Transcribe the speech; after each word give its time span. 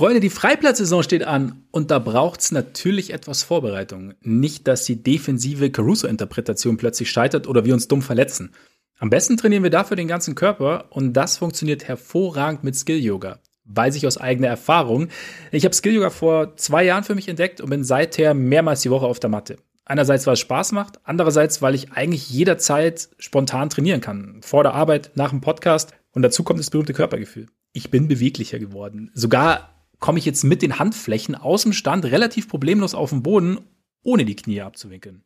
Freunde, 0.00 0.20
die 0.20 0.30
Freiplatzsaison 0.30 1.02
steht 1.02 1.24
an 1.24 1.66
und 1.72 1.90
da 1.90 1.98
braucht's 1.98 2.52
natürlich 2.52 3.12
etwas 3.12 3.42
Vorbereitung. 3.42 4.14
Nicht, 4.22 4.66
dass 4.66 4.84
die 4.84 5.02
defensive 5.02 5.70
Caruso-Interpretation 5.70 6.78
plötzlich 6.78 7.10
scheitert 7.10 7.46
oder 7.46 7.66
wir 7.66 7.74
uns 7.74 7.86
dumm 7.86 8.00
verletzen. 8.00 8.54
Am 8.98 9.10
besten 9.10 9.36
trainieren 9.36 9.62
wir 9.62 9.68
dafür 9.68 9.98
den 9.98 10.08
ganzen 10.08 10.34
Körper 10.34 10.86
und 10.88 11.12
das 11.12 11.36
funktioniert 11.36 11.86
hervorragend 11.86 12.64
mit 12.64 12.76
Skill-Yoga. 12.76 13.40
Weiß 13.66 13.94
ich 13.94 14.06
aus 14.06 14.16
eigener 14.16 14.48
Erfahrung. 14.48 15.08
Ich 15.52 15.66
habe 15.66 15.74
Skill-Yoga 15.74 16.08
vor 16.08 16.56
zwei 16.56 16.82
Jahren 16.82 17.04
für 17.04 17.14
mich 17.14 17.28
entdeckt 17.28 17.60
und 17.60 17.68
bin 17.68 17.84
seither 17.84 18.32
mehrmals 18.32 18.80
die 18.80 18.90
Woche 18.90 19.04
auf 19.04 19.20
der 19.20 19.28
Matte. 19.28 19.58
Einerseits, 19.84 20.26
weil 20.26 20.32
es 20.32 20.40
Spaß 20.40 20.72
macht, 20.72 20.98
andererseits, 21.04 21.60
weil 21.60 21.74
ich 21.74 21.92
eigentlich 21.92 22.30
jederzeit 22.30 23.10
spontan 23.18 23.68
trainieren 23.68 24.00
kann. 24.00 24.40
Vor 24.40 24.62
der 24.62 24.72
Arbeit, 24.72 25.10
nach 25.16 25.28
dem 25.28 25.42
Podcast 25.42 25.92
und 26.12 26.22
dazu 26.22 26.42
kommt 26.42 26.58
das 26.58 26.70
berühmte 26.70 26.94
Körpergefühl. 26.94 27.48
Ich 27.74 27.90
bin 27.90 28.08
beweglicher 28.08 28.58
geworden. 28.58 29.10
Sogar 29.12 29.76
komme 30.00 30.18
ich 30.18 30.24
jetzt 30.24 30.42
mit 30.42 30.62
den 30.62 30.78
Handflächen 30.78 31.34
aus 31.34 31.62
dem 31.62 31.72
Stand 31.72 32.06
relativ 32.06 32.48
problemlos 32.48 32.94
auf 32.94 33.10
den 33.10 33.22
Boden, 33.22 33.60
ohne 34.02 34.24
die 34.24 34.36
Knie 34.36 34.62
abzuwinkeln. 34.62 35.22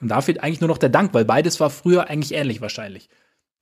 Und 0.00 0.08
da 0.08 0.20
fehlt 0.20 0.42
eigentlich 0.42 0.60
nur 0.60 0.68
noch 0.68 0.78
der 0.78 0.88
Dank, 0.88 1.14
weil 1.14 1.24
beides 1.24 1.60
war 1.60 1.70
früher 1.70 2.08
eigentlich 2.08 2.34
ähnlich 2.34 2.60
wahrscheinlich. 2.60 3.08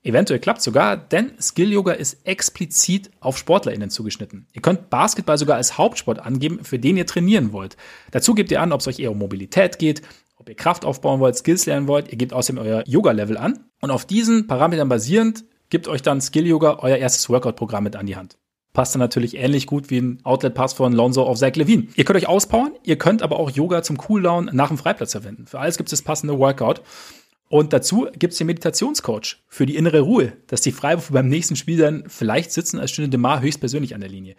Eventuell 0.05 0.41
klappt 0.41 0.63
sogar, 0.63 0.97
denn 0.97 1.33
Skill 1.41 1.73
Yoga 1.73 1.93
ist 1.93 2.27
explizit 2.27 3.11
auf 3.21 3.39
SportlerInnen 3.39 3.91
zugeschnitten. 3.91 4.49
Ihr 4.53 4.63
könnt 4.63 4.91
Basketball 4.91 5.39
sogar 5.39 5.57
als 5.57 5.79
Hauptsport 5.79 6.19
angeben, 6.19 6.65
für 6.65 6.79
den 6.79 6.97
ihr 6.97 7.07
trainieren 7.07 7.53
wollt. 7.53 7.77
Dazu 8.11 8.35
gebt 8.35 8.51
ihr 8.51 8.61
an, 8.61 8.73
ob 8.73 8.81
es 8.81 8.89
euch 8.89 8.99
eher 8.99 9.13
um 9.13 9.19
Mobilität 9.19 9.79
geht, 9.79 10.03
ob 10.37 10.49
ihr 10.49 10.57
Kraft 10.57 10.85
aufbauen 10.85 11.21
wollt, 11.21 11.37
Skills 11.37 11.67
lernen 11.67 11.87
wollt. 11.87 12.11
Ihr 12.11 12.19
gebt 12.19 12.33
außerdem 12.33 12.61
euer 12.61 12.83
Yoga-Level 12.85 13.37
an. 13.37 13.67
Und 13.81 13.93
auf 13.93 14.05
diesen 14.05 14.49
Parametern 14.49 14.89
basierend 14.89 15.45
gibt 15.71 15.87
euch 15.87 16.03
dann 16.03 16.21
Skill 16.21 16.49
Yoga 16.49 16.79
euer 16.81 16.97
erstes 16.97 17.29
Workout-Programm 17.29 17.85
mit 17.85 17.95
an 17.95 18.07
die 18.07 18.17
Hand 18.17 18.39
passt 18.73 18.95
dann 18.95 19.01
natürlich 19.01 19.37
ähnlich 19.37 19.67
gut 19.67 19.91
wie 19.91 20.01
ein 20.01 20.19
Outlet-Pass 20.25 20.73
von 20.73 20.93
Lonzo 20.93 21.23
auf 21.25 21.39
Zach 21.39 21.55
Levine. 21.55 21.89
Ihr 21.95 22.05
könnt 22.05 22.17
euch 22.17 22.29
auspowern, 22.29 22.73
ihr 22.85 22.97
könnt 22.97 23.23
aber 23.23 23.39
auch 23.39 23.51
Yoga 23.51 23.83
zum 23.83 23.99
Cooldown 23.99 24.51
nach 24.53 24.69
dem 24.69 24.79
Freiplatz 24.79 25.13
verwenden. 25.13 25.47
Für 25.47 25.61
alles 25.61 25.77
gibt 25.77 25.89
es 25.89 25.99
das 25.99 26.03
passende 26.03 26.39
Workout. 26.39 26.83
Und 27.49 27.75
dazu 27.75 28.07
gibt 28.19 28.33
es 28.33 28.39
den 28.39 28.47
Meditationscoach 28.47 29.37
für 29.47 29.67
die 29.67 29.77
innere 29.77 30.01
Ruhe, 30.01 30.33
dass 30.47 30.63
die 30.63 30.73
Freiwürfe 30.73 31.13
beim 31.13 31.29
nächsten 31.29 31.55
Spiel 31.55 31.77
dann 31.77 32.05
vielleicht 32.09 32.51
sitzen, 32.51 32.79
als 32.79 32.93
stünde 32.93 33.11
Demar 33.11 33.43
höchstpersönlich 33.43 33.95
an 33.95 34.01
der 34.01 34.09
Linie. 34.09 34.37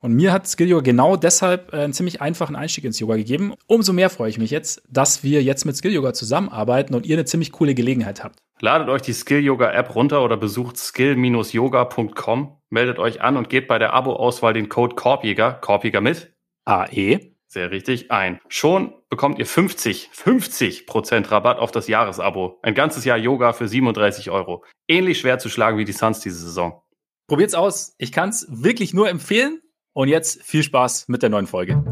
Und 0.00 0.14
mir 0.14 0.32
hat 0.32 0.46
Skill 0.46 0.68
Yoga 0.68 0.82
genau 0.82 1.16
deshalb 1.16 1.72
äh, 1.72 1.78
einen 1.78 1.92
ziemlich 1.92 2.20
einfachen 2.20 2.54
Einstieg 2.54 2.84
ins 2.84 2.98
Yoga 2.98 3.16
gegeben. 3.16 3.54
Umso 3.66 3.92
mehr 3.92 4.10
freue 4.10 4.28
ich 4.28 4.38
mich 4.38 4.50
jetzt, 4.50 4.82
dass 4.88 5.24
wir 5.24 5.42
jetzt 5.42 5.64
mit 5.64 5.76
Skill 5.76 5.92
Yoga 5.92 6.12
zusammenarbeiten 6.12 6.94
und 6.94 7.06
ihr 7.06 7.16
eine 7.16 7.24
ziemlich 7.24 7.52
coole 7.52 7.74
Gelegenheit 7.74 8.22
habt. 8.22 8.38
Ladet 8.60 8.88
euch 8.88 9.02
die 9.02 9.12
Skill 9.12 9.40
Yoga 9.40 9.72
App 9.72 9.94
runter 9.94 10.24
oder 10.24 10.36
besucht 10.36 10.78
skill-yoga.com, 10.78 12.56
meldet 12.70 12.98
euch 12.98 13.20
an 13.20 13.36
und 13.36 13.50
gebt 13.50 13.68
bei 13.68 13.78
der 13.78 13.92
Abo-Auswahl 13.92 14.54
den 14.54 14.68
Code 14.68 14.94
Korbjäger, 14.94 15.52
Korbjäger 15.52 16.00
mit 16.00 16.32
AE, 16.64 17.36
sehr 17.48 17.70
richtig, 17.70 18.10
ein. 18.10 18.40
Schon 18.48 18.92
bekommt 19.08 19.38
ihr 19.38 19.46
50, 19.46 20.10
50 20.12 20.86
Prozent 20.86 21.30
Rabatt 21.30 21.58
auf 21.58 21.70
das 21.70 21.86
Jahresabo. 21.86 22.58
Ein 22.62 22.74
ganzes 22.74 23.04
Jahr 23.04 23.16
Yoga 23.16 23.52
für 23.52 23.68
37 23.68 24.30
Euro. 24.30 24.64
Ähnlich 24.88 25.20
schwer 25.20 25.38
zu 25.38 25.48
schlagen 25.48 25.78
wie 25.78 25.84
die 25.84 25.92
Suns 25.92 26.20
diese 26.20 26.38
Saison. 26.38 26.82
Probiert's 27.28 27.54
aus. 27.54 27.94
Ich 27.98 28.12
kann's 28.12 28.46
wirklich 28.50 28.94
nur 28.94 29.08
empfehlen. 29.08 29.60
Und 29.96 30.08
jetzt 30.08 30.42
viel 30.42 30.62
Spaß 30.62 31.08
mit 31.08 31.22
der 31.22 31.30
neuen 31.30 31.46
Folge. 31.46 31.82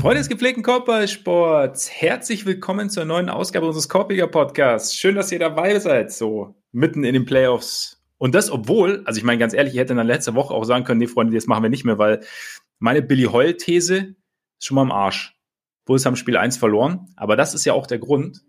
Freunde 0.00 0.20
des 0.20 0.30
gepflegten 0.30 0.62
Korbballsports, 0.62 1.90
herzlich 1.90 2.46
willkommen 2.46 2.88
zur 2.88 3.04
neuen 3.04 3.28
Ausgabe 3.28 3.66
unseres 3.66 3.90
Korbiger 3.90 4.28
Podcasts. 4.28 4.96
Schön, 4.96 5.14
dass 5.14 5.30
ihr 5.30 5.38
dabei 5.38 5.78
seid, 5.78 6.10
so 6.10 6.54
mitten 6.72 7.04
in 7.04 7.12
den 7.12 7.26
Playoffs. 7.26 8.02
Und 8.16 8.34
das, 8.34 8.50
obwohl, 8.50 9.02
also 9.04 9.18
ich 9.18 9.24
meine 9.24 9.38
ganz 9.38 9.52
ehrlich, 9.52 9.74
ich 9.74 9.78
hätte 9.78 9.94
dann 9.94 10.06
letzte 10.06 10.34
Woche 10.34 10.54
auch 10.54 10.64
sagen 10.64 10.84
können, 10.84 11.00
nee, 11.00 11.06
Freunde, 11.06 11.34
das 11.34 11.46
machen 11.46 11.62
wir 11.62 11.68
nicht 11.68 11.84
mehr, 11.84 11.98
weil 11.98 12.20
meine 12.78 13.02
Billy 13.02 13.24
Hoyle-These 13.24 14.14
ist 14.58 14.64
schon 14.64 14.76
mal 14.76 14.82
am 14.82 14.90
Arsch. 14.90 15.36
Bulls 15.84 16.06
haben 16.06 16.16
Spiel 16.16 16.38
1 16.38 16.56
verloren, 16.56 17.12
aber 17.16 17.36
das 17.36 17.52
ist 17.52 17.66
ja 17.66 17.74
auch 17.74 17.86
der 17.86 17.98
Grund, 17.98 18.40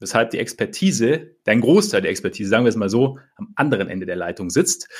weshalb 0.00 0.28
die 0.32 0.38
Expertise, 0.38 1.36
dein 1.44 1.62
Großteil 1.62 2.02
der 2.02 2.10
Expertise, 2.10 2.50
sagen 2.50 2.66
wir 2.66 2.70
es 2.70 2.76
mal 2.76 2.90
so, 2.90 3.18
am 3.36 3.48
anderen 3.54 3.88
Ende 3.88 4.04
der 4.04 4.16
Leitung 4.16 4.50
sitzt. 4.50 4.90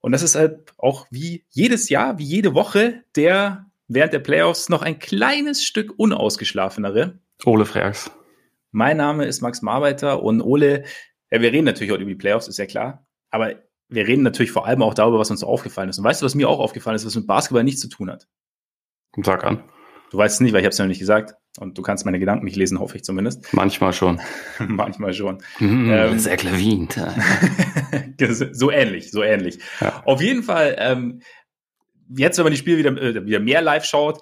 Und 0.00 0.10
das 0.10 0.24
ist 0.24 0.34
halt 0.34 0.72
auch 0.78 1.06
wie 1.12 1.44
jedes 1.48 1.90
Jahr, 1.90 2.18
wie 2.18 2.24
jede 2.24 2.54
Woche 2.54 3.04
der 3.14 3.67
während 3.88 4.12
der 4.12 4.20
Playoffs 4.20 4.68
noch 4.68 4.82
ein 4.82 4.98
kleines 4.98 5.64
Stück 5.64 5.94
unausgeschlafenere. 5.96 7.18
Ole 7.44 7.64
Freaks. 7.64 8.10
Mein 8.70 8.98
Name 8.98 9.24
ist 9.24 9.40
Max 9.40 9.62
Marbeiter 9.62 10.22
und 10.22 10.42
Ole, 10.42 10.84
ja, 11.30 11.40
wir 11.40 11.52
reden 11.52 11.64
natürlich 11.64 11.90
heute 11.90 12.02
über 12.02 12.12
die 12.12 12.18
Playoffs, 12.18 12.48
ist 12.48 12.58
ja 12.58 12.66
klar. 12.66 13.06
Aber 13.30 13.54
wir 13.88 14.06
reden 14.06 14.22
natürlich 14.22 14.52
vor 14.52 14.66
allem 14.66 14.82
auch 14.82 14.94
darüber, 14.94 15.18
was 15.18 15.30
uns 15.30 15.42
aufgefallen 15.42 15.88
ist. 15.88 15.98
Und 15.98 16.04
weißt 16.04 16.20
du, 16.20 16.26
was 16.26 16.34
mir 16.34 16.48
auch 16.48 16.58
aufgefallen 16.58 16.96
ist, 16.96 17.06
was 17.06 17.16
mit 17.16 17.26
Basketball 17.26 17.64
nichts 17.64 17.80
zu 17.80 17.88
tun 17.88 18.10
hat? 18.10 18.28
Sag 19.22 19.44
an. 19.44 19.64
Du 20.10 20.18
weißt 20.18 20.36
es 20.36 20.40
nicht, 20.40 20.52
weil 20.52 20.60
ich 20.60 20.64
habe 20.64 20.72
es 20.72 20.78
ja 20.78 20.84
noch 20.84 20.88
nicht 20.88 20.98
gesagt. 20.98 21.34
Und 21.58 21.76
du 21.76 21.82
kannst 21.82 22.04
meine 22.04 22.18
Gedanken 22.18 22.44
nicht 22.44 22.56
lesen, 22.56 22.78
hoffe 22.78 22.96
ich 22.96 23.04
zumindest. 23.04 23.52
Manchmal 23.52 23.92
schon. 23.92 24.20
Manchmal 24.58 25.12
schon. 25.12 25.38
Mhm, 25.58 25.90
ähm, 25.90 26.18
sehr 26.18 26.36
Levine. 26.36 26.88
so 28.52 28.70
ähnlich, 28.70 29.10
so 29.10 29.22
ähnlich. 29.22 29.58
Ja. 29.80 30.02
Auf 30.04 30.22
jeden 30.22 30.42
Fall, 30.42 30.76
ähm, 30.78 31.20
jetzt, 32.16 32.38
wenn 32.38 32.44
man 32.44 32.52
die 32.52 32.58
Spiele 32.58 32.78
wieder, 32.78 32.90
äh, 33.00 33.26
wieder 33.26 33.40
mehr 33.40 33.62
live 33.62 33.84
schaut, 33.84 34.20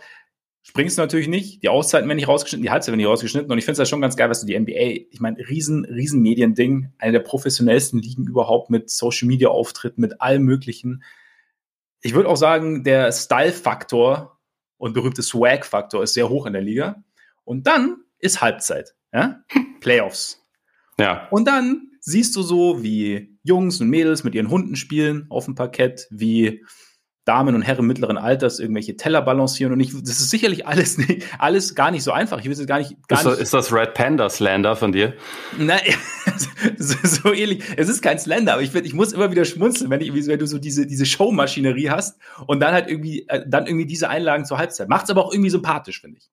springst 0.62 0.98
du 0.98 1.02
natürlich 1.02 1.28
nicht. 1.28 1.62
Die 1.62 1.68
Auszeiten 1.68 2.08
werden 2.08 2.16
nicht 2.16 2.28
rausgeschnitten, 2.28 2.62
die 2.62 2.70
Halbzeit 2.70 2.88
werden 2.88 2.98
nicht 2.98 3.06
rausgeschnitten. 3.06 3.50
Und 3.50 3.58
ich 3.58 3.64
finde 3.64 3.72
es 3.72 3.78
ja 3.78 3.90
schon 3.90 4.00
ganz 4.00 4.16
geil, 4.16 4.28
was 4.28 4.40
du 4.40 4.46
die 4.46 4.58
NBA, 4.58 5.06
ich 5.10 5.20
meine, 5.20 5.38
riesen, 5.48 5.84
riesen 5.84 6.22
Mediending, 6.22 6.92
eine 6.98 7.12
der 7.12 7.20
professionellsten 7.20 8.00
Ligen 8.00 8.26
überhaupt 8.26 8.70
mit 8.70 8.90
Social 8.90 9.28
Media 9.28 9.48
Auftritt, 9.48 9.98
mit 9.98 10.20
allem 10.20 10.42
Möglichen. 10.42 11.04
Ich 12.00 12.14
würde 12.14 12.28
auch 12.28 12.36
sagen, 12.36 12.82
der 12.82 13.12
Style-Faktor 13.12 14.38
und 14.76 14.92
berühmte 14.92 15.22
Swag-Faktor 15.22 16.02
ist 16.02 16.14
sehr 16.14 16.28
hoch 16.28 16.46
in 16.46 16.52
der 16.52 16.62
Liga. 16.62 17.04
Und 17.44 17.66
dann 17.66 17.98
ist 18.18 18.40
Halbzeit, 18.40 18.94
ja? 19.12 19.42
Playoffs. 19.80 20.42
Ja. 20.98 21.28
Und 21.30 21.46
dann 21.46 21.92
siehst 22.00 22.34
du 22.34 22.42
so, 22.42 22.82
wie 22.82 23.38
Jungs 23.42 23.80
und 23.80 23.88
Mädels 23.88 24.24
mit 24.24 24.34
ihren 24.34 24.50
Hunden 24.50 24.76
spielen 24.76 25.26
auf 25.28 25.44
dem 25.44 25.54
Parkett, 25.54 26.08
wie 26.10 26.64
Damen 27.26 27.56
und 27.56 27.62
Herren 27.62 27.86
mittleren 27.86 28.18
Alters 28.18 28.60
irgendwelche 28.60 28.96
Teller 28.96 29.20
balancieren 29.20 29.72
und 29.72 29.80
ich, 29.80 29.90
das 29.90 30.20
ist 30.20 30.30
sicherlich 30.30 30.66
alles, 30.66 30.96
nicht, 30.96 31.26
alles 31.40 31.74
gar 31.74 31.90
nicht 31.90 32.04
so 32.04 32.12
einfach. 32.12 32.38
Ich 32.38 32.44
will 32.44 32.52
es 32.52 32.64
gar 32.66 32.78
nicht, 32.78 32.96
gar 33.08 33.18
ist, 33.18 33.26
nicht. 33.26 33.40
Ist 33.40 33.52
das 33.52 33.72
Red 33.72 33.94
Panda 33.94 34.30
Slander 34.30 34.76
von 34.76 34.92
dir? 34.92 35.14
Nein, 35.58 35.80
so, 36.78 36.96
so 37.02 37.32
ähnlich. 37.32 37.64
Es 37.76 37.88
ist 37.88 38.00
kein 38.00 38.20
Slander, 38.20 38.52
aber 38.54 38.62
ich, 38.62 38.72
ich 38.72 38.94
muss 38.94 39.12
immer 39.12 39.32
wieder 39.32 39.44
schmunzeln, 39.44 39.90
wenn, 39.90 40.00
ich, 40.00 40.26
wenn 40.28 40.38
du 40.38 40.46
so 40.46 40.58
diese, 40.58 40.86
diese 40.86 41.04
Showmaschinerie 41.04 41.90
hast 41.90 42.16
und 42.46 42.60
dann 42.60 42.72
halt 42.72 42.88
irgendwie, 42.88 43.26
äh, 43.28 43.42
dann 43.44 43.66
irgendwie 43.66 43.86
diese 43.86 44.08
Einlagen 44.08 44.44
zur 44.44 44.58
Halbzeit. 44.58 44.88
Macht's 44.88 45.10
aber 45.10 45.24
auch 45.24 45.32
irgendwie 45.32 45.50
sympathisch, 45.50 46.00
finde 46.00 46.18
ich. 46.18 46.30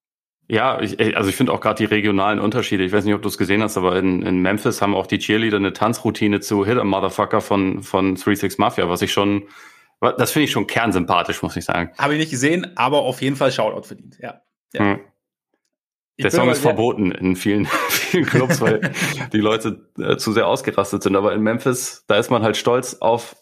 Ja, 0.48 0.80
ich, 0.80 1.18
also 1.18 1.28
ich 1.28 1.36
finde 1.36 1.54
auch 1.54 1.62
gerade 1.62 1.78
die 1.78 1.86
regionalen 1.86 2.38
Unterschiede. 2.38 2.84
Ich 2.84 2.92
weiß 2.92 3.04
nicht, 3.06 3.16
ob 3.16 3.24
du 3.24 3.30
es 3.30 3.40
gesehen 3.40 3.64
hast, 3.64 3.78
aber 3.78 3.98
in, 3.98 4.22
in 4.22 4.42
Memphis 4.42 4.82
haben 4.84 4.94
auch 4.94 5.08
die 5.08 5.18
Cheerleader 5.18 5.58
eine 5.58 5.74
Tanzroutine 5.74 6.42
zu 6.42 6.66
Hit 6.66 6.78
a 6.78 6.84
Motherfucker 6.84 7.42
von, 7.42 7.82
von 7.82 8.16
36 8.16 8.60
Mafia, 8.60 8.88
was 8.90 9.02
ich 9.02 9.12
schon 9.12 9.44
das 10.12 10.32
finde 10.32 10.46
ich 10.46 10.52
schon 10.52 10.68
kernsympathisch, 10.68 11.42
muss 11.42 11.56
ich 11.56 11.66
sagen. 11.66 11.92
Habe 11.98 12.14
ich 12.14 12.20
nicht 12.20 12.32
gesehen, 12.32 12.76
aber 12.76 13.00
auf 13.00 13.22
jeden 13.22 13.36
Fall 13.36 13.52
Shoutout 13.52 13.88
verdient, 13.88 14.18
ja. 14.20 14.42
ja. 14.74 14.80
Hm. 14.80 15.00
Der 16.20 16.30
Song 16.30 16.50
ist 16.50 16.60
verboten 16.60 17.12
in 17.12 17.36
vielen, 17.36 17.66
vielen 17.90 18.26
Clubs, 18.26 18.62
weil 18.62 18.94
die 19.34 19.40
Leute 19.40 19.90
äh, 19.98 20.18
zu 20.18 20.32
sehr 20.32 20.48
ausgerastet 20.48 21.04
sind. 21.04 21.16
Aber 21.16 21.34
in 21.34 21.42
Memphis, 21.42 22.04
da 22.08 22.18
ist 22.18 22.30
man 22.30 22.44
halt 22.44 22.56
stolz 22.56 22.96
auf 22.96 23.36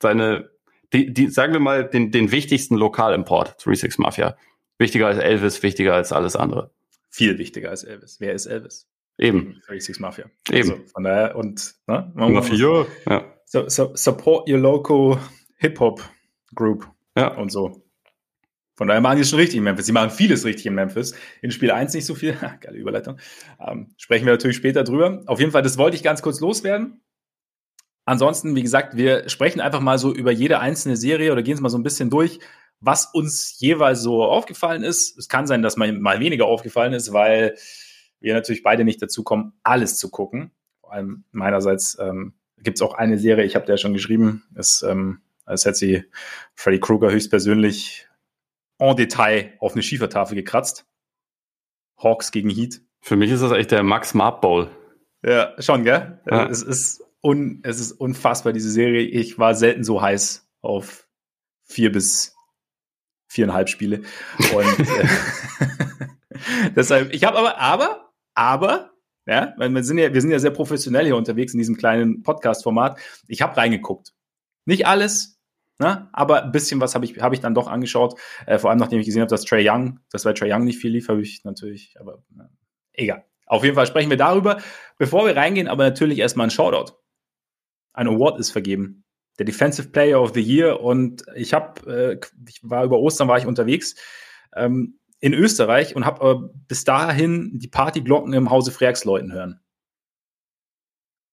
seine, 0.00 0.50
die, 0.92 1.12
die 1.12 1.28
sagen 1.28 1.52
wir 1.52 1.60
mal, 1.60 1.84
den, 1.84 2.10
den 2.10 2.30
wichtigsten 2.30 2.76
Lokalimport, 2.76 3.60
36 3.60 3.98
Mafia. 3.98 4.36
Wichtiger 4.78 5.06
als 5.06 5.18
Elvis, 5.18 5.62
wichtiger 5.62 5.94
als 5.94 6.12
alles 6.12 6.34
andere. 6.34 6.70
Viel 7.10 7.38
wichtiger 7.38 7.70
als 7.70 7.84
Elvis. 7.84 8.16
Wer 8.20 8.32
ist 8.32 8.46
Elvis? 8.46 8.88
Eben. 9.18 9.60
36 9.66 10.00
Mafia. 10.00 10.24
Eben. 10.50 10.70
Also 10.70 10.84
von 10.92 11.04
daher, 11.04 11.36
und, 11.36 11.74
ne? 11.86 12.10
Mafia, 12.14 12.86
ja. 13.08 13.24
So, 13.44 13.68
so, 13.68 13.94
support 13.94 14.48
your 14.48 14.58
local 14.58 15.18
Hip-Hop-Group 15.64 16.90
ja. 17.16 17.28
und 17.36 17.50
so. 17.50 17.82
Von 18.76 18.88
daher 18.88 19.00
machen 19.00 19.16
die 19.16 19.22
es 19.22 19.30
schon 19.30 19.38
richtig 19.38 19.56
in 19.56 19.64
Memphis. 19.64 19.86
Sie 19.86 19.92
machen 19.92 20.10
vieles 20.10 20.44
richtig 20.44 20.66
in 20.66 20.74
Memphis. 20.74 21.14
In 21.40 21.50
Spiel 21.50 21.70
1 21.70 21.94
nicht 21.94 22.04
so 22.04 22.14
viel. 22.14 22.36
Geile 22.60 22.76
Überleitung. 22.76 23.18
Ähm, 23.58 23.94
sprechen 23.96 24.26
wir 24.26 24.32
natürlich 24.32 24.58
später 24.58 24.84
drüber. 24.84 25.22
Auf 25.26 25.40
jeden 25.40 25.52
Fall, 25.52 25.62
das 25.62 25.78
wollte 25.78 25.96
ich 25.96 26.02
ganz 26.02 26.20
kurz 26.20 26.40
loswerden. 26.40 27.00
Ansonsten, 28.04 28.54
wie 28.56 28.62
gesagt, 28.62 28.96
wir 28.96 29.30
sprechen 29.30 29.60
einfach 29.60 29.80
mal 29.80 29.96
so 29.98 30.12
über 30.12 30.32
jede 30.32 30.58
einzelne 30.60 30.96
Serie 30.96 31.32
oder 31.32 31.42
gehen 31.42 31.54
es 31.54 31.60
mal 31.60 31.70
so 31.70 31.78
ein 31.78 31.82
bisschen 31.82 32.10
durch, 32.10 32.40
was 32.80 33.06
uns 33.06 33.58
jeweils 33.58 34.02
so 34.02 34.22
aufgefallen 34.22 34.82
ist. 34.82 35.16
Es 35.16 35.30
kann 35.30 35.46
sein, 35.46 35.62
dass 35.62 35.78
mal, 35.78 35.90
mal 35.92 36.20
weniger 36.20 36.44
aufgefallen 36.44 36.92
ist, 36.92 37.14
weil 37.14 37.56
wir 38.20 38.34
natürlich 38.34 38.62
beide 38.62 38.84
nicht 38.84 39.00
dazu 39.00 39.22
kommen, 39.22 39.54
alles 39.62 39.96
zu 39.96 40.10
gucken. 40.10 40.50
Vor 40.80 40.92
allem 40.92 41.24
meinerseits 41.30 41.96
ähm, 41.98 42.34
gibt 42.58 42.76
es 42.76 42.82
auch 42.82 42.92
eine 42.92 43.18
Serie, 43.18 43.46
ich 43.46 43.54
habe 43.54 43.64
der 43.64 43.78
schon 43.78 43.94
geschrieben, 43.94 44.42
ist, 44.54 44.82
ähm, 44.82 45.20
als 45.44 45.64
hätte 45.64 45.76
sie 45.76 46.04
Freddy 46.54 46.80
Krueger 46.80 47.10
höchstpersönlich 47.10 48.08
en 48.78 48.96
Detail 48.96 49.54
auf 49.60 49.72
eine 49.72 49.82
Schiefertafel 49.82 50.34
gekratzt. 50.36 50.86
Hawks 51.96 52.32
gegen 52.32 52.50
Heat. 52.50 52.80
Für 53.00 53.16
mich 53.16 53.30
ist 53.30 53.42
das 53.42 53.52
echt 53.52 53.70
der 53.70 53.82
Max 53.82 54.14
Marp 54.14 54.40
Bowl. 54.40 54.70
Ja, 55.24 55.54
schon, 55.60 55.84
gell? 55.84 56.20
Ja. 56.30 56.46
Es, 56.48 56.62
ist 56.62 57.02
un, 57.22 57.60
es 57.62 57.80
ist 57.80 57.92
unfassbar, 57.92 58.52
diese 58.52 58.70
Serie. 58.70 59.02
Ich 59.02 59.38
war 59.38 59.54
selten 59.54 59.84
so 59.84 60.02
heiß 60.02 60.48
auf 60.60 61.08
vier 61.64 61.92
bis 61.92 62.34
viereinhalb 63.28 63.68
Spiele. 63.68 64.02
Und 64.54 64.78
äh, 64.80 65.08
deshalb, 66.76 67.12
ich 67.12 67.24
habe 67.24 67.38
aber, 67.38 67.58
aber, 67.58 68.12
aber, 68.34 68.92
ja, 69.26 69.54
weil 69.56 69.70
wir 69.70 69.82
sind 69.82 69.98
ja, 69.98 70.12
wir 70.12 70.20
sind 70.20 70.30
ja 70.30 70.38
sehr 70.38 70.50
professionell 70.50 71.06
hier 71.06 71.16
unterwegs 71.16 71.54
in 71.54 71.58
diesem 71.58 71.76
kleinen 71.76 72.22
Podcast-Format. 72.22 72.98
Ich 73.26 73.42
habe 73.42 73.56
reingeguckt. 73.56 74.12
Nicht 74.66 74.86
alles, 74.86 75.33
ne? 75.78 76.08
aber 76.12 76.44
ein 76.44 76.52
bisschen 76.52 76.80
was 76.80 76.94
habe 76.94 77.04
ich, 77.04 77.20
hab 77.20 77.32
ich 77.32 77.40
dann 77.40 77.54
doch 77.54 77.68
angeschaut. 77.68 78.18
Äh, 78.46 78.58
vor 78.58 78.70
allem, 78.70 78.78
nachdem 78.78 79.00
ich 79.00 79.06
gesehen 79.06 79.22
habe, 79.22 79.30
dass 79.30 79.44
Trey 79.44 79.68
Young, 79.68 80.00
dass 80.10 80.24
bei 80.24 80.32
Trey 80.32 80.52
Young 80.52 80.64
nicht 80.64 80.78
viel 80.78 80.92
lief, 80.92 81.08
habe 81.08 81.22
ich 81.22 81.44
natürlich, 81.44 81.96
aber 82.00 82.22
na, 82.30 82.48
egal. 82.92 83.24
Auf 83.46 83.62
jeden 83.62 83.74
Fall 83.74 83.86
sprechen 83.86 84.10
wir 84.10 84.16
darüber. 84.16 84.60
Bevor 84.98 85.26
wir 85.26 85.36
reingehen, 85.36 85.68
aber 85.68 85.84
natürlich 85.84 86.18
erstmal 86.18 86.46
ein 86.46 86.50
Shoutout. 86.50 86.94
Ein 87.92 88.08
Award 88.08 88.38
ist 88.40 88.50
vergeben. 88.50 89.04
Der 89.38 89.46
Defensive 89.46 89.88
Player 89.88 90.20
of 90.20 90.32
the 90.34 90.40
Year 90.40 90.80
und 90.80 91.24
ich 91.34 91.52
habe, 91.52 92.20
äh, 92.20 92.20
ich 92.48 92.60
war 92.62 92.84
über 92.84 92.98
Ostern 92.98 93.28
war 93.28 93.38
ich 93.38 93.46
unterwegs 93.46 93.96
ähm, 94.54 94.98
in 95.20 95.34
Österreich 95.34 95.96
und 95.96 96.04
habe 96.04 96.30
äh, 96.30 96.58
bis 96.68 96.84
dahin 96.84 97.50
die 97.54 97.68
Partyglocken 97.68 98.32
im 98.32 98.50
Hause 98.50 98.70
Freaks 98.70 99.04
läuten 99.04 99.32
hören. 99.32 99.60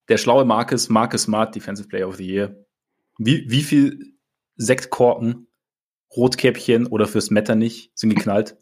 Der 0.08 0.18
schlaue 0.18 0.44
Marcus, 0.44 0.88
Marcus 0.88 1.22
Smart, 1.22 1.54
Defensive 1.54 1.88
Player 1.88 2.08
of 2.08 2.16
the 2.16 2.26
Year. 2.26 2.56
Wie, 3.18 3.44
wie 3.48 3.62
viel 3.62 4.11
Sektkorken, 4.56 5.48
Rotkäppchen 6.16 6.86
oder 6.86 7.06
fürs 7.06 7.30
Metternich 7.30 7.90
sind 7.94 8.14
geknallt 8.14 8.56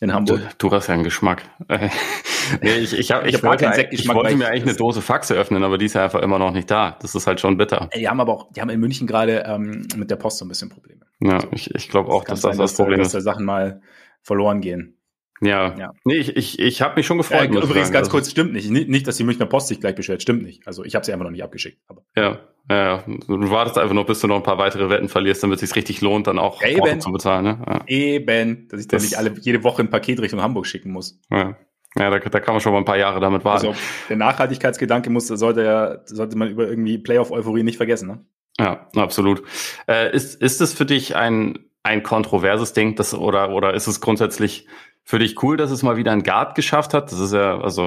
in 0.00 0.12
Hamburg? 0.12 0.40
Du, 0.58 0.68
du 0.68 0.74
hast 0.74 0.88
ja 0.88 0.94
einen 0.94 1.04
Geschmack. 1.04 1.42
ich, 2.60 2.98
ich, 2.98 3.12
hab, 3.12 3.26
ich, 3.26 3.34
ich, 3.34 3.42
wollte, 3.42 3.88
ich 3.90 4.08
wollte 4.08 4.36
mir 4.36 4.48
eigentlich 4.48 4.62
eine 4.64 4.74
Dose 4.74 5.02
Faxe 5.02 5.34
öffnen, 5.34 5.62
aber 5.62 5.78
die 5.78 5.86
ist 5.86 5.94
ja 5.94 6.04
einfach 6.04 6.22
immer 6.22 6.38
noch 6.38 6.52
nicht 6.52 6.70
da. 6.70 6.96
Das 7.00 7.14
ist 7.14 7.26
halt 7.26 7.40
schon 7.40 7.56
bitter. 7.56 7.88
Die 7.94 8.08
haben 8.08 8.20
aber 8.20 8.32
auch, 8.32 8.52
die 8.52 8.60
haben 8.60 8.70
in 8.70 8.80
München 8.80 9.06
gerade 9.06 9.44
ähm, 9.46 9.86
mit 9.96 10.10
der 10.10 10.16
Post 10.16 10.38
so 10.38 10.44
ein 10.44 10.48
bisschen 10.48 10.68
Probleme. 10.68 11.06
Ja, 11.20 11.34
also, 11.34 11.48
ich, 11.52 11.74
ich 11.74 11.88
glaube 11.88 12.10
auch, 12.10 12.24
dass 12.24 12.40
das 12.40 12.56
sein, 12.56 12.58
das 12.58 12.74
Problem 12.74 12.98
dass, 12.98 13.08
ist. 13.08 13.14
Dass 13.14 13.24
da 13.24 13.32
Sachen 13.32 13.44
mal 13.44 13.80
verloren 14.22 14.60
gehen. 14.60 14.95
Ja. 15.40 15.76
ja. 15.78 15.92
Nee, 16.04 16.16
ich, 16.16 16.36
ich, 16.36 16.58
ich 16.58 16.82
habe 16.82 16.96
mich 16.96 17.06
schon 17.06 17.18
gefreut. 17.18 17.52
Ja, 17.52 17.60
übrigens, 17.62 17.92
ganz 17.92 18.06
also 18.06 18.10
kurz, 18.10 18.30
stimmt 18.30 18.52
nicht. 18.52 18.70
nicht. 18.70 19.06
Dass 19.06 19.16
die 19.16 19.24
Münchner 19.24 19.46
Post 19.46 19.68
sich 19.68 19.80
gleich 19.80 19.94
beschwert. 19.94 20.22
Stimmt 20.22 20.42
nicht. 20.42 20.66
Also 20.66 20.84
ich 20.84 20.94
habe 20.94 21.04
sie 21.04 21.12
einfach 21.12 21.24
noch 21.24 21.30
nicht 21.30 21.44
abgeschickt. 21.44 21.78
Aber. 21.88 22.02
Ja, 22.16 22.40
ja, 22.70 23.04
Du 23.06 23.50
wartest 23.50 23.78
einfach 23.78 23.94
noch, 23.94 24.06
bis 24.06 24.20
du 24.20 24.26
noch 24.26 24.36
ein 24.36 24.42
paar 24.42 24.58
weitere 24.58 24.88
Wetten 24.88 25.08
verlierst, 25.08 25.42
damit 25.42 25.62
es 25.62 25.68
sich 25.68 25.76
richtig 25.76 26.00
lohnt, 26.00 26.26
dann 26.26 26.38
auch 26.38 26.62
Eben. 26.62 27.00
zu 27.00 27.12
bezahlen. 27.12 27.44
Ne? 27.44 27.64
Ja. 27.66 27.82
Eben, 27.86 28.68
dass 28.68 28.80
ich 28.80 28.88
dann 28.88 29.02
nicht 29.02 29.16
alle, 29.18 29.34
jede 29.40 29.62
Woche 29.62 29.82
ein 29.82 29.90
Paket 29.90 30.20
Richtung 30.20 30.42
Hamburg 30.42 30.66
schicken 30.66 30.90
muss. 30.90 31.20
Ja. 31.30 31.56
Ja, 31.98 32.10
da, 32.10 32.18
da 32.18 32.40
kann 32.40 32.54
man 32.54 32.60
schon 32.60 32.72
mal 32.72 32.78
ein 32.78 32.84
paar 32.84 32.98
Jahre 32.98 33.20
damit 33.20 33.44
warten. 33.44 33.68
Also 33.68 33.80
der 34.10 34.16
Nachhaltigkeitsgedanke 34.16 35.08
muss, 35.08 35.28
sollte 35.28 35.62
ja, 35.62 35.98
sollte 36.04 36.36
man 36.36 36.50
über 36.50 36.68
irgendwie 36.68 36.98
Playoff-Euphorie 36.98 37.62
nicht 37.62 37.78
vergessen, 37.78 38.08
ne? 38.08 38.24
Ja, 38.58 38.88
absolut. 38.96 39.42
Äh, 39.88 40.14
ist, 40.14 40.40
ist 40.40 40.60
es 40.60 40.74
für 40.74 40.84
dich 40.84 41.16
ein, 41.16 41.58
ein 41.82 42.02
kontroverses 42.02 42.72
Ding, 42.72 42.96
das, 42.96 43.14
oder, 43.14 43.50
oder 43.50 43.74
ist 43.74 43.86
es 43.86 44.00
grundsätzlich 44.00 44.66
für 45.06 45.20
dich 45.20 45.40
cool, 45.42 45.56
dass 45.56 45.70
es 45.70 45.84
mal 45.84 45.96
wieder 45.96 46.10
ein 46.10 46.24
Guard 46.24 46.56
geschafft 46.56 46.92
hat? 46.92 47.12
Das 47.12 47.20
ist 47.20 47.32
ja, 47.32 47.60
also, 47.60 47.82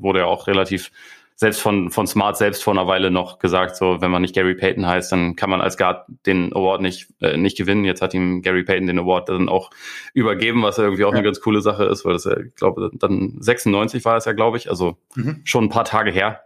wurde 0.00 0.20
ja 0.20 0.24
auch 0.24 0.46
relativ 0.46 0.90
selbst 1.36 1.60
von, 1.60 1.90
von 1.90 2.06
Smart 2.06 2.38
selbst 2.38 2.64
vor 2.64 2.72
einer 2.72 2.86
Weile 2.86 3.10
noch 3.10 3.38
gesagt, 3.38 3.76
so, 3.76 4.00
wenn 4.00 4.10
man 4.10 4.22
nicht 4.22 4.34
Gary 4.34 4.54
Payton 4.54 4.86
heißt, 4.86 5.12
dann 5.12 5.36
kann 5.36 5.50
man 5.50 5.60
als 5.60 5.76
Guard 5.76 6.06
den 6.24 6.52
Award 6.54 6.80
nicht, 6.80 7.08
äh, 7.20 7.36
nicht 7.36 7.58
gewinnen. 7.58 7.84
Jetzt 7.84 8.00
hat 8.00 8.14
ihm 8.14 8.40
Gary 8.40 8.64
Payton 8.64 8.86
den 8.86 8.98
Award 8.98 9.28
dann 9.28 9.50
auch 9.50 9.70
übergeben, 10.14 10.62
was 10.62 10.78
ja 10.78 10.84
irgendwie 10.84 11.04
auch 11.04 11.10
ja. 11.10 11.16
eine 11.16 11.24
ganz 11.24 11.40
coole 11.40 11.60
Sache 11.60 11.84
ist, 11.84 12.06
weil 12.06 12.14
das 12.14 12.24
ja, 12.24 12.38
ich 12.38 12.54
glaube, 12.54 12.90
dann 12.94 13.36
96 13.40 14.04
war 14.06 14.16
es 14.16 14.24
ja, 14.24 14.32
glaube 14.32 14.56
ich, 14.56 14.70
also 14.70 14.96
mhm. 15.14 15.42
schon 15.44 15.64
ein 15.64 15.70
paar 15.70 15.84
Tage 15.84 16.10
her. 16.10 16.40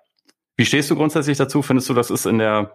Wie 0.56 0.64
stehst 0.64 0.90
du 0.90 0.96
grundsätzlich 0.96 1.38
dazu? 1.38 1.62
Findest 1.62 1.88
du, 1.88 1.94
das 1.94 2.11
ist 2.11 2.26
in 2.26 2.38
der 2.38 2.73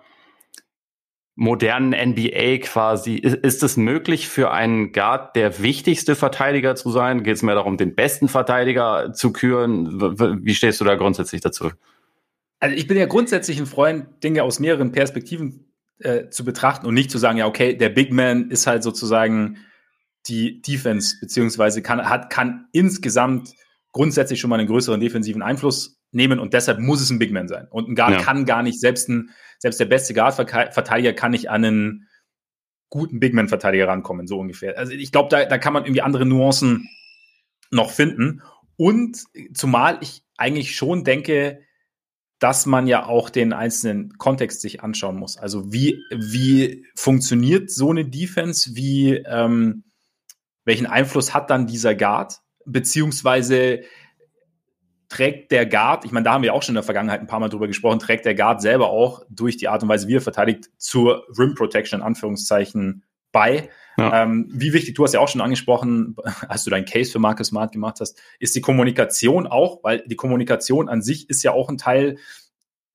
modernen 1.36 1.92
NBA 1.92 2.58
quasi, 2.60 3.16
ist, 3.16 3.38
ist 3.38 3.64
es 3.64 3.78
möglich 3.78 4.28
für 4.28 4.52
einen 4.52 4.92
Guard 4.92 5.36
der 5.36 5.62
wichtigste 5.62 6.16
Verteidiger 6.16 6.76
zu 6.76 6.92
sein? 6.92 7.24
Geht 7.24 7.38
es 7.38 7.44
mehr 7.44 7.56
darum, 7.56 7.78
den 7.78 7.96
besten 7.96 8.28
Verteidiger 8.28 9.14
zu 9.14 9.32
küren? 9.32 10.00
Wie 10.46 10.54
stehst 10.56 10.82
du 10.82 10.86
da 10.86 10.96
grundsätzlich 10.96 11.42
dazu? 11.42 11.72
Also 12.60 12.76
ich 12.76 12.88
bin 12.88 12.98
ja 12.98 13.06
grundsätzlich 13.06 13.60
ein 13.60 13.66
Freund, 13.66 14.24
Dinge 14.24 14.44
aus 14.44 14.60
mehreren 14.60 14.92
Perspektiven 14.92 15.72
äh, 16.00 16.30
zu 16.30 16.46
betrachten 16.46 16.86
und 16.86 16.94
nicht 16.94 17.10
zu 17.10 17.18
sagen, 17.18 17.38
ja, 17.38 17.48
okay, 17.48 17.76
der 17.76 17.90
Big 17.90 18.12
Man 18.12 18.52
ist 18.52 18.68
halt 18.68 18.84
sozusagen 18.84 19.58
die 20.28 20.62
Defense, 20.62 21.18
beziehungsweise 21.20 21.82
kann, 21.82 22.08
hat, 22.08 22.30
kann 22.30 22.68
insgesamt 22.72 23.50
grundsätzlich 23.92 24.40
schon 24.40 24.50
mal 24.50 24.60
einen 24.60 24.68
größeren 24.68 25.00
defensiven 25.00 25.42
Einfluss 25.42 26.01
nehmen 26.12 26.40
und 26.40 26.54
deshalb 26.54 26.80
muss 26.80 27.02
es 27.02 27.10
ein 27.10 27.20
Big 27.20 27.32
Man 27.32 27.48
sein. 27.48 27.68
Und 27.70 27.90
ein 27.90 27.96
Guard 27.96 28.12
ja. 28.12 28.22
kann 28.22 28.46
gar 28.46 28.64
nicht, 28.64 28.80
selbst, 28.80 29.10
ein, 29.10 29.30
selbst 29.60 29.80
der 29.80 29.86
beste 29.86 30.14
Guard-Verteidiger 30.14 31.14
kann 31.14 31.32
nicht 31.32 31.50
an 31.50 31.66
einen 31.66 32.08
guten 32.90 33.20
Big 33.20 33.34
Man-Verteidiger 33.34 33.88
rankommen, 33.88 34.28
so 34.28 34.38
ungefähr. 34.38 34.78
Also 34.78 34.92
ich 34.92 35.12
glaube, 35.12 35.30
da, 35.30 35.46
da 35.46 35.58
kann 35.58 35.74
man 35.74 35.86
irgendwie 35.86 36.02
andere 36.02 36.26
Nuancen 36.26 36.90
noch 37.72 37.92
finden. 37.92 38.42
Und 38.76 39.24
zumal 39.54 39.98
ich 40.02 40.24
eigentlich 40.38 40.76
schon 40.76 41.04
denke, 41.04 41.62
dass 42.40 42.66
man 42.66 42.88
ja 42.88 43.06
auch 43.06 43.30
den 43.30 43.54
einzelnen 43.54 44.18
Kontext 44.18 44.62
sich 44.62 44.82
anschauen 44.82 45.16
muss. 45.16 45.38
Also 45.38 45.72
wie, 45.72 46.04
wie 46.12 46.86
funktioniert 46.96 47.72
so 47.72 47.92
eine 47.92 48.06
Defense? 48.06 48.76
Wie, 48.76 49.14
ähm, 49.14 49.84
welchen 50.66 50.88
Einfluss 50.88 51.34
hat 51.34 51.50
dann 51.50 51.68
dieser 51.68 51.96
Guard? 51.96 52.40
Beziehungsweise 52.66 53.82
trägt 55.12 55.52
der 55.52 55.66
Guard, 55.66 56.06
ich 56.06 56.14
meine, 56.14 56.24
da 56.24 56.32
haben 56.32 56.42
wir 56.42 56.54
auch 56.54 56.64
schon 56.64 56.72
in 56.72 56.78
der 56.78 56.84
Vergangenheit 56.84 57.20
ein 57.20 57.28
paar 57.28 57.42
Mal 57.42 57.50
drüber 57.50 57.68
gesprochen, 57.68 58.00
trägt 58.00 58.26
der 58.26 58.34
Guard 58.34 58.62
selber 58.62 58.90
auch 58.90 59.24
durch 59.30 59.58
die 59.58 59.68
Art 59.68 59.84
und 59.84 59.90
Weise, 59.90 60.08
wie 60.08 60.16
er 60.16 60.22
verteidigt, 60.22 60.70
zur 60.78 61.26
Rim 61.38 61.54
Protection 61.54 62.00
in 62.00 62.06
Anführungszeichen 62.06 63.04
bei. 63.34 63.70
Ja. 63.98 64.24
Ähm, 64.24 64.48
wie 64.50 64.72
wichtig, 64.72 64.96
du 64.96 65.04
hast 65.04 65.14
ja 65.14 65.20
auch 65.20 65.28
schon 65.28 65.42
angesprochen, 65.42 66.16
als 66.48 66.64
du 66.64 66.70
deinen 66.70 66.86
Case 66.86 67.12
für 67.12 67.20
Marcus 67.20 67.48
Smart 67.48 67.74
gemacht 67.74 67.98
hast, 68.00 68.22
ist 68.40 68.56
die 68.56 68.62
Kommunikation 68.62 69.48
auch, 69.48 69.84
weil 69.84 70.02
die 70.08 70.16
Kommunikation 70.16 70.88
an 70.88 71.02
sich 71.02 71.30
ist 71.30 71.44
ja 71.44 71.52
auch 71.52 71.68
ein 71.68 71.78
Teil, 71.78 72.18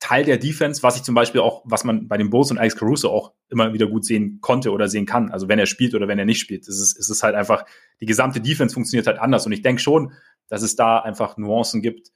Teil 0.06 0.24
der 0.24 0.38
Defense, 0.38 0.84
was 0.84 0.94
ich 0.94 1.02
zum 1.02 1.16
Beispiel 1.16 1.40
auch, 1.40 1.62
was 1.64 1.82
man 1.82 2.06
bei 2.06 2.16
den 2.16 2.30
Bulls 2.30 2.52
und 2.52 2.58
Alex 2.58 2.76
Caruso 2.76 3.10
auch 3.10 3.32
immer 3.48 3.72
wieder 3.72 3.88
gut 3.88 4.04
sehen 4.04 4.38
konnte 4.40 4.70
oder 4.70 4.86
sehen 4.86 5.04
kann. 5.04 5.32
Also 5.32 5.48
wenn 5.48 5.58
er 5.58 5.66
spielt 5.66 5.96
oder 5.96 6.06
wenn 6.06 6.16
er 6.16 6.24
nicht 6.24 6.38
spielt. 6.38 6.68
Es 6.68 6.80
ist, 6.80 6.96
es 6.96 7.10
ist 7.10 7.24
halt 7.24 7.34
einfach, 7.34 7.64
die 8.00 8.06
gesamte 8.06 8.40
Defense 8.40 8.72
funktioniert 8.72 9.08
halt 9.08 9.18
anders. 9.18 9.46
Und 9.46 9.52
ich 9.52 9.62
denke 9.62 9.82
schon, 9.82 10.12
dass 10.46 10.62
es 10.62 10.76
da 10.76 11.00
einfach 11.00 11.38
Nuancen 11.38 11.82
gibt, 11.82 12.12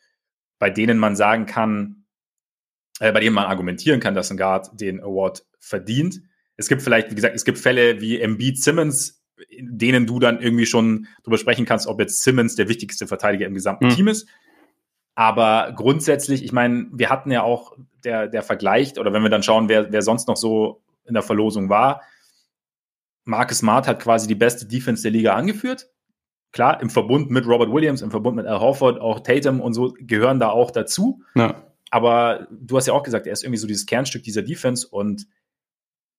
bei 0.60 0.70
denen 0.70 0.98
man 0.98 1.16
sagen 1.16 1.46
kann, 1.46 2.04
äh, 3.00 3.10
bei 3.10 3.18
denen 3.18 3.34
man 3.34 3.46
argumentieren 3.46 3.98
kann, 3.98 4.14
dass 4.14 4.30
ein 4.30 4.36
Guard 4.36 4.70
den 4.80 5.00
Award 5.00 5.44
verdient. 5.58 6.22
Es 6.56 6.68
gibt 6.68 6.82
vielleicht, 6.82 7.10
wie 7.10 7.16
gesagt, 7.16 7.34
es 7.34 7.44
gibt 7.44 7.58
Fälle 7.58 8.00
wie 8.00 8.20
Embiid 8.20 8.62
Simmons, 8.62 9.20
in 9.48 9.78
denen 9.78 10.06
du 10.06 10.20
dann 10.20 10.40
irgendwie 10.40 10.66
schon 10.66 11.08
drüber 11.24 11.38
sprechen 11.38 11.64
kannst, 11.64 11.88
ob 11.88 11.98
jetzt 11.98 12.22
Simmons 12.22 12.54
der 12.54 12.68
wichtigste 12.68 13.08
Verteidiger 13.08 13.46
im 13.46 13.54
gesamten 13.54 13.86
mhm. 13.86 13.96
Team 13.96 14.06
ist. 14.06 14.28
Aber 15.20 15.74
grundsätzlich, 15.76 16.42
ich 16.42 16.52
meine, 16.52 16.86
wir 16.92 17.10
hatten 17.10 17.30
ja 17.30 17.42
auch 17.42 17.76
der, 18.04 18.26
der 18.26 18.42
Vergleich, 18.42 18.98
oder 18.98 19.12
wenn 19.12 19.22
wir 19.22 19.28
dann 19.28 19.42
schauen, 19.42 19.68
wer, 19.68 19.92
wer 19.92 20.00
sonst 20.00 20.28
noch 20.28 20.38
so 20.38 20.80
in 21.04 21.12
der 21.12 21.22
Verlosung 21.22 21.68
war, 21.68 22.00
Marcus 23.24 23.58
Smart 23.58 23.86
hat 23.86 24.00
quasi 24.00 24.26
die 24.26 24.34
beste 24.34 24.64
Defense 24.64 25.02
der 25.02 25.10
Liga 25.10 25.34
angeführt. 25.34 25.90
Klar, 26.52 26.80
im 26.80 26.88
Verbund 26.88 27.30
mit 27.30 27.46
Robert 27.46 27.70
Williams, 27.70 28.00
im 28.00 28.10
Verbund 28.10 28.36
mit 28.36 28.46
Al 28.46 28.60
Horford, 28.60 28.98
auch 28.98 29.20
Tatum 29.20 29.60
und 29.60 29.74
so 29.74 29.94
gehören 29.98 30.40
da 30.40 30.48
auch 30.48 30.70
dazu. 30.70 31.22
Ja. 31.34 31.66
Aber 31.90 32.48
du 32.50 32.78
hast 32.78 32.86
ja 32.86 32.94
auch 32.94 33.02
gesagt, 33.02 33.26
er 33.26 33.34
ist 33.34 33.44
irgendwie 33.44 33.60
so 33.60 33.66
dieses 33.66 33.84
Kernstück 33.84 34.22
dieser 34.22 34.40
Defense 34.40 34.88
und 34.88 35.26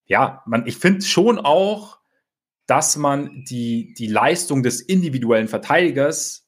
ja, 0.06 0.44
man, 0.46 0.68
ich 0.68 0.78
finde 0.78 1.02
schon 1.02 1.40
auch, 1.40 1.98
dass 2.68 2.98
man 2.98 3.46
die, 3.50 3.96
die 3.96 4.06
Leistung 4.06 4.62
des 4.62 4.80
individuellen 4.80 5.48
Verteidigers 5.48 6.48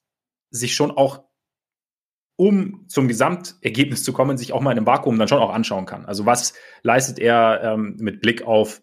sich 0.51 0.75
schon 0.75 0.91
auch, 0.91 1.22
um 2.35 2.85
zum 2.87 3.07
Gesamtergebnis 3.07 4.03
zu 4.03 4.13
kommen, 4.13 4.37
sich 4.37 4.53
auch 4.53 4.61
mal 4.61 4.71
in 4.71 4.77
einem 4.77 4.87
Vakuum 4.87 5.17
dann 5.19 5.27
schon 5.27 5.39
auch 5.39 5.53
anschauen 5.53 5.85
kann. 5.85 6.05
Also 6.05 6.25
was 6.25 6.53
leistet 6.81 7.19
er 7.19 7.61
ähm, 7.63 7.95
mit 7.99 8.21
Blick 8.21 8.43
auf 8.43 8.81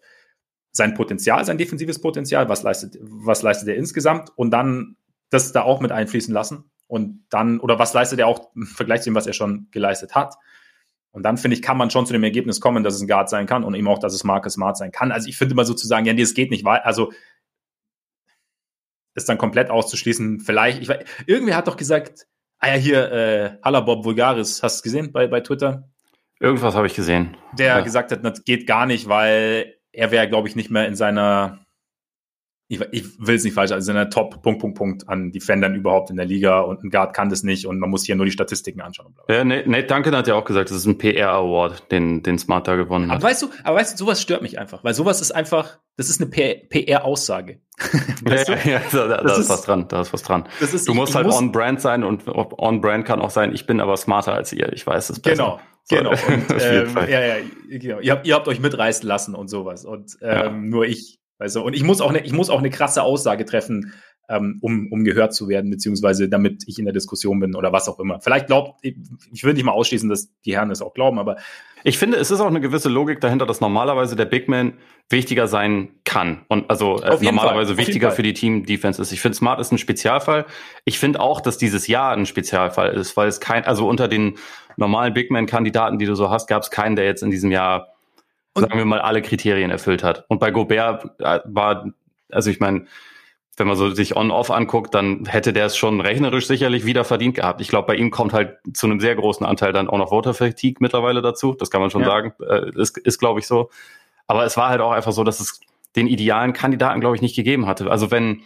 sein 0.71 0.93
Potenzial, 0.93 1.43
sein 1.43 1.57
defensives 1.57 1.99
Potenzial, 1.99 2.47
was 2.47 2.63
leistet, 2.63 2.97
was 3.01 3.41
leistet 3.41 3.67
er 3.67 3.75
insgesamt 3.75 4.31
und 4.35 4.51
dann 4.51 4.95
das 5.29 5.51
da 5.51 5.63
auch 5.63 5.81
mit 5.81 5.91
einfließen 5.91 6.33
lassen 6.33 6.71
und 6.87 7.25
dann, 7.29 7.59
oder 7.59 7.77
was 7.79 7.93
leistet 7.93 8.19
er 8.19 8.27
auch 8.27 8.53
im 8.55 8.65
Vergleich 8.65 9.01
zu 9.01 9.09
dem, 9.09 9.15
was 9.15 9.27
er 9.27 9.33
schon 9.33 9.67
geleistet 9.71 10.15
hat. 10.15 10.35
Und 11.11 11.23
dann 11.23 11.37
finde 11.37 11.55
ich, 11.55 11.61
kann 11.61 11.77
man 11.77 11.89
schon 11.89 12.05
zu 12.05 12.13
dem 12.13 12.23
Ergebnis 12.23 12.61
kommen, 12.61 12.83
dass 12.83 12.95
es 12.95 13.01
ein 13.01 13.07
Guard 13.07 13.29
sein 13.29 13.47
kann 13.47 13.65
und 13.65 13.73
eben 13.73 13.87
auch, 13.87 13.99
dass 13.99 14.13
es 14.13 14.23
Marcus 14.23 14.53
Smart 14.53 14.77
sein 14.77 14.93
kann. 14.93 15.11
Also 15.11 15.27
ich 15.27 15.37
finde 15.37 15.53
immer 15.53 15.65
sozusagen, 15.65 16.05
ja, 16.05 16.13
nee, 16.13 16.21
es 16.21 16.33
geht 16.33 16.51
nicht 16.51 16.63
weiter. 16.63 16.85
Also 16.85 17.11
ist 19.13 19.27
dann 19.27 19.37
komplett 19.37 19.69
auszuschließen. 19.69 20.39
Vielleicht, 20.39 20.81
ich 20.81 20.87
weiß, 20.87 21.03
irgendwer 21.25 21.57
hat 21.57 21.67
doch 21.67 21.75
gesagt, 21.75 22.27
ah 22.61 22.67
ja, 22.69 22.73
hier, 22.75 23.11
äh, 23.11 23.81
Bob 23.81 24.05
Vulgaris, 24.05 24.63
hast 24.63 24.79
du 24.79 24.83
gesehen 24.83 25.11
bei, 25.11 25.27
bei 25.27 25.41
Twitter? 25.41 25.89
Irgendwas 26.39 26.75
habe 26.75 26.87
ich 26.87 26.95
gesehen. 26.95 27.35
Der 27.53 27.67
ja. 27.67 27.79
gesagt 27.81 28.11
hat, 28.11 28.23
das 28.23 28.45
geht 28.45 28.65
gar 28.65 28.85
nicht, 28.85 29.09
weil 29.09 29.75
er 29.91 30.11
wäre, 30.11 30.29
glaube 30.29 30.47
ich, 30.47 30.55
nicht 30.55 30.71
mehr 30.71 30.87
in 30.87 30.95
seiner 30.95 31.60
ich, 32.71 32.81
ich 32.91 33.05
will 33.19 33.35
es 33.35 33.43
nicht 33.43 33.53
falsch, 33.53 33.73
also 33.73 33.91
in 33.91 33.97
der 33.97 34.09
Top 34.09 34.41
Punkt, 34.41 34.61
Punkt, 34.61 34.77
Punkt 34.77 35.09
an 35.09 35.31
Defendern 35.31 35.75
überhaupt 35.75 36.09
in 36.09 36.15
der 36.15 36.25
Liga 36.25 36.61
und 36.61 36.81
ein 36.83 36.89
Guard 36.89 37.13
kann 37.13 37.29
das 37.29 37.43
nicht 37.43 37.65
und 37.67 37.79
man 37.79 37.89
muss 37.89 38.05
hier 38.05 38.15
nur 38.15 38.25
die 38.25 38.31
Statistiken 38.31 38.79
anschauen. 38.79 39.13
Ja, 39.27 39.43
Nate 39.43 39.83
Duncan 39.83 40.15
hat 40.15 40.27
ja 40.27 40.35
auch 40.35 40.45
gesagt, 40.45 40.69
das 40.69 40.77
ist 40.77 40.85
ein 40.85 40.97
PR-Award, 40.97 41.91
den, 41.91 42.23
den 42.23 42.39
Smart 42.39 42.69
da 42.69 42.77
gewonnen 42.77 43.11
hat. 43.11 43.17
Aber 43.17 43.27
weißt 43.27 43.41
du, 43.41 43.49
aber 43.65 43.75
weißt 43.75 43.93
du, 43.93 43.97
sowas 43.97 44.21
stört 44.21 44.41
mich 44.41 44.57
einfach, 44.57 44.85
weil 44.85 44.93
sowas 44.93 45.19
ist 45.19 45.33
einfach, 45.33 45.79
das 45.97 46.09
ist 46.09 46.21
eine 46.21 46.29
PR-Aussage. 46.29 47.59
ja, 48.25 48.35
ja, 48.35 48.57
ja, 48.63 48.81
da, 48.89 49.07
da, 49.07 49.31
ist, 49.33 49.39
ist 49.39 49.49
was 49.49 49.63
dran, 49.63 49.87
da 49.89 50.01
ist 50.01 50.13
was 50.13 50.23
dran. 50.23 50.47
Ist, 50.61 50.87
du 50.87 50.93
musst 50.93 51.09
ich, 51.09 51.15
halt 51.15 51.27
on-brand 51.27 51.81
sein 51.81 52.05
und 52.05 52.25
on-brand 52.27 53.05
kann 53.05 53.19
auch 53.19 53.31
sein, 53.31 53.53
ich 53.53 53.65
bin 53.65 53.81
aber 53.81 53.97
smarter 53.97 54.33
als 54.33 54.53
ihr, 54.53 54.71
ich 54.71 54.87
weiß 54.87 55.09
es 55.09 55.19
besser. 55.19 55.43
Genau. 55.43 55.59
So, 55.83 55.95
genau. 55.95 56.11
Und, 56.27 56.61
ähm, 56.61 56.95
ja, 57.09 57.21
ja, 57.21 57.35
genau. 57.67 57.99
Ihr 57.99 58.11
habt, 58.11 58.27
ihr 58.27 58.35
habt 58.35 58.47
euch 58.47 58.59
mitreißen 58.59 59.05
lassen 59.07 59.33
und 59.33 59.47
sowas. 59.47 59.83
Und 59.83 60.15
ähm, 60.21 60.31
ja. 60.31 60.51
nur 60.51 60.85
ich 60.85 61.20
Weißt 61.41 61.55
du? 61.55 61.61
Und 61.61 61.73
ich 61.73 61.83
muss 61.83 62.01
auch 62.01 62.11
eine, 62.11 62.23
ich 62.23 62.33
muss 62.33 62.51
auch 62.51 62.59
eine 62.59 62.69
krasse 62.69 63.01
Aussage 63.01 63.45
treffen, 63.45 63.93
ähm, 64.29 64.59
um, 64.61 64.89
um 64.91 65.03
gehört 65.03 65.33
zu 65.33 65.47
werden, 65.47 65.71
beziehungsweise 65.71 66.29
damit 66.29 66.65
ich 66.67 66.77
in 66.77 66.85
der 66.85 66.93
Diskussion 66.93 67.39
bin 67.39 67.55
oder 67.55 67.73
was 67.73 67.89
auch 67.89 67.99
immer. 67.99 68.21
Vielleicht 68.21 68.45
glaubt, 68.45 68.77
ich, 68.83 68.95
ich 69.33 69.43
will 69.43 69.55
nicht 69.55 69.63
mal 69.63 69.71
ausschließen, 69.71 70.07
dass 70.07 70.29
die 70.45 70.55
Herren 70.55 70.69
das 70.69 70.83
auch 70.83 70.93
glauben, 70.93 71.17
aber. 71.17 71.37
Ich 71.83 71.97
finde, 71.97 72.17
es 72.17 72.29
ist 72.29 72.41
auch 72.41 72.47
eine 72.47 72.61
gewisse 72.61 72.89
Logik 72.89 73.21
dahinter, 73.21 73.47
dass 73.47 73.59
normalerweise 73.59 74.15
der 74.15 74.25
Big 74.25 74.47
Man 74.47 74.73
wichtiger 75.09 75.47
sein 75.47 75.89
kann. 76.03 76.45
Und 76.47 76.69
also 76.69 77.01
äh, 77.01 77.17
normalerweise 77.23 77.75
wichtiger 77.75 78.11
für 78.11 78.21
die 78.21 78.33
Team-Defense 78.33 79.01
ist. 79.01 79.11
Ich 79.11 79.19
finde, 79.19 79.35
Smart 79.35 79.59
ist 79.59 79.71
ein 79.71 79.79
Spezialfall. 79.79 80.45
Ich 80.85 80.99
finde 80.99 81.21
auch, 81.21 81.41
dass 81.41 81.57
dieses 81.57 81.87
Jahr 81.87 82.15
ein 82.15 82.27
Spezialfall 82.27 82.93
ist, 82.93 83.17
weil 83.17 83.27
es 83.27 83.39
kein, 83.39 83.65
also 83.65 83.87
unter 83.87 84.07
den 84.07 84.35
normalen 84.77 85.15
Big 85.15 85.31
Man-Kandidaten, 85.31 85.97
die 85.97 86.05
du 86.05 86.13
so 86.13 86.29
hast, 86.29 86.45
gab 86.45 86.61
es 86.61 86.69
keinen, 86.69 86.95
der 86.95 87.05
jetzt 87.05 87.23
in 87.23 87.31
diesem 87.31 87.49
Jahr 87.49 87.90
und 88.53 88.63
sagen 88.63 88.77
wir 88.77 88.85
mal, 88.85 88.99
alle 88.99 89.21
Kriterien 89.21 89.71
erfüllt 89.71 90.03
hat. 90.03 90.25
Und 90.27 90.39
bei 90.39 90.51
Gobert 90.51 91.05
äh, 91.19 91.39
war, 91.45 91.91
also 92.29 92.49
ich 92.49 92.59
meine, 92.59 92.85
wenn 93.57 93.67
man 93.67 93.75
so 93.75 93.91
sich 93.91 94.15
on-off 94.15 94.49
anguckt, 94.49 94.95
dann 94.95 95.25
hätte 95.25 95.53
der 95.53 95.65
es 95.65 95.77
schon 95.77 96.01
rechnerisch 96.01 96.47
sicherlich 96.47 96.85
wieder 96.85 97.03
verdient 97.03 97.35
gehabt. 97.35 97.61
Ich 97.61 97.67
glaube, 97.67 97.87
bei 97.87 97.95
ihm 97.95 98.09
kommt 98.09 98.33
halt 98.33 98.57
zu 98.73 98.87
einem 98.87 98.99
sehr 98.99 99.15
großen 99.15 99.45
Anteil 99.45 99.73
dann 99.73 99.89
auch 99.89 99.97
noch 99.97 100.09
Voter 100.09 100.33
Fatigue 100.33 100.77
mittlerweile 100.79 101.21
dazu. 101.21 101.53
Das 101.53 101.69
kann 101.69 101.81
man 101.81 101.89
schon 101.89 102.01
ja. 102.01 102.07
sagen. 102.07 102.33
Äh, 102.41 102.71
ist, 102.75 102.97
ist 102.97 103.19
glaube 103.19 103.39
ich, 103.39 103.47
so. 103.47 103.69
Aber 104.27 104.45
es 104.45 104.57
war 104.57 104.69
halt 104.69 104.81
auch 104.81 104.91
einfach 104.91 105.11
so, 105.11 105.23
dass 105.23 105.39
es 105.39 105.59
den 105.95 106.07
idealen 106.07 106.53
Kandidaten, 106.53 107.01
glaube 107.01 107.15
ich, 107.15 107.21
nicht 107.21 107.35
gegeben 107.35 107.67
hatte. 107.67 107.91
Also 107.91 108.11
wenn, 108.11 108.41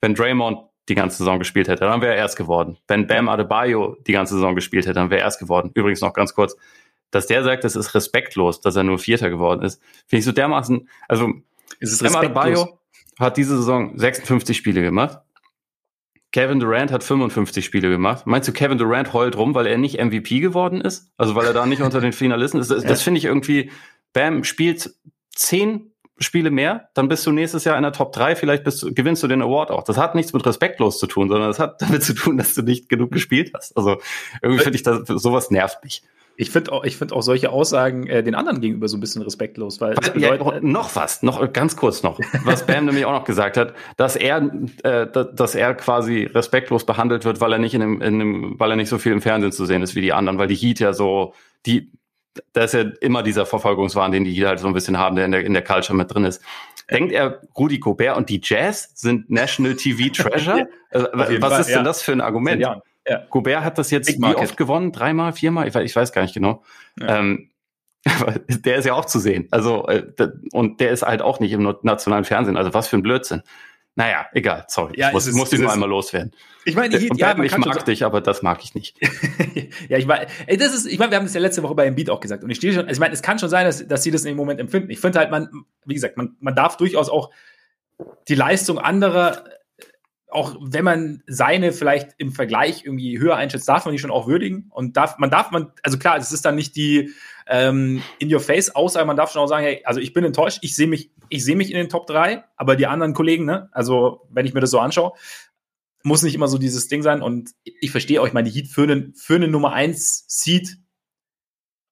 wenn 0.00 0.14
Draymond 0.14 0.60
die 0.88 0.94
ganze 0.94 1.18
Saison 1.18 1.38
gespielt 1.38 1.68
hätte, 1.68 1.84
dann 1.84 2.00
wäre 2.00 2.14
er 2.14 2.18
erst 2.18 2.36
geworden. 2.36 2.78
Wenn 2.88 3.06
Bam 3.06 3.28
Adebayo 3.28 3.96
die 4.06 4.12
ganze 4.12 4.34
Saison 4.34 4.54
gespielt 4.54 4.86
hätte, 4.86 4.94
dann 4.94 5.10
wäre 5.10 5.20
er 5.20 5.24
erst 5.24 5.40
geworden. 5.40 5.70
Übrigens 5.74 6.00
noch 6.00 6.12
ganz 6.12 6.34
kurz, 6.34 6.56
dass 7.10 7.26
der 7.26 7.44
sagt, 7.44 7.64
das 7.64 7.76
ist 7.76 7.94
respektlos, 7.94 8.60
dass 8.60 8.76
er 8.76 8.82
nur 8.82 8.98
Vierter 8.98 9.30
geworden 9.30 9.62
ist, 9.62 9.80
finde 10.06 10.20
ich 10.20 10.24
so 10.24 10.32
dermaßen, 10.32 10.88
also 11.08 11.32
ist 11.80 11.92
es 11.92 12.02
respektlos? 12.02 12.68
hat 13.18 13.36
diese 13.36 13.56
Saison 13.56 13.96
56 13.98 14.56
Spiele 14.56 14.82
gemacht. 14.82 15.20
Kevin 16.32 16.60
Durant 16.60 16.92
hat 16.92 17.02
55 17.02 17.64
Spiele 17.64 17.88
gemacht. 17.88 18.26
Meinst 18.26 18.46
du, 18.48 18.52
Kevin 18.52 18.76
Durant 18.76 19.14
heult 19.14 19.38
rum, 19.38 19.54
weil 19.54 19.66
er 19.66 19.78
nicht 19.78 19.98
MVP 19.98 20.40
geworden 20.40 20.80
ist? 20.82 21.10
Also 21.16 21.34
weil 21.34 21.46
er 21.46 21.54
da 21.54 21.64
nicht 21.64 21.80
unter 21.80 22.00
den 22.00 22.12
Finalisten 22.12 22.60
ist? 22.60 22.70
Das, 22.70 22.82
das 22.84 23.02
finde 23.02 23.18
ich 23.18 23.24
irgendwie, 23.24 23.70
Bam 24.12 24.44
spielt 24.44 24.94
zehn 25.34 25.92
Spiele 26.18 26.50
mehr, 26.50 26.88
dann 26.94 27.08
bist 27.08 27.26
du 27.26 27.32
nächstes 27.32 27.64
Jahr 27.64 27.76
in 27.76 27.82
der 27.82 27.92
Top 27.92 28.12
3, 28.12 28.36
vielleicht 28.36 28.64
bist, 28.64 28.94
gewinnst 28.94 29.22
du 29.22 29.28
den 29.28 29.42
Award 29.42 29.70
auch. 29.70 29.82
Das 29.82 29.98
hat 29.98 30.14
nichts 30.14 30.32
mit 30.32 30.44
respektlos 30.46 30.98
zu 30.98 31.06
tun, 31.06 31.28
sondern 31.28 31.48
das 31.48 31.58
hat 31.58 31.80
damit 31.80 32.02
zu 32.02 32.14
tun, 32.14 32.38
dass 32.38 32.54
du 32.54 32.62
nicht 32.62 32.88
genug 32.88 33.12
gespielt 33.12 33.52
hast. 33.54 33.76
Also 33.76 34.00
irgendwie 34.42 34.62
finde 34.62 34.76
ich, 34.76 34.82
das, 34.82 35.06
sowas 35.06 35.50
nervt 35.50 35.84
mich. 35.84 36.02
Ich 36.38 36.50
finde 36.50 36.72
auch, 36.72 36.84
ich 36.84 36.96
finde 36.96 37.14
auch 37.14 37.22
solche 37.22 37.50
Aussagen 37.50 38.06
äh, 38.06 38.22
den 38.22 38.34
anderen 38.34 38.60
gegenüber 38.60 38.88
so 38.88 38.96
ein 38.96 39.00
bisschen 39.00 39.22
respektlos, 39.22 39.80
weil 39.80 39.96
was, 39.96 40.12
ja, 40.16 40.36
noch 40.60 40.94
was, 40.94 41.22
noch 41.22 41.52
ganz 41.52 41.76
kurz 41.76 42.02
noch, 42.02 42.20
was 42.44 42.66
Bam 42.66 42.84
nämlich 42.86 43.06
auch 43.06 43.12
noch 43.12 43.24
gesagt 43.24 43.56
hat, 43.56 43.74
dass 43.96 44.16
er, 44.16 44.50
äh, 44.82 45.06
dass 45.06 45.54
er 45.54 45.74
quasi 45.74 46.24
respektlos 46.24 46.84
behandelt 46.84 47.24
wird, 47.24 47.40
weil 47.40 47.52
er 47.52 47.58
nicht 47.58 47.74
in 47.74 47.80
dem, 47.80 48.02
in 48.02 48.18
dem, 48.18 48.60
weil 48.60 48.70
er 48.70 48.76
nicht 48.76 48.90
so 48.90 48.98
viel 48.98 49.12
im 49.12 49.22
Fernsehen 49.22 49.52
zu 49.52 49.64
sehen 49.64 49.82
ist 49.82 49.94
wie 49.94 50.02
die 50.02 50.12
anderen, 50.12 50.38
weil 50.38 50.48
die 50.48 50.56
Heat 50.56 50.78
ja 50.78 50.92
so, 50.92 51.32
die, 51.64 51.90
da 52.52 52.64
ist 52.64 52.74
ja 52.74 52.84
immer 53.00 53.22
dieser 53.22 53.46
Verfolgungswahn, 53.46 54.12
den 54.12 54.24
die 54.24 54.32
Heat 54.32 54.46
halt 54.46 54.58
so 54.58 54.66
ein 54.66 54.74
bisschen 54.74 54.98
haben, 54.98 55.16
der 55.16 55.24
in 55.24 55.32
der 55.32 55.44
in 55.44 55.54
der 55.54 55.64
Culture 55.64 55.96
mit 55.96 56.12
drin 56.12 56.24
ist. 56.24 56.42
Denkt 56.90 57.12
er, 57.12 57.40
Rudi 57.56 57.78
Gobert 57.78 58.16
und 58.16 58.28
die 58.28 58.40
Jazz 58.42 58.90
sind 58.94 59.30
National 59.30 59.74
TV 59.74 60.12
Treasure? 60.12 60.68
äh, 60.90 61.04
was 61.12 61.28
Fall, 61.28 61.60
ist 61.60 61.68
denn 61.68 61.76
ja. 61.76 61.82
das 61.82 62.02
für 62.02 62.12
ein 62.12 62.20
Argument? 62.20 62.60
Ja. 62.60 62.82
Ja. 63.08 63.24
Gobert 63.30 63.62
hat 63.62 63.78
das 63.78 63.90
jetzt 63.90 64.06
Big 64.06 64.16
wie 64.16 64.20
Market. 64.20 64.42
oft 64.42 64.56
gewonnen? 64.56 64.92
Dreimal, 64.92 65.32
viermal? 65.32 65.68
Ich 65.68 65.74
weiß, 65.74 65.84
ich 65.84 65.94
weiß 65.94 66.12
gar 66.12 66.22
nicht 66.22 66.34
genau. 66.34 66.62
Ja. 66.98 67.18
Ähm, 67.18 67.50
der 68.48 68.76
ist 68.76 68.84
ja 68.84 68.94
auch 68.94 69.04
zu 69.04 69.18
sehen. 69.18 69.48
Also, 69.50 69.86
äh, 69.88 70.04
und 70.52 70.80
der 70.80 70.90
ist 70.90 71.02
halt 71.02 71.22
auch 71.22 71.40
nicht 71.40 71.52
im 71.52 71.76
nationalen 71.82 72.24
Fernsehen. 72.24 72.56
Also, 72.56 72.74
was 72.74 72.88
für 72.88 72.96
ein 72.96 73.02
Blödsinn. 73.02 73.42
Naja, 73.98 74.26
egal, 74.34 74.66
sorry. 74.68 74.92
Ja, 74.98 75.08
ich 75.08 75.14
muss, 75.14 75.26
ist, 75.26 75.34
muss 75.34 75.50
nur 75.52 75.72
einmal 75.72 75.88
loswerden. 75.88 76.32
Ich 76.66 76.76
meine, 76.76 76.94
ich, 76.94 77.10
ja, 77.16 77.42
ich 77.42 77.56
mag 77.56 77.84
dich, 77.86 78.04
aber 78.04 78.20
das 78.20 78.42
mag 78.42 78.62
ich 78.62 78.74
nicht. 78.74 78.98
ja, 79.88 79.96
ich 79.96 80.04
meine, 80.04 80.26
das 80.46 80.74
ist, 80.74 80.84
ich 80.84 80.98
meine, 80.98 81.12
wir 81.12 81.16
haben 81.16 81.24
das 81.24 81.32
ja 81.32 81.40
letzte 81.40 81.62
Woche 81.62 81.74
bei 81.74 81.90
Beat 81.90 82.10
auch 82.10 82.20
gesagt. 82.20 82.44
Und 82.44 82.50
ich 82.50 82.58
stehe 82.58 82.74
schon, 82.74 82.82
also 82.82 82.92
ich 82.92 83.00
meine, 83.00 83.14
es 83.14 83.22
kann 83.22 83.38
schon 83.38 83.48
sein, 83.48 83.64
dass, 83.64 83.86
dass 83.88 84.02
sie 84.02 84.10
das 84.10 84.22
in 84.22 84.32
dem 84.32 84.36
Moment 84.36 84.60
empfinden. 84.60 84.90
Ich 84.90 85.00
finde 85.00 85.18
halt, 85.18 85.30
man, 85.30 85.48
wie 85.86 85.94
gesagt, 85.94 86.18
man, 86.18 86.36
man 86.40 86.54
darf 86.54 86.76
durchaus 86.76 87.08
auch 87.08 87.30
die 88.28 88.34
Leistung 88.34 88.78
anderer 88.78 89.44
auch 90.36 90.54
wenn 90.60 90.84
man 90.84 91.22
seine 91.26 91.72
vielleicht 91.72 92.10
im 92.18 92.30
Vergleich 92.30 92.84
irgendwie 92.84 93.18
höher 93.18 93.36
einschätzt, 93.36 93.66
darf 93.66 93.86
man 93.86 93.92
die 93.92 93.98
schon 93.98 94.10
auch 94.10 94.26
würdigen. 94.26 94.70
Und 94.70 94.98
darf, 94.98 95.16
man 95.16 95.30
darf 95.30 95.50
man, 95.50 95.72
also 95.82 95.96
klar, 95.96 96.18
es 96.18 96.30
ist 96.30 96.44
dann 96.44 96.56
nicht 96.56 96.76
die 96.76 97.14
ähm, 97.46 98.02
In-Your-Face-Aussage, 98.18 99.06
man 99.06 99.16
darf 99.16 99.32
schon 99.32 99.40
auch 99.40 99.46
sagen, 99.46 99.64
hey, 99.64 99.80
also 99.84 99.98
ich 99.98 100.12
bin 100.12 100.24
enttäuscht, 100.24 100.58
ich 100.60 100.76
sehe 100.76 100.88
mich, 100.88 101.10
ich 101.30 101.42
sehe 101.42 101.56
mich 101.56 101.70
in 101.70 101.78
den 101.78 101.88
Top 101.88 102.06
3, 102.06 102.44
aber 102.56 102.76
die 102.76 102.86
anderen 102.86 103.14
Kollegen, 103.14 103.46
ne, 103.46 103.70
also 103.72 104.26
wenn 104.28 104.44
ich 104.44 104.52
mir 104.52 104.60
das 104.60 104.70
so 104.70 104.78
anschaue, 104.78 105.12
muss 106.02 106.22
nicht 106.22 106.34
immer 106.34 106.48
so 106.48 106.58
dieses 106.58 106.86
Ding 106.88 107.02
sein. 107.02 107.22
Und 107.22 107.52
ich 107.64 107.90
verstehe 107.90 108.22
ich 108.26 108.32
meine, 108.34 108.50
Heat 108.50 108.68
für 108.68 108.82
einen, 108.82 109.14
für 109.14 109.36
einen 109.36 109.50
Nummer 109.50 109.72
1 109.72 110.26
Seed, 110.28 110.76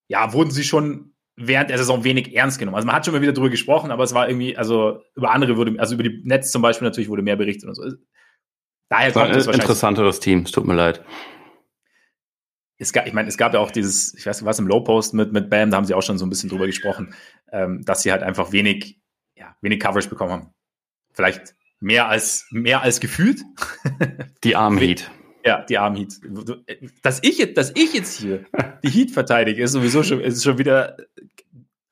ja, 0.07 0.35
wurden 0.35 0.51
sie 0.51 0.65
schon 0.65 1.15
während 1.37 1.71
der 1.71 1.79
Saison 1.79 2.05
wenig 2.05 2.37
ernst 2.37 2.59
genommen. 2.59 2.77
Also 2.77 2.87
man 2.87 2.95
hat 2.95 3.07
schon 3.07 3.15
mal 3.15 3.23
wieder 3.23 3.33
drüber 3.33 3.49
gesprochen, 3.49 3.91
aber 3.91 4.05
es 4.05 4.13
war 4.13 4.29
irgendwie, 4.29 4.55
also 4.55 5.01
über 5.17 5.31
andere 5.31 5.57
wurde, 5.57 5.75
also 5.79 5.95
über 5.95 6.03
die 6.03 6.21
Netz 6.25 6.53
zum 6.53 6.61
Beispiel 6.61 6.87
natürlich 6.87 7.09
wurde 7.09 7.23
mehr 7.23 7.37
berichtet 7.37 7.69
und 7.69 7.75
so. 7.75 7.85
Daher 8.95 9.13
kommt 9.13 9.31
es 9.31 9.47
wahrscheinlich. 9.47 9.63
Interessanteres 9.63 10.21
Team, 10.21 10.43
es 10.43 10.53
tut 10.53 10.67
mir 10.67 10.75
leid. 10.75 11.05
Es 12.79 12.93
gab, 12.93 13.07
ich 13.07 13.13
meine, 13.13 13.29
es 13.29 13.37
gab 13.37 13.53
ja 13.55 13.61
auch 13.61 13.71
dieses, 13.71 14.15
ich 14.15 14.25
weiß 14.25 14.41
nicht 14.41 14.47
was, 14.47 14.59
im 14.59 14.69
Low 14.69 14.81
Post 14.81 15.15
mit, 15.15 15.33
mit 15.33 15.51
Bam, 15.51 15.71
da 15.71 15.77
haben 15.77 15.85
sie 15.85 15.95
auch 15.95 16.03
schon 16.03 16.19
so 16.19 16.27
ein 16.27 16.29
bisschen 16.29 16.49
drüber 16.49 16.67
gesprochen, 16.67 17.15
ähm, 17.51 17.85
dass 17.85 18.03
sie 18.03 18.13
halt 18.13 18.23
einfach 18.23 18.53
wenig, 18.53 19.01
ja, 19.37 19.57
wenig 19.61 19.81
Coverage 19.81 20.09
bekommen 20.09 20.33
haben. 20.33 20.55
Vielleicht 21.13 21.57
mehr 21.81 22.09
als, 22.09 22.47
mehr 22.51 22.83
als 22.83 23.01
gefühlt. 23.01 23.43
Die 24.45 24.55
armen 24.55 24.79
Heat. 24.79 25.11
Ja, 25.45 25.63
die 25.63 25.77
armen 25.77 25.97
Heat. 25.97 26.21
Dass 27.03 27.23
ich 27.23 27.37
jetzt, 27.37 27.59
dass 27.59 27.71
ich 27.75 27.93
jetzt 27.93 28.19
hier 28.19 28.47
die 28.83 28.89
Heat 28.89 29.11
verteidige, 29.11 29.63
ist 29.63 29.73
sowieso 29.73 30.03
schon, 30.03 30.21
ist 30.21 30.43
schon 30.43 30.57
wieder 30.57 30.97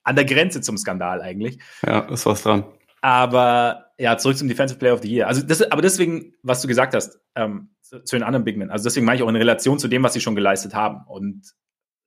an 0.04 0.16
der 0.16 0.24
Grenze 0.24 0.62
zum 0.62 0.78
Skandal 0.78 1.20
eigentlich. 1.20 1.58
Ja, 1.84 2.00
ist 2.08 2.24
was 2.24 2.42
dran. 2.42 2.64
Aber 3.02 3.92
ja, 3.98 4.16
zurück 4.16 4.38
zum 4.38 4.48
Defensive 4.48 4.78
Player 4.78 4.94
of 4.94 5.02
the 5.02 5.12
Year. 5.12 5.26
Also 5.28 5.42
das, 5.42 5.60
aber 5.70 5.82
deswegen, 5.82 6.34
was 6.42 6.62
du 6.62 6.68
gesagt 6.68 6.94
hast, 6.94 7.20
ähm, 7.34 7.70
zu, 7.82 8.02
zu, 8.04 8.16
den 8.16 8.22
anderen 8.22 8.44
Big 8.44 8.56
Men, 8.56 8.70
also 8.70 8.84
deswegen 8.84 9.04
meine 9.04 9.16
ich 9.16 9.22
auch 9.22 9.28
in 9.28 9.36
Relation 9.36 9.78
zu 9.78 9.88
dem, 9.88 10.02
was 10.02 10.14
sie 10.14 10.20
schon 10.20 10.36
geleistet 10.36 10.74
haben. 10.74 11.04
Und 11.06 11.52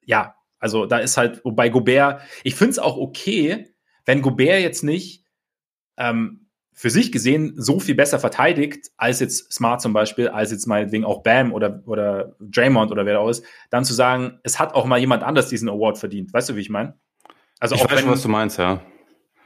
ja, 0.03 0.35
also 0.57 0.85
da 0.85 0.97
ist 0.97 1.17
halt, 1.17 1.43
wobei 1.43 1.69
Gobert, 1.69 2.21
ich 2.43 2.55
finde 2.55 2.71
es 2.71 2.79
auch 2.79 2.97
okay, 2.97 3.75
wenn 4.05 4.21
Gobert 4.21 4.61
jetzt 4.61 4.83
nicht 4.83 5.25
ähm, 5.97 6.47
für 6.71 6.89
sich 6.89 7.11
gesehen 7.11 7.53
so 7.57 7.79
viel 7.79 7.95
besser 7.95 8.19
verteidigt, 8.19 8.91
als 8.95 9.19
jetzt 9.19 9.51
Smart 9.51 9.81
zum 9.81 9.91
Beispiel, 9.91 10.29
als 10.29 10.51
jetzt 10.51 10.67
meinetwegen 10.67 11.03
auch 11.03 11.23
Bam 11.23 11.53
oder, 11.53 11.83
oder 11.85 12.35
Draymond 12.39 12.91
oder 12.91 13.05
wer 13.05 13.15
da 13.15 13.19
auch 13.19 13.29
ist, 13.29 13.43
dann 13.69 13.85
zu 13.85 13.93
sagen, 13.93 14.39
es 14.43 14.59
hat 14.59 14.73
auch 14.73 14.85
mal 14.85 14.99
jemand 14.99 15.23
anders 15.23 15.49
diesen 15.49 15.69
Award 15.69 15.97
verdient. 15.97 16.33
Weißt 16.33 16.49
du, 16.49 16.55
wie 16.55 16.61
ich 16.61 16.69
meine? 16.69 16.97
Also 17.59 17.75
ich 17.75 17.81
auch 17.81 17.85
weiß 17.85 17.97
wenn, 17.97 18.03
schon, 18.03 18.11
was 18.11 18.21
du 18.21 18.29
meinst, 18.29 18.59
ja. 18.59 18.81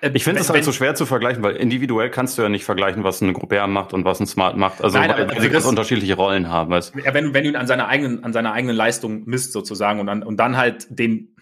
Äh, 0.01 0.12
ich 0.13 0.24
finde 0.24 0.41
es 0.41 0.50
halt 0.50 0.63
so 0.63 0.72
schwer 0.72 0.96
zu 0.96 1.06
vergleichen, 1.06 1.44
weil 1.44 1.56
individuell 1.56 2.10
kannst 2.10 2.38
du 2.38 2.41
ja 2.41 2.50
nicht 2.50 2.65
vergleichen, 2.65 3.03
was 3.03 3.22
ein 3.22 3.34
Gruppär 3.34 3.68
macht 3.68 3.94
und 3.94 4.06
was 4.06 4.20
ein 4.20 4.27
Smart 4.27 4.58
macht. 4.58 4.84
Also 4.84 4.98
Nein, 4.98 5.10
weil, 5.10 5.29
weil 5.29 5.41
sie 5.41 5.50
ganz 5.50 5.65
unterschiedliche 5.65 6.15
Rollen 6.15 6.50
haben. 6.50 6.72
Weißt? 6.72 6.94
Ja, 7.03 7.13
wenn, 7.13 7.34
wenn 7.34 7.44
du 7.44 7.50
ihn 7.50 7.56
an 7.56 7.68
seiner 7.68 7.88
eigenen, 7.88 8.24
an 8.24 8.34
seiner 8.34 8.53
eigenen 8.53 8.75
Leistung 8.75 9.25
misst 9.25 9.51
sozusagen 9.51 10.00
und 10.00 10.08
dann, 10.08 10.24
und 10.24 10.38
dann 10.38 10.58
halt 10.58 10.88
den, 10.89 11.36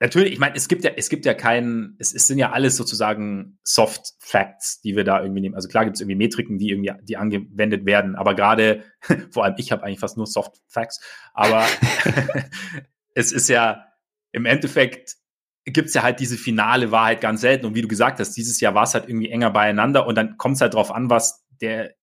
natürlich, 0.00 0.32
ich 0.32 0.38
meine, 0.38 0.56
es 0.56 0.68
gibt 0.68 0.84
ja, 0.84 0.90
es 0.96 1.08
gibt 1.08 1.24
ja 1.24 1.34
keinen, 1.34 1.96
es, 1.98 2.14
es 2.14 2.26
sind 2.26 2.38
ja 2.38 2.52
alles 2.52 2.76
sozusagen 2.76 3.58
Soft 3.62 4.14
Facts, 4.18 4.80
die 4.82 4.96
wir 4.96 5.04
da 5.04 5.22
irgendwie 5.22 5.40
nehmen. 5.40 5.54
Also 5.54 5.68
klar 5.68 5.84
gibt 5.84 5.96
es 5.96 6.00
irgendwie 6.00 6.16
Metriken, 6.16 6.58
die 6.58 6.70
irgendwie, 6.70 6.92
die 7.02 7.16
angewendet 7.16 7.86
werden, 7.86 8.16
aber 8.16 8.34
gerade, 8.34 8.84
vor 9.30 9.44
allem 9.44 9.54
ich 9.56 9.72
habe 9.72 9.82
eigentlich 9.82 10.00
fast 10.00 10.16
nur 10.16 10.26
Soft 10.26 10.60
Facts, 10.68 11.00
aber 11.32 11.64
es 13.14 13.32
ist 13.32 13.48
ja 13.48 13.86
im 14.32 14.46
Endeffekt 14.46 15.16
gibt's 15.64 15.94
ja 15.94 16.02
halt 16.02 16.20
diese 16.20 16.36
finale 16.36 16.90
Wahrheit 16.90 17.20
ganz 17.20 17.40
selten. 17.40 17.66
Und 17.66 17.74
wie 17.74 17.82
du 17.82 17.88
gesagt 17.88 18.20
hast, 18.20 18.32
dieses 18.32 18.60
Jahr 18.60 18.74
war 18.74 18.84
es 18.84 18.94
halt 18.94 19.08
irgendwie 19.08 19.30
enger 19.30 19.50
beieinander 19.50 20.06
und 20.06 20.16
dann 20.16 20.36
kommt 20.36 20.56
es 20.56 20.60
halt 20.60 20.74
drauf 20.74 20.90
an, 20.90 21.10
was 21.10 21.44
der, 21.60 21.94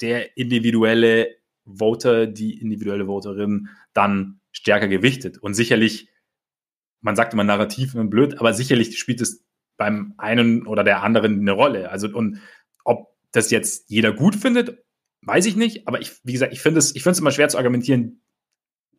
der 0.00 0.36
individuelle 0.36 1.36
Voter, 1.64 2.26
die 2.26 2.60
individuelle 2.60 3.06
Voterin 3.06 3.68
dann 3.94 4.40
stärker 4.50 4.88
gewichtet. 4.88 5.38
Und 5.38 5.54
sicherlich 5.54 6.12
man 7.02 7.16
sagt 7.16 7.34
immer 7.34 7.44
narrativ 7.44 7.94
und 7.94 8.08
blöd, 8.08 8.38
aber 8.38 8.54
sicherlich 8.54 8.98
spielt 8.98 9.20
es 9.20 9.44
beim 9.76 10.14
einen 10.16 10.66
oder 10.66 10.84
der 10.84 11.02
anderen 11.02 11.40
eine 11.40 11.52
Rolle. 11.52 11.90
Also, 11.90 12.08
und 12.08 12.40
ob 12.84 13.14
das 13.32 13.50
jetzt 13.50 13.90
jeder 13.90 14.12
gut 14.12 14.36
findet, 14.36 14.82
weiß 15.22 15.46
ich 15.46 15.56
nicht, 15.56 15.86
aber 15.86 16.00
ich, 16.00 16.12
wie 16.24 16.32
gesagt, 16.32 16.52
ich 16.52 16.60
finde 16.60 16.78
es, 16.78 16.94
ich 16.94 17.02
finde 17.02 17.14
es 17.14 17.20
immer 17.20 17.32
schwer 17.32 17.48
zu 17.48 17.58
argumentieren, 17.58 18.21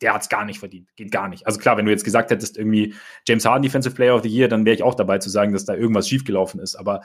der 0.03 0.13
hat 0.13 0.21
es 0.21 0.29
gar 0.29 0.45
nicht 0.45 0.59
verdient. 0.59 0.95
Geht 0.95 1.11
gar 1.11 1.27
nicht. 1.29 1.47
Also 1.47 1.59
klar, 1.59 1.77
wenn 1.77 1.85
du 1.85 1.91
jetzt 1.91 2.03
gesagt 2.03 2.29
hättest, 2.29 2.57
irgendwie 2.57 2.93
James 3.27 3.45
Harden 3.45 3.63
Defensive 3.63 3.95
Player 3.95 4.15
of 4.15 4.23
the 4.23 4.29
Year, 4.29 4.47
dann 4.47 4.65
wäre 4.65 4.75
ich 4.75 4.83
auch 4.83 4.95
dabei 4.95 5.17
zu 5.17 5.29
sagen, 5.29 5.53
dass 5.53 5.65
da 5.65 5.73
irgendwas 5.73 6.07
schiefgelaufen 6.07 6.59
ist. 6.59 6.75
Aber 6.75 7.01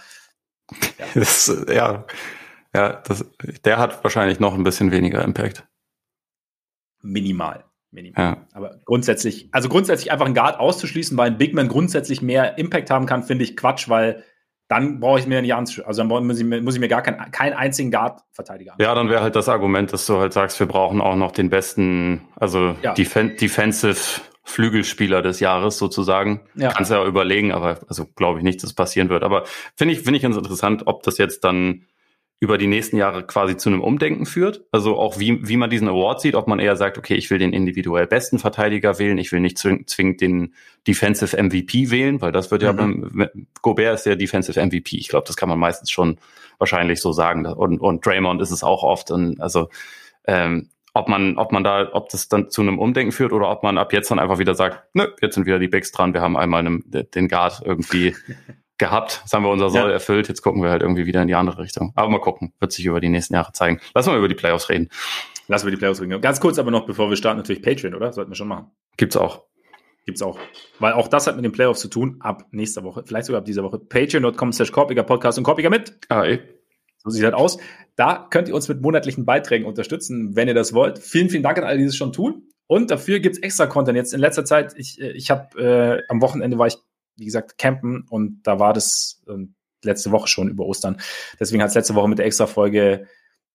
ja, 0.99 1.07
das, 1.15 1.65
ja, 1.69 2.05
ja 2.75 2.93
das, 3.07 3.25
der 3.65 3.79
hat 3.79 4.03
wahrscheinlich 4.05 4.41
noch 4.41 4.55
ein 4.55 4.65
bisschen 4.65 4.91
weniger 4.91 5.23
Impact. 5.23 5.67
Minimal. 7.01 7.65
Minimal. 7.91 8.23
Ja. 8.23 8.47
Aber 8.53 8.81
grundsätzlich, 8.85 9.49
also 9.53 9.69
grundsätzlich 9.69 10.13
einfach 10.13 10.27
einen 10.27 10.35
Guard 10.35 10.61
auszuschließen, 10.61 11.17
weil 11.17 11.31
ein 11.31 11.39
Big 11.39 11.55
Man 11.55 11.69
grundsätzlich 11.69 12.21
mehr 12.21 12.59
Impact 12.59 12.91
haben 12.91 13.07
kann, 13.07 13.23
finde 13.23 13.45
ich 13.45 13.57
Quatsch, 13.57 13.89
weil 13.89 14.25
dann 14.69 15.01
brauche 15.01 15.19
ich 15.19 15.27
mir 15.27 15.41
nicht 15.41 15.55
anzuschauen. 15.55 15.87
Also 15.89 16.03
dann 16.03 16.27
muss 16.27 16.39
ich 16.39 16.45
mir, 16.45 16.61
muss 16.61 16.75
ich 16.75 16.81
mir 16.81 16.89
gar 16.89 17.03
keinen 17.03 17.31
keinen 17.31 17.55
einzigen 17.55 17.91
Guard-Verteidiger. 17.91 18.75
Ja, 18.79 18.95
dann 18.95 19.09
wäre 19.09 19.23
halt 19.23 19.35
das 19.35 19.49
Argument, 19.49 19.93
dass 19.93 20.07
du 20.07 20.19
halt 20.19 20.33
sagst, 20.33 20.61
wir 20.61 20.67
brauchen 20.67 21.01
auch 21.01 21.17
noch 21.17 21.33
den 21.33 21.49
besten, 21.49 22.29
also 22.37 22.77
ja. 22.83 22.93
Defen 22.95 23.37
Defensive 23.37 24.21
Flügelspieler 24.45 25.21
des 25.21 25.41
Jahres 25.41 25.77
sozusagen. 25.77 26.41
Ja. 26.55 26.73
Kannst 26.73 26.91
ja 26.91 27.05
überlegen, 27.05 27.53
aber 27.53 27.81
also 27.89 28.07
glaube 28.17 28.39
ich 28.39 28.45
nicht, 28.45 28.63
dass 28.63 28.71
es 28.71 28.75
passieren 28.75 29.11
wird. 29.11 29.23
Aber 29.23 29.45
finde 29.77 29.93
ich, 29.95 30.01
finde 30.01 30.17
ich 30.17 30.23
ganz 30.23 30.37
interessant, 30.37 30.87
ob 30.87 31.03
das 31.03 31.19
jetzt 31.19 31.45
dann 31.45 31.85
über 32.41 32.57
die 32.57 32.69
nächsten 32.69 32.97
Jahre 32.97 33.27
quasi 33.27 33.57
zu 33.57 33.69
einem 33.69 33.81
Umdenken 33.81 34.25
führt. 34.25 34.65
Also 34.71 34.97
auch 34.97 35.19
wie, 35.19 35.47
wie 35.49 35.57
man 35.57 35.71
diesen 35.71 35.89
Award 35.89 36.21
sieht, 36.21 36.37
ob 36.37 36.47
man 36.47 36.61
eher 36.61 36.77
sagt, 36.77 36.97
okay, 36.97 37.15
ich 37.15 37.31
will 37.31 37.39
den 37.39 37.53
individuell 37.53 38.07
besten 38.07 38.39
Verteidiger 38.39 38.99
wählen, 38.99 39.19
ich 39.19 39.33
will 39.33 39.41
nicht 39.41 39.59
zwingend 39.59 40.21
den 40.21 40.55
Defensive 40.87 41.37
MVP 41.37 41.91
wählen, 41.91 42.21
weil 42.21 42.31
das 42.31 42.51
wird 42.51 42.63
ja, 42.63 42.73
mhm. 42.73 43.29
Gobert 43.61 43.95
ist 43.95 44.07
der 44.07 44.17
Defensive 44.17 44.65
MVP. 44.65 44.97
Ich 44.97 45.09
glaube, 45.09 45.27
das 45.27 45.37
kann 45.37 45.49
man 45.49 45.59
meistens 45.59 45.91
schon 45.91 46.19
wahrscheinlich 46.59 47.01
so 47.01 47.13
sagen. 47.13 47.45
Und, 47.45 47.81
und 47.81 48.07
Draymond 48.07 48.41
ist 48.41 48.53
es 48.53 48.63
auch 48.63 48.85
oft. 48.85 49.11
Und 49.11 49.41
also 49.41 49.69
ähm, 50.27 50.69
ob 50.95 51.09
man, 51.09 51.39
ob 51.39 51.51
man 51.51 51.65
da, 51.65 51.89
ob 51.93 52.09
das 52.09 52.29
dann 52.29 52.51
zu 52.51 52.63
einem 52.63 52.79
Umdenken 52.79 53.13
führt 53.13 53.33
oder 53.33 53.51
ob 53.51 53.65
man 53.65 53.79
ab 53.79 53.93
jetzt 53.93 54.11
dann 54.11 54.19
einfach 54.21 54.39
wieder 54.39 54.55
sagt, 54.55 54.85
nö, 54.95 55.09
jetzt 55.21 55.35
sind 55.35 55.47
wieder 55.47 55.59
die 55.59 55.69
Bigs 55.69 55.91
dran, 55.93 56.15
wir 56.15 56.21
haben 56.21 56.37
einmal 56.37 56.61
einen, 56.61 56.85
den 56.87 57.29
Guard 57.29 57.63
irgendwie 57.65 58.15
gehabt. 58.79 59.21
Das 59.25 59.33
haben 59.33 59.45
wir 59.45 59.51
unser 59.51 59.71
Soll 59.71 59.89
ja. 59.89 59.91
erfüllt. 59.91 60.29
Jetzt 60.29 60.43
gucken 60.43 60.63
wir 60.63 60.71
halt 60.71 60.83
irgendwie 60.83 61.07
wieder 61.07 61.23
in 61.23 61.29
die 61.29 61.35
andere 61.35 61.63
Richtung. 61.63 61.93
Aber 61.95 62.09
mal 62.09 62.21
gucken. 62.21 62.53
Wird 62.61 62.73
sich 62.73 62.85
über 62.85 63.01
die 63.01 63.09
nächsten 63.09 63.35
Jahre 63.35 63.53
zeigen. 63.53 63.81
Lass 63.95 64.07
mal 64.07 64.17
über 64.17 64.29
die 64.29 64.35
Playoffs 64.35 64.69
reden. 64.69 64.89
Lass 65.49 65.65
wir 65.65 65.71
die 65.71 65.77
Playoffs 65.77 66.01
reden. 66.01 66.21
Ganz 66.21 66.41
kurz 66.41 66.59
aber 66.59 66.71
noch, 66.71 66.87
bevor 66.87 67.09
wir 67.09 67.17
starten, 67.17 67.39
natürlich 67.39 67.63
Patreon, 67.63 67.95
oder? 67.95 68.13
Sollten 68.13 68.31
wir 68.31 68.37
schon 68.37 68.49
machen. 68.49 68.71
Gibt's 68.97 69.17
auch. 69.17 69.45
Gibt's 70.07 70.23
auch. 70.23 70.39
Weil 70.79 70.93
auch 70.93 71.09
das 71.09 71.27
hat 71.27 71.37
mit 71.37 71.45
den 71.45 71.53
Playoffs 71.53 71.81
zu 71.81 71.89
tun. 71.89 72.17
Ab 72.21 72.47
nächster 72.51 72.83
Woche, 72.83 73.03
vielleicht 73.05 73.27
sogar 73.27 73.41
ab 73.41 73.45
dieser 73.45 73.63
Woche. 73.63 73.79
Patreon.com 73.79 74.53
slash 74.53 74.73
Korpiger 74.73 75.03
Podcast 75.03 75.39
und 75.39 75.45
Korpiger 75.45 75.71
mit. 75.71 75.99
Ah, 76.09 76.25
eh. 76.25 76.41
So 77.05 77.11
sieht 77.11 77.25
das 77.25 77.35
aus. 77.35 77.59
Da 77.97 78.27
könnt 78.31 78.49
ihr 78.49 78.55
uns 78.55 78.69
mit 78.69 78.81
monatlichen 78.81 79.25
Beiträgen 79.25 79.67
unterstützen, 79.67 80.35
wenn 80.35 80.49
ihr 80.49 80.55
das 80.55 80.73
wollt. 80.73 80.99
Vielen, 80.99 81.31
vielen 81.31 81.43
Dank 81.43 81.59
an 81.59 81.65
alle, 81.65 81.79
die 81.79 81.85
das 81.85 81.97
schon 81.97 82.13
tun. 82.13 82.49
Und 82.67 82.91
dafür 82.91 83.21
gibt's 83.21 83.39
extra 83.39 83.67
Content. 83.67 83.97
Jetzt 83.97 84.13
in 84.13 84.21
letzter 84.21 84.45
Zeit, 84.45 84.75
ich, 84.77 85.01
äh, 85.01 85.13
ich 85.13 85.31
habe 85.31 85.59
äh, 85.61 86.03
am 86.09 86.21
Wochenende 86.21 86.59
war 86.59 86.67
ich 86.67 86.77
wie 87.19 87.25
gesagt, 87.25 87.59
campen 87.59 88.07
und 88.09 88.43
da 88.45 88.59
war 88.59 88.73
das 88.73 89.23
äh, 89.29 89.47
letzte 89.85 90.11
Woche 90.11 90.29
schon 90.29 90.49
über 90.49 90.65
Ostern. 90.65 91.01
Deswegen 91.39 91.63
hat 91.63 91.69
es 91.71 91.75
letzte 91.75 91.95
Woche 91.95 92.09
mit 92.09 92.19
der 92.19 92.27
Extra-Folge, 92.27 93.07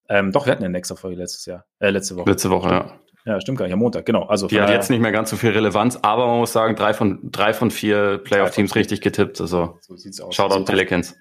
ähm, 0.10 0.32
doch, 0.32 0.46
wir 0.46 0.51
hatten 0.51 0.63
eine 0.63 0.77
Extra-Folge 0.77 1.17
letztes 1.17 1.46
Jahr, 1.46 1.65
äh, 1.79 1.89
letzte 1.89 2.15
Woche. 2.15 2.29
Letzte 2.29 2.50
Woche, 2.50 2.70
ja. 2.70 3.00
Ja, 3.25 3.39
stimmt 3.39 3.58
gar 3.58 3.65
nicht, 3.65 3.74
am 3.74 3.79
Montag, 3.79 4.05
genau. 4.05 4.24
Also 4.24 4.48
Die 4.48 4.60
hat 4.60 4.70
jetzt 4.70 4.89
nicht 4.89 5.00
mehr 5.00 5.13
ganz 5.13 5.29
so 5.29 5.38
viel 5.38 5.51
Relevanz, 5.51 5.98
aber 6.01 6.27
man 6.27 6.39
muss 6.39 6.51
sagen, 6.51 6.75
drei 6.75 6.93
von, 6.93 7.20
drei 7.24 7.53
von 7.53 7.72
vier 7.72 8.17
Playoff-Teams 8.17 8.75
richtig 8.75 9.00
getippt. 9.00 9.39
Also, 9.39 9.77
so 9.79 9.96
sieht's 9.96 10.20
aus. 10.20 10.36
Shoutout 10.36 10.55
also, 10.55 10.65
Pelicans. 10.65 11.15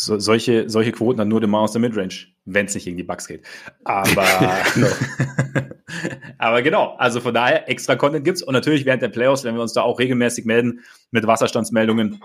So, 0.00 0.16
solche, 0.20 0.70
solche 0.70 0.92
Quoten 0.92 1.18
dann 1.18 1.26
nur 1.26 1.40
dem 1.40 1.52
aus 1.56 1.72
der 1.72 1.80
Midrange, 1.80 2.28
wenn 2.44 2.66
es 2.66 2.74
nicht 2.74 2.84
gegen 2.84 2.96
die 2.96 3.02
Bugs 3.02 3.26
geht. 3.26 3.44
Aber, 3.82 4.24
aber 6.38 6.62
genau, 6.62 6.94
also 6.98 7.20
von 7.20 7.34
daher 7.34 7.68
extra 7.68 7.96
Content 7.96 8.24
gibt's 8.24 8.40
und 8.40 8.52
natürlich 8.52 8.84
während 8.84 9.02
der 9.02 9.08
Playoffs, 9.08 9.42
wenn 9.42 9.56
wir 9.56 9.60
uns 9.62 9.72
da 9.72 9.82
auch 9.82 9.98
regelmäßig 9.98 10.44
melden 10.44 10.84
mit 11.10 11.26
Wasserstandsmeldungen 11.26 12.22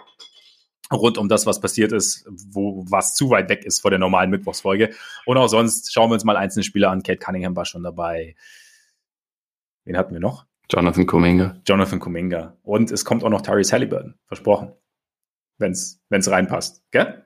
rund 0.91 1.17
um 1.17 1.27
das, 1.27 1.47
was 1.47 1.59
passiert 1.61 1.93
ist, 1.93 2.27
wo 2.29 2.85
was 2.87 3.15
zu 3.15 3.31
weit 3.31 3.49
weg 3.49 3.65
ist 3.65 3.81
vor 3.81 3.89
der 3.89 3.99
normalen 3.99 4.29
Mittwochsfolge. 4.29 4.91
Und 5.25 5.37
auch 5.37 5.47
sonst 5.47 5.91
schauen 5.91 6.11
wir 6.11 6.13
uns 6.13 6.25
mal 6.25 6.37
einzelne 6.37 6.63
Spieler 6.63 6.91
an. 6.91 7.01
Kate 7.01 7.17
Cunningham 7.17 7.55
war 7.55 7.65
schon 7.65 7.81
dabei. 7.81 8.35
Wen 9.83 9.97
hatten 9.97 10.13
wir 10.13 10.21
noch? 10.21 10.45
Jonathan 10.69 11.07
Kuminga. 11.07 11.59
Jonathan 11.67 11.99
Kuminga. 11.99 12.55
Und 12.61 12.91
es 12.91 13.03
kommt 13.03 13.23
auch 13.23 13.29
noch 13.29 13.41
Tyrese 13.41 13.71
Halliburton. 13.71 14.13
Versprochen. 14.27 14.73
Wenn's, 15.57 16.03
wenn's 16.09 16.29
reinpasst. 16.29 16.83
Gell? 16.91 17.25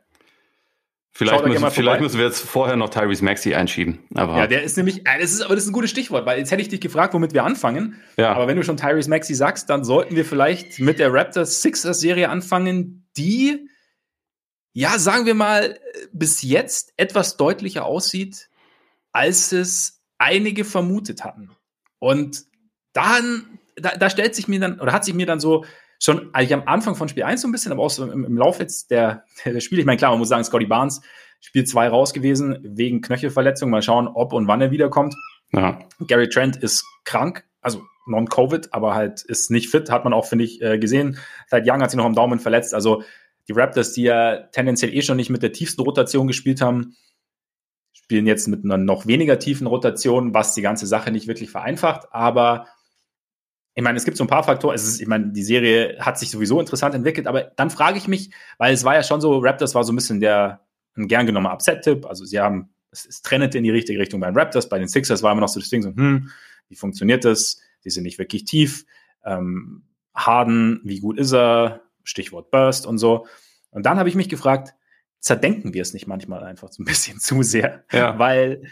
Vielleicht, 1.18 1.46
müssen, 1.46 1.72
vielleicht 1.72 2.02
müssen 2.02 2.20
wir 2.20 2.26
jetzt 2.26 2.42
vorher 2.42 2.76
noch 2.76 2.90
Tyrese 2.90 3.26
Maxi 3.26 3.56
einschieben. 3.56 4.06
Aber 4.14 4.38
ja, 4.38 4.46
der 4.46 4.62
ist 4.62 4.78
nämlich, 4.78 5.00
äh, 5.00 5.20
das 5.20 5.32
ist, 5.32 5.42
aber 5.42 5.56
das 5.56 5.64
ist 5.64 5.72
ein 5.72 5.74
gutes 5.74 5.90
Stichwort, 5.90 6.28
weil 6.28 6.38
jetzt 6.38 6.52
hätte 6.52 6.62
ich 6.62 6.70
dich 6.70 6.80
gefragt, 6.80 7.16
womit 7.16 7.34
wir 7.34 7.44
anfangen. 7.44 8.00
Ja. 8.18 8.34
Aber 8.34 8.48
wenn 8.48 8.56
du 8.56 8.64
schon 8.64 8.78
Tyrese 8.78 9.10
Maxi 9.10 9.34
sagst, 9.34 9.68
dann 9.72 9.84
sollten 9.84 10.16
wir 10.16 10.26
vielleicht 10.26 10.80
mit 10.80 11.00
der 11.00 11.12
Raptors 11.12 11.64
Sixers 11.64 12.00
Serie 12.00 12.30
anfangen, 12.30 13.10
die, 13.18 13.68
ja, 14.74 15.00
sagen 15.00 15.26
wir 15.26 15.34
mal, 15.34 15.80
bis 16.12 16.44
jetzt 16.44 16.94
etwas 16.98 17.36
deutlicher 17.36 17.84
aussieht, 17.86 18.50
als 19.12 19.52
es 19.54 20.04
einige 20.20 20.66
vermutet 20.66 21.24
hatten. 21.24 21.50
Und 21.98 22.46
dann, 22.94 23.58
da, 23.76 23.98
da 23.98 24.12
stellt 24.12 24.36
sich 24.36 24.48
mir 24.48 24.60
dann, 24.60 24.80
oder 24.80 24.94
hat 24.94 25.04
sich 25.04 25.16
mir 25.16 25.26
dann 25.26 25.40
so 25.40 25.66
schon 26.00 26.34
eigentlich 26.34 26.54
am 26.54 26.64
Anfang 26.66 26.96
von 26.96 27.10
Spiel 27.10 27.24
1 27.24 27.42
so 27.42 27.48
ein 27.48 27.52
bisschen, 27.52 27.72
aber 27.72 27.84
auch 27.84 27.90
so 27.90 28.10
im, 28.10 28.26
im 28.26 28.38
Lauf 28.38 28.60
jetzt 28.60 28.92
der, 28.92 29.24
der 29.46 29.60
Spiele. 29.60 29.82
Ich 29.82 29.86
meine, 29.86 29.98
klar, 29.98 30.12
man 30.12 30.20
muss 30.20 30.30
sagen, 30.30 30.44
Scotty 30.44 30.66
Barnes 30.66 31.02
Spiel 31.40 31.66
2 31.66 31.90
raus 31.90 32.14
gewesen 32.14 32.58
wegen 32.64 33.02
Knöchelverletzung. 33.02 33.70
Mal 33.70 33.82
schauen, 33.82 34.08
ob 34.08 34.34
und 34.34 34.48
wann 34.48 34.62
er 34.62 34.72
wiederkommt. 34.72 35.16
Ja. 35.52 35.80
Gary 36.08 36.30
Trent 36.30 36.58
ist 36.58 36.86
krank, 37.06 37.46
also 37.62 37.84
non-Covid, 38.06 38.74
aber 38.74 38.96
halt 38.96 39.24
ist 39.24 39.52
nicht 39.52 39.70
fit, 39.70 39.90
hat 39.92 40.04
man 40.04 40.14
auch, 40.14 40.26
finde 40.26 40.46
ich, 40.46 40.62
äh, 40.62 40.80
gesehen. 40.80 41.20
Seit 41.48 41.70
Young 41.70 41.82
hat 41.82 41.92
sich 41.92 41.98
noch 41.98 42.06
am 42.06 42.16
Daumen 42.16 42.40
verletzt. 42.40 42.74
Also 42.74 43.04
die 43.48 43.54
Raptors, 43.54 43.94
die 43.94 44.04
ja 44.04 44.38
tendenziell 44.52 44.94
eh 44.94 45.02
schon 45.02 45.18
nicht 45.18 45.30
mit 45.30 45.44
der 45.44 45.52
tiefsten 45.52 45.82
Rotation 45.82 46.28
gespielt 46.28 46.62
haben, 46.62 46.96
spielen 47.94 48.26
jetzt 48.26 48.48
mit 48.48 48.64
einer 48.64 48.78
noch 48.78 49.06
weniger 49.06 49.40
tiefen 49.40 49.68
Rotation, 49.68 50.34
was 50.34 50.54
die 50.54 50.62
ganze 50.62 50.88
Sache 50.88 51.12
nicht 51.12 51.28
wirklich 51.28 51.50
vereinfacht. 51.50 52.08
Aber 52.12 52.68
ich 53.78 53.84
meine, 53.84 53.96
es 53.96 54.06
gibt 54.06 54.18
so 54.18 54.24
ein 54.24 54.28
paar 54.28 54.44
Faktoren. 54.44 54.74
Es 54.74 54.88
ist, 54.88 55.00
ich 55.00 55.08
meine, 55.08 55.28
die 55.28 55.44
Serie 55.44 55.98
hat 56.00 56.18
sich 56.18 56.32
sowieso 56.32 56.60
interessant 56.60 56.96
entwickelt, 56.96 57.28
aber 57.28 57.44
dann 57.44 57.70
frage 57.70 58.00
ich 58.00 58.08
mich, 58.08 58.32
weil 58.58 58.74
es 58.74 58.84
war 58.84 58.96
ja 58.96 59.04
schon 59.04 59.22
so, 59.22 59.38
Raptors 59.38 59.76
war 59.76 59.84
so 59.84 59.94
ein 59.94 59.96
bisschen 59.96 60.20
der 60.20 60.66
ein 60.96 61.08
gern 61.08 61.28
genommener 61.28 61.54
Upset-Tipp. 61.54 62.08
Also 62.08 62.26
sie 62.26 62.40
haben, 62.40 62.70
es, 62.90 63.06
es 63.06 63.22
trennete 63.22 63.60
in 63.60 63.64
die 63.64 63.70
richtige 63.70 64.00
Richtung 64.00 64.20
bei 64.20 64.32
den 64.32 64.36
Raptors. 64.36 64.68
Bei 64.68 64.80
den 64.80 64.88
Sixers 64.88 65.22
war 65.22 65.32
immer 65.32 65.42
noch 65.42 65.50
so 65.50 65.60
das 65.60 65.70
Ding 65.70 65.84
so, 65.84 65.90
hm, 65.90 66.32
wie 66.70 66.76
funktioniert 66.76 67.24
das? 67.24 67.62
Die 67.86 67.92
sind 67.92 68.02
nicht 68.02 68.18
wirklich 68.18 68.46
tief. 68.46 68.84
Ähm, 69.24 69.84
Harden, 70.16 70.82
wie 70.84 71.00
gut 71.00 71.20
ist 71.20 71.34
er? 71.34 71.84
Stichwort 72.04 72.50
Burst 72.50 72.88
und 72.88 72.98
so. 72.98 73.28
Und 73.70 73.86
dann 73.86 74.00
habe 74.00 74.10
ich 74.10 74.16
mich 74.16 74.28
gefragt, 74.28 74.74
zerdenken 75.20 75.76
wir 75.76 75.84
es 75.84 75.94
nicht 75.94 76.08
manchmal 76.08 76.44
einfach 76.44 76.72
so 76.72 76.82
ein 76.82 76.86
bisschen 76.86 77.20
zu 77.20 77.44
sehr? 77.44 77.84
Ja. 77.92 78.18
Weil 78.18 78.64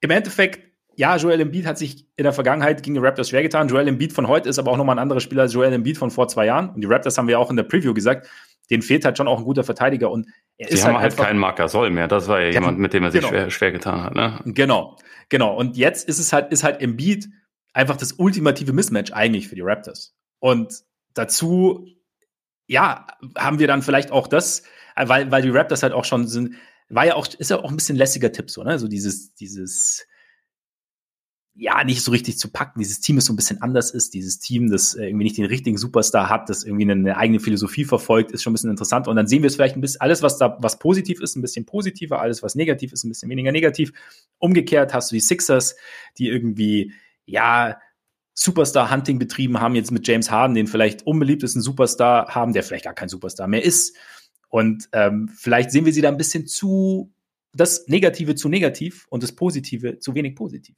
im 0.00 0.10
Endeffekt 0.10 0.69
ja, 1.00 1.16
Joel 1.16 1.40
Embiid 1.40 1.64
hat 1.64 1.78
sich 1.78 2.06
in 2.16 2.24
der 2.24 2.34
Vergangenheit 2.34 2.82
gegen 2.82 2.92
die 2.92 3.00
Raptors 3.00 3.30
schwer 3.30 3.40
getan. 3.40 3.68
Joel 3.68 3.88
Embiid 3.88 4.12
von 4.12 4.28
heute 4.28 4.50
ist 4.50 4.58
aber 4.58 4.70
auch 4.70 4.76
nochmal 4.76 4.96
ein 4.96 4.98
anderer 4.98 5.20
Spieler 5.20 5.40
als 5.40 5.54
Joel 5.54 5.72
Embiid 5.72 5.96
von 5.96 6.10
vor 6.10 6.28
zwei 6.28 6.44
Jahren. 6.44 6.68
Und 6.68 6.82
die 6.82 6.86
Raptors 6.86 7.16
haben 7.16 7.26
wir 7.26 7.38
auch 7.38 7.48
in 7.48 7.56
der 7.56 7.62
Preview 7.62 7.94
gesagt, 7.94 8.28
denen 8.68 8.82
fehlt 8.82 9.06
halt 9.06 9.16
schon 9.16 9.26
auch 9.26 9.38
ein 9.38 9.44
guter 9.44 9.64
Verteidiger. 9.64 10.10
Und 10.10 10.28
er 10.58 10.68
Sie 10.68 10.74
ist 10.74 10.84
haben 10.86 10.98
halt, 10.98 11.16
halt 11.16 11.26
keinen 11.26 11.38
Marker 11.38 11.70
Soll 11.70 11.88
mehr. 11.88 12.06
Das 12.06 12.28
war 12.28 12.38
ja, 12.40 12.48
ja 12.48 12.52
jemand, 12.52 12.80
mit 12.80 12.92
dem 12.92 13.02
er 13.02 13.12
sich 13.12 13.22
genau. 13.22 13.30
schwer, 13.30 13.48
schwer 13.50 13.72
getan 13.72 14.02
hat. 14.02 14.14
Ne? 14.14 14.40
Genau, 14.44 14.98
genau. 15.30 15.56
Und 15.56 15.78
jetzt 15.78 16.06
ist 16.06 16.18
es 16.18 16.34
halt, 16.34 16.52
ist 16.52 16.64
halt 16.64 16.82
Embiid 16.82 17.30
einfach 17.72 17.96
das 17.96 18.12
ultimative 18.12 18.74
Mismatch 18.74 19.10
eigentlich 19.10 19.48
für 19.48 19.54
die 19.54 19.62
Raptors. 19.62 20.14
Und 20.38 20.82
dazu, 21.14 21.86
ja, 22.66 23.06
haben 23.38 23.58
wir 23.58 23.68
dann 23.68 23.80
vielleicht 23.80 24.12
auch 24.12 24.28
das, 24.28 24.64
weil, 24.96 25.30
weil 25.30 25.40
die 25.40 25.48
Raptors 25.48 25.82
halt 25.82 25.94
auch 25.94 26.04
schon 26.04 26.26
sind, 26.26 26.56
war 26.90 27.06
ja 27.06 27.14
auch, 27.14 27.26
ist 27.38 27.48
ja 27.50 27.58
auch 27.58 27.70
ein 27.70 27.76
bisschen 27.76 27.96
lässiger 27.96 28.32
Tipp 28.32 28.50
so, 28.50 28.62
ne? 28.64 28.78
So 28.78 28.86
dieses, 28.86 29.32
dieses, 29.34 30.06
ja, 31.54 31.84
nicht 31.84 32.02
so 32.02 32.10
richtig 32.10 32.38
zu 32.38 32.50
packen. 32.50 32.78
Dieses 32.78 33.00
Team 33.00 33.18
ist 33.18 33.26
so 33.26 33.32
ein 33.32 33.36
bisschen 33.36 33.60
anders 33.60 33.90
ist. 33.90 34.14
Dieses 34.14 34.38
Team, 34.38 34.70
das 34.70 34.94
äh, 34.94 35.06
irgendwie 35.06 35.24
nicht 35.24 35.36
den 35.36 35.46
richtigen 35.46 35.76
Superstar 35.76 36.28
hat, 36.28 36.48
das 36.48 36.64
irgendwie 36.64 36.90
eine 36.90 37.16
eigene 37.16 37.40
Philosophie 37.40 37.84
verfolgt, 37.84 38.32
ist 38.32 38.42
schon 38.42 38.52
ein 38.52 38.54
bisschen 38.54 38.70
interessant. 38.70 39.08
Und 39.08 39.16
dann 39.16 39.26
sehen 39.26 39.42
wir 39.42 39.48
es 39.48 39.56
vielleicht 39.56 39.76
ein 39.76 39.80
bisschen, 39.80 40.00
alles, 40.00 40.22
was 40.22 40.38
da, 40.38 40.56
was 40.60 40.78
positiv 40.78 41.20
ist, 41.20 41.36
ein 41.36 41.42
bisschen 41.42 41.66
positiver, 41.66 42.20
alles, 42.20 42.42
was 42.42 42.54
negativ 42.54 42.92
ist, 42.92 43.04
ein 43.04 43.08
bisschen 43.08 43.30
weniger 43.30 43.52
negativ. 43.52 43.92
Umgekehrt 44.38 44.94
hast 44.94 45.10
du 45.10 45.16
die 45.16 45.20
Sixers, 45.20 45.76
die 46.18 46.28
irgendwie, 46.28 46.92
ja, 47.26 47.78
Superstar-Hunting 48.34 49.18
betrieben 49.18 49.60
haben, 49.60 49.74
jetzt 49.74 49.90
mit 49.90 50.06
James 50.06 50.30
Harden, 50.30 50.54
den 50.54 50.66
vielleicht 50.66 51.06
unbeliebtesten 51.06 51.60
Superstar 51.60 52.28
haben, 52.34 52.52
der 52.54 52.62
vielleicht 52.62 52.84
gar 52.84 52.94
kein 52.94 53.08
Superstar 53.08 53.48
mehr 53.48 53.62
ist. 53.62 53.96
Und 54.48 54.88
ähm, 54.92 55.28
vielleicht 55.36 55.72
sehen 55.72 55.84
wir 55.84 55.92
sie 55.92 56.00
da 56.00 56.08
ein 56.08 56.16
bisschen 56.16 56.46
zu, 56.46 57.12
das 57.52 57.86
Negative 57.88 58.34
zu 58.34 58.48
negativ 58.48 59.06
und 59.10 59.22
das 59.22 59.32
Positive 59.32 59.98
zu 59.98 60.14
wenig 60.14 60.36
positiv. 60.36 60.76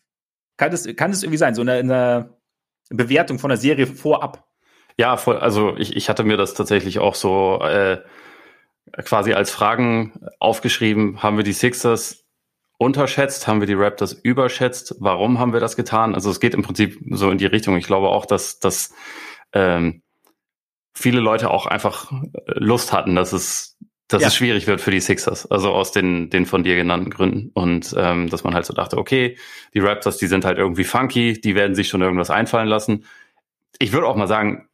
Kann 0.57 0.71
das, 0.71 0.87
kann 0.97 1.11
das 1.11 1.23
irgendwie 1.23 1.39
sein, 1.39 1.55
so 1.55 1.63
eine, 1.63 1.75
eine 1.75 2.37
Bewertung 2.91 3.39
von 3.39 3.49
der 3.49 3.57
Serie 3.57 3.87
vorab? 3.87 4.49
Ja, 4.99 5.17
voll, 5.17 5.39
also 5.39 5.77
ich, 5.77 5.97
ich 5.97 6.09
hatte 6.09 6.25
mir 6.25 6.37
das 6.37 6.55
tatsächlich 6.55 6.99
auch 6.99 7.15
so 7.15 7.61
äh, 7.63 7.99
quasi 9.05 9.33
als 9.33 9.51
Fragen 9.51 10.13
aufgeschrieben. 10.39 11.23
Haben 11.23 11.37
wir 11.37 11.45
die 11.45 11.53
Sixers 11.53 12.25
unterschätzt? 12.79 13.47
Haben 13.47 13.61
wir 13.61 13.67
die 13.67 13.75
Raptors 13.75 14.13
überschätzt? 14.13 14.97
Warum 14.99 15.39
haben 15.39 15.53
wir 15.53 15.61
das 15.61 15.77
getan? 15.77 16.15
Also 16.15 16.31
es 16.31 16.41
geht 16.41 16.55
im 16.55 16.63
Prinzip 16.63 16.99
so 17.11 17.31
in 17.31 17.39
die 17.39 17.47
Richtung. 17.47 17.77
Ich 17.77 17.87
glaube 17.87 18.09
auch, 18.09 18.27
dass, 18.27 18.59
dass 18.59 18.95
ähm, 19.53 20.03
viele 20.95 21.21
Leute 21.21 21.51
auch 21.51 21.67
einfach 21.67 22.13
Lust 22.47 22.93
hatten, 22.93 23.15
dass 23.15 23.33
es, 23.33 23.79
dass 24.13 24.23
ja. 24.23 24.29
es 24.29 24.35
schwierig 24.35 24.67
wird 24.67 24.81
für 24.81 24.91
die 24.91 25.01
Sixers. 25.01 25.51
Also 25.51 25.71
aus 25.73 25.93
den, 25.93 26.31
den 26.31 26.47
von 26.47 26.63
dir 26.63 26.77
genannten 26.77 27.11
Gründen. 27.11 27.51
Und 27.55 27.95
ähm, 27.97 28.29
dass 28.29 28.45
man 28.45 28.55
halt 28.55 28.67
so 28.67 28.75
dachte, 28.75 28.99
okay, 28.99 29.37
die 29.75 29.81
Raptors, 29.81 30.19
die 30.19 30.27
sind 30.27 30.45
halt 30.45 30.59
irgendwie 30.59 30.85
funky, 30.85 31.41
die 31.41 31.55
werden 31.55 31.75
sich 31.75 31.89
schon 31.89 32.03
irgendwas 32.03 32.31
einfallen 32.31 32.69
lassen. 32.69 33.05
Ich 33.79 33.93
würde 33.93 34.07
auch 34.07 34.17
mal 34.17 34.29
sagen, 34.29 34.69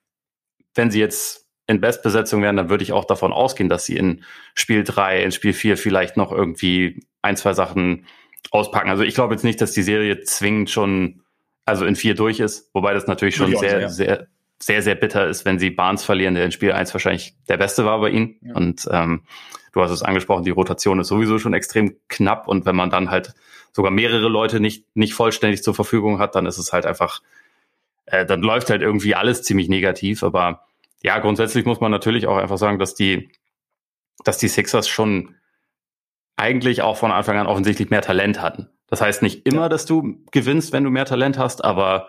wenn 0.75 0.91
sie 0.91 1.01
jetzt 1.01 1.47
in 1.67 1.81
Bestbesetzung 1.81 2.43
wären, 2.43 2.57
dann 2.57 2.71
würde 2.71 2.83
ich 2.83 2.93
auch 2.93 3.05
davon 3.05 3.33
ausgehen, 3.33 3.69
dass 3.69 3.85
sie 3.85 3.97
in 3.97 4.25
Spiel 4.55 4.85
3, 4.85 5.23
in 5.23 5.33
Spiel 5.33 5.53
4 5.53 5.77
vielleicht 5.77 6.17
noch 6.17 6.33
irgendwie 6.33 7.01
ein, 7.23 7.37
zwei 7.37 7.53
Sachen 7.53 8.07
auspacken. 8.51 8.91
Also 8.91 9.03
ich 9.03 9.15
glaube 9.15 9.35
jetzt 9.35 9.45
nicht, 9.45 9.61
dass 9.61 9.73
die 9.73 9.83
Serie 9.83 10.23
zwingend 10.23 10.71
schon, 10.71 11.23
also 11.65 11.85
in 11.85 11.97
vier 11.97 12.15
durch 12.15 12.41
ist, 12.41 12.71
wobei 12.73 12.95
das 12.95 13.07
natürlich 13.07 13.37
schon 13.37 13.55
sehr, 13.57 13.91
sehr, 13.91 14.29
sehr, 14.61 14.83
sehr 14.83 14.95
bitter 14.95 15.27
ist, 15.27 15.45
wenn 15.45 15.59
sie 15.59 15.71
Barnes 15.71 16.05
verlieren, 16.05 16.35
der 16.35 16.45
in 16.45 16.53
Spiel 16.53 16.73
1 16.73 16.93
wahrscheinlich 16.93 17.35
der 17.49 17.57
Beste 17.57 17.85
war 17.85 18.01
bei 18.01 18.11
ihnen. 18.11 18.37
Ja. 18.43 18.55
Und 18.55 18.89
ähm, 18.91 19.23
du 19.73 19.83
hast 19.83 19.91
es 19.91 20.03
angesprochen, 20.03 20.45
die 20.45 20.51
Rotation 20.51 21.01
ist 21.01 21.09
sowieso 21.09 21.39
schon 21.39 21.55
extrem 21.55 21.97
knapp 22.09 22.49
und 22.49 22.67
wenn 22.67 22.77
man 22.77 22.91
dann 22.91 23.11
halt 23.11 23.35
sogar 23.73 23.93
mehrere 23.93 24.29
Leute 24.29 24.61
nicht, 24.61 24.85
nicht 24.97 25.15
vollständig 25.15 25.63
zur 25.63 25.75
Verfügung 25.75 26.19
hat, 26.19 26.35
dann 26.35 26.47
ist 26.47 26.59
es 26.59 26.73
halt 26.73 26.87
einfach, 26.87 27.23
äh, 28.07 28.27
dann 28.27 28.41
läuft 28.41 28.71
halt 28.71 28.83
irgendwie 28.83 29.15
alles 29.15 29.43
ziemlich 29.43 29.69
negativ, 29.69 30.23
aber 30.23 30.67
ja, 31.03 31.19
grundsätzlich 31.21 31.65
muss 31.65 31.81
man 31.81 31.93
natürlich 31.93 32.27
auch 32.27 32.37
einfach 32.37 32.59
sagen, 32.59 32.81
dass 32.81 32.95
die, 32.95 33.31
dass 34.25 34.39
die 34.39 34.49
Sixers 34.49 34.89
schon 34.89 35.37
eigentlich 36.37 36.83
auch 36.83 36.97
von 36.97 37.13
Anfang 37.13 37.37
an 37.39 37.47
offensichtlich 37.47 37.91
mehr 37.91 38.03
Talent 38.03 38.41
hatten. 38.41 38.69
Das 38.89 39.01
heißt 39.01 39.23
nicht 39.23 39.47
immer, 39.47 39.69
dass 39.69 39.87
du 39.87 40.25
gewinnst, 40.33 40.73
wenn 40.73 40.85
du 40.85 40.91
mehr 40.91 41.05
Talent 41.05 41.39
hast, 41.39 41.63
aber 41.65 42.09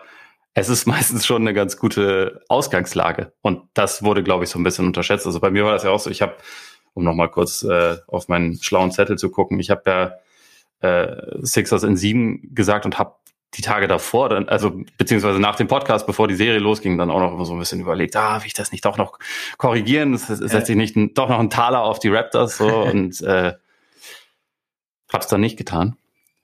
es 0.54 0.68
ist 0.68 0.86
meistens 0.86 1.26
schon 1.26 1.42
eine 1.42 1.54
ganz 1.54 1.76
gute 1.76 2.42
Ausgangslage. 2.48 3.32
Und 3.42 3.62
das 3.74 4.02
wurde, 4.02 4.22
glaube 4.22 4.44
ich, 4.44 4.50
so 4.50 4.58
ein 4.58 4.64
bisschen 4.64 4.86
unterschätzt. 4.86 5.26
Also 5.26 5.40
bei 5.40 5.50
mir 5.50 5.64
war 5.64 5.72
das 5.72 5.84
ja 5.84 5.90
auch 5.90 6.00
so, 6.00 6.10
ich 6.10 6.22
habe, 6.22 6.36
um 6.94 7.04
nochmal 7.04 7.30
kurz 7.30 7.62
äh, 7.62 7.96
auf 8.06 8.28
meinen 8.28 8.60
schlauen 8.62 8.92
Zettel 8.92 9.18
zu 9.18 9.30
gucken, 9.30 9.58
ich 9.60 9.70
habe 9.70 9.82
ja 9.86 10.12
äh, 10.80 11.38
Sixers 11.42 11.82
in 11.82 11.96
sieben 11.96 12.54
gesagt 12.54 12.84
und 12.84 12.98
habe 12.98 13.14
die 13.54 13.62
Tage 13.62 13.88
davor, 13.88 14.28
dann, 14.28 14.48
also 14.48 14.80
beziehungsweise 14.96 15.40
nach 15.40 15.56
dem 15.56 15.66
Podcast, 15.66 16.06
bevor 16.06 16.28
die 16.28 16.36
Serie 16.36 16.60
losging, 16.60 16.96
dann 16.98 17.10
auch 17.10 17.18
noch 17.18 17.32
immer 17.32 17.44
so 17.44 17.52
ein 17.52 17.58
bisschen 17.58 17.80
überlegt, 17.80 18.14
ah, 18.14 18.40
will 18.40 18.46
ich 18.46 18.54
das 18.54 18.70
nicht 18.70 18.84
doch 18.84 18.96
noch 18.96 19.18
korrigieren? 19.58 20.12
Das 20.12 20.28
setzt 20.28 20.66
sich 20.66 20.76
nicht 20.76 20.96
ein, 20.96 21.14
doch 21.14 21.28
noch 21.28 21.40
ein 21.40 21.50
Taler 21.50 21.82
auf 21.82 21.98
die 21.98 22.10
Raptors 22.10 22.58
so 22.58 22.68
und 22.82 23.20
äh, 23.22 23.54
hab's 25.12 25.26
dann 25.26 25.40
nicht 25.40 25.56
getan. 25.56 25.96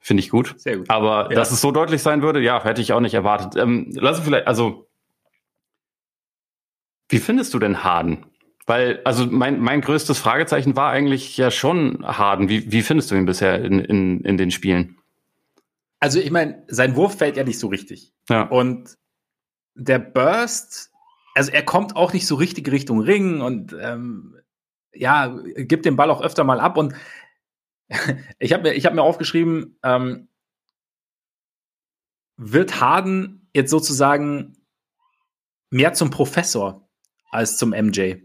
Finde 0.07 0.21
ich 0.21 0.29
gut. 0.29 0.55
Sehr 0.57 0.77
gut. 0.77 0.89
Aber 0.89 1.29
ja. 1.29 1.35
dass 1.35 1.51
es 1.51 1.59
so 1.59 1.71
deutlich 1.71 2.01
sein 2.01 2.21
würde, 2.21 2.39
ja, 2.39 2.63
hätte 2.63 2.81
ich 2.81 2.93
auch 2.93 3.01
nicht 3.01 3.13
erwartet. 3.13 3.61
Ähm, 3.61 3.91
lass 3.93 4.17
uns 4.17 4.25
vielleicht, 4.25 4.47
also 4.47 4.87
wie 7.09 7.19
findest 7.19 7.53
du 7.53 7.59
denn 7.59 7.83
Harden? 7.83 8.25
Weil, 8.65 9.01
also 9.03 9.25
mein, 9.25 9.59
mein 9.59 9.81
größtes 9.81 10.17
Fragezeichen 10.19 10.75
war 10.75 10.91
eigentlich 10.91 11.37
ja 11.37 11.51
schon 11.51 12.05
Harden. 12.05 12.49
Wie, 12.49 12.71
wie 12.71 12.81
findest 12.81 13.11
du 13.11 13.15
ihn 13.15 13.25
bisher 13.25 13.63
in, 13.63 13.79
in, 13.79 14.21
in 14.21 14.37
den 14.37 14.51
Spielen? 14.51 14.97
also 15.99 16.19
ich 16.19 16.31
meine, 16.31 16.63
sein 16.67 16.95
Wurf 16.95 17.17
fällt 17.17 17.37
ja 17.37 17.43
nicht 17.43 17.59
so 17.59 17.67
richtig. 17.67 18.13
Ja. 18.29 18.43
Und 18.43 18.97
der 19.75 19.99
Burst, 19.99 20.91
also 21.35 21.51
er 21.51 21.63
kommt 21.63 21.95
auch 21.95 22.13
nicht 22.13 22.27
so 22.27 22.35
richtig 22.35 22.71
Richtung 22.71 22.99
Ring 22.99 23.41
und 23.41 23.75
ähm, 23.79 24.35
ja, 24.93 25.27
gibt 25.55 25.85
den 25.85 25.95
Ball 25.95 26.09
auch 26.09 26.21
öfter 26.21 26.43
mal 26.43 26.59
ab. 26.59 26.77
Und 26.77 26.93
ich 28.39 28.53
habe 28.53 28.63
mir, 28.63 28.73
ich 28.73 28.85
hab 28.85 28.93
mir 28.93 29.03
aufgeschrieben, 29.03 29.77
ähm, 29.83 30.29
wird 32.37 32.81
Harden 32.81 33.49
jetzt 33.53 33.71
sozusagen 33.71 34.57
mehr 35.69 35.93
zum 35.93 36.09
Professor 36.09 36.87
als 37.31 37.57
zum 37.57 37.71
MJ? 37.71 38.15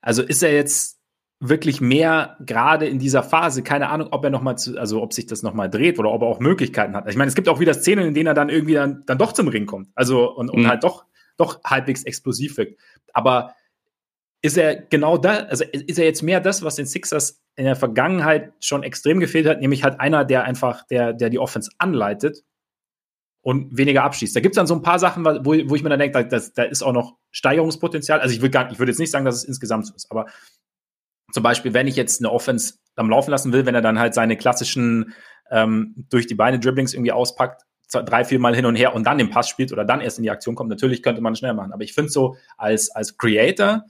Also 0.00 0.22
ist 0.22 0.42
er 0.42 0.54
jetzt 0.54 1.00
wirklich 1.40 1.80
mehr 1.80 2.36
gerade 2.40 2.86
in 2.86 2.98
dieser 2.98 3.22
Phase. 3.22 3.62
Keine 3.62 3.88
Ahnung, 3.88 4.08
ob 4.10 4.22
er 4.24 4.30
noch 4.30 4.42
mal 4.42 4.56
zu, 4.56 4.78
also 4.78 5.02
ob 5.02 5.12
sich 5.12 5.26
das 5.26 5.42
noch 5.42 5.54
mal 5.54 5.68
dreht 5.68 5.98
oder 5.98 6.12
ob 6.12 6.22
er 6.22 6.28
auch 6.28 6.38
Möglichkeiten 6.38 6.94
hat. 6.94 7.08
Ich 7.08 7.16
meine, 7.16 7.28
es 7.28 7.34
gibt 7.34 7.48
auch 7.48 7.60
wieder 7.60 7.74
Szenen, 7.74 8.08
in 8.08 8.14
denen 8.14 8.26
er 8.26 8.34
dann 8.34 8.50
irgendwie 8.50 8.74
dann, 8.74 9.04
dann 9.06 9.18
doch 9.18 9.32
zum 9.32 9.48
Ring 9.48 9.66
kommt. 9.66 9.88
Also 9.94 10.30
und, 10.30 10.50
und 10.50 10.62
mhm. 10.62 10.68
halt 10.68 10.84
doch 10.84 11.06
doch 11.40 11.62
halbwegs 11.64 12.04
explosiv 12.04 12.58
wirkt. 12.58 12.78
Aber 13.12 13.54
ist 14.42 14.56
er 14.56 14.76
genau 14.76 15.18
da, 15.18 15.44
also 15.44 15.64
ist 15.64 15.98
er 15.98 16.04
jetzt 16.04 16.22
mehr 16.22 16.40
das, 16.40 16.62
was 16.62 16.76
den 16.76 16.86
Sixers 16.86 17.42
in 17.60 17.66
der 17.66 17.76
Vergangenheit 17.76 18.54
schon 18.60 18.82
extrem 18.82 19.20
gefehlt 19.20 19.46
hat, 19.46 19.60
nämlich 19.60 19.84
halt 19.84 20.00
einer, 20.00 20.24
der 20.24 20.44
einfach, 20.44 20.86
der, 20.86 21.12
der 21.12 21.28
die 21.28 21.38
Offense 21.38 21.70
anleitet 21.76 22.42
und 23.42 23.76
weniger 23.76 24.02
abschließt. 24.02 24.34
Da 24.34 24.40
gibt 24.40 24.54
es 24.54 24.56
dann 24.56 24.66
so 24.66 24.74
ein 24.74 24.80
paar 24.80 24.98
Sachen, 24.98 25.26
wo, 25.26 25.44
wo 25.44 25.74
ich 25.74 25.82
mir 25.82 25.90
dann 25.90 25.98
denke, 25.98 26.26
da, 26.26 26.40
da 26.54 26.62
ist 26.62 26.82
auch 26.82 26.94
noch 26.94 27.18
Steigerungspotenzial. 27.32 28.18
Also 28.20 28.34
ich 28.34 28.40
würde 28.40 28.58
würde 28.78 28.90
jetzt 28.90 28.98
nicht 28.98 29.10
sagen, 29.10 29.26
dass 29.26 29.34
es 29.34 29.44
insgesamt 29.44 29.86
so 29.86 29.94
ist, 29.94 30.10
aber 30.10 30.24
zum 31.32 31.42
Beispiel, 31.42 31.74
wenn 31.74 31.86
ich 31.86 31.96
jetzt 31.96 32.22
eine 32.22 32.32
Offense 32.32 32.76
am 32.96 33.10
Laufen 33.10 33.30
lassen 33.30 33.52
will, 33.52 33.66
wenn 33.66 33.74
er 33.74 33.82
dann 33.82 33.98
halt 33.98 34.14
seine 34.14 34.38
klassischen 34.38 35.12
ähm, 35.50 36.06
durch 36.08 36.26
die 36.26 36.34
Beine 36.34 36.60
Dribblings 36.60 36.94
irgendwie 36.94 37.12
auspackt, 37.12 37.60
drei, 37.92 38.24
vier 38.24 38.38
Mal 38.38 38.56
hin 38.56 38.64
und 38.64 38.76
her 38.76 38.94
und 38.94 39.06
dann 39.06 39.18
den 39.18 39.28
Pass 39.28 39.50
spielt 39.50 39.70
oder 39.70 39.84
dann 39.84 40.00
erst 40.00 40.16
in 40.16 40.22
die 40.22 40.30
Aktion 40.30 40.54
kommt, 40.54 40.70
natürlich 40.70 41.02
könnte 41.02 41.20
man 41.20 41.36
schnell 41.36 41.52
machen. 41.52 41.74
Aber 41.74 41.82
ich 41.82 41.92
finde 41.92 42.10
so 42.10 42.36
als, 42.56 42.90
als 42.90 43.18
Creator 43.18 43.84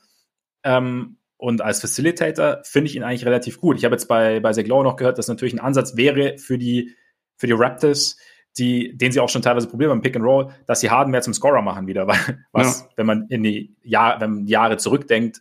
ähm, 0.65 1.19
und 1.41 1.63
als 1.63 1.81
Facilitator 1.81 2.61
finde 2.65 2.91
ich 2.91 2.97
ihn 2.97 3.03
eigentlich 3.03 3.25
relativ 3.25 3.61
gut. 3.61 3.79
Ich 3.79 3.87
habe 3.87 3.95
jetzt 3.95 4.09
bei, 4.09 4.41
bei 4.41 4.53
Seglow 4.53 4.83
noch 4.83 4.97
gehört, 4.97 5.17
dass 5.17 5.27
natürlich 5.27 5.55
ein 5.55 5.59
Ansatz 5.59 5.97
wäre 5.97 6.37
für 6.37 6.59
die, 6.59 6.95
für 7.37 7.47
die 7.47 7.55
Raptors, 7.55 8.19
die, 8.59 8.95
den 8.95 9.11
sie 9.11 9.21
auch 9.21 9.31
schon 9.31 9.41
teilweise 9.41 9.67
probieren 9.67 9.89
beim 9.89 10.03
Pick 10.03 10.17
and 10.17 10.25
Roll, 10.25 10.51
dass 10.67 10.81
sie 10.81 10.91
Harden 10.91 11.11
mehr 11.11 11.23
zum 11.23 11.33
Scorer 11.33 11.63
machen 11.63 11.87
wieder, 11.87 12.07
weil 12.07 12.45
was, 12.53 12.81
ja. 12.81 12.89
wenn 12.97 13.07
man 13.07 13.27
in 13.29 13.43
die 13.43 13.75
Jahr, 13.83 14.21
wenn 14.21 14.31
man 14.31 14.47
Jahre 14.47 14.77
zurückdenkt, 14.77 15.41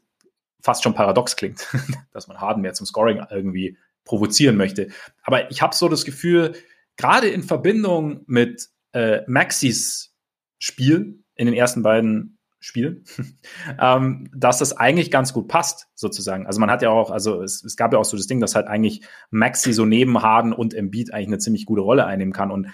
fast 0.62 0.83
schon 0.83 0.93
paradox 0.93 1.35
klingt, 1.35 1.67
dass 2.13 2.29
man 2.29 2.39
Harden 2.39 2.62
mehr 2.62 2.73
zum 2.73 2.85
Scoring 2.85 3.21
irgendwie 3.29 3.77
provozieren 4.05 4.55
möchte. 4.55 4.88
Aber 5.23 5.51
ich 5.51 5.62
habe 5.62 5.75
so 5.75 5.89
das 5.89 6.05
Gefühl, 6.05 6.53
gerade 6.95 7.27
in 7.27 7.43
Verbindung 7.43 8.21
mit 8.25 8.69
äh, 8.93 9.21
Maxis 9.27 10.15
Spiel 10.59 11.23
in 11.35 11.45
den 11.45 11.55
ersten 11.55 11.83
beiden 11.83 12.38
Spielen, 12.62 13.06
ähm, 13.80 14.30
dass 14.36 14.60
das 14.60 14.76
eigentlich 14.76 15.12
ganz 15.12 15.34
gut 15.34 15.48
passt, 15.48 15.88
sozusagen. 15.95 16.45
Also 16.45 16.60
man 16.60 16.69
hat 16.69 16.82
ja 16.82 16.89
auch, 16.89 17.10
also 17.10 17.41
es, 17.41 17.63
es 17.63 17.78
gab 17.78 17.93
ja 17.93 18.00
auch 18.00 18.06
so 18.06 18.17
das 18.17 18.28
Ding, 18.28 18.41
dass 18.41 18.56
halt 18.56 18.67
eigentlich 18.67 19.02
Maxi 19.32 19.72
so 19.72 19.86
neben 19.86 20.22
Harden 20.22 20.52
und 20.52 20.74
Embiid 20.74 21.13
eigentlich 21.13 21.28
eine 21.28 21.38
ziemlich 21.38 21.65
gute 21.65 21.82
Rolle 21.82 22.06
einnehmen 22.06 22.34
kann. 22.34 22.52
Und 22.52 22.67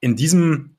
in 0.00 0.16
diesem 0.16 0.76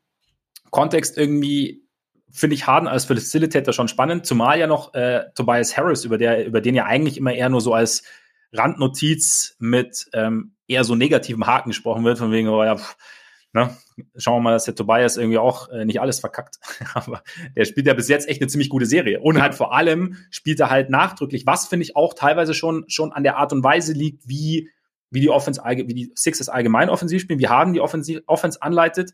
Kontext 0.72 1.18
irgendwie 1.18 1.84
finde 2.32 2.56
ich 2.56 2.68
Harden 2.68 2.88
als 2.88 3.06
Facilitator 3.06 3.74
schon 3.74 3.88
spannend, 3.88 4.26
zumal 4.26 4.60
ja 4.60 4.68
noch 4.68 4.94
äh, 4.94 5.26
Tobias 5.36 5.78
Harris, 5.78 6.04
über, 6.04 6.18
der, 6.18 6.46
über 6.46 6.62
den 6.62 6.76
ja 6.76 6.86
eigentlich 6.86 7.18
immer 7.18 7.34
eher 7.34 7.50
nur 7.50 7.62
so 7.62 7.74
als 7.74 8.04
Randnotiz 8.52 9.56
mit 9.60 10.08
ähm, 10.14 10.56
eher 10.68 10.84
so 10.84 10.96
negativem 10.96 11.46
Haken 11.46 11.70
gesprochen 11.70 12.04
wird, 12.04 12.18
von 12.18 12.32
wegen, 12.32 12.50
oh 12.50 12.64
ja, 12.64 12.76
pff, 12.76 12.98
ne, 13.54 13.76
schauen 14.16 14.38
wir 14.38 14.42
mal, 14.42 14.52
dass 14.52 14.66
der 14.66 14.76
Tobias 14.76 15.18
irgendwie 15.18 15.38
auch 15.38 15.70
äh, 15.70 15.86
nicht 15.86 16.02
alles 16.02 16.20
verkackt. 16.20 16.60
Aber 16.94 17.24
der 17.56 17.66
spielt 17.66 17.88
ja 17.88 17.94
bis 17.94 18.10
jetzt 18.10 18.28
echt 18.28 18.42
eine 18.42 18.50
ziemlich 18.50 18.70
gute 18.70 18.86
Serie. 18.86 19.22
Und 19.22 19.42
halt 19.42 19.56
vor 19.56 19.74
allem 19.74 20.18
spielt 20.32 20.60
er 20.60 20.70
halt 20.70 20.90
nachdrücklich, 20.90 21.46
was 21.46 21.68
finde 21.68 21.84
ich 21.84 21.96
auch 21.96 22.14
teilweise 22.14 22.54
schon, 22.54 22.86
schon 22.88 23.14
an 23.14 23.24
der 23.24 23.38
Art 23.38 23.54
und 23.54 23.64
Weise 23.64 23.94
liegt, 23.94 24.28
wie, 24.28 24.70
wie 25.12 25.22
die 25.22 25.30
Offense, 25.30 25.62
wie 25.64 25.94
die 25.94 26.12
Sixers 26.16 26.50
allgemein 26.50 26.90
offensiv 26.90 27.22
spielen, 27.22 27.40
wie 27.40 27.48
Harden 27.48 27.74
die 27.74 27.82
Offense, 27.82 28.24
Offense 28.26 28.62
anleitet. 28.62 29.14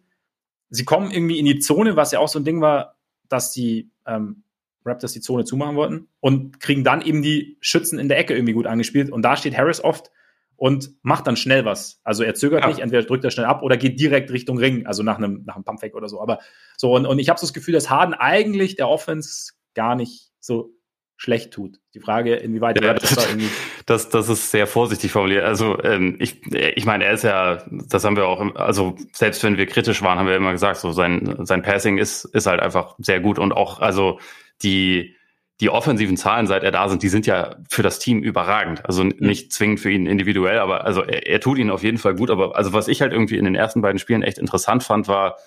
Sie 0.69 0.85
kommen 0.85 1.11
irgendwie 1.11 1.37
in 1.37 1.45
die 1.45 1.59
Zone, 1.59 1.95
was 1.95 2.11
ja 2.11 2.19
auch 2.19 2.29
so 2.29 2.39
ein 2.39 2.45
Ding 2.45 2.61
war, 2.61 2.95
dass 3.27 3.51
die 3.51 3.91
ähm, 4.07 4.43
Raptors 4.85 5.11
die 5.11 5.21
Zone 5.21 5.43
zumachen 5.43 5.75
wollten 5.75 6.07
und 6.19 6.59
kriegen 6.59 6.83
dann 6.83 7.01
eben 7.01 7.21
die 7.21 7.57
Schützen 7.59 7.99
in 7.99 8.07
der 8.07 8.17
Ecke 8.17 8.33
irgendwie 8.33 8.53
gut 8.53 8.67
angespielt. 8.67 9.11
Und 9.11 9.23
da 9.23 9.35
steht 9.35 9.57
Harris 9.57 9.83
oft 9.83 10.11
und 10.59 10.91
macht 11.03 11.25
dann 11.25 11.37
schnell 11.37 11.63
was. 11.63 12.01
Also 12.03 12.23
er 12.23 12.35
zögert 12.35 12.61
ja. 12.61 12.67
nicht, 12.67 12.79
entweder 12.79 13.03
drückt 13.03 13.23
er 13.23 13.31
schnell 13.31 13.45
ab 13.45 13.63
oder 13.63 13.77
geht 13.77 13.99
direkt 13.99 14.29
Richtung 14.31 14.57
Ring, 14.57 14.85
also 14.85 15.03
nach 15.03 15.17
einem, 15.17 15.43
nach 15.45 15.55
einem 15.55 15.63
Pumpfake 15.63 15.95
oder 15.95 16.09
so. 16.09 16.21
Aber 16.21 16.39
so, 16.77 16.93
und, 16.93 17.05
und 17.05 17.17
ich 17.17 17.29
habe 17.29 17.39
so 17.39 17.45
das 17.45 17.53
Gefühl, 17.53 17.73
dass 17.73 17.89
Harden 17.89 18.13
eigentlich 18.13 18.75
der 18.75 18.89
Offense 18.89 19.53
gar 19.73 19.95
nicht 19.95 20.31
so 20.41 20.73
schlecht 21.15 21.51
tut. 21.51 21.79
Die 21.93 22.01
Frage, 22.01 22.35
inwieweit 22.35 22.81
ja, 22.81 22.93
das, 22.93 23.15
da 23.15 23.25
irgendwie 23.27 23.49
das, 23.85 24.09
das 24.09 24.27
ist 24.27 24.51
sehr 24.51 24.67
vorsichtig 24.67 25.11
formuliert. 25.11 25.45
Also 25.45 25.81
ähm, 25.83 26.17
ich, 26.19 26.41
ich 26.53 26.85
meine, 26.85 27.05
er 27.05 27.13
ist 27.13 27.23
ja, 27.23 27.63
das 27.69 28.03
haben 28.03 28.17
wir 28.17 28.27
auch, 28.27 28.41
im, 28.41 28.55
also 28.55 28.95
selbst 29.13 29.43
wenn 29.43 29.57
wir 29.57 29.65
kritisch 29.65 30.01
waren, 30.01 30.19
haben 30.19 30.27
wir 30.27 30.35
immer 30.35 30.51
gesagt, 30.51 30.77
so 30.77 30.91
sein 30.91 31.37
sein 31.45 31.61
Passing 31.61 31.97
ist 31.97 32.25
ist 32.25 32.47
halt 32.47 32.61
einfach 32.61 32.95
sehr 32.99 33.19
gut 33.19 33.39
und 33.39 33.53
auch 33.53 33.79
also 33.79 34.19
die 34.61 35.15
die 35.59 35.69
offensiven 35.69 36.15
Zahlen, 36.15 36.47
seit 36.47 36.63
er 36.63 36.71
da 36.71 36.87
sind, 36.87 37.03
die 37.03 37.09
sind 37.09 37.25
ja 37.25 37.57
für 37.69 37.83
das 37.83 37.99
Team 37.99 38.23
überragend. 38.23 38.85
Also 38.85 39.03
nicht 39.03 39.51
zwingend 39.51 39.81
für 39.81 39.91
ihn 39.91 40.05
individuell, 40.05 40.59
aber 40.59 40.85
also 40.85 41.03
er, 41.03 41.27
er 41.27 41.41
tut 41.41 41.57
ihn 41.57 41.69
auf 41.69 41.83
jeden 41.83 41.97
Fall 41.97 42.15
gut. 42.15 42.29
Aber 42.29 42.55
also 42.55 42.71
was 42.71 42.87
ich 42.87 43.01
halt 43.01 43.11
irgendwie 43.11 43.37
in 43.37 43.45
den 43.45 43.55
ersten 43.55 43.81
beiden 43.81 43.99
Spielen 43.99 44.23
echt 44.23 44.37
interessant 44.37 44.83
fand, 44.83 45.09
war, 45.09 45.37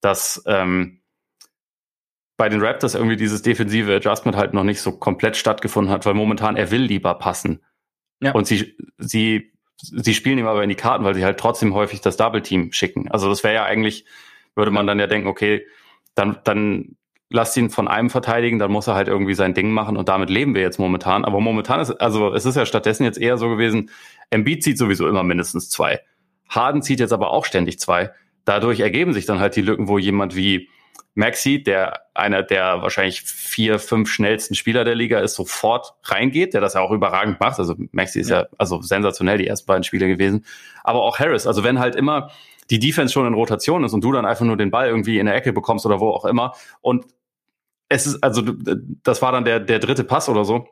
dass 0.00 0.42
ähm, 0.46 1.00
bei 2.36 2.48
den 2.48 2.62
Raptors 2.62 2.94
irgendwie 2.94 3.16
dieses 3.16 3.42
defensive 3.42 3.96
Adjustment 3.96 4.36
halt 4.36 4.54
noch 4.54 4.62
nicht 4.62 4.80
so 4.80 4.92
komplett 4.92 5.36
stattgefunden 5.36 5.92
hat, 5.92 6.06
weil 6.06 6.14
momentan 6.14 6.56
er 6.56 6.70
will 6.70 6.82
lieber 6.82 7.14
passen. 7.14 7.64
Ja. 8.20 8.32
Und 8.32 8.46
sie, 8.46 8.76
sie, 8.98 9.52
sie 9.78 10.14
spielen 10.14 10.38
ihm 10.38 10.46
aber 10.46 10.62
in 10.62 10.68
die 10.68 10.76
Karten, 10.76 11.04
weil 11.04 11.14
sie 11.14 11.24
halt 11.24 11.40
trotzdem 11.40 11.74
häufig 11.74 12.00
das 12.02 12.16
Double 12.16 12.42
Team 12.42 12.72
schicken. 12.72 13.10
Also 13.10 13.28
das 13.28 13.42
wäre 13.42 13.54
ja 13.54 13.64
eigentlich, 13.64 14.04
würde 14.54 14.70
man 14.70 14.86
dann 14.86 15.00
ja 15.00 15.06
denken, 15.06 15.26
okay, 15.26 15.66
dann, 16.14 16.38
dann 16.44 16.96
lasst 17.30 17.56
ihn 17.56 17.70
von 17.70 17.88
einem 17.88 18.10
verteidigen, 18.10 18.58
dann 18.58 18.70
muss 18.70 18.86
er 18.86 18.94
halt 18.94 19.08
irgendwie 19.08 19.34
sein 19.34 19.54
Ding 19.54 19.70
machen 19.70 19.96
und 19.96 20.08
damit 20.08 20.30
leben 20.30 20.54
wir 20.54 20.62
jetzt 20.62 20.78
momentan. 20.78 21.24
Aber 21.24 21.40
momentan 21.40 21.80
ist, 21.80 21.90
also 21.90 22.32
es 22.34 22.44
ist 22.44 22.56
ja 22.56 22.66
stattdessen 22.66 23.04
jetzt 23.04 23.18
eher 23.18 23.36
so 23.36 23.48
gewesen, 23.48 23.90
Embiid 24.30 24.62
zieht 24.62 24.78
sowieso 24.78 25.08
immer 25.08 25.22
mindestens 25.22 25.68
zwei. 25.68 26.00
Harden 26.48 26.82
zieht 26.82 27.00
jetzt 27.00 27.12
aber 27.12 27.30
auch 27.30 27.44
ständig 27.44 27.80
zwei. 27.80 28.12
Dadurch 28.44 28.80
ergeben 28.80 29.12
sich 29.12 29.26
dann 29.26 29.40
halt 29.40 29.56
die 29.56 29.62
Lücken, 29.62 29.88
wo 29.88 29.98
jemand 29.98 30.36
wie 30.36 30.68
Maxi, 31.14 31.62
der 31.62 32.02
einer 32.14 32.42
der 32.42 32.82
wahrscheinlich 32.82 33.22
vier, 33.22 33.78
fünf 33.78 34.10
schnellsten 34.10 34.54
Spieler 34.54 34.84
der 34.84 34.94
Liga 34.94 35.18
ist, 35.18 35.34
sofort 35.34 35.94
reingeht, 36.04 36.54
der 36.54 36.60
das 36.60 36.74
ja 36.74 36.80
auch 36.82 36.90
überragend 36.90 37.40
macht. 37.40 37.58
Also 37.58 37.74
Maxi 37.90 38.20
ist 38.20 38.28
ja, 38.28 38.42
ja 38.42 38.46
also 38.58 38.82
sensationell 38.82 39.38
die 39.38 39.46
ersten 39.46 39.66
beiden 39.66 39.82
Spiele 39.82 40.06
gewesen. 40.06 40.44
Aber 40.84 41.02
auch 41.02 41.18
Harris, 41.18 41.46
also 41.46 41.64
wenn 41.64 41.78
halt 41.78 41.96
immer 41.96 42.30
die 42.70 42.78
Defense 42.78 43.12
schon 43.12 43.26
in 43.26 43.34
Rotation 43.34 43.84
ist 43.84 43.94
und 43.94 44.04
du 44.04 44.12
dann 44.12 44.26
einfach 44.26 44.44
nur 44.44 44.56
den 44.56 44.70
Ball 44.70 44.88
irgendwie 44.88 45.18
in 45.18 45.26
der 45.26 45.34
Ecke 45.34 45.52
bekommst 45.52 45.86
oder 45.86 46.00
wo 46.00 46.10
auch 46.10 46.24
immer 46.24 46.54
und 46.80 47.06
es 47.88 48.06
ist, 48.06 48.22
also 48.22 48.42
das 49.02 49.22
war 49.22 49.32
dann 49.32 49.44
der, 49.44 49.60
der 49.60 49.78
dritte 49.78 50.04
Pass 50.04 50.28
oder 50.28 50.44
so. 50.44 50.68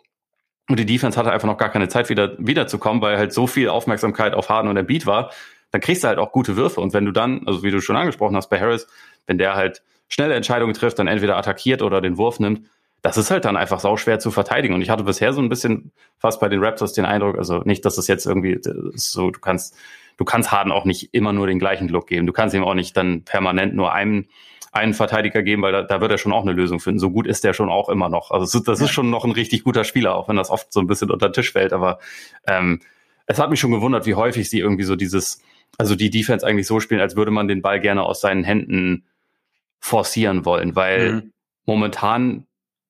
Und 0.69 0.79
die 0.79 0.87
Defense 0.87 1.19
hatte 1.19 1.31
einfach 1.31 1.47
noch 1.47 1.59
gar 1.59 1.69
keine 1.69 1.89
Zeit, 1.89 2.09
wieder 2.09 2.37
wiederzukommen, 2.39 3.03
weil 3.03 3.19
halt 3.19 3.33
so 3.33 3.47
viel 3.47 3.69
Aufmerksamkeit 3.69 4.35
auf 4.35 4.49
Harden 4.49 4.69
und 4.69 4.77
der 4.77 4.83
Beat 4.83 5.07
war. 5.07 5.31
Dann 5.71 5.81
kriegst 5.81 6.05
du 6.05 6.09
halt 6.09 6.19
auch 6.19 6.33
gute 6.33 6.57
Würfe. 6.57 6.81
Und 6.81 6.95
wenn 6.95 7.05
du 7.05 7.13
dann, 7.13 7.47
also 7.47 7.63
wie 7.63 7.71
du 7.71 7.81
schon 7.81 7.97
angesprochen 7.97 8.37
hast 8.37 8.49
bei 8.49 8.59
Harris, 8.59 8.87
wenn 9.27 9.39
der 9.39 9.55
halt 9.55 9.83
schnelle 10.09 10.35
Entscheidungen 10.35 10.73
trifft, 10.73 10.99
dann 10.99 11.07
entweder 11.07 11.37
attackiert 11.37 11.83
oder 11.83 12.01
den 12.01 12.17
Wurf 12.17 12.41
nimmt, 12.41 12.67
das 13.03 13.19
ist 13.19 13.31
halt 13.31 13.45
dann 13.45 13.57
einfach 13.57 13.81
sauschwer 13.81 14.19
zu 14.19 14.31
verteidigen. 14.31 14.75
Und 14.75 14.81
ich 14.81 14.89
hatte 14.89 15.05
bisher 15.05 15.35
so 15.35 15.43
ein 15.43 15.51
bisschen 15.51 15.93
fast 16.19 16.41
bei 16.41 16.49
den 16.49 16.65
Raptors 16.65 16.95
den 16.95 17.05
Eindruck, 17.05 17.37
also 17.37 17.59
nicht, 17.65 17.85
dass 17.85 17.99
es 17.99 18.07
jetzt 18.07 18.25
irgendwie 18.25 18.59
so, 18.95 19.31
du 19.31 19.41
kannst, 19.41 19.77
du 20.17 20.25
kannst 20.25 20.51
Harden 20.51 20.73
auch 20.73 20.87
nicht 20.87 21.13
immer 21.13 21.35
nur 21.35 21.47
den 21.47 21.59
gleichen 21.59 21.89
Look 21.89 22.07
geben. 22.07 22.27
Du 22.27 22.33
kannst 22.33 22.55
ihm 22.55 22.65
auch 22.65 22.73
nicht 22.73 22.97
dann 22.97 23.23
permanent 23.23 23.75
nur 23.75 23.93
einen 23.93 24.29
einen 24.75 24.93
Verteidiger 24.93 25.43
geben, 25.43 25.63
weil 25.63 25.73
da, 25.73 25.83
da 25.83 26.01
wird 26.01 26.11
er 26.11 26.19
schon 26.19 26.33
auch 26.33 26.43
eine 26.43 26.53
Lösung 26.53 26.81
finden. 26.81 26.99
So 26.99 27.11
gut 27.11 27.27
ist 27.27 27.45
der 27.45 27.53
schon 27.53 27.71
auch 27.71 27.89
immer 27.89 28.09
noch. 28.09 28.33
Also 28.33 28.59
das 28.59 28.81
ist 28.81 28.91
schon 28.91 29.09
noch 29.09 29.25
ein 29.25 29.31
richtig 29.31 29.63
guter 29.63 29.85
Spieler, 29.85 30.17
auch 30.17 30.29
wenn 30.29 30.37
das 30.37 30.51
oft 30.51 30.73
so 30.73 30.81
ein 30.81 30.89
bisschen 30.89 31.13
unter 31.13 31.29
den 31.29 31.33
Tisch 31.33 31.53
fällt. 31.53 31.73
Aber 31.73 32.01
ähm, 32.47 32.81
es 33.27 33.39
hat 33.39 33.51
mich 33.51 33.61
schon 33.61 33.71
gewundert, 33.71 34.05
wie 34.05 34.17
häufig 34.17 34.51
sie 34.51 34.59
irgendwie 34.59 34.83
so 34.83 34.97
dieses, 34.97 35.41
also 35.79 35.95
die 35.95 36.11
Defense 36.11 36.45
eigentlich 36.45 36.67
so 36.67 36.81
spielen, 36.81 37.01
als 37.01 37.15
würde 37.15 37.31
man 37.31 37.47
den 37.47 37.63
Ball 37.63 37.79
gerne 37.79 38.03
aus 38.03 38.21
seinen 38.21 38.43
Händen 38.43 39.05
forcieren 39.79 40.45
wollen, 40.45 40.75
weil 40.75 41.13
mhm. 41.13 41.33
momentan 41.67 42.47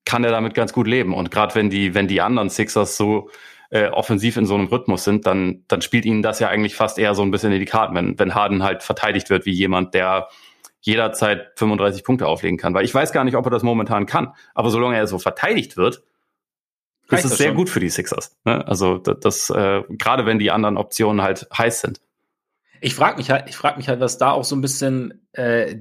kann 0.07 0.25
er 0.25 0.31
damit 0.31 0.55
ganz 0.55 0.73
gut 0.73 0.87
leben. 0.87 1.13
Und 1.13 1.31
gerade 1.31 1.55
wenn 1.55 1.69
die, 1.69 1.95
wenn 1.95 2.09
die 2.09 2.23
anderen 2.23 2.49
Sixers 2.49 2.97
so 2.97 3.29
äh, 3.71 3.89
offensiv 3.89 4.39
in 4.39 4.47
so 4.47 4.55
einem 4.55 4.69
Rhythmus 4.69 5.05
sind, 5.05 5.27
dann, 5.27 5.65
dann 5.69 5.83
spielt 5.83 6.07
ihnen 6.07 6.23
das 6.23 6.41
ja 6.41 6.49
eigentlich 6.49 6.77
fast 6.77 6.99
eher 6.99 7.15
so 7.15 7.23
ein 7.23 7.31
bisschen 7.31 7.53
in 7.53 7.61
die 7.61 7.67
Karten, 7.67 7.95
wenn, 7.95 8.19
wenn 8.19 8.35
Harden 8.35 8.63
halt 8.63 8.83
verteidigt 8.83 9.29
wird 9.29 9.45
wie 9.45 9.53
jemand, 9.53 9.93
der 9.93 10.29
jederzeit 10.85 11.53
35 11.57 12.05
Punkte 12.05 12.27
auflegen 12.27 12.59
kann. 12.59 12.75
Weil 12.75 12.85
ich 12.85 12.95
weiß 12.95 13.13
gar 13.13 13.25
nicht, 13.25 13.37
ob 13.37 13.47
er 13.47 13.51
das 13.51 13.63
momentan 13.63 14.05
kann. 14.05 14.35
Aber 14.53 14.69
solange 14.69 14.97
er 14.97 15.07
so 15.07 15.19
verteidigt 15.19 15.79
wird, 15.79 16.03
ist 17.11 17.25
es 17.25 17.39
sehr 17.39 17.49
schon. 17.49 17.57
gut 17.57 17.71
für 17.71 17.81
die 17.81 17.89
Sixers. 17.89 18.37
Ne? 18.45 18.67
Also 18.67 18.99
das, 18.99 19.19
das 19.21 19.51
äh, 19.51 19.83
gerade 19.89 20.27
wenn 20.27 20.39
die 20.39 20.51
anderen 20.51 20.77
Optionen 20.77 21.23
halt 21.23 21.49
heiß 21.57 21.81
sind. 21.81 22.01
Ich 22.83 22.95
frage 22.95 23.17
mich 23.17 23.31
halt, 23.31 23.49
ich 23.49 23.57
frage 23.57 23.79
mich 23.79 23.89
halt, 23.89 24.01
was 24.01 24.19
da 24.19 24.33
auch 24.33 24.45
so 24.45 24.55
ein 24.55 24.61
bisschen 24.61 25.27
äh, 25.33 25.77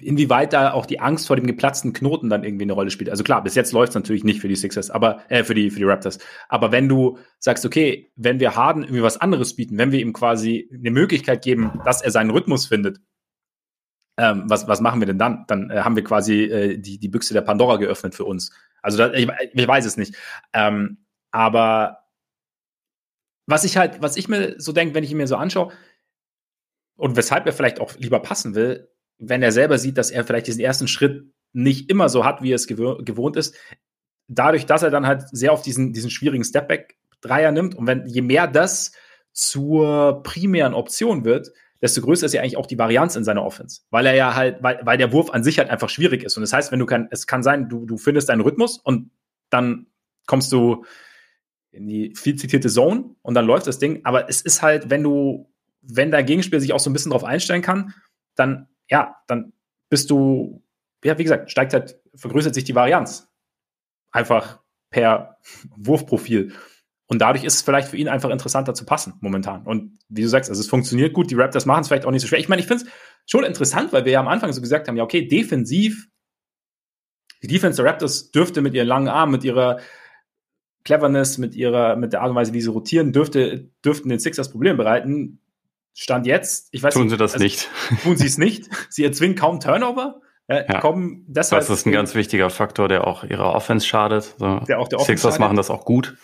inwieweit 0.00 0.52
da 0.52 0.72
auch 0.72 0.86
die 0.86 0.98
Angst 0.98 1.28
vor 1.28 1.36
dem 1.36 1.46
geplatzten 1.46 1.92
Knoten 1.92 2.28
dann 2.28 2.42
irgendwie 2.42 2.64
eine 2.64 2.72
Rolle 2.72 2.90
spielt. 2.90 3.10
Also 3.10 3.22
klar, 3.22 3.44
bis 3.44 3.54
jetzt 3.54 3.72
läuft 3.72 3.90
es 3.90 3.94
natürlich 3.94 4.24
nicht 4.24 4.40
für 4.40 4.48
die 4.48 4.56
Sixers, 4.56 4.90
aber 4.90 5.22
äh, 5.28 5.44
für 5.44 5.54
die 5.54 5.70
für 5.70 5.78
die 5.78 5.84
Raptors. 5.84 6.18
Aber 6.48 6.72
wenn 6.72 6.88
du 6.88 7.18
sagst, 7.38 7.64
okay, 7.64 8.10
wenn 8.16 8.40
wir 8.40 8.56
Harden 8.56 8.82
irgendwie 8.82 9.02
was 9.02 9.18
anderes 9.18 9.54
bieten, 9.54 9.78
wenn 9.78 9.92
wir 9.92 10.00
ihm 10.00 10.12
quasi 10.12 10.68
eine 10.72 10.90
Möglichkeit 10.90 11.42
geben, 11.42 11.80
dass 11.84 12.02
er 12.02 12.10
seinen 12.10 12.30
Rhythmus 12.30 12.66
findet, 12.66 13.00
ähm, 14.18 14.44
was, 14.46 14.68
was 14.68 14.80
machen 14.80 15.00
wir 15.00 15.06
denn 15.06 15.18
dann? 15.18 15.44
Dann 15.46 15.70
äh, 15.70 15.80
haben 15.80 15.96
wir 15.96 16.04
quasi 16.04 16.42
äh, 16.42 16.76
die, 16.76 16.98
die 16.98 17.08
Büchse 17.08 17.32
der 17.32 17.40
Pandora 17.40 17.76
geöffnet 17.76 18.14
für 18.14 18.24
uns. 18.24 18.52
Also 18.82 18.98
da, 18.98 19.12
ich, 19.12 19.28
ich 19.52 19.68
weiß 19.68 19.86
es 19.86 19.96
nicht. 19.96 20.16
Ähm, 20.52 20.98
aber 21.30 22.00
was 23.46 23.64
ich 23.64 23.76
halt, 23.76 24.02
was 24.02 24.16
ich 24.16 24.28
mir 24.28 24.56
so 24.58 24.72
denke, 24.72 24.94
wenn 24.94 25.04
ich 25.04 25.12
ihn 25.12 25.16
mir 25.16 25.28
so 25.28 25.36
anschaue, 25.36 25.72
und 26.96 27.16
weshalb 27.16 27.46
er 27.46 27.52
vielleicht 27.52 27.80
auch 27.80 27.94
lieber 27.96 28.18
passen 28.18 28.56
will, 28.56 28.90
wenn 29.18 29.42
er 29.42 29.52
selber 29.52 29.78
sieht, 29.78 29.96
dass 29.96 30.10
er 30.10 30.24
vielleicht 30.24 30.48
diesen 30.48 30.60
ersten 30.60 30.88
Schritt 30.88 31.32
nicht 31.52 31.88
immer 31.90 32.08
so 32.08 32.24
hat, 32.24 32.42
wie 32.42 32.50
er 32.50 32.56
es 32.56 32.66
gewohnt 32.66 33.36
ist, 33.36 33.56
dadurch, 34.26 34.66
dass 34.66 34.82
er 34.82 34.90
dann 34.90 35.06
halt 35.06 35.24
sehr 35.30 35.52
auf 35.52 35.62
diesen, 35.62 35.92
diesen 35.92 36.10
schwierigen 36.10 36.44
Stepback-Dreier 36.44 37.52
nimmt 37.52 37.76
und 37.76 37.86
wenn 37.86 38.04
je 38.06 38.20
mehr 38.20 38.48
das 38.48 38.92
zur 39.32 40.24
primären 40.24 40.74
Option 40.74 41.24
wird, 41.24 41.52
desto 41.80 42.00
größer 42.00 42.26
ist 42.26 42.32
ja 42.32 42.42
eigentlich 42.42 42.56
auch 42.56 42.66
die 42.66 42.78
Varianz 42.78 43.16
in 43.16 43.24
seiner 43.24 43.44
Offense. 43.44 43.82
Weil 43.90 44.06
er 44.06 44.14
ja 44.14 44.34
halt, 44.34 44.62
weil, 44.62 44.80
weil 44.82 44.98
der 44.98 45.12
Wurf 45.12 45.30
an 45.30 45.44
sich 45.44 45.58
halt 45.58 45.70
einfach 45.70 45.88
schwierig 45.88 46.24
ist. 46.24 46.36
Und 46.36 46.40
das 46.42 46.52
heißt, 46.52 46.72
wenn 46.72 46.80
du 46.80 46.86
kann, 46.86 47.08
es 47.10 47.26
kann 47.26 47.42
sein, 47.42 47.68
du, 47.68 47.86
du 47.86 47.96
findest 47.96 48.28
deinen 48.28 48.40
Rhythmus 48.40 48.78
und 48.78 49.10
dann 49.50 49.86
kommst 50.26 50.52
du 50.52 50.84
in 51.70 51.86
die 51.86 52.14
viel 52.16 52.36
zitierte 52.36 52.68
Zone 52.68 53.14
und 53.22 53.34
dann 53.34 53.46
läuft 53.46 53.66
das 53.66 53.78
Ding. 53.78 54.00
Aber 54.04 54.28
es 54.28 54.40
ist 54.40 54.62
halt, 54.62 54.90
wenn 54.90 55.02
du, 55.02 55.52
wenn 55.80 56.10
dein 56.10 56.26
Gegenspiel 56.26 56.60
sich 56.60 56.72
auch 56.72 56.80
so 56.80 56.90
ein 56.90 56.92
bisschen 56.92 57.12
drauf 57.12 57.24
einstellen 57.24 57.62
kann, 57.62 57.94
dann, 58.34 58.68
ja, 58.88 59.16
dann 59.26 59.52
bist 59.88 60.10
du, 60.10 60.62
ja, 61.04 61.18
wie 61.18 61.24
gesagt, 61.24 61.50
steigt 61.50 61.72
halt, 61.72 62.00
vergrößert 62.14 62.54
sich 62.54 62.64
die 62.64 62.74
Varianz. 62.74 63.28
Einfach 64.10 64.60
per 64.90 65.38
Wurfprofil. 65.76 66.52
Und 67.10 67.20
dadurch 67.20 67.44
ist 67.44 67.54
es 67.54 67.62
vielleicht 67.62 67.88
für 67.88 67.96
ihn 67.96 68.08
einfach 68.08 68.28
interessanter 68.28 68.74
zu 68.74 68.84
passen 68.84 69.14
momentan. 69.20 69.64
Und 69.64 69.98
wie 70.10 70.22
du 70.22 70.28
sagst, 70.28 70.50
also 70.50 70.60
es 70.60 70.68
funktioniert 70.68 71.14
gut, 71.14 71.30
die 71.30 71.34
Raptors 71.34 71.64
machen 71.64 71.80
es 71.80 71.88
vielleicht 71.88 72.04
auch 72.04 72.10
nicht 72.10 72.20
so 72.20 72.28
schwer. 72.28 72.38
Ich 72.38 72.50
meine, 72.50 72.60
ich 72.60 72.68
finde 72.68 72.84
es 72.84 72.90
schon 73.26 73.44
interessant, 73.44 73.92
weil 73.94 74.04
wir 74.04 74.12
ja 74.12 74.20
am 74.20 74.28
Anfang 74.28 74.52
so 74.52 74.60
gesagt 74.60 74.88
haben, 74.88 74.96
ja, 74.96 75.04
okay, 75.04 75.26
defensiv, 75.26 76.08
die 77.42 77.46
Defense 77.46 77.82
der 77.82 77.90
Raptors 77.90 78.30
dürfte 78.30 78.60
mit 78.60 78.74
ihren 78.74 78.86
langen 78.86 79.08
Armen, 79.08 79.32
mit 79.32 79.44
ihrer 79.44 79.78
Cleverness, 80.84 81.38
mit 81.38 81.54
ihrer, 81.54 81.96
mit 81.96 82.12
der 82.12 82.20
Art 82.20 82.30
und 82.30 82.36
Weise, 82.36 82.52
wie 82.52 82.60
sie 82.60 82.70
rotieren, 82.70 83.12
dürfte, 83.12 83.70
dürften 83.84 84.10
den 84.10 84.18
Sixers 84.18 84.50
Probleme 84.50 84.76
bereiten. 84.76 85.40
Stand 85.94 86.26
jetzt, 86.26 86.68
ich 86.72 86.82
weiß 86.82 86.92
Tun 86.92 87.04
nicht, 87.04 87.12
sie 87.12 87.16
das 87.16 87.32
also, 87.34 87.42
nicht. 87.42 87.70
Tun 88.02 88.16
sie 88.16 88.26
es 88.26 88.38
nicht. 88.38 88.68
Sie 88.90 89.02
erzwingen 89.02 89.36
kaum 89.36 89.60
Turnover. 89.60 90.20
Äh, 90.46 90.64
ja. 90.66 90.80
kommen 90.80 91.24
deshalb. 91.26 91.60
Das 91.60 91.68
ist 91.68 91.86
ein 91.86 91.92
ganz 91.92 92.14
wichtiger 92.14 92.48
Faktor, 92.48 92.88
der 92.88 93.06
auch 93.06 93.22
ihrer 93.22 93.54
Offense 93.54 93.86
schadet. 93.86 94.34
So. 94.38 94.60
Der 94.60 94.78
auch 94.78 94.88
der 94.88 94.98
Offense 94.98 95.18
Sixers 95.18 95.34
schadet. 95.34 95.40
machen 95.40 95.56
das 95.56 95.70
auch 95.70 95.84
gut. 95.84 96.16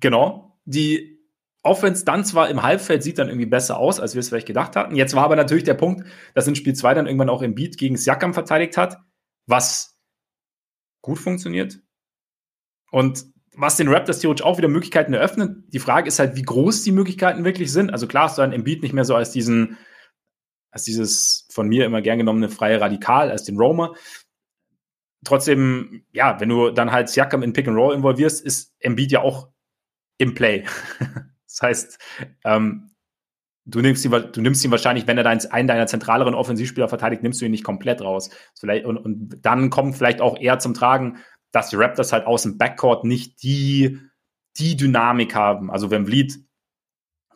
Genau. 0.00 0.58
Die 0.64 1.18
Offense 1.62 2.04
dann 2.04 2.24
zwar 2.24 2.48
im 2.48 2.62
Halbfeld 2.62 3.02
sieht 3.02 3.18
dann 3.18 3.28
irgendwie 3.28 3.46
besser 3.46 3.78
aus, 3.78 4.00
als 4.00 4.14
wir 4.14 4.20
es 4.20 4.28
vielleicht 4.28 4.46
gedacht 4.46 4.76
hatten. 4.76 4.94
Jetzt 4.94 5.14
war 5.14 5.24
aber 5.24 5.36
natürlich 5.36 5.64
der 5.64 5.74
Punkt, 5.74 6.06
dass 6.34 6.46
in 6.46 6.54
Spiel 6.54 6.74
2 6.74 6.94
dann 6.94 7.06
irgendwann 7.06 7.28
auch 7.28 7.42
im 7.42 7.54
Beat 7.54 7.76
gegen 7.76 7.96
Siakam 7.96 8.32
verteidigt 8.32 8.76
hat, 8.76 8.98
was 9.46 9.98
gut 11.02 11.18
funktioniert. 11.18 11.80
Und 12.90 13.24
was 13.54 13.76
den 13.76 13.88
Raptors 13.88 14.20
theoretisch 14.20 14.46
auch 14.46 14.56
wieder 14.56 14.68
Möglichkeiten 14.68 15.12
eröffnet. 15.14 15.64
Die 15.72 15.80
Frage 15.80 16.06
ist 16.06 16.20
halt, 16.20 16.36
wie 16.36 16.42
groß 16.42 16.84
die 16.84 16.92
Möglichkeiten 16.92 17.44
wirklich 17.44 17.72
sind. 17.72 17.92
Also 17.92 18.06
klar 18.06 18.26
ist 18.26 18.36
dann 18.36 18.62
Beat 18.62 18.82
nicht 18.82 18.92
mehr 18.92 19.04
so 19.04 19.16
als 19.16 19.32
diesen, 19.32 19.76
als 20.70 20.84
dieses 20.84 21.48
von 21.50 21.66
mir 21.66 21.84
immer 21.84 22.00
gern 22.00 22.18
genommene 22.18 22.50
freie 22.50 22.80
Radikal, 22.80 23.32
als 23.32 23.42
den 23.42 23.58
Roamer. 23.58 23.94
Trotzdem, 25.24 26.04
ja, 26.12 26.38
wenn 26.38 26.48
du 26.48 26.70
dann 26.70 26.92
halt 26.92 27.08
Siakam 27.08 27.42
in 27.42 27.52
Pick 27.52 27.66
and 27.66 27.76
Roll 27.76 27.96
involvierst, 27.96 28.44
ist 28.44 28.76
Embiid 28.78 29.10
ja 29.10 29.22
auch 29.22 29.48
im 30.18 30.34
Play. 30.34 30.64
das 31.46 31.62
heißt, 31.62 31.98
ähm, 32.44 32.90
du 33.64 33.80
nimmst 33.80 34.04
ihn, 34.04 34.10
du 34.10 34.40
nimmst 34.40 34.64
ihn 34.64 34.70
wahrscheinlich, 34.70 35.06
wenn 35.06 35.18
er 35.18 35.24
dein, 35.24 35.44
einen 35.50 35.68
deiner 35.68 35.86
zentraleren 35.86 36.34
Offensivspieler 36.34 36.88
verteidigt, 36.88 37.22
nimmst 37.22 37.40
du 37.40 37.44
ihn 37.44 37.50
nicht 37.50 37.64
komplett 37.64 38.02
raus. 38.02 38.30
Vielleicht, 38.58 38.84
und, 38.84 38.98
und 38.98 39.40
dann 39.42 39.70
kommt 39.70 39.96
vielleicht 39.96 40.20
auch 40.20 40.38
eher 40.38 40.58
zum 40.58 40.74
Tragen, 40.74 41.18
dass 41.52 41.70
die 41.70 41.76
Raptors 41.76 42.12
halt 42.12 42.26
aus 42.26 42.42
dem 42.42 42.58
Backcourt 42.58 43.04
nicht 43.04 43.42
die, 43.42 43.98
die 44.56 44.76
Dynamik 44.76 45.34
haben. 45.34 45.70
Also 45.70 45.90
wenn 45.90 46.06
Vliet 46.06 46.38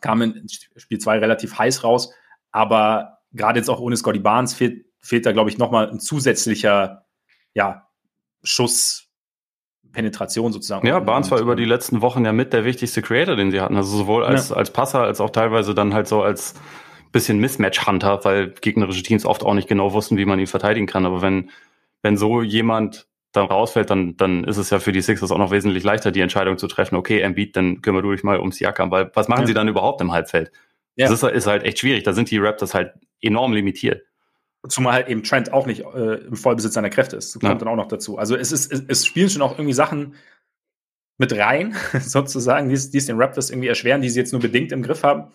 kam 0.01 0.21
in 0.21 0.47
Spiel 0.49 0.99
2 0.99 1.19
relativ 1.19 1.57
heiß 1.57 1.83
raus, 1.83 2.13
aber 2.51 3.19
gerade 3.31 3.59
jetzt 3.59 3.69
auch 3.69 3.79
ohne 3.79 3.97
Scotty 3.97 4.19
Barnes 4.19 4.53
fehlt, 4.53 4.85
fehlt 4.99 5.25
da, 5.25 5.31
glaube 5.31 5.49
ich, 5.49 5.57
nochmal 5.57 5.89
ein 5.89 5.99
zusätzlicher 5.99 7.05
ja, 7.53 7.87
Schuss 8.43 9.02
Penetration 9.93 10.51
sozusagen. 10.51 10.85
Ja, 10.85 10.99
Barnes 10.99 11.31
war 11.31 11.39
über 11.39 11.55
die 11.55 11.65
letzten 11.65 12.01
Wochen 12.01 12.25
ja 12.25 12.33
mit 12.33 12.51
der 12.51 12.65
wichtigste 12.65 13.01
Creator, 13.01 13.35
den 13.35 13.51
sie 13.51 13.61
hatten. 13.61 13.77
Also 13.77 13.95
sowohl 13.97 14.25
als, 14.25 14.49
ja. 14.49 14.57
als 14.57 14.73
Passer 14.73 15.01
als 15.01 15.21
auch 15.21 15.29
teilweise 15.29 15.73
dann 15.73 15.93
halt 15.93 16.07
so 16.07 16.21
als 16.21 16.55
bisschen 17.13 17.39
Mismatch-Hunter, 17.39 18.21
weil 18.23 18.49
gegnerische 18.59 19.03
Teams 19.03 19.25
oft 19.25 19.43
auch 19.43 19.53
nicht 19.53 19.69
genau 19.69 19.93
wussten, 19.93 20.17
wie 20.17 20.25
man 20.25 20.39
ihn 20.39 20.47
verteidigen 20.47 20.87
kann. 20.87 21.05
Aber 21.05 21.21
wenn, 21.21 21.51
wenn 22.01 22.17
so 22.17 22.41
jemand 22.41 23.07
dann 23.31 23.45
rausfällt, 23.45 23.89
dann, 23.89 24.17
dann 24.17 24.43
ist 24.43 24.57
es 24.57 24.69
ja 24.69 24.79
für 24.79 24.91
die 24.91 25.01
Sixers 25.01 25.31
auch 25.31 25.37
noch 25.37 25.51
wesentlich 25.51 25.83
leichter, 25.83 26.11
die 26.11 26.21
Entscheidung 26.21 26.57
zu 26.57 26.67
treffen, 26.67 26.95
okay, 26.95 27.21
Embiid, 27.21 27.55
dann 27.55 27.81
kümmere 27.81 28.03
du 28.03 28.11
dich 28.11 28.23
mal 28.23 28.39
ums 28.39 28.57
Siakam, 28.57 28.91
weil 28.91 29.11
was 29.13 29.27
machen 29.27 29.41
ja. 29.41 29.47
sie 29.47 29.53
dann 29.53 29.67
überhaupt 29.67 30.01
im 30.01 30.11
Halbfeld? 30.11 30.51
Ja. 30.95 31.07
Das 31.07 31.23
ist, 31.23 31.29
ist 31.31 31.47
halt 31.47 31.63
echt 31.63 31.79
schwierig. 31.79 32.03
Da 32.03 32.13
sind 32.13 32.29
die 32.29 32.37
Raptors 32.37 32.73
halt 32.73 32.93
enorm 33.21 33.53
limitiert. 33.53 34.03
Zumal 34.67 34.93
halt 34.93 35.09
eben 35.09 35.23
Trent 35.23 35.51
auch 35.51 35.65
nicht 35.65 35.81
äh, 35.81 36.15
im 36.25 36.35
Vollbesitz 36.35 36.73
seiner 36.73 36.89
Kräfte 36.89 37.17
ist. 37.17 37.35
Das 37.35 37.41
kommt 37.41 37.53
ja. 37.53 37.55
dann 37.55 37.67
auch 37.67 37.75
noch 37.75 37.87
dazu. 37.87 38.17
Also 38.17 38.35
es 38.35 38.51
ist, 38.51 38.71
es, 38.71 38.83
es, 38.87 39.05
spielen 39.05 39.29
schon 39.29 39.41
auch 39.41 39.57
irgendwie 39.57 39.73
Sachen 39.73 40.15
mit 41.17 41.37
rein, 41.37 41.75
sozusagen, 41.99 42.69
die 42.69 42.75
es, 42.75 42.89
die 42.89 42.97
es 42.97 43.05
den 43.05 43.19
Raptors 43.19 43.49
irgendwie 43.49 43.67
erschweren, 43.67 44.01
die 44.01 44.09
sie 44.09 44.19
jetzt 44.19 44.31
nur 44.31 44.41
bedingt 44.41 44.71
im 44.71 44.81
Griff 44.81 45.03
haben. 45.03 45.31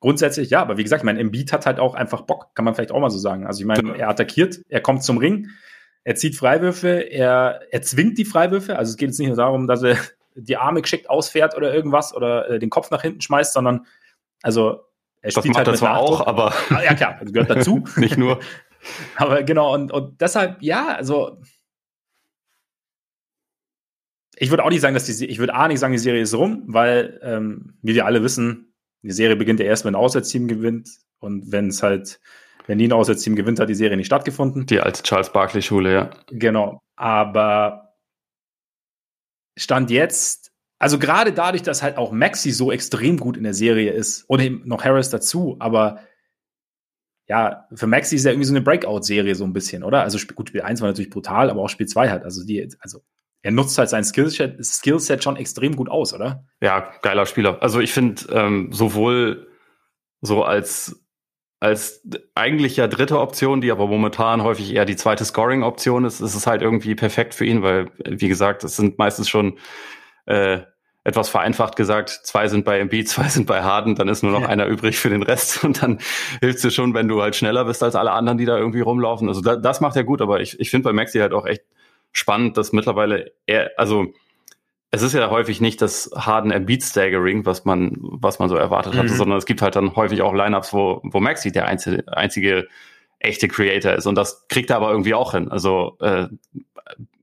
Grundsätzlich 0.00 0.50
ja, 0.50 0.60
aber 0.60 0.76
wie 0.76 0.84
gesagt, 0.84 1.02
mein 1.02 1.16
Embiid 1.16 1.52
hat 1.52 1.66
halt 1.66 1.80
auch 1.80 1.94
einfach 1.94 2.22
Bock, 2.22 2.54
kann 2.54 2.64
man 2.64 2.74
vielleicht 2.74 2.92
auch 2.92 3.00
mal 3.00 3.10
so 3.10 3.18
sagen. 3.18 3.46
Also 3.46 3.60
ich 3.60 3.66
meine, 3.66 3.98
er 3.98 4.08
attackiert, 4.08 4.60
er 4.68 4.80
kommt 4.80 5.02
zum 5.02 5.18
Ring, 5.18 5.48
er 6.04 6.14
zieht 6.14 6.36
Freiwürfe, 6.36 7.10
er, 7.10 7.62
er 7.72 7.82
zwingt 7.82 8.16
die 8.18 8.24
Freiwürfe. 8.24 8.78
Also 8.78 8.90
es 8.90 8.96
geht 8.96 9.08
jetzt 9.08 9.18
nicht 9.18 9.28
nur 9.28 9.36
darum, 9.36 9.66
dass 9.66 9.82
er 9.82 9.96
die 10.36 10.56
Arme 10.56 10.82
geschickt 10.82 11.10
ausfährt 11.10 11.56
oder 11.56 11.74
irgendwas 11.74 12.14
oder 12.14 12.48
äh, 12.48 12.58
den 12.60 12.70
Kopf 12.70 12.92
nach 12.92 13.02
hinten 13.02 13.20
schmeißt, 13.20 13.52
sondern 13.52 13.86
also 14.42 14.85
er 15.26 15.42
das 15.42 15.56
halt 15.56 15.66
das 15.66 15.78
zwar 15.78 15.98
auch, 15.98 16.26
aber 16.26 16.54
ah, 16.70 16.82
ja 16.82 16.94
klar, 16.94 17.18
das 17.20 17.32
gehört 17.32 17.50
dazu. 17.50 17.84
nicht 17.96 18.16
nur. 18.16 18.40
aber 19.16 19.42
genau 19.42 19.74
und, 19.74 19.92
und 19.92 20.20
deshalb 20.20 20.62
ja, 20.62 20.88
also 20.88 21.40
ich 24.36 24.50
würde 24.50 24.64
auch 24.64 24.70
nicht 24.70 24.80
sagen, 24.80 24.94
dass 24.94 25.04
die 25.04 25.26
ich 25.26 25.38
würde 25.38 25.54
A 25.54 25.66
nicht 25.68 25.80
sagen, 25.80 25.92
die 25.92 25.98
Serie 25.98 26.20
ist 26.20 26.34
rum, 26.34 26.64
weil 26.66 27.18
ähm, 27.22 27.78
wie 27.82 27.94
wir 27.94 28.06
alle 28.06 28.22
wissen, 28.22 28.74
die 29.02 29.12
Serie 29.12 29.36
beginnt 29.36 29.60
ja 29.60 29.66
erst, 29.66 29.84
wenn 29.84 29.94
ein 29.94 30.00
Auswärtsteam 30.00 30.48
gewinnt 30.48 30.88
und 31.18 31.50
wenn 31.50 31.68
es 31.68 31.82
halt 31.82 32.20
wenn 32.66 32.78
nie 32.78 32.88
ein 32.88 32.92
Auswärtsteam 32.92 33.36
gewinnt, 33.36 33.60
hat 33.60 33.68
die 33.68 33.74
Serie 33.74 33.96
nicht 33.96 34.06
stattgefunden. 34.06 34.66
Die 34.66 34.80
alte 34.80 35.02
Charles 35.02 35.32
Barkley 35.32 35.62
Schule, 35.62 35.92
ja. 35.92 36.10
Genau, 36.30 36.82
aber 36.96 37.94
Stand 39.56 39.90
jetzt 39.90 40.52
also 40.78 40.98
gerade 40.98 41.32
dadurch, 41.32 41.62
dass 41.62 41.82
halt 41.82 41.96
auch 41.96 42.12
Maxi 42.12 42.50
so 42.50 42.70
extrem 42.70 43.18
gut 43.18 43.36
in 43.36 43.44
der 43.44 43.54
Serie 43.54 43.92
ist 43.92 44.24
und 44.28 44.40
eben 44.40 44.62
noch 44.66 44.84
Harris 44.84 45.10
dazu, 45.10 45.56
aber 45.58 46.00
ja, 47.28 47.66
für 47.74 47.86
Maxi 47.86 48.16
ist 48.16 48.24
ja 48.24 48.30
irgendwie 48.30 48.46
so 48.46 48.52
eine 48.52 48.62
Breakout-Serie 48.62 49.34
so 49.34 49.44
ein 49.44 49.52
bisschen, 49.52 49.82
oder? 49.82 50.02
Also 50.02 50.18
gut, 50.34 50.48
Spiel 50.48 50.62
1 50.62 50.80
war 50.80 50.88
natürlich 50.88 51.10
brutal, 51.10 51.50
aber 51.50 51.62
auch 51.62 51.68
Spiel 51.68 51.86
2 51.86 52.08
hat. 52.08 52.24
Also 52.24 52.44
die, 52.44 52.68
also 52.78 53.00
er 53.42 53.50
nutzt 53.50 53.78
halt 53.78 53.88
sein 53.88 54.04
Skillset, 54.04 54.64
Skillset 54.64 55.24
schon 55.24 55.36
extrem 55.36 55.74
gut 55.74 55.88
aus, 55.88 56.14
oder? 56.14 56.44
Ja, 56.60 56.92
geiler 57.02 57.26
Spieler. 57.26 57.62
Also 57.62 57.80
ich 57.80 57.92
finde 57.92 58.22
ähm, 58.32 58.72
sowohl 58.72 59.48
so 60.20 60.44
als 60.44 61.02
als 61.58 62.02
eigentlich 62.34 62.76
ja 62.76 62.86
dritte 62.86 63.18
Option, 63.18 63.60
die 63.60 63.70
aber 63.70 63.86
momentan 63.86 64.42
häufig 64.42 64.74
eher 64.74 64.84
die 64.84 64.96
zweite 64.96 65.24
Scoring-Option 65.24 66.04
ist, 66.04 66.20
ist 66.20 66.34
es 66.34 66.46
halt 66.46 66.60
irgendwie 66.60 66.94
perfekt 66.94 67.34
für 67.34 67.46
ihn, 67.46 67.62
weil, 67.62 67.90
wie 68.04 68.28
gesagt, 68.28 68.62
es 68.62 68.76
sind 68.76 68.98
meistens 68.98 69.28
schon 69.28 69.58
äh, 70.26 70.60
etwas 71.06 71.28
vereinfacht 71.28 71.76
gesagt, 71.76 72.10
zwei 72.10 72.48
sind 72.48 72.64
bei 72.64 72.80
MB, 72.80 73.04
zwei 73.06 73.28
sind 73.28 73.46
bei 73.46 73.62
Harden, 73.62 73.94
dann 73.94 74.08
ist 74.08 74.22
nur 74.22 74.32
noch 74.32 74.42
ja. 74.42 74.48
einer 74.48 74.66
übrig 74.66 74.98
für 74.98 75.08
den 75.08 75.22
Rest 75.22 75.62
und 75.64 75.82
dann 75.82 76.00
hilft 76.40 76.64
dir 76.64 76.70
schon, 76.70 76.94
wenn 76.94 77.08
du 77.08 77.22
halt 77.22 77.36
schneller 77.36 77.64
bist 77.64 77.82
als 77.82 77.94
alle 77.94 78.12
anderen, 78.12 78.38
die 78.38 78.44
da 78.44 78.58
irgendwie 78.58 78.80
rumlaufen. 78.80 79.28
Also 79.28 79.40
da, 79.40 79.56
das 79.56 79.80
macht 79.80 79.96
er 79.96 80.04
gut, 80.04 80.20
aber 80.20 80.40
ich, 80.40 80.58
ich 80.60 80.70
finde 80.70 80.84
bei 80.84 80.92
Maxi 80.92 81.18
halt 81.18 81.32
auch 81.32 81.46
echt 81.46 81.62
spannend, 82.12 82.56
dass 82.56 82.72
mittlerweile 82.72 83.32
er, 83.46 83.70
also 83.76 84.06
es 84.90 85.02
ist 85.02 85.12
ja 85.12 85.30
häufig 85.30 85.60
nicht 85.60 85.82
das 85.82 86.10
Harden 86.14 86.50
Embiid 86.50 86.82
Staggering, 86.82 87.44
was 87.44 87.64
man, 87.64 87.96
was 88.00 88.38
man 88.38 88.48
so 88.48 88.56
erwartet 88.56 88.94
mhm. 88.94 88.98
hatte, 88.98 89.14
sondern 89.14 89.38
es 89.38 89.46
gibt 89.46 89.62
halt 89.62 89.76
dann 89.76 89.94
häufig 89.94 90.22
auch 90.22 90.32
Lineups, 90.32 90.72
wo, 90.72 91.00
wo 91.04 91.20
Maxi 91.20 91.52
der 91.52 91.66
einzige, 91.66 92.04
einzige 92.08 92.66
echte 93.18 93.48
Creator 93.48 93.92
ist 93.92 94.06
und 94.06 94.14
das 94.14 94.46
kriegt 94.48 94.70
er 94.70 94.76
aber 94.76 94.90
irgendwie 94.90 95.14
auch 95.14 95.32
hin. 95.32 95.50
Also 95.50 95.96
äh, 96.00 96.28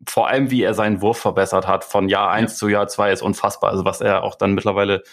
vor 0.08 0.28
allem, 0.28 0.52
wie 0.52 0.64
er 0.64 0.74
seinen 0.74 1.02
Wurf 1.02 1.20
verbessert 1.20 1.68
hat 1.68 1.84
von 1.84 2.10
Jahr 2.10 2.32
eins 2.32 2.54
ja. 2.54 2.58
zu 2.58 2.68
Jahr 2.70 2.88
zwei 2.88 3.12
ist 3.12 3.22
unfassbar. 3.22 3.72
Also 3.72 3.86
was 3.86 4.02
er 4.02 4.24
auch 4.24 4.36
dann 4.36 4.54
mittlerweile 4.54 5.04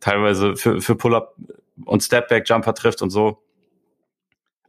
teilweise 0.00 0.56
für, 0.56 0.80
für 0.80 0.96
Pull-up 0.96 1.34
und 1.84 2.02
Stepback-Jumper 2.02 2.74
trifft 2.74 3.02
und 3.02 3.10
so. 3.10 3.42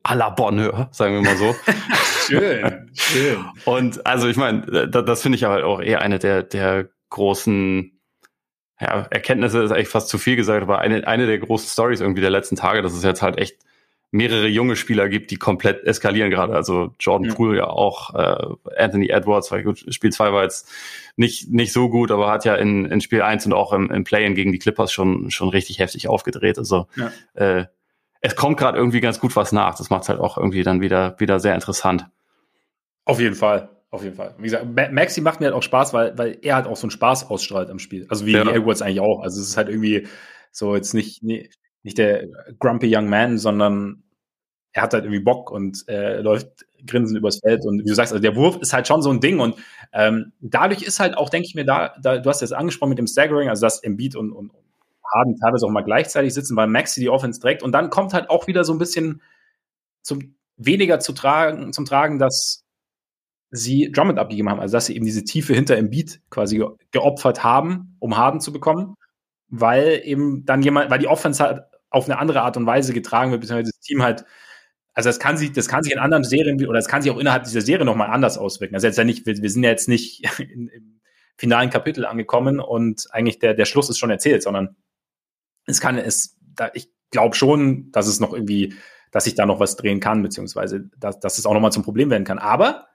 A 0.03 0.15
la 0.15 0.29
Bonheur, 0.29 0.89
sagen 0.91 1.15
wir 1.15 1.21
mal 1.21 1.37
so. 1.37 1.55
schön, 2.27 2.91
schön. 2.93 3.45
Und 3.65 4.05
also 4.05 4.27
ich 4.27 4.37
meine, 4.37 4.87
das, 4.87 5.05
das 5.05 5.21
finde 5.21 5.37
ich 5.37 5.45
aber 5.45 5.63
auch 5.65 5.79
eher 5.79 6.01
eine 6.01 6.19
der, 6.19 6.43
der 6.43 6.89
großen 7.09 7.99
ja, 8.79 9.05
Erkenntnisse 9.11 9.61
ist 9.61 9.71
eigentlich 9.71 9.89
fast 9.89 10.09
zu 10.09 10.17
viel 10.17 10.35
gesagt, 10.35 10.63
aber 10.63 10.79
eine, 10.79 11.07
eine 11.07 11.27
der 11.27 11.37
großen 11.37 11.69
Stories 11.69 12.01
irgendwie 12.01 12.21
der 12.21 12.31
letzten 12.31 12.55
Tage, 12.55 12.81
das 12.81 12.93
ist 12.93 13.03
jetzt 13.03 13.21
halt 13.21 13.37
echt 13.37 13.57
mehrere 14.11 14.47
junge 14.47 14.75
Spieler 14.75 15.07
gibt, 15.07 15.31
die 15.31 15.37
komplett 15.37 15.83
eskalieren 15.85 16.29
gerade. 16.29 16.53
Also 16.53 16.93
Jordan 16.99 17.29
ja. 17.29 17.33
Poole 17.33 17.57
ja 17.57 17.67
auch, 17.67 18.13
äh, 18.13 18.45
Anthony 18.77 19.07
Edwards, 19.09 19.51
weil 19.51 19.63
gut, 19.63 19.85
Spiel 19.93 20.11
2 20.11 20.33
war 20.33 20.43
jetzt 20.43 20.69
nicht, 21.15 21.49
nicht 21.49 21.71
so 21.71 21.89
gut, 21.89 22.11
aber 22.11 22.29
hat 22.29 22.43
ja 22.43 22.55
in, 22.55 22.85
in 22.85 22.99
Spiel 22.99 23.21
1 23.21 23.45
und 23.45 23.53
auch 23.53 23.71
im, 23.71 23.89
im 23.89 24.03
Play-In 24.03 24.35
gegen 24.35 24.51
die 24.51 24.59
Clippers 24.59 24.91
schon, 24.91 25.31
schon 25.31 25.47
richtig 25.49 25.79
heftig 25.79 26.09
aufgedreht. 26.09 26.57
Also 26.57 26.87
ja. 26.97 27.11
äh, 27.35 27.65
es 28.19 28.35
kommt 28.35 28.57
gerade 28.57 28.77
irgendwie 28.77 28.99
ganz 28.99 29.19
gut 29.19 29.35
was 29.35 29.53
nach. 29.53 29.75
Das 29.75 29.89
macht 29.89 30.03
es 30.03 30.09
halt 30.09 30.19
auch 30.19 30.37
irgendwie 30.37 30.63
dann 30.63 30.81
wieder, 30.81 31.19
wieder 31.19 31.39
sehr 31.39 31.55
interessant. 31.55 32.07
Auf 33.05 33.19
jeden 33.19 33.35
Fall. 33.35 33.69
Auf 33.91 34.03
jeden 34.03 34.15
Fall. 34.15 34.35
Wie 34.37 34.43
gesagt, 34.43 34.65
Maxi 34.91 35.19
macht 35.19 35.39
mir 35.41 35.47
halt 35.47 35.55
auch 35.55 35.63
Spaß, 35.63 35.93
weil, 35.93 36.17
weil 36.17 36.37
er 36.41 36.55
halt 36.55 36.67
auch 36.67 36.77
so 36.77 36.83
einen 36.83 36.91
Spaß 36.91 37.29
ausstrahlt 37.29 37.69
am 37.69 37.79
Spiel. 37.79 38.05
Also 38.09 38.25
wie, 38.25 38.31
ja. 38.31 38.45
wie 38.45 38.51
Edwards 38.51 38.81
eigentlich 38.81 39.01
auch. 39.01 39.21
Also 39.21 39.41
es 39.41 39.49
ist 39.49 39.57
halt 39.57 39.67
irgendwie 39.67 40.07
so 40.51 40.75
jetzt 40.75 40.93
nicht, 40.93 41.23
nee, 41.23 41.49
nicht 41.83 41.97
der 41.97 42.27
grumpy 42.59 42.95
young 42.95 43.09
man, 43.09 43.37
sondern 43.37 44.03
er 44.73 44.83
hat 44.83 44.93
halt 44.93 45.03
irgendwie 45.03 45.23
Bock 45.23 45.51
und 45.51 45.87
äh, 45.87 46.21
läuft 46.21 46.65
grinsend 46.87 47.17
übers 47.17 47.39
Feld. 47.39 47.65
Und 47.65 47.79
wie 47.79 47.89
du 47.89 47.93
sagst, 47.93 48.13
also 48.13 48.21
der 48.21 48.35
Wurf 48.35 48.57
ist 48.61 48.73
halt 48.73 48.87
schon 48.87 49.01
so 49.01 49.09
ein 49.09 49.19
Ding. 49.19 49.39
Und 49.39 49.55
ähm, 49.91 50.31
dadurch 50.39 50.83
ist 50.83 50.99
halt 50.99 51.17
auch, 51.17 51.29
denke 51.29 51.47
ich 51.47 51.55
mir, 51.55 51.65
da, 51.65 51.93
da, 52.01 52.17
du 52.19 52.29
hast 52.29 52.41
jetzt 52.41 52.53
angesprochen 52.53 52.89
mit 52.89 52.97
dem 52.97 53.07
Staggering, 53.07 53.49
also 53.49 53.65
dass 53.65 53.83
Embiid 53.83 54.15
und, 54.15 54.31
und 54.31 54.51
Harden 55.13 55.37
teilweise 55.37 55.65
auch 55.65 55.71
mal 55.71 55.83
gleichzeitig 55.83 56.33
sitzen, 56.33 56.55
weil 56.55 56.67
Maxi 56.67 57.01
die 57.01 57.09
Offense 57.09 57.39
trägt. 57.39 57.63
Und 57.63 57.73
dann 57.73 57.89
kommt 57.89 58.13
halt 58.13 58.29
auch 58.29 58.47
wieder 58.47 58.63
so 58.63 58.73
ein 58.73 58.79
bisschen 58.79 59.21
zum 60.01 60.35
weniger 60.57 60.99
zu 60.99 61.11
tragen, 61.13 61.73
zum 61.73 61.85
Tragen, 61.85 62.17
dass 62.17 62.63
sie 63.49 63.91
Drummond 63.91 64.19
abgegeben 64.19 64.49
haben, 64.49 64.61
also 64.61 64.73
dass 64.73 64.85
sie 64.85 64.95
eben 64.95 65.05
diese 65.05 65.25
Tiefe 65.25 65.53
hinter 65.53 65.75
Embiid 65.75 66.21
quasi 66.29 66.63
geopfert 66.91 67.43
haben, 67.43 67.97
um 67.99 68.15
Harden 68.15 68.39
zu 68.39 68.53
bekommen, 68.53 68.95
weil 69.49 70.01
eben 70.05 70.45
dann 70.45 70.61
jemand, 70.61 70.89
weil 70.89 70.99
die 70.99 71.07
Offense 71.07 71.43
halt 71.43 71.63
auf 71.91 72.05
eine 72.05 72.17
andere 72.17 72.41
Art 72.41 72.57
und 72.57 72.65
Weise 72.65 72.93
getragen 72.93 73.31
wird, 73.31 73.41
beziehungsweise 73.41 73.71
das 73.71 73.81
Team 73.81 74.01
halt, 74.01 74.25
also 74.93 75.09
das 75.09 75.19
kann 75.19 75.37
sich, 75.37 75.51
das 75.51 75.67
kann 75.67 75.83
sich 75.83 75.93
in 75.93 75.99
anderen 75.99 76.23
Serien 76.23 76.65
oder 76.65 76.79
das 76.79 76.87
kann 76.87 77.01
sich 77.01 77.11
auch 77.11 77.19
innerhalb 77.19 77.43
dieser 77.43 77.61
Serie 77.61 77.85
nochmal 77.85 78.09
anders 78.09 78.37
auswirken. 78.37 78.75
Also 78.75 78.87
jetzt 78.87 78.97
ja 78.97 79.03
nicht, 79.03 79.25
wir, 79.25 79.37
wir 79.37 79.49
sind 79.49 79.63
ja 79.63 79.69
jetzt 79.69 79.87
nicht 79.87 80.25
in, 80.39 80.67
im 80.69 81.01
finalen 81.37 81.69
Kapitel 81.69 82.05
angekommen 82.05 82.59
und 82.59 83.07
eigentlich 83.11 83.39
der, 83.39 83.53
der 83.53 83.65
Schluss 83.65 83.89
ist 83.89 83.99
schon 83.99 84.09
erzählt, 84.09 84.41
sondern 84.41 84.75
es 85.65 85.79
kann, 85.79 85.97
es, 85.97 86.37
da, 86.55 86.71
ich 86.73 86.91
glaube 87.11 87.35
schon, 87.35 87.91
dass 87.91 88.07
es 88.07 88.19
noch 88.19 88.33
irgendwie, 88.33 88.73
dass 89.11 89.25
sich 89.25 89.35
da 89.35 89.45
noch 89.45 89.59
was 89.59 89.75
drehen 89.75 89.99
kann, 89.99 90.23
beziehungsweise 90.23 90.89
dass, 90.97 91.19
dass 91.19 91.37
es 91.37 91.45
auch 91.45 91.53
nochmal 91.53 91.71
zum 91.71 91.83
Problem 91.83 92.09
werden 92.09 92.23
kann. 92.23 92.39
Aber 92.39 92.87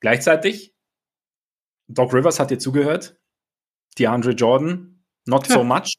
gleichzeitig, 0.00 0.74
Doc 1.88 2.14
Rivers 2.14 2.40
hat 2.40 2.50
dir 2.50 2.58
zugehört, 2.58 3.18
DeAndre 3.98 4.32
Jordan, 4.32 5.04
not 5.26 5.48
ja. 5.48 5.54
so 5.54 5.64
much. 5.64 5.94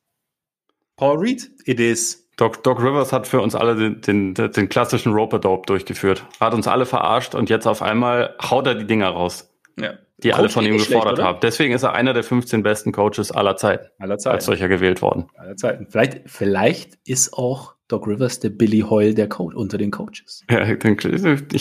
Paul 0.96 1.18
Reed, 1.18 1.52
it 1.66 1.80
is. 1.80 2.21
Doc, 2.42 2.64
Doc 2.64 2.82
Rivers 2.82 3.14
hat 3.14 3.28
für 3.28 3.40
uns 3.40 3.54
alle 3.54 3.76
den, 3.76 4.02
den, 4.02 4.34
den 4.34 4.68
klassischen 4.68 5.14
Roper-Dope 5.14 5.68
durchgeführt. 5.68 6.26
Hat 6.40 6.56
uns 6.56 6.68
alle 6.68 6.88
verarscht 6.88 7.36
und 7.36 7.52
jetzt 7.52 7.68
auf 7.68 7.84
einmal 7.84 8.36
haut 8.42 8.66
er 8.66 8.74
die 8.74 8.88
Dinger 8.88 9.10
raus. 9.10 9.54
Ja. 9.80 9.94
Die 10.24 10.30
Coach 10.30 10.40
alle 10.40 10.50
von 10.50 10.66
ihm 10.66 10.78
gefordert 10.78 11.18
schlecht, 11.18 11.22
haben. 11.22 11.40
Deswegen 11.44 11.74
ist 11.76 11.84
er 11.84 11.94
einer 11.94 12.14
der 12.14 12.24
15 12.24 12.64
besten 12.64 12.94
Coaches 12.94 13.32
aller 13.32 13.58
Zeiten. 13.58 13.90
Aller 14.00 14.18
Zeiten. 14.18 14.36
Als 14.36 14.46
solcher 14.46 14.68
gewählt 14.70 15.04
worden. 15.04 15.28
Aller 15.36 15.56
Zeiten. 15.56 15.86
Vielleicht, 15.88 16.22
vielleicht 16.26 16.98
ist 17.06 17.34
auch 17.34 17.76
Doc 17.88 18.08
Rivers 18.08 18.40
der 18.40 18.50
Billy 18.50 18.80
Hoyle 18.90 19.14
der 19.14 19.30
Coach 19.30 19.56
unter 19.56 19.78
den 19.78 19.92
Coaches. 19.92 20.44
Ja, 20.50 20.68
ich, 20.68 20.80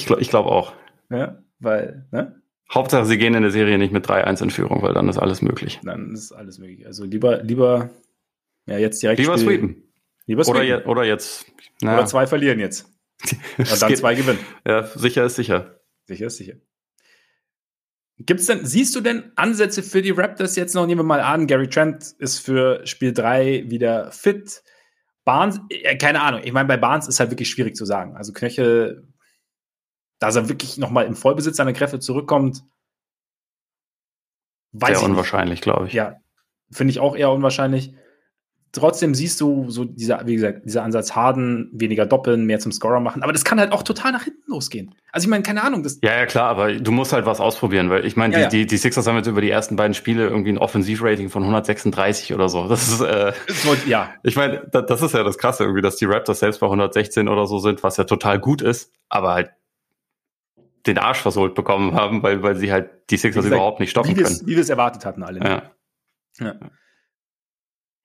glaube 0.07 0.23
ich 0.23 0.31
glaube 0.31 0.49
auch. 0.49 0.73
Ja, 1.11 1.43
weil, 1.59 2.07
ne? 2.11 2.41
Hauptsache, 2.73 3.05
sie 3.05 3.19
gehen 3.19 3.35
in 3.35 3.43
der 3.43 3.51
Serie 3.51 3.77
nicht 3.77 3.93
mit 3.93 4.07
3-1 4.07 4.45
in 4.45 4.51
Führung, 4.51 4.81
weil 4.81 4.95
dann 4.95 5.11
ist 5.11 5.19
alles 5.19 5.43
möglich. 5.43 5.79
Dann 5.85 6.13
ist 6.15 6.33
alles 6.33 6.59
möglich. 6.59 6.87
Also 6.87 7.05
lieber, 7.05 7.43
lieber, 7.43 7.91
ja, 8.65 8.79
jetzt 8.79 9.03
direkt. 9.03 9.21
Lieber 9.21 9.37
sweepen. 9.37 9.90
Lieber 10.31 10.47
oder, 10.47 10.63
je, 10.63 10.85
oder 10.85 11.03
jetzt. 11.03 11.45
Na. 11.83 11.95
Oder 11.95 12.07
zwei 12.07 12.25
verlieren 12.25 12.61
jetzt. 12.61 12.87
Und 13.59 13.83
dann 13.83 13.97
zwei 13.97 14.15
gewinnen. 14.15 14.39
Ja, 14.65 14.87
sicher 14.87 15.25
ist 15.25 15.35
sicher. 15.35 15.81
Sicher 16.07 16.27
ist 16.27 16.37
sicher. 16.37 16.55
Gibt's 18.19 18.47
denn, 18.47 18.65
siehst 18.65 18.95
du 18.95 19.01
denn 19.01 19.33
Ansätze 19.35 19.83
für 19.83 20.03
die 20.03 20.13
Raptors 20.13 20.55
jetzt 20.55 20.77
noch? 20.77 20.87
Nehmen 20.87 21.01
wir 21.01 21.05
mal 21.05 21.21
an, 21.21 21.49
Gary 21.49 21.69
Trent 21.69 22.15
ist 22.19 22.39
für 22.39 22.87
Spiel 22.87 23.13
3 23.13 23.65
wieder 23.71 24.13
fit. 24.13 24.63
Barnes, 25.25 25.59
äh, 25.69 25.97
keine 25.97 26.21
Ahnung. 26.23 26.43
Ich 26.45 26.53
meine, 26.53 26.69
bei 26.69 26.77
Barnes 26.77 27.09
ist 27.09 27.19
halt 27.19 27.31
wirklich 27.31 27.51
schwierig 27.51 27.75
zu 27.75 27.85
sagen. 27.85 28.17
Also 28.17 28.33
Knöchel, 28.33 29.09
dass 30.21 30.37
er 30.37 30.49
wirklich 30.49 30.79
nochmal 30.79 31.07
im 31.07 31.17
Vollbesitz 31.17 31.57
seiner 31.57 31.73
Kräfte 31.73 31.99
zurückkommt, 31.99 32.63
weiß 34.75 35.01
Sehr 35.01 35.09
unwahrscheinlich, 35.09 35.61
glaube 35.61 35.89
ich. 35.89 35.93
Ja, 35.93 36.21
finde 36.71 36.93
ich 36.93 37.01
auch 37.01 37.17
eher 37.17 37.33
unwahrscheinlich. 37.33 37.95
Trotzdem 38.73 39.15
siehst 39.15 39.41
du 39.41 39.69
so 39.69 39.85
dieser, 39.85 40.27
wie 40.27 40.35
gesagt, 40.35 40.63
dieser 40.65 40.83
Ansatz 40.83 41.15
Harden, 41.15 41.71
weniger 41.73 42.07
doppeln, 42.07 42.47
mehr 42.47 42.59
zum 42.59 42.73
Scorer 42.73 43.01
machen. 43.01 43.23
Aber 43.23 43.33
das 43.33 43.45
kann 43.45 43.59
halt 43.59 43.73
auch 43.73 43.83
total 43.83 44.13
nach 44.13 44.25
hinten 44.25 44.43
losgehen. 44.47 44.95
Also 45.13 45.27
ich 45.27 45.31
meine, 45.31 45.43
keine 45.43 45.63
Ahnung. 45.63 45.83
Das 45.83 45.99
ja, 46.03 46.17
ja, 46.17 46.27
klar, 46.27 46.49
aber 46.49 46.73
du 46.75 46.93
musst 46.93 47.13
halt 47.13 47.27
was 47.27 47.41
ausprobieren, 47.41 47.91
weil 47.91 48.07
ich 48.07 48.17
meine, 48.17 48.37
die, 48.37 48.41
ja. 48.43 48.49
die, 48.49 48.67
die 48.67 48.77
Sixers 48.77 49.07
haben 49.07 49.17
jetzt 49.17 49.27
über 49.27 49.41
die 49.41 49.51
ersten 49.51 49.77
beiden 49.77 49.95
Spiele 49.95 50.29
irgendwie 50.29 50.53
ein 50.53 50.59
Offensivrating 50.59 51.31
von 51.31 51.43
136 51.43 52.33
oder 52.35 52.49
so. 52.49 52.69
Das 52.69 52.89
ist, 52.89 53.01
äh, 53.01 53.33
ja. 53.87 54.11
Ich 54.23 54.37
meine, 54.37 54.69
das, 54.71 54.87
das 54.87 55.03
ist 55.03 55.15
ja 55.15 55.25
das 55.25 55.39
Krasse 55.39 55.65
irgendwie, 55.65 55.83
dass 55.83 55.97
die 55.97 56.05
Raptors 56.05 56.39
selbst 56.39 56.61
bei 56.61 56.67
116 56.67 57.29
oder 57.29 57.47
so 57.47 57.59
sind, 57.59 57.83
was 57.83 57.97
ja 57.97 58.05
total 58.05 58.39
gut 58.39 58.63
ist, 58.63 58.93
aber 59.09 59.35
halt 59.35 59.51
den 60.87 60.99
Arsch 60.99 61.19
versohlt 61.19 61.55
bekommen 61.55 61.95
haben, 61.95 62.23
weil, 62.23 62.43
weil 62.43 62.57
sie 62.57 62.73
halt 62.73 62.91
die 63.11 63.17
Sixers 63.17 63.45
gesagt, 63.45 63.59
überhaupt 63.59 63.81
nicht 63.81 63.91
stoppen 63.91 64.17
wie 64.17 64.23
können. 64.23 64.41
Wie 64.45 64.55
wir 64.55 64.63
es 64.63 64.71
erwartet 64.71 65.05
hatten 65.05 65.23
alle. 65.23 65.41
Ne? 65.41 65.63
Ja. 66.39 66.47
ja. 66.47 66.55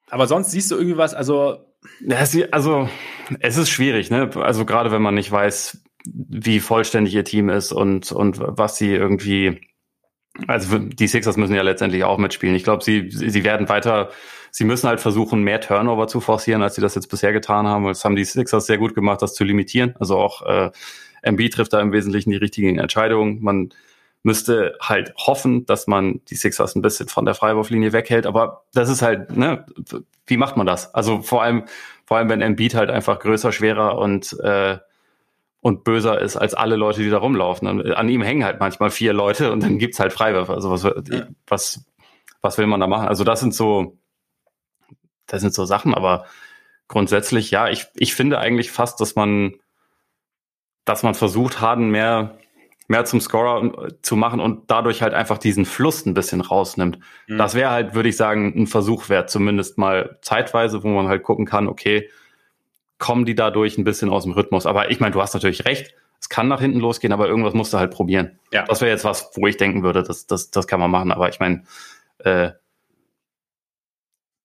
Aber 0.09 0.27
sonst 0.27 0.51
siehst 0.51 0.71
du 0.71 0.75
irgendwie 0.75 0.97
was, 0.97 1.13
also. 1.13 1.65
Ja, 2.01 2.17
also, 2.51 2.89
es 3.39 3.57
ist 3.57 3.69
schwierig, 3.69 4.09
ne? 4.09 4.29
Also 4.35 4.65
gerade 4.65 4.91
wenn 4.91 5.01
man 5.01 5.15
nicht 5.15 5.31
weiß, 5.31 5.83
wie 6.05 6.59
vollständig 6.59 7.13
ihr 7.13 7.23
Team 7.23 7.49
ist 7.49 7.71
und, 7.71 8.11
und 8.11 8.39
was 8.39 8.77
sie 8.77 8.93
irgendwie, 8.93 9.61
also 10.47 10.77
die 10.79 11.07
Sixers 11.07 11.37
müssen 11.37 11.55
ja 11.55 11.61
letztendlich 11.61 12.03
auch 12.03 12.17
mitspielen. 12.17 12.55
Ich 12.55 12.63
glaube, 12.63 12.83
sie, 12.83 13.09
sie 13.09 13.43
werden 13.43 13.69
weiter, 13.69 14.09
sie 14.51 14.65
müssen 14.65 14.87
halt 14.87 14.99
versuchen, 14.99 15.43
mehr 15.43 15.61
Turnover 15.61 16.07
zu 16.07 16.21
forcieren, 16.21 16.61
als 16.61 16.75
sie 16.75 16.81
das 16.81 16.95
jetzt 16.95 17.09
bisher 17.09 17.33
getan 17.33 17.67
haben. 17.67 17.85
Das 17.85 18.05
haben 18.05 18.15
die 18.15 18.25
Sixers 18.25 18.65
sehr 18.65 18.77
gut 18.77 18.95
gemacht, 18.95 19.21
das 19.21 19.33
zu 19.33 19.43
limitieren. 19.43 19.95
Also 19.99 20.17
auch 20.17 20.41
äh, 20.43 20.71
MB 21.23 21.49
trifft 21.49 21.73
da 21.73 21.81
im 21.81 21.91
Wesentlichen 21.91 22.31
die 22.31 22.37
richtigen 22.37 22.77
Entscheidungen. 22.77 23.41
Man 23.41 23.69
müsste 24.25 24.75
halt 24.81 25.13
hoffen, 25.17 25.65
dass 25.65 25.87
man 25.87 26.21
die 26.29 26.35
Sixers 26.35 26.75
ein 26.75 26.81
bisschen 26.81 27.07
von 27.07 27.25
der 27.25 27.35
Freiwurflinie 27.35 27.93
weghält. 27.93 28.25
Aber 28.25 28.65
das 28.73 28.89
ist 28.89 29.01
halt, 29.01 29.37
ne, 29.37 29.65
wie 30.25 30.37
macht 30.37 30.57
man 30.57 30.65
das? 30.65 30.93
Also 30.95 31.21
vor 31.21 31.43
allem, 31.43 31.65
vor 32.05 32.17
allem, 32.17 32.29
wenn 32.29 32.41
Embiid 32.41 32.73
halt 32.73 32.89
einfach 32.89 33.19
größer, 33.19 33.51
schwerer 33.51 33.97
und 33.97 34.37
äh, 34.39 34.79
und 35.61 35.83
böser 35.83 36.21
ist 36.21 36.37
als 36.37 36.53
alle 36.53 36.75
Leute, 36.75 37.01
die 37.01 37.09
da 37.09 37.17
rumlaufen. 37.17 37.67
Und 37.67 37.91
an 37.91 38.07
ihm 38.07 38.21
hängen 38.21 38.43
halt 38.43 38.59
manchmal 38.59 38.91
vier 38.91 39.13
Leute 39.13 39.51
und 39.51 39.63
dann 39.63 39.79
gibt's 39.79 39.99
halt 39.99 40.13
Freiwürfe. 40.13 40.53
Also 40.53 40.69
was, 40.69 40.83
was, 41.47 41.83
was 42.41 42.57
will 42.59 42.67
man 42.67 42.79
da 42.79 42.85
machen? 42.85 43.07
Also 43.07 43.23
das 43.23 43.39
sind 43.39 43.51
so, 43.51 43.97
das 45.25 45.41
sind 45.41 45.55
so 45.55 45.65
Sachen, 45.65 45.95
aber 45.95 46.25
grundsätzlich, 46.87 47.49
ja, 47.49 47.67
ich, 47.67 47.87
ich 47.95 48.13
finde 48.13 48.37
eigentlich 48.37 48.71
fast, 48.71 49.01
dass 49.01 49.15
man, 49.15 49.55
dass 50.83 51.01
man 51.01 51.15
versucht, 51.15 51.61
Harden 51.61 51.89
mehr 51.89 52.37
mehr 52.87 53.05
zum 53.05 53.19
Scorer 53.19 53.89
zu 54.01 54.15
machen 54.15 54.39
und 54.39 54.69
dadurch 54.69 55.01
halt 55.01 55.13
einfach 55.13 55.37
diesen 55.37 55.65
Fluss 55.65 56.05
ein 56.05 56.13
bisschen 56.13 56.41
rausnimmt. 56.41 56.99
Mhm. 57.27 57.37
Das 57.37 57.55
wäre 57.55 57.71
halt, 57.71 57.95
würde 57.95 58.09
ich 58.09 58.17
sagen, 58.17 58.53
ein 58.55 58.67
Versuch 58.67 59.09
wert, 59.09 59.29
zumindest 59.29 59.77
mal 59.77 60.19
zeitweise, 60.21 60.83
wo 60.83 60.89
man 60.89 61.07
halt 61.07 61.23
gucken 61.23 61.45
kann, 61.45 61.67
okay, 61.67 62.09
kommen 62.97 63.25
die 63.25 63.35
dadurch 63.35 63.77
ein 63.77 63.83
bisschen 63.83 64.09
aus 64.09 64.23
dem 64.23 64.33
Rhythmus. 64.33 64.65
Aber 64.65 64.91
ich 64.91 64.99
meine, 64.99 65.13
du 65.13 65.21
hast 65.21 65.33
natürlich 65.33 65.65
recht, 65.65 65.95
es 66.19 66.29
kann 66.29 66.47
nach 66.47 66.61
hinten 66.61 66.79
losgehen, 66.79 67.13
aber 67.13 67.27
irgendwas 67.27 67.53
musst 67.53 67.73
du 67.73 67.77
halt 67.77 67.91
probieren. 67.91 68.39
Ja. 68.51 68.63
Das 68.63 68.81
wäre 68.81 68.91
jetzt 68.91 69.03
was, 69.03 69.31
wo 69.35 69.47
ich 69.47 69.57
denken 69.57 69.83
würde, 69.83 70.03
das, 70.03 70.27
das, 70.27 70.51
das 70.51 70.67
kann 70.67 70.79
man 70.79 70.91
machen. 70.91 71.11
Aber 71.11 71.29
ich 71.29 71.39
meine, 71.39 71.63
äh, 72.19 72.51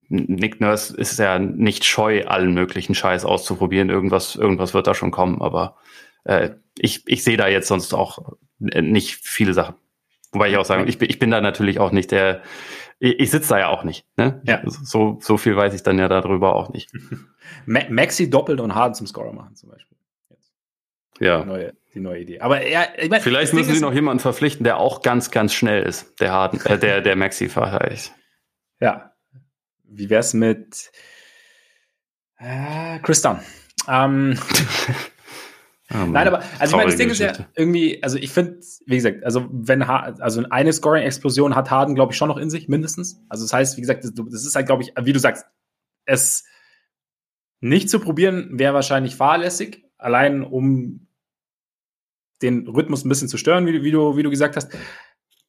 Nick 0.09 0.61
Nurse 0.61 0.97
ist 0.97 1.19
ja 1.19 1.39
nicht 1.39 1.85
scheu, 1.85 2.27
allen 2.27 2.53
möglichen 2.53 2.95
Scheiß 2.97 3.25
auszuprobieren. 3.25 3.91
Irgendwas, 3.91 4.35
irgendwas 4.35 4.75
wird 4.75 4.89
da 4.89 4.95
schon 4.95 5.13
kommen, 5.13 5.41
aber 5.41 5.77
äh, 6.25 6.51
ich, 6.79 7.03
ich 7.07 7.25
sehe 7.25 7.37
da 7.37 7.49
jetzt 7.49 7.69
sonst 7.69 7.95
auch 7.95 8.37
nicht 8.59 9.15
viele 9.23 9.55
Sachen. 9.55 9.75
Wobei 10.33 10.51
ich 10.51 10.57
auch 10.57 10.65
sagen, 10.65 10.87
ich 10.87 10.99
bin, 10.99 11.11
ich 11.11 11.19
bin 11.19 11.31
da 11.31 11.41
natürlich 11.41 11.81
auch 11.81 11.91
nicht 11.91 12.13
der, 12.13 12.43
ich, 13.01 13.19
ich 13.19 13.31
sitze 13.31 13.49
da 13.49 13.59
ja 13.59 13.69
auch 13.69 13.83
nicht. 13.83 14.07
Ne? 14.17 14.41
Ja. 14.45 14.63
So, 14.65 15.19
so 15.21 15.37
viel 15.37 15.57
weiß 15.57 15.75
ich 15.75 15.83
dann 15.83 15.99
ja 15.99 16.09
darüber 16.09 16.55
auch 16.55 16.69
nicht. 16.69 16.93
Maxi 17.67 18.31
doppelt 18.31 18.61
und 18.61 18.75
Harden 18.75 18.95
zum 18.95 19.07
Scorer 19.07 19.33
machen 19.33 19.57
zum 19.57 19.71
Beispiel. 19.71 19.97
Jetzt. 20.29 20.53
Ja. 21.19 21.41
Die 21.41 21.49
neue, 21.49 21.75
die 21.95 22.01
neue 22.01 22.21
Idee. 22.21 22.41
Aber 22.41 22.67
ja, 22.67 22.85
ich 22.97 23.11
mein, 23.11 23.21
Vielleicht 23.21 23.55
müssen 23.55 23.75
sie 23.75 23.81
noch 23.81 23.93
jemanden 23.93 24.21
verpflichten, 24.21 24.63
der 24.63 24.79
auch 24.79 25.03
ganz, 25.03 25.31
ganz 25.31 25.53
schnell 25.53 25.83
ist, 25.83 26.21
der 26.21 26.31
Harden, 26.31 26.61
äh, 26.65 26.79
der, 26.79 27.01
der 27.01 27.17
Maxi 27.17 27.49
verteidigt. 27.49 28.13
Ja. 28.83 29.13
Wie 29.85 30.09
wär's 30.09 30.33
mit 30.33 30.91
äh, 32.39 32.99
Chris 33.01 33.21
Dunn? 33.21 33.41
Ähm, 33.87 34.39
Oh 35.93 36.07
Nein, 36.07 36.29
aber 36.29 36.43
also 36.59 36.73
ich 36.73 36.77
meine, 36.77 36.91
das 36.91 36.97
Ding 36.97 37.09
Geschichte. 37.09 37.33
ist 37.33 37.39
ja 37.39 37.47
irgendwie, 37.57 38.01
also 38.03 38.17
ich 38.17 38.31
finde, 38.31 38.61
wie 38.87 38.97
gesagt, 38.97 39.25
also 39.25 39.49
wenn 39.51 39.83
also 39.83 40.45
eine 40.49 40.73
Scoring-Explosion 40.73 41.57
hat 41.57 41.71
Harden, 41.71 41.97
glaube 41.97 42.13
ich, 42.13 42.19
schon 42.19 42.29
noch 42.29 42.37
in 42.37 42.49
sich, 42.49 42.69
mindestens. 42.69 43.21
Also 43.29 43.45
das 43.45 43.53
heißt, 43.53 43.77
wie 43.77 43.81
gesagt, 43.81 44.05
das, 44.05 44.15
das 44.15 44.45
ist 44.45 44.55
halt, 44.55 44.67
glaube 44.67 44.85
ich, 44.85 44.93
wie 45.03 45.13
du 45.13 45.19
sagst, 45.19 45.47
es 46.05 46.45
nicht 47.61 47.91
zu 47.91 47.99
probieren, 47.99 48.59
wäre 48.59 48.73
wahrscheinlich 48.73 49.17
fahrlässig, 49.17 49.85
allein 49.99 50.45
um 50.45 51.09
den 52.41 52.69
Rhythmus 52.69 53.05
ein 53.05 53.09
bisschen 53.09 53.29
zu 53.29 53.37
stören, 53.37 53.67
wie, 53.67 53.83
wie, 53.83 53.91
du, 53.91 54.17
wie 54.17 54.23
du 54.23 54.31
gesagt 54.31 54.57
hast. 54.57 54.73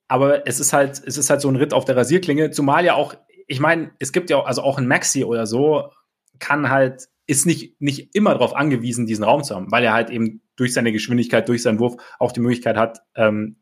Aber 0.08 0.46
es 0.48 0.60
ist 0.60 0.74
halt, 0.74 1.02
es 1.06 1.18
ist 1.18 1.30
halt 1.30 1.42
so 1.42 1.50
ein 1.50 1.56
Ritt 1.56 1.74
auf 1.74 1.86
der 1.86 1.96
Rasierklinge, 1.96 2.52
zumal 2.52 2.84
ja 2.84 2.96
auch, 2.96 3.16
ich 3.48 3.60
meine, 3.60 3.92
es 4.00 4.12
gibt 4.12 4.30
ja 4.30 4.38
auch, 4.38 4.46
also 4.46 4.64
auch 4.64 4.78
ein 4.78 4.88
Maxi 4.88 5.24
oder 5.24 5.46
so, 5.46 5.92
kann 6.40 6.70
halt 6.70 7.08
ist 7.28 7.46
nicht, 7.46 7.80
nicht 7.82 8.16
immer 8.16 8.32
darauf 8.32 8.56
angewiesen, 8.56 9.06
diesen 9.06 9.24
Raum 9.24 9.44
zu 9.44 9.56
haben, 9.56 9.72
weil 9.72 9.84
er 9.84 9.94
halt 9.94 10.10
eben 10.10 10.42
durch 10.56 10.74
seine 10.74 10.92
Geschwindigkeit, 10.92 11.48
durch 11.48 11.64
seinen 11.64 11.80
Wurf 11.80 11.96
auch 12.20 12.32
die 12.32 12.40
Möglichkeit 12.40 12.78
hat, 12.78 13.00
ähm, 13.16 13.58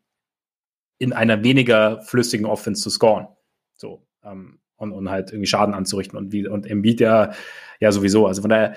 in 0.98 1.12
einer 1.12 1.42
weniger 1.42 2.02
flüssigen 2.02 2.46
Offense 2.46 2.82
zu 2.82 2.90
scoren. 2.90 3.28
So, 3.74 4.06
ähm, 4.22 4.60
und, 4.76 4.92
und 4.92 5.10
halt 5.10 5.30
irgendwie 5.30 5.46
Schaden 5.46 5.74
anzurichten. 5.74 6.18
Und 6.18 6.32
wie, 6.32 6.46
und 6.46 6.66
Embiid 6.66 7.00
ja, 7.00 7.32
ja 7.80 7.92
sowieso. 7.92 8.26
Also 8.26 8.42
von 8.42 8.50
daher, 8.50 8.76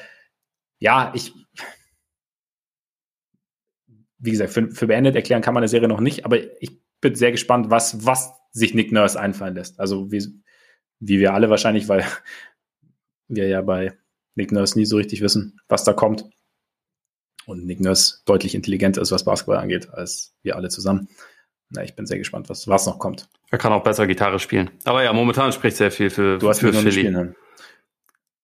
ja, 0.79 1.11
ich, 1.15 1.33
wie 4.19 4.31
gesagt, 4.31 4.51
für, 4.51 4.69
für 4.71 4.87
beendet 4.87 5.15
erklären 5.15 5.41
kann 5.41 5.53
man 5.53 5.61
eine 5.61 5.69
Serie 5.69 5.87
noch 5.87 6.01
nicht, 6.01 6.25
aber 6.25 6.37
ich 6.61 6.81
bin 7.01 7.15
sehr 7.15 7.31
gespannt, 7.31 7.69
was, 7.69 8.05
was 8.05 8.33
sich 8.51 8.73
Nick 8.73 8.91
Nurse 8.91 9.19
einfallen 9.19 9.55
lässt. 9.55 9.79
Also 9.79 10.11
wie, 10.11 10.25
wie 10.99 11.19
wir 11.19 11.33
alle 11.33 11.49
wahrscheinlich, 11.49 11.87
weil 11.87 12.05
wir 13.27 13.47
ja 13.47 13.61
bei 13.61 13.97
Nick 14.35 14.51
Nurse 14.51 14.77
nie 14.77 14.85
so 14.85 14.97
richtig 14.97 15.21
wissen, 15.21 15.59
was 15.67 15.83
da 15.83 15.93
kommt. 15.93 16.25
Und 17.45 17.65
Nick 17.65 17.79
Nurse 17.79 18.19
deutlich 18.25 18.55
intelligenter 18.55 19.01
ist, 19.01 19.11
was 19.11 19.25
Basketball 19.25 19.57
angeht, 19.57 19.89
als 19.91 20.33
wir 20.43 20.55
alle 20.55 20.69
zusammen. 20.69 21.09
Na, 21.69 21.83
ich 21.83 21.95
bin 21.95 22.05
sehr 22.05 22.17
gespannt, 22.17 22.49
was, 22.49 22.67
was 22.67 22.85
noch 22.85 22.99
kommt. 22.99 23.27
Er 23.51 23.57
kann 23.57 23.73
auch 23.73 23.83
besser 23.83 24.07
Gitarre 24.07 24.39
spielen. 24.39 24.69
Aber 24.85 25.03
ja, 25.03 25.11
momentan 25.11 25.51
spricht 25.51 25.77
sehr 25.77 25.91
viel 25.91 26.09
für, 26.09 26.37
du 26.37 26.49
hast 26.49 26.59
für 26.59 26.71
Philly. 26.71 26.91
Spielen 26.91 27.15
hören. 27.15 27.35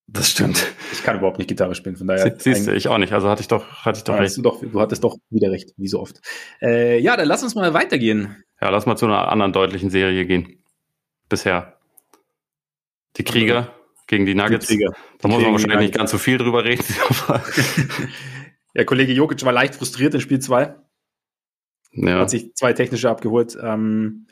Das 0.07 0.31
stimmt. 0.31 0.65
Ich 0.91 1.03
kann 1.03 1.17
überhaupt 1.17 1.37
nicht 1.37 1.47
Gitarre 1.47 1.75
spielen, 1.75 1.95
von 1.95 2.07
daher. 2.07 2.35
Sie, 2.39 2.53
siehst 2.53 2.67
du, 2.67 2.73
ich 2.73 2.87
auch 2.87 2.97
nicht. 2.97 3.13
Also 3.13 3.29
hatte 3.29 3.41
ich 3.41 3.47
doch, 3.47 3.85
hatte 3.85 3.99
ich 3.99 4.03
doch 4.03 4.17
recht. 4.17 4.37
Du, 4.37 4.41
doch, 4.41 4.59
du 4.59 4.79
hattest 4.79 5.03
doch 5.03 5.17
wieder 5.29 5.51
recht, 5.51 5.73
wie 5.77 5.87
so 5.87 5.99
oft. 5.99 6.19
Äh, 6.61 6.99
ja, 6.99 7.15
dann 7.15 7.27
lass 7.27 7.43
uns 7.43 7.53
mal 7.53 7.75
weitergehen. 7.75 8.43
Ja, 8.59 8.69
lass 8.69 8.87
mal 8.87 8.97
zu 8.97 9.05
einer 9.05 9.31
anderen 9.31 9.53
deutlichen 9.53 9.91
Serie 9.91 10.25
gehen. 10.25 10.63
Bisher. 11.29 11.77
Die 13.17 13.23
Krieger 13.23 13.71
gegen 14.09 14.25
die 14.25 14.35
Nuggets. 14.35 14.67
Die 14.67 14.85
da 15.19 15.27
muss 15.27 15.41
man 15.41 15.51
wahrscheinlich 15.51 15.79
nicht 15.79 15.93
ganz 15.93 16.11
so 16.11 16.17
viel 16.17 16.37
drüber 16.37 16.65
reden. 16.65 16.83
ja, 18.73 18.83
Kollege 18.83 19.13
Jokic 19.13 19.45
war 19.45 19.53
leicht 19.53 19.75
frustriert 19.75 20.13
in 20.15 20.19
Spiel 20.19 20.39
2. 20.39 20.75
Ja. 21.91 22.19
Hat 22.19 22.29
sich 22.29 22.53
zwei 22.55 22.73
technische 22.73 23.09
abgeholt. 23.09 23.57
Ähm, 23.61 24.27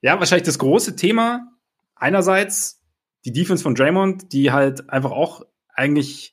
ja, 0.00 0.18
wahrscheinlich 0.18 0.46
das 0.46 0.58
große 0.58 0.96
Thema. 0.96 1.50
Einerseits 1.96 2.80
die 3.24 3.32
Defense 3.32 3.62
von 3.62 3.74
Draymond, 3.74 4.32
die 4.32 4.52
halt 4.52 4.88
einfach 4.88 5.10
auch 5.10 5.42
eigentlich 5.74 6.32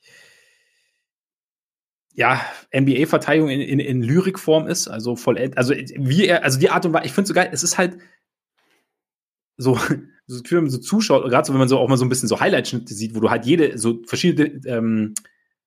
ja, 2.14 2.40
NBA-Verteidigung 2.74 3.50
in, 3.50 3.60
in, 3.60 3.80
in 3.80 4.02
Lyrikform 4.02 4.68
ist, 4.68 4.88
also 4.88 5.16
voll, 5.16 5.52
also 5.54 5.74
wie 5.74 6.24
er, 6.24 6.44
also 6.44 6.58
die 6.58 6.70
Art 6.70 6.86
und 6.86 6.94
Weise, 6.94 7.04
ich 7.04 7.12
finde 7.12 7.28
so 7.28 7.34
geil, 7.34 7.50
es 7.52 7.62
ist 7.62 7.76
halt 7.76 7.98
so, 9.58 9.78
so 10.26 10.42
Gefühl, 10.42 10.58
wenn 10.58 10.64
man 10.64 10.72
so 10.72 10.78
zuschaut, 10.78 11.28
gerade 11.30 11.46
so, 11.46 11.52
wenn 11.52 11.58
man 11.58 11.68
so 11.68 11.78
auch 11.78 11.88
mal 11.88 11.96
so 11.96 12.04
ein 12.04 12.08
bisschen 12.08 12.28
so 12.28 12.40
Highlight-Schnitte 12.40 12.94
sieht, 12.94 13.14
wo 13.14 13.20
du 13.20 13.30
halt 13.30 13.46
jede, 13.46 13.78
so 13.78 14.02
verschiedene 14.06 14.60
ähm, 14.66 15.14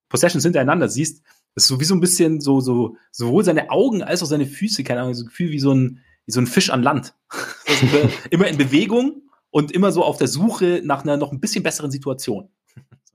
Possessions 0.10 0.43
hintereinander 0.43 0.89
siehst, 0.89 1.24
das 1.55 1.64
ist 1.64 1.68
so 1.70 1.80
wie 1.80 1.86
so 1.86 1.95
ein 1.95 2.01
bisschen 2.01 2.41
so, 2.41 2.60
so, 2.60 2.97
sowohl 3.12 3.43
seine 3.43 3.70
Augen 3.70 4.03
als 4.03 4.22
auch 4.22 4.28
seine 4.28 4.45
Füße, 4.45 4.84
keine 4.84 5.01
Ahnung, 5.01 5.14
so 5.14 5.24
ein 5.24 5.28
Gefühl 5.28 5.51
wie 5.51 5.60
so 5.60 5.74
ein, 5.74 5.99
wie 6.26 6.32
so 6.32 6.41
ein 6.41 6.47
Fisch 6.47 6.70
an 6.70 6.84
Land. 6.84 7.16
immer, 7.82 8.10
immer 8.30 8.47
in 8.47 8.57
Bewegung 8.57 9.24
und 9.49 9.72
immer 9.72 9.91
so 9.91 10.03
auf 10.03 10.18
der 10.18 10.28
Suche 10.28 10.82
nach 10.84 11.03
einer 11.03 11.18
noch 11.18 11.32
ein 11.32 11.39
bisschen 11.39 11.64
besseren 11.64 11.91
Situation. 11.91 12.49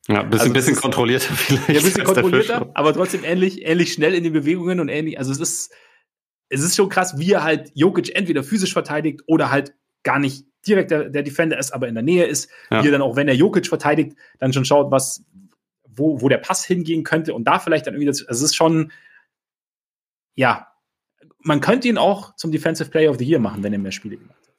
Ja, 0.09 0.21
ein 0.21 0.31
bisschen, 0.31 0.49
also 0.49 0.53
bisschen 0.53 0.77
kontrollierter 0.77 1.35
vielleicht. 1.35 1.69
Ja, 1.69 1.79
ein 1.79 1.85
bisschen 1.85 2.05
kontrollierter, 2.05 2.71
aber 2.75 2.93
trotzdem 2.93 3.25
ähnlich, 3.25 3.65
ähnlich 3.65 3.93
schnell 3.93 4.15
in 4.15 4.25
den 4.25 4.33
Bewegungen 4.33 4.81
und 4.81 4.89
ähnlich, 4.89 5.19
also 5.19 5.33
es 5.33 5.41
ist, 5.41 5.73
es 6.51 6.63
ist 6.63 6.77
schon 6.77 6.91
krass, 6.91 7.19
wie 7.19 7.33
er 7.33 7.43
halt 7.43 7.71
Jokic 7.75 8.15
entweder 8.15 8.45
physisch 8.45 8.73
verteidigt 8.73 9.23
oder 9.27 9.51
halt 9.51 9.75
gar 10.03 10.19
nicht 10.19 10.45
direkt 10.67 10.91
der, 10.91 11.11
der 11.11 11.23
Defender 11.23 11.59
ist, 11.59 11.73
aber 11.73 11.89
in 11.89 11.95
der 11.95 12.03
Nähe 12.03 12.25
ist, 12.25 12.51
ja. 12.71 12.83
wie 12.83 12.89
er 12.89 12.93
dann 12.93 13.03
auch, 13.03 13.17
wenn 13.17 13.29
er 13.29 13.35
Jokic 13.35 13.67
verteidigt, 13.67 14.17
dann 14.39 14.53
schon 14.53 14.65
schaut, 14.65 14.91
was, 14.91 15.25
wo, 15.85 16.21
wo 16.21 16.29
der 16.29 16.39
Pass 16.39 16.65
hingehen 16.65 17.05
könnte 17.05 17.35
und 17.35 17.45
da 17.45 17.59
vielleicht 17.59 17.87
dann 17.87 17.95
irgendwie, 17.95 18.07
das, 18.07 18.27
also 18.27 18.45
es 18.45 18.51
ist 18.51 18.57
schon, 18.57 18.93
ja, 20.35 20.69
man 21.39 21.61
könnte 21.61 21.89
ihn 21.89 21.99
auch 21.99 22.35
zum 22.37 22.51
Defensive 22.51 22.91
Player 22.91 23.11
of 23.11 23.19
the 23.19 23.25
Year 23.25 23.39
machen, 23.39 23.63
wenn 23.63 23.73
er 23.73 23.79
mehr 23.79 23.93
Spiele 23.93 24.17
gemacht 24.17 24.39
hat. 24.39 24.55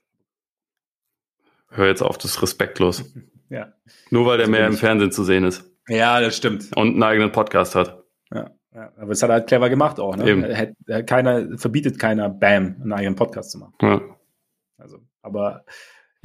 Hör 1.78 1.88
jetzt 1.88 2.02
auf, 2.02 2.18
das 2.18 2.32
ist 2.32 2.42
respektlos. 2.42 3.04
ja. 3.50 3.74
Nur 4.10 4.26
weil 4.26 4.38
der 4.38 4.48
mehr 4.48 4.68
im 4.68 4.78
Fernsehen 4.78 5.12
zu 5.12 5.24
sehen 5.24 5.44
ist. 5.44 5.70
Ja, 5.88 6.22
das 6.22 6.38
stimmt. 6.38 6.72
Und 6.76 6.94
einen 6.94 7.04
eigenen 7.04 7.32
Podcast 7.32 7.76
hat. 7.76 8.04
Ja, 8.34 8.52
ja. 8.74 8.92
aber 8.98 9.12
es 9.12 9.22
hat 9.22 9.30
er 9.30 9.34
halt 9.34 9.48
clever 9.48 9.70
gemacht 9.70 10.00
auch. 10.00 10.16
Ne? 10.16 10.30
Eben. 10.30 11.06
Keiner, 11.06 11.58
verbietet 11.58 12.00
keiner, 12.00 12.30
Bam, 12.30 12.78
einen 12.82 12.94
eigenen 12.94 13.16
Podcast 13.16 13.52
zu 13.52 13.60
machen. 13.60 13.76
Ja. 13.82 14.02
Also, 14.78 15.00
aber 15.22 15.66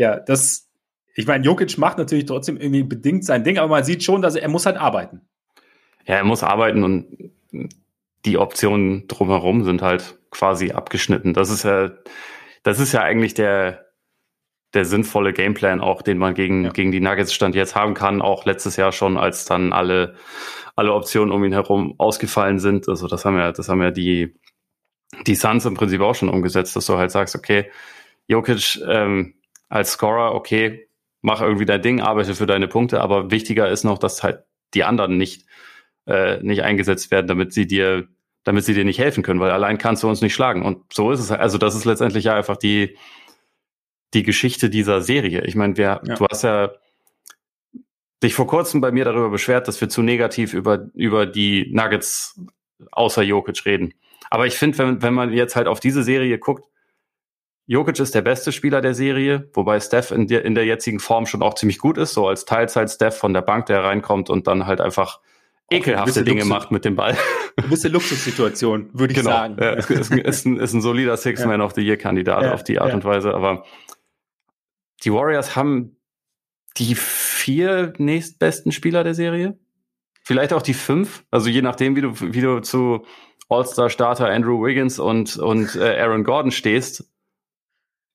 ja, 0.01 0.19
das, 0.19 0.71
ich 1.15 1.27
meine, 1.27 1.45
Jokic 1.45 1.77
macht 1.77 1.99
natürlich 1.99 2.25
trotzdem 2.25 2.57
irgendwie 2.57 2.85
bedingt 2.85 3.23
sein 3.23 3.45
Ding, 3.45 3.59
aber 3.59 3.69
man 3.69 3.85
sieht 3.85 4.03
schon, 4.03 4.23
dass 4.23 4.35
er, 4.35 4.43
er 4.43 4.49
muss 4.49 4.65
halt 4.65 4.79
arbeiten. 4.79 5.21
Ja, 6.07 6.15
er 6.15 6.25
muss 6.25 6.43
arbeiten 6.43 6.83
und 6.83 7.33
die 8.25 8.39
Optionen 8.39 9.07
drumherum 9.09 9.63
sind 9.63 9.83
halt 9.83 10.19
quasi 10.31 10.73
abgeschnitten. 10.73 11.35
Das 11.35 11.51
ist 11.51 11.65
ja, 11.65 11.91
das 12.63 12.81
ist 12.81 12.93
ja 12.93 13.03
eigentlich 13.03 13.35
der, 13.35 13.89
der 14.73 14.87
sinnvolle 14.87 15.35
Gameplan 15.35 15.83
auch, 15.83 16.01
den 16.01 16.17
man 16.17 16.33
gegen, 16.33 16.65
ja. 16.65 16.71
gegen 16.71 16.93
die 16.93 17.01
Nuggets 17.01 17.35
Stand 17.35 17.55
jetzt 17.55 17.77
haben 17.77 17.93
kann, 17.93 18.23
auch 18.23 18.47
letztes 18.47 18.77
Jahr 18.77 18.93
schon, 18.93 19.19
als 19.19 19.45
dann 19.45 19.75
alle, 19.75 20.15
alle 20.77 20.95
Optionen 20.95 21.31
um 21.31 21.45
ihn 21.45 21.53
herum 21.53 21.95
ausgefallen 21.99 22.59
sind. 22.59 22.89
Also 22.89 23.07
das 23.07 23.27
haben 23.27 23.37
ja, 23.37 23.53
das 23.53 23.69
haben 23.69 23.83
ja 23.83 23.91
die, 23.91 24.35
die 25.27 25.35
Suns 25.35 25.67
im 25.67 25.75
Prinzip 25.75 26.01
auch 26.01 26.15
schon 26.15 26.31
umgesetzt, 26.31 26.75
dass 26.75 26.87
du 26.87 26.97
halt 26.97 27.11
sagst, 27.11 27.35
okay, 27.35 27.71
Jokic 28.29 28.81
ähm, 28.89 29.35
als 29.71 29.93
Scorer, 29.93 30.35
okay, 30.35 30.89
mach 31.23 31.41
irgendwie 31.41 31.64
dein 31.64 31.81
Ding, 31.81 32.01
arbeite 32.01 32.35
für 32.35 32.47
deine 32.47 32.68
Punkte, 32.68 33.01
aber 33.01 33.31
wichtiger 33.31 33.68
ist 33.71 33.85
noch, 33.85 33.99
dass 33.99 34.23
halt 34.23 34.43
die 34.75 34.85
anderen 34.85 35.16
nicht, 35.16 35.47
äh, 36.07 36.43
nicht 36.43 36.62
eingesetzt 36.62 37.11
werden, 37.11 37.27
damit 37.27 37.53
sie 37.53 37.66
dir, 37.66 38.09
damit 38.45 38.64
sie 38.64 38.75
dir 38.75 38.85
nicht 38.85 38.99
helfen 38.99 39.23
können, 39.23 39.41
weil 39.41 39.51
allein 39.51 39.79
kannst 39.79 40.03
du 40.03 40.09
uns 40.09 40.21
nicht 40.21 40.35
schlagen. 40.35 40.64
Und 40.64 40.93
so 40.93 41.11
ist 41.12 41.21
es. 41.21 41.31
Also 41.31 41.57
das 41.57 41.75
ist 41.75 41.85
letztendlich 41.85 42.25
ja 42.25 42.35
einfach 42.35 42.57
die, 42.57 42.97
die 44.12 44.23
Geschichte 44.23 44.71
dieser 44.71 45.03
Serie. 45.03 45.45
Ich 45.45 45.55
meine, 45.55 45.77
wer, 45.77 46.01
ja. 46.05 46.14
du 46.16 46.27
hast 46.29 46.43
ja 46.43 46.73
dich 48.23 48.35
vor 48.35 48.47
kurzem 48.47 48.81
bei 48.81 48.91
mir 48.91 49.05
darüber 49.05 49.31
beschwert, 49.31 49.68
dass 49.68 49.81
wir 49.81 49.89
zu 49.89 50.03
negativ 50.03 50.53
über, 50.53 50.89
über 50.95 51.27
die 51.27 51.71
Nuggets 51.73 52.41
außer 52.91 53.23
Jokic 53.23 53.64
reden. 53.66 53.95
Aber 54.31 54.47
ich 54.47 54.55
finde, 54.55 54.79
wenn, 54.79 55.03
wenn 55.03 55.14
man 55.14 55.33
jetzt 55.33 55.55
halt 55.55 55.68
auf 55.68 55.81
diese 55.81 56.03
Serie 56.03 56.39
guckt, 56.39 56.64
Jokic 57.71 58.01
ist 58.01 58.16
der 58.16 58.23
beste 58.23 58.51
Spieler 58.51 58.81
der 58.81 58.95
Serie, 58.95 59.49
wobei 59.55 59.79
Steph 59.79 60.11
in 60.11 60.27
der, 60.27 60.45
in 60.45 60.57
der 60.57 60.64
jetzigen 60.64 60.99
Form 60.99 61.27
schon 61.27 61.41
auch 61.41 61.55
ziemlich 61.55 61.79
gut 61.79 61.99
ist, 61.99 62.14
so 62.14 62.27
als 62.27 62.45
Teilzeit-Steph 62.45 63.16
von 63.16 63.33
der 63.33 63.43
Bank, 63.43 63.66
der 63.66 63.85
reinkommt 63.85 64.29
und 64.29 64.49
dann 64.49 64.66
halt 64.66 64.81
einfach 64.81 65.21
ekelhafte 65.71 66.25
Dinge 66.25 66.41
Luxus, 66.41 66.49
macht 66.49 66.73
mit 66.73 66.85
dem 66.85 66.97
Ball. 66.97 67.16
Eine 67.57 67.66
gewisse 67.68 67.87
Luxussituation, 67.87 68.91
würde 68.93 69.12
ich 69.12 69.21
genau. 69.21 69.31
sagen. 69.31 69.57
Ja, 69.61 69.71
ist, 69.75 69.89
ist, 69.89 70.11
ist, 70.11 70.47
ein, 70.47 70.57
ist 70.57 70.73
ein 70.73 70.81
solider 70.81 71.16
Six-Man 71.16 71.61
ja. 71.61 71.64
of 71.64 71.75
the 71.77 71.83
Year-Kandidat 71.83 72.43
ja, 72.43 72.55
auf 72.55 72.64
die 72.64 72.81
Art 72.81 72.89
ja. 72.89 72.95
und 72.97 73.05
Weise, 73.05 73.33
aber 73.35 73.64
die 75.05 75.12
Warriors 75.12 75.55
haben 75.55 75.97
die 76.77 76.97
vier 76.97 77.93
nächstbesten 77.99 78.73
Spieler 78.73 79.05
der 79.05 79.14
Serie. 79.14 79.57
Vielleicht 80.25 80.53
auch 80.53 80.62
die 80.62 80.75
fünf. 80.75 81.23
Also 81.31 81.49
je 81.49 81.62
nachdem, 81.62 81.95
wie 81.95 82.01
du, 82.01 82.14
wie 82.21 82.41
du 82.41 82.59
zu 82.62 83.07
All-Star-Starter 83.49 84.29
Andrew 84.29 84.61
Wiggins 84.61 84.99
und, 84.99 85.37
und 85.37 85.77
äh, 85.77 86.01
Aaron 86.01 86.25
Gordon 86.25 86.51
stehst. 86.51 87.07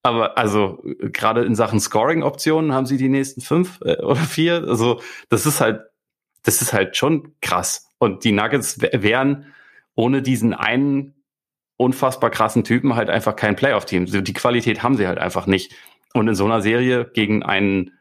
Aber 0.05 0.37
also 0.37 0.83
gerade 0.83 1.43
in 1.45 1.55
Sachen 1.55 1.79
Scoring-Optionen 1.79 2.73
haben 2.73 2.85
sie 2.85 2.97
die 2.97 3.09
nächsten 3.09 3.41
fünf 3.41 3.79
äh, 3.81 3.97
oder 4.03 4.17
vier. 4.21 4.63
Also 4.67 5.01
das 5.29 5.47
ist 5.47 5.61
halt, 5.61 5.81
das 6.43 6.61
ist 6.61 6.73
halt 6.73 6.95
schon 6.95 7.33
krass. 7.41 7.89
Und 7.97 8.23
die 8.23 8.31
Nuggets 8.31 8.79
wären 8.79 9.51
ohne 9.95 10.21
diesen 10.21 10.53
einen 10.53 11.15
unfassbar 11.77 12.29
krassen 12.29 12.63
Typen 12.63 12.95
halt 12.95 13.09
einfach 13.09 13.35
kein 13.35 13.55
Playoff-Team. 13.55 14.05
Die 14.05 14.33
Qualität 14.33 14.83
haben 14.83 14.95
sie 14.95 15.07
halt 15.07 15.17
einfach 15.17 15.47
nicht. 15.47 15.73
Und 16.13 16.27
in 16.27 16.35
so 16.35 16.45
einer 16.45 16.61
Serie 16.61 17.09
gegen 17.11 17.41
einen 17.41 17.91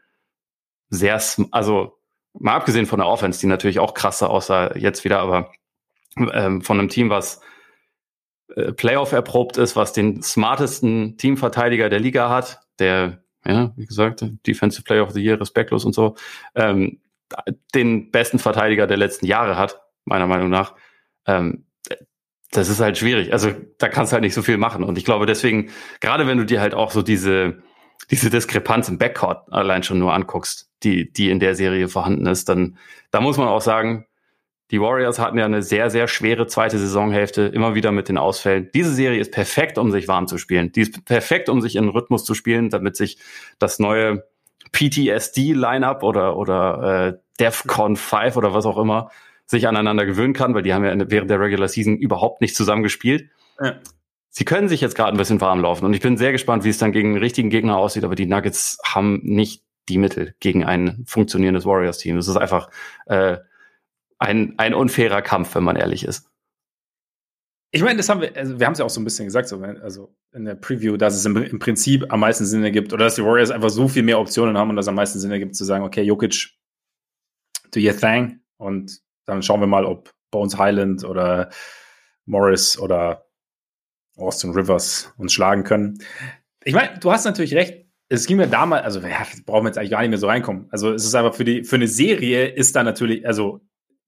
sehr, 0.91 1.23
also 1.53 1.97
mal 2.35 2.55
abgesehen 2.55 2.85
von 2.85 2.99
der 2.99 3.09
Offense, 3.09 3.41
die 3.41 3.47
natürlich 3.47 3.79
auch 3.79 3.95
krasser 3.95 4.29
aussah 4.29 4.77
jetzt 4.77 5.05
wieder, 5.05 5.21
aber 5.21 5.53
ähm, 6.19 6.61
von 6.61 6.79
einem 6.79 6.91
Team, 6.91 7.09
was 7.09 7.41
äh, 8.57 8.73
Playoff 8.73 9.13
erprobt 9.13 9.57
ist, 9.57 9.77
was 9.77 9.93
den 9.93 10.23
smartesten 10.23 11.17
Teamverteidiger 11.17 11.89
der 11.89 12.01
Liga 12.01 12.29
hat, 12.29 12.61
der, 12.79 13.23
ja, 13.47 13.73
wie 13.77 13.87
gesagt, 13.87 14.25
Defensive 14.47 14.83
Player 14.83 15.03
of 15.03 15.13
the 15.13 15.23
Year, 15.23 15.41
respektlos 15.41 15.85
und 15.85 15.95
so, 15.95 16.17
ähm, 16.55 17.01
den 17.75 18.11
besten 18.11 18.39
Verteidiger 18.39 18.87
der 18.87 18.97
letzten 18.97 19.27
Jahre 19.27 19.57
hat, 19.57 19.81
meiner 20.05 20.27
Meinung 20.27 20.51
nach. 20.51 20.75
Ähm, 21.27 21.67
das 22.51 22.69
ist 22.69 22.81
halt 22.81 22.97
schwierig. 22.99 23.33
Also 23.33 23.53
da 23.79 23.89
kannst 23.89 24.13
du 24.13 24.15
halt 24.15 24.23
nicht 24.23 24.35
so 24.35 24.43
viel 24.43 24.59
machen. 24.59 24.85
Und 24.85 24.97
ich 24.97 25.05
glaube 25.05 25.27
deswegen, 25.27 25.71
gerade 26.01 26.27
wenn 26.29 26.39
du 26.39 26.47
dir 26.47 26.61
halt 26.61 26.75
auch 26.75 26.93
so 26.93 27.03
diese 27.03 27.63
diese 28.11 28.31
Diskrepanz 28.31 28.89
im 28.89 28.99
Backcourt 28.99 29.53
allein 29.53 29.83
schon 29.83 29.99
nur 29.99 30.13
anguckst, 30.13 30.71
die, 30.83 31.13
die 31.13 31.31
in 31.31 31.41
der 31.41 31.55
Serie 31.55 31.89
vorhanden 31.89 32.27
ist, 32.27 32.49
dann 32.49 32.77
da 33.11 33.21
muss 33.21 33.37
man 33.37 33.49
auch 33.49 33.61
sagen, 33.61 34.07
die 34.75 34.81
Warriors 34.81 35.21
hatten 35.21 35.39
ja 35.39 35.45
eine 35.45 35.63
sehr, 35.63 35.89
sehr 35.89 36.09
schwere 36.09 36.49
zweite 36.49 36.79
Saisonhälfte, 36.79 37.43
immer 37.43 37.77
wieder 37.77 37.93
mit 37.93 38.09
den 38.09 38.19
Ausfällen. 38.19 38.71
Diese 38.75 38.93
Serie 38.93 39.21
ist 39.21 39.31
perfekt, 39.31 39.79
um 39.79 39.93
sich 39.93 40.09
warm 40.09 40.27
zu 40.27 40.37
spielen. 40.37 40.73
Die 40.73 40.81
ist 40.81 41.05
perfekt, 41.05 41.49
um 41.49 41.61
sich 41.61 41.77
in 41.77 41.89
Rhythmus 41.89 42.25
zu 42.25 42.35
spielen, 42.35 42.71
damit 42.71 42.97
sich 42.97 43.19
das 43.61 43.79
neue 43.79 44.25
PTSD-Lineup 44.73 46.03
oder, 46.03 46.37
oder 46.37 47.07
äh, 47.07 47.19
DEFCON 47.39 47.95
5 47.95 48.37
oder 48.37 48.53
was 48.53 48.67
auch 48.67 48.77
immer 48.77 49.13
sich 49.47 49.69
aneinander 49.69 50.07
gewöhnen 50.07 50.33
kann, 50.33 50.55
weil 50.55 50.63
die 50.63 50.75
haben 50.75 50.85
ja 50.85 50.93
während 51.09 51.31
der 51.31 51.39
Regular 51.39 51.69
Season 51.69 51.97
überhaupt 51.97 52.41
nicht 52.41 52.57
zusammen 52.57 52.83
gespielt. 52.83 53.31
Ja 53.63 53.77
sie 54.31 54.45
können 54.45 54.69
sich 54.69 54.81
jetzt 54.81 54.97
gerade 54.97 55.13
ein 55.13 55.17
bisschen 55.17 55.41
warm 55.41 55.61
laufen 55.61 55.85
und 55.85 55.95
ich 55.95 56.01
bin 56.01 56.17
sehr 56.17 56.33
gespannt, 56.33 56.65
wie 56.65 56.69
es 56.69 56.79
dann 56.79 56.91
gegen 56.91 57.11
einen 57.11 57.19
richtigen 57.19 57.51
Gegner 57.51 57.77
aussieht, 57.77 58.03
aber 58.03 58.17
die 58.17 58.27
Nuggets 58.27 58.79
haben 58.85 59.21
nicht 59.23 59.63
die 59.89 59.97
Mittel 59.97 60.35
gegen 60.41 60.65
ein 60.65 61.05
funktionierendes 61.07 61.65
Warriors-Team. 61.65 62.17
Das 62.17 62.27
ist 62.27 62.37
einfach 62.37 62.69
äh, 63.07 63.37
ein, 64.25 64.59
ein 64.59 64.75
unfairer 64.75 65.23
Kampf, 65.23 65.55
wenn 65.55 65.65
man 65.65 65.77
ehrlich 65.77 66.05
ist. 66.05 66.29
Ich 67.71 67.83
meine, 67.83 67.97
das 67.97 68.09
haben 68.09 68.21
wir, 68.21 68.37
also 68.37 68.61
wir 68.61 68.67
haben 68.67 68.75
es 68.75 68.79
ja 68.79 68.85
auch 68.85 68.91
so 68.91 69.01
ein 69.01 69.05
bisschen 69.05 69.25
gesagt, 69.25 69.49
so, 69.49 69.61
also 69.61 70.15
in 70.33 70.45
der 70.45 70.55
Preview, 70.55 70.97
dass 70.97 71.17
es 71.17 71.25
im, 71.27 71.37
im, 71.37 71.59
Prinzip 71.59 72.05
am 72.13 72.21
meisten 72.21 72.47
Sinn 72.47 72.63
ergibt 72.63 72.93
oder 72.93 73.07
dass 73.07 73.17
die 73.17 73.25
Warriors 73.25 73.51
einfach 73.51 73.71
so 73.71 73.89
viel 73.89 74.05
mehr 74.05 74.21
Optionen 74.21 74.57
haben 74.57 74.71
und 74.71 74.77
dass 74.77 74.85
es 74.85 74.89
am 74.89 74.95
meisten 74.95 75.19
Sinn 75.19 75.33
ergibt, 75.33 75.57
zu 75.57 75.65
sagen, 75.65 75.85
okay, 75.85 76.03
Jokic, 76.03 76.51
do 77.73 77.81
your 77.81 77.97
thing 77.97 78.41
und 78.59 79.01
dann 79.27 79.43
schauen 79.43 79.59
wir 79.59 79.67
mal, 79.67 79.85
ob 79.85 80.13
Bones 80.31 80.57
Highland 80.57 81.05
oder 81.05 81.51
Morris 82.27 82.79
oder 82.79 83.27
Austin 84.17 84.53
Rivers 84.53 85.13
uns 85.17 85.33
schlagen 85.33 85.65
können. 85.65 85.99
Ich 86.65 86.75
meine, 86.75 86.99
du 86.99 87.11
hast 87.11 87.25
natürlich 87.25 87.55
recht. 87.55 87.87
Es 88.09 88.27
ging 88.27 88.37
mir 88.37 88.47
damals, 88.47 88.85
also 88.85 89.01
ja, 89.01 89.27
brauchen 89.47 89.65
wir 89.65 89.71
jetzt 89.71 89.79
eigentlich 89.79 89.91
gar 89.91 90.01
nicht 90.03 90.11
mehr 90.11 90.19
so 90.19 90.29
reinkommen. 90.29 90.69
Also 90.71 90.93
es 90.93 91.05
ist 91.05 91.15
einfach 91.15 91.35
für 91.35 91.45
die, 91.45 91.65
für 91.65 91.77
eine 91.77 91.89
Serie 91.89 92.47
ist 92.47 92.77
da 92.77 92.85
natürlich, 92.85 93.27
also 93.27 93.61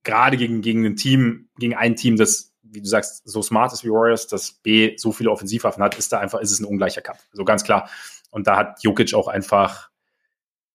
gerade 0.07 0.39
gegen, 0.39 0.63
gegen 0.63 0.87
ein 0.87 0.97
Team, 0.97 1.51
gegen 1.59 1.75
ein 1.75 1.97
Team, 1.97 2.17
das, 2.17 2.55
wie 2.63 2.81
du 2.81 2.89
sagst, 2.89 3.29
so 3.29 3.43
smart 3.43 3.73
ist 3.73 3.85
wie 3.85 3.91
Warriors, 3.91 4.27
das 4.27 4.53
B 4.53 4.97
so 4.97 5.13
viele 5.13 5.31
Offensivwaffen 5.31 5.83
hat, 5.83 5.99
ist 5.99 6.13
da 6.13 6.21
einfach, 6.21 6.41
ist 6.41 6.53
es 6.53 6.61
ein 6.61 6.65
ungleicher 6.65 7.03
Kampf. 7.03 7.21
So 7.25 7.31
also 7.33 7.45
ganz 7.45 7.65
klar. 7.65 7.91
Und 8.31 8.47
da 8.47 8.57
hat 8.57 8.83
Jokic 8.83 9.13
auch 9.15 9.29
einfach, 9.29 9.91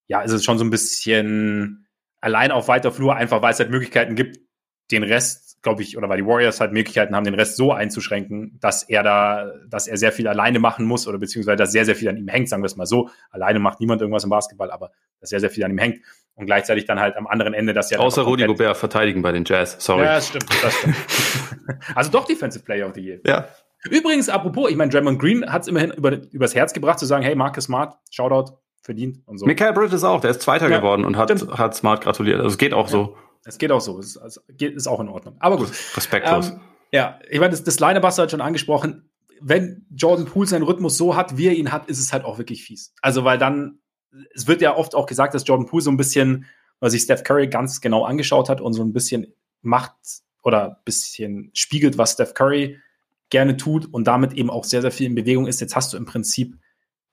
ja, 0.08 0.22
ist 0.22 0.32
es 0.32 0.44
schon 0.44 0.58
so 0.58 0.64
ein 0.64 0.70
bisschen 0.70 1.88
allein 2.20 2.52
auf 2.52 2.68
weiter 2.68 2.92
Flur, 2.92 3.16
einfach 3.16 3.42
weil 3.42 3.54
es 3.54 3.60
halt 3.60 3.72
Möglichkeiten 3.72 4.16
gibt, 4.16 4.40
den 4.92 5.04
Rest 5.04 5.51
glaube 5.62 5.84
ich, 5.84 5.98
oder 5.98 6.10
weil 6.10 6.18
die 6.18 6.26
Warriors 6.26 6.60
halt 6.60 6.74
Möglichkeiten 6.74 7.16
haben, 7.16 7.24
den 7.24 7.36
Rest 7.36 7.56
so 7.56 7.72
einzuschränken, 7.72 8.58
dass 8.60 8.84
er 8.84 9.04
da, 9.04 9.52
dass 9.68 9.88
er 9.88 9.98
sehr 9.98 10.12
viel 10.12 10.28
alleine 10.28 10.60
machen 10.60 10.86
muss 10.86 11.08
oder 11.08 11.18
beziehungsweise 11.18 11.58
dass 11.58 11.72
sehr, 11.72 11.86
sehr 11.86 11.96
viel 11.96 12.10
an 12.10 12.18
ihm 12.18 12.28
hängt, 12.28 12.50
sagen 12.50 12.64
wir 12.64 12.68
es 12.68 12.76
mal 12.76 12.86
so. 12.86 13.10
Alleine 13.30 13.60
macht 13.60 13.80
niemand 13.80 14.02
irgendwas 14.02 14.24
im 14.24 14.30
Basketball, 14.30 14.72
aber 14.72 14.92
dass 15.20 15.30
sehr, 15.30 15.40
sehr 15.40 15.50
viel 15.50 15.64
an 15.64 15.72
ihm 15.72 15.78
hängt. 15.78 16.00
Und 16.34 16.46
gleichzeitig 16.46 16.86
dann 16.86 17.00
halt 17.00 17.18
am 17.18 17.28
anderen 17.28 17.54
Ende, 17.54 17.74
dass 17.74 17.92
er. 17.92 18.00
Außer 18.00 18.24
Rudi 18.24 18.46
Gobert 18.46 18.78
verteidigen 18.78 19.22
bei 19.22 19.32
den 19.32 19.44
Jazz, 19.46 19.76
sorry. 19.80 20.06
Ja, 20.06 20.16
das 20.16 20.30
stimmt, 20.30 20.48
das 20.64 20.74
stimmt. 20.74 20.96
also 21.96 22.10
doch 22.10 22.26
Defensive 22.26 22.64
Player 22.64 22.88
of 22.88 22.96
the 22.96 23.02
Year. 23.02 23.20
Ja. 23.26 23.48
Übrigens, 23.90 24.30
apropos, 24.30 24.70
ich 24.70 24.78
meine, 24.78 24.92
Draymond 24.92 25.20
Green 25.20 25.52
hat 25.52 25.64
es 25.64 25.68
immerhin 25.68 25.92
über, 25.92 26.12
übers 26.32 26.56
Herz 26.56 26.74
gebracht, 26.74 27.00
zu 27.00 27.06
sagen, 27.06 27.24
hey, 27.24 27.36
Marcus 27.36 27.66
Smart, 27.66 27.98
Shoutout, 28.12 28.58
verdient 28.82 29.20
und 29.26 29.38
so. 29.38 29.46
Michael 29.46 29.74
Bridges 29.74 30.04
auch, 30.04 30.22
der 30.22 30.32
ist 30.32 30.42
Zweiter 30.42 30.70
ja, 30.70 30.78
geworden 30.78 31.06
und 31.06 31.18
hat, 31.18 31.32
hat 31.58 31.76
Smart 31.76 32.02
gratuliert. 32.02 32.38
Also 32.38 32.50
es 32.50 32.58
geht 32.58 32.74
auch 32.74 32.86
ja. 32.86 32.92
so. 32.92 33.18
Es 33.44 33.58
geht 33.58 33.72
auch 33.72 33.82
so. 33.82 34.00
Es, 34.00 34.18
also, 34.18 34.42
geht, 34.50 34.76
ist 34.76 34.88
auch 34.88 35.00
in 35.00 35.10
Ordnung. 35.10 35.36
Aber 35.40 35.58
gut. 35.58 35.72
Respektlos. 35.96 36.50
Ähm, 36.50 36.62
ja, 36.92 37.20
ich 37.30 37.40
meine, 37.40 37.52
das, 37.52 37.64
das 37.64 37.80
Line 37.80 38.02
hast 38.02 38.18
du 38.18 38.22
halt 38.22 38.32
schon 38.32 38.42
angesprochen. 38.42 39.10
Wenn 39.40 39.86
Jordan 39.96 40.26
Poole 40.26 40.48
seinen 40.48 40.64
Rhythmus 40.64 40.98
so 40.98 41.16
hat, 41.16 41.38
wie 41.38 41.48
er 41.48 41.54
ihn 41.54 41.72
hat, 41.72 41.88
ist 41.90 42.00
es 42.00 42.14
halt 42.14 42.26
auch 42.26 42.38
wirklich 42.38 42.64
fies. 42.64 42.94
Also, 43.02 43.24
weil 43.24 43.38
dann, 43.38 43.80
es 44.36 44.48
wird 44.48 44.62
ja 44.62 44.76
oft 44.76 44.94
auch 44.94 45.08
gesagt, 45.08 45.34
dass 45.34 45.48
Jordan 45.48 45.66
Poole 45.66 45.82
so 45.82 45.90
ein 45.90 45.98
bisschen, 45.98 46.46
weil 46.80 46.92
sich 46.92 47.02
Steph 47.04 47.24
Curry 47.24 47.48
ganz 47.48 47.82
genau 47.82 48.06
angeschaut 48.06 48.50
hat 48.50 48.62
und 48.62 48.74
so 48.74 48.84
ein 48.84 48.94
bisschen 48.94 49.34
macht 49.62 49.96
oder 50.44 50.70
ein 50.70 50.76
bisschen 50.86 51.52
spiegelt, 51.54 51.98
was 51.98 52.14
Steph 52.14 52.34
Curry 52.34 52.78
gerne 53.30 53.58
tut 53.58 53.92
und 53.92 54.06
damit 54.06 54.34
eben 54.34 54.50
auch 54.50 54.66
sehr, 54.66 54.82
sehr 54.82 54.92
viel 54.92 55.08
in 55.08 55.16
Bewegung 55.16 55.48
ist. 55.48 55.62
Jetzt 55.62 55.76
hast 55.76 55.94
du 55.94 55.98
im 55.98 56.06
Prinzip 56.06 56.58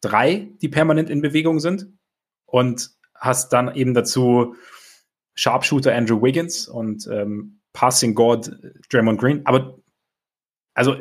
drei, 0.00 0.50
die 0.60 0.68
permanent 0.68 1.08
in 1.08 1.22
Bewegung 1.22 1.60
sind 1.60 1.86
und 2.44 2.90
hast 3.14 3.52
dann 3.52 3.74
eben 3.74 3.94
dazu 3.94 4.54
Sharpshooter 5.38 5.94
Andrew 5.94 6.20
Wiggins 6.20 6.66
und 6.66 7.06
ähm, 7.06 7.60
Passing 7.72 8.14
God 8.14 8.50
Draymond 8.90 9.20
Green. 9.20 9.42
Aber 9.44 9.78
also 10.74 10.96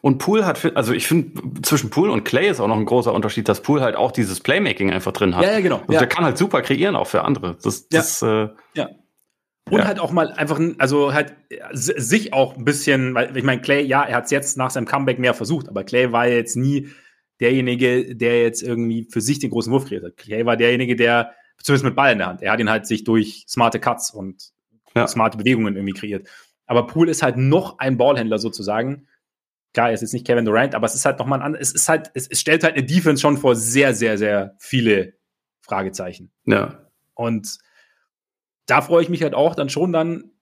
Und 0.00 0.18
Pool 0.18 0.44
hat, 0.44 0.76
also 0.76 0.92
ich 0.92 1.06
finde, 1.06 1.62
zwischen 1.62 1.90
Pool 1.90 2.10
und 2.10 2.24
Clay 2.24 2.48
ist 2.48 2.58
auch 2.58 2.66
noch 2.66 2.76
ein 2.76 2.84
großer 2.84 3.12
Unterschied, 3.12 3.48
dass 3.48 3.62
Pool 3.62 3.80
halt 3.80 3.94
auch 3.94 4.10
dieses 4.10 4.40
Playmaking 4.40 4.90
einfach 4.90 5.12
drin 5.12 5.36
hat. 5.36 5.44
Ja, 5.44 5.52
ja, 5.52 5.60
genau. 5.60 5.78
Also 5.78 5.92
ja. 5.92 5.98
der 6.00 6.08
kann 6.08 6.24
halt 6.24 6.36
super 6.36 6.60
kreieren 6.60 6.96
auch 6.96 7.06
für 7.06 7.22
andere. 7.22 7.56
Das, 7.62 7.88
das, 7.88 8.20
ja. 8.20 8.44
Äh, 8.44 8.48
ja. 8.74 8.88
Und 9.70 9.78
ja. 9.78 9.86
halt 9.86 10.00
auch 10.00 10.10
mal 10.10 10.32
einfach, 10.32 10.60
also 10.78 11.14
halt 11.14 11.36
sich 11.72 12.32
auch 12.32 12.56
ein 12.56 12.64
bisschen, 12.64 13.14
weil 13.14 13.36
ich 13.36 13.44
meine, 13.44 13.60
Clay, 13.60 13.84
ja, 13.84 14.02
er 14.02 14.16
hat 14.16 14.24
es 14.24 14.32
jetzt 14.32 14.56
nach 14.56 14.70
seinem 14.70 14.86
Comeback 14.86 15.20
mehr 15.20 15.34
versucht, 15.34 15.68
aber 15.68 15.84
Clay 15.84 16.10
war 16.10 16.26
jetzt 16.26 16.56
nie 16.56 16.88
derjenige, 17.40 18.16
der 18.16 18.42
jetzt 18.42 18.60
irgendwie 18.60 19.06
für 19.08 19.20
sich 19.20 19.38
den 19.38 19.50
großen 19.50 19.72
Wurf 19.72 19.86
kreiert 19.86 20.04
hat. 20.04 20.16
Clay 20.16 20.44
war 20.44 20.56
derjenige, 20.56 20.96
der, 20.96 21.32
zumindest 21.62 21.84
mit 21.84 21.96
Ball 21.96 22.12
in 22.12 22.18
der 22.18 22.26
Hand, 22.28 22.42
er 22.42 22.52
hat 22.52 22.60
ihn 22.60 22.70
halt 22.70 22.86
sich 22.86 23.04
durch 23.04 23.44
smarte 23.48 23.80
Cuts 23.80 24.10
und 24.10 24.50
ja. 24.94 25.06
smarte 25.06 25.38
Bewegungen 25.38 25.76
irgendwie 25.76 25.94
kreiert. 25.94 26.28
Aber 26.66 26.86
Pool 26.86 27.08
ist 27.08 27.22
halt 27.22 27.36
noch 27.36 27.78
ein 27.78 27.96
Ballhändler 27.96 28.38
sozusagen, 28.38 29.06
klar, 29.72 29.88
er 29.88 29.94
ist 29.94 30.02
jetzt 30.02 30.12
nicht 30.12 30.26
Kevin 30.26 30.44
Durant, 30.44 30.74
aber 30.74 30.86
es 30.86 30.94
ist 30.94 31.04
halt 31.04 31.18
nochmal 31.18 31.42
ein 31.42 31.54
es 31.54 31.72
ist 31.72 31.88
halt, 31.88 32.10
es, 32.14 32.26
es, 32.28 32.40
stellt 32.40 32.64
halt 32.64 32.76
eine 32.76 32.84
Defense 32.84 33.20
schon 33.20 33.36
vor 33.36 33.56
sehr, 33.56 33.94
sehr, 33.94 34.18
sehr 34.18 34.54
viele 34.58 35.14
Fragezeichen. 35.60 36.30
Ja. 36.44 36.86
Und 37.14 37.58
da 38.66 38.80
freue 38.80 39.02
ich 39.02 39.08
mich 39.08 39.22
halt 39.22 39.34
auch 39.34 39.54
dann 39.54 39.68
schon 39.68 39.92
dann, 39.92 40.32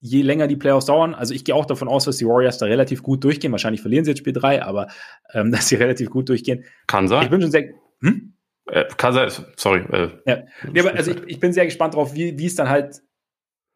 je 0.00 0.22
länger 0.22 0.46
die 0.46 0.56
Playoffs 0.56 0.86
dauern. 0.86 1.14
Also 1.14 1.34
ich 1.34 1.44
gehe 1.44 1.54
auch 1.54 1.66
davon 1.66 1.88
aus, 1.88 2.04
dass 2.04 2.16
die 2.16 2.26
Warriors 2.26 2.58
da 2.58 2.66
relativ 2.66 3.02
gut 3.02 3.22
durchgehen. 3.22 3.52
Wahrscheinlich 3.52 3.82
verlieren 3.82 4.04
sie 4.04 4.12
jetzt 4.12 4.20
Spiel 4.20 4.32
3, 4.32 4.62
aber 4.62 4.88
ähm, 5.32 5.52
dass 5.52 5.68
sie 5.68 5.76
relativ 5.76 6.10
gut 6.10 6.28
durchgehen. 6.28 6.64
Kann 6.86 7.08
sein. 7.08 7.24
Ich 7.24 7.30
bin 7.30 7.40
schon 7.40 7.50
sehr. 7.50 7.74
Hm? 8.00 8.34
Äh, 8.70 8.84
kann 8.96 9.12
sein, 9.12 9.30
sorry. 9.56 9.80
Äh, 9.92 10.10
ja. 10.26 10.42
Nee, 10.70 10.80
aber 10.80 10.94
also 10.94 11.10
ich, 11.10 11.22
ich 11.26 11.40
bin 11.40 11.52
sehr 11.52 11.64
gespannt 11.64 11.94
drauf, 11.94 12.14
wie, 12.14 12.38
wie 12.38 12.46
es 12.46 12.54
dann 12.54 12.68
halt 12.68 13.02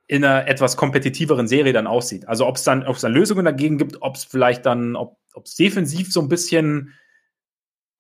in 0.07 0.25
einer 0.25 0.47
etwas 0.47 0.77
kompetitiveren 0.77 1.49
Serie 1.49 1.73
dann 1.73 1.87
aussieht. 1.87 2.29
Also 2.29 2.47
ob 2.47 2.57
es 2.57 2.65
dann, 2.65 2.87
ob 2.87 2.97
es 2.97 3.03
dann 3.03 3.13
Lösungen 3.13 3.45
dagegen 3.45 3.79
gibt, 3.79 4.03
ob 4.03 4.17
es 4.17 4.25
vielleicht 4.25 4.67
dann, 4.67 4.95
ob 4.97 5.19
es 5.43 5.57
defensiv 5.57 6.13
so 6.13 6.21
ein 6.21 6.29
bisschen 6.29 6.95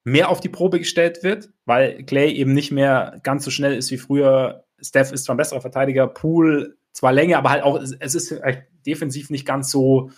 mehr 0.04 0.28
auf 0.28 0.40
die 0.40 0.50
Probe 0.50 0.78
gestellt 0.78 1.22
wird, 1.22 1.50
weil 1.64 2.04
Clay 2.04 2.30
eben 2.32 2.52
nicht 2.52 2.70
mehr 2.70 3.18
ganz 3.22 3.44
so 3.44 3.50
schnell 3.50 3.74
ist 3.74 3.90
wie 3.90 3.96
früher. 3.96 4.64
Steph 4.80 5.12
ist 5.12 5.24
zwar 5.24 5.34
ein 5.34 5.38
besserer 5.38 5.62
Verteidiger, 5.62 6.06
Pool 6.06 6.76
zwar 6.92 7.12
länger, 7.12 7.38
aber 7.38 7.50
halt 7.50 7.62
auch, 7.64 7.80
es 7.80 8.14
ist 8.14 8.40
defensiv 8.86 9.30
nicht 9.30 9.46
ganz 9.46 9.70
so 9.70 10.10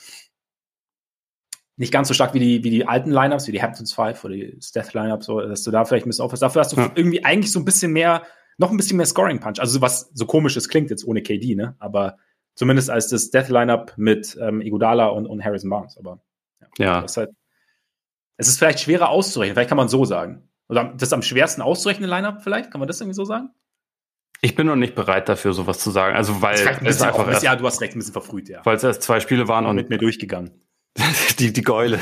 nicht 1.76 1.92
ganz 1.92 2.08
so 2.08 2.14
stark 2.14 2.32
wie 2.34 2.38
die, 2.38 2.64
wie 2.64 2.70
die 2.70 2.88
alten 2.88 3.10
Lineups, 3.10 3.46
wie 3.48 3.52
die 3.52 3.62
Hamptons 3.62 3.92
5 3.92 4.24
oder 4.24 4.34
die 4.34 4.58
Steph 4.62 4.94
Lineups, 4.94 5.26
so, 5.26 5.40
dass 5.40 5.62
du 5.62 5.70
da 5.70 5.84
vielleicht 5.84 6.06
ein 6.06 6.08
bisschen 6.08 6.24
aufhörst. 6.24 6.42
Dafür 6.42 6.60
hast 6.60 6.72
du 6.72 6.76
ja. 6.76 6.90
irgendwie 6.94 7.24
eigentlich 7.24 7.52
so 7.52 7.58
ein 7.58 7.64
bisschen 7.64 7.92
mehr 7.92 8.22
noch 8.58 8.70
ein 8.70 8.76
bisschen 8.76 8.96
mehr 8.96 9.06
Scoring 9.06 9.40
Punch. 9.40 9.60
Also 9.60 9.80
was 9.80 10.10
so 10.14 10.26
komisches 10.26 10.68
klingt 10.68 10.90
jetzt 10.90 11.06
ohne 11.06 11.22
KD, 11.22 11.54
ne? 11.54 11.76
Aber 11.78 12.16
zumindest 12.54 12.90
als 12.90 13.08
das 13.08 13.30
Death 13.30 13.48
Lineup 13.48 13.92
mit 13.96 14.36
ähm, 14.40 14.60
Iguodala 14.60 15.08
und, 15.08 15.26
und 15.26 15.44
Harrison 15.44 15.70
Barnes. 15.70 15.98
Aber 15.98 16.20
ja, 16.60 16.68
ja. 16.78 17.00
Das 17.02 17.12
ist 17.12 17.16
halt, 17.18 17.30
es 18.38 18.48
ist 18.48 18.58
vielleicht 18.58 18.80
schwerer 18.80 19.10
auszurechnen. 19.10 19.54
Vielleicht 19.54 19.68
kann 19.68 19.76
man 19.76 19.88
so 19.88 20.04
sagen. 20.04 20.48
Oder 20.68 20.94
das 20.96 21.12
am 21.12 21.22
schwersten 21.22 21.62
auszurechnen 21.62 22.08
Lineup 22.08 22.42
vielleicht? 22.42 22.70
Kann 22.70 22.80
man 22.80 22.88
das 22.88 23.00
irgendwie 23.00 23.14
so 23.14 23.24
sagen? 23.24 23.50
Ich 24.42 24.54
bin 24.54 24.66
noch 24.66 24.76
nicht 24.76 24.94
bereit 24.94 25.28
dafür, 25.28 25.52
sowas 25.52 25.78
zu 25.78 25.90
sagen. 25.90 26.16
Also 26.16 26.42
weil 26.42 26.54
es 26.54 27.00
einfach 27.00 27.28
erst, 27.28 27.42
ja, 27.42 27.56
du 27.56 27.66
hast 27.66 27.80
recht, 27.80 27.94
ein 27.94 27.98
bisschen 27.98 28.12
verfrüht, 28.12 28.48
ja. 28.48 28.60
Weil 28.64 28.76
es 28.76 28.84
erst 28.84 29.02
zwei 29.02 29.20
Spiele 29.20 29.48
waren 29.48 29.64
und 29.66 29.76
mit 29.76 29.88
mir 29.88 29.98
durchgegangen. 29.98 30.65
die, 31.38 31.52
die 31.52 31.62
Geule. 31.62 31.98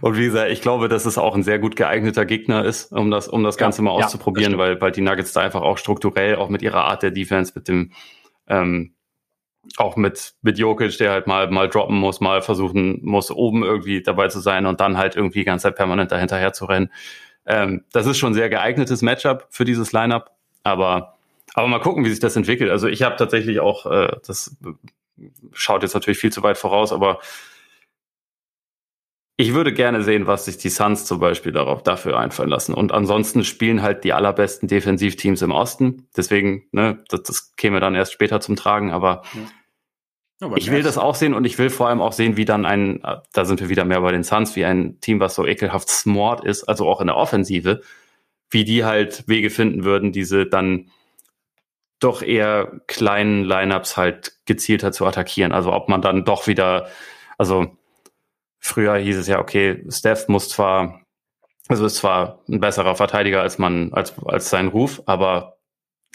Und 0.00 0.16
wie 0.16 0.24
gesagt, 0.24 0.50
ich 0.50 0.60
glaube, 0.60 0.88
dass 0.88 1.06
es 1.06 1.18
auch 1.18 1.34
ein 1.34 1.42
sehr 1.42 1.58
gut 1.58 1.76
geeigneter 1.76 2.24
Gegner 2.24 2.64
ist, 2.64 2.92
um 2.92 3.10
das, 3.10 3.28
um 3.28 3.42
das 3.42 3.56
Ganze 3.56 3.78
ja, 3.78 3.84
mal 3.84 3.90
auszuprobieren, 3.90 4.52
ja, 4.52 4.58
weil, 4.58 4.80
weil 4.80 4.92
die 4.92 5.00
Nuggets 5.00 5.32
da 5.32 5.40
einfach 5.40 5.62
auch 5.62 5.78
strukturell, 5.78 6.36
auch 6.36 6.48
mit 6.48 6.62
ihrer 6.62 6.84
Art 6.84 7.02
der 7.02 7.10
Defense, 7.10 7.52
mit 7.54 7.68
dem, 7.68 7.92
ähm, 8.48 8.94
auch 9.76 9.96
mit, 9.96 10.34
mit 10.42 10.58
Jokic, 10.58 10.96
der 10.98 11.10
halt 11.12 11.26
mal, 11.26 11.50
mal 11.50 11.68
droppen 11.68 11.96
muss, 11.96 12.20
mal 12.20 12.40
versuchen 12.40 13.00
muss, 13.02 13.30
oben 13.30 13.64
irgendwie 13.64 14.02
dabei 14.02 14.28
zu 14.28 14.40
sein 14.40 14.66
und 14.66 14.80
dann 14.80 14.96
halt 14.96 15.16
irgendwie 15.16 15.40
die 15.40 15.44
ganze 15.44 15.64
Zeit 15.64 15.76
permanent 15.76 16.12
dahinterher 16.12 16.52
zu 16.52 16.66
rennen. 16.66 16.90
Ähm, 17.44 17.84
das 17.92 18.06
ist 18.06 18.18
schon 18.18 18.32
ein 18.32 18.34
sehr 18.34 18.48
geeignetes 18.48 19.02
Matchup 19.02 19.46
für 19.50 19.64
dieses 19.64 19.92
Lineup, 19.92 20.30
aber, 20.62 21.16
aber 21.54 21.68
mal 21.68 21.80
gucken, 21.80 22.04
wie 22.04 22.10
sich 22.10 22.20
das 22.20 22.36
entwickelt. 22.36 22.70
Also 22.70 22.86
ich 22.86 23.02
habe 23.02 23.16
tatsächlich 23.16 23.60
auch, 23.60 23.86
äh, 23.86 24.16
das 24.26 24.56
schaut 25.52 25.82
jetzt 25.82 25.94
natürlich 25.94 26.18
viel 26.18 26.32
zu 26.32 26.42
weit 26.42 26.58
voraus, 26.58 26.92
aber 26.92 27.20
ich 29.38 29.52
würde 29.52 29.72
gerne 29.72 30.02
sehen, 30.02 30.26
was 30.26 30.46
sich 30.46 30.56
die 30.56 30.70
Suns 30.70 31.04
zum 31.04 31.20
Beispiel 31.20 31.52
darauf 31.52 31.82
dafür 31.82 32.18
einfallen 32.18 32.48
lassen. 32.48 32.72
Und 32.72 32.92
ansonsten 32.92 33.44
spielen 33.44 33.82
halt 33.82 34.02
die 34.04 34.14
allerbesten 34.14 34.66
Defensivteams 34.66 35.42
im 35.42 35.50
Osten. 35.50 36.08
Deswegen, 36.16 36.64
ne, 36.72 37.04
das, 37.08 37.22
das 37.22 37.56
käme 37.56 37.80
dann 37.80 37.94
erst 37.94 38.14
später 38.14 38.40
zum 38.40 38.56
Tragen, 38.56 38.92
aber 38.92 39.22
ja. 40.40 40.56
ich 40.56 40.70
will 40.70 40.82
das 40.82 40.96
auch 40.96 41.14
sehen 41.14 41.34
und 41.34 41.44
ich 41.44 41.58
will 41.58 41.68
vor 41.68 41.88
allem 41.88 42.00
auch 42.00 42.12
sehen, 42.12 42.38
wie 42.38 42.46
dann 42.46 42.64
ein, 42.64 43.02
da 43.34 43.44
sind 43.44 43.60
wir 43.60 43.68
wieder 43.68 43.84
mehr 43.84 44.00
bei 44.00 44.12
den 44.12 44.24
Suns, 44.24 44.56
wie 44.56 44.64
ein 44.64 45.00
Team, 45.00 45.20
was 45.20 45.34
so 45.34 45.46
ekelhaft 45.46 45.90
smart 45.90 46.42
ist, 46.42 46.64
also 46.64 46.88
auch 46.88 47.02
in 47.02 47.08
der 47.08 47.16
Offensive, 47.16 47.82
wie 48.48 48.64
die 48.64 48.86
halt 48.86 49.28
Wege 49.28 49.50
finden 49.50 49.84
würden, 49.84 50.12
diese 50.12 50.46
dann 50.46 50.90
doch 52.00 52.22
eher 52.22 52.80
kleinen 52.86 53.44
Lineups 53.44 53.98
halt 53.98 54.32
gezielter 54.46 54.92
zu 54.92 55.04
attackieren. 55.04 55.52
Also 55.52 55.74
ob 55.74 55.90
man 55.90 56.00
dann 56.00 56.24
doch 56.24 56.46
wieder, 56.46 56.88
also 57.36 57.76
Früher 58.66 58.96
hieß 58.96 59.16
es 59.16 59.28
ja, 59.28 59.38
okay, 59.38 59.84
Steph 59.88 60.26
muss 60.26 60.48
zwar, 60.48 61.00
also 61.68 61.86
ist 61.86 61.96
zwar 61.96 62.42
ein 62.48 62.58
besserer 62.58 62.96
Verteidiger 62.96 63.40
als 63.40 63.58
man, 63.58 63.92
als, 63.92 64.12
als 64.24 64.50
sein 64.50 64.66
Ruf, 64.66 65.02
aber 65.06 65.58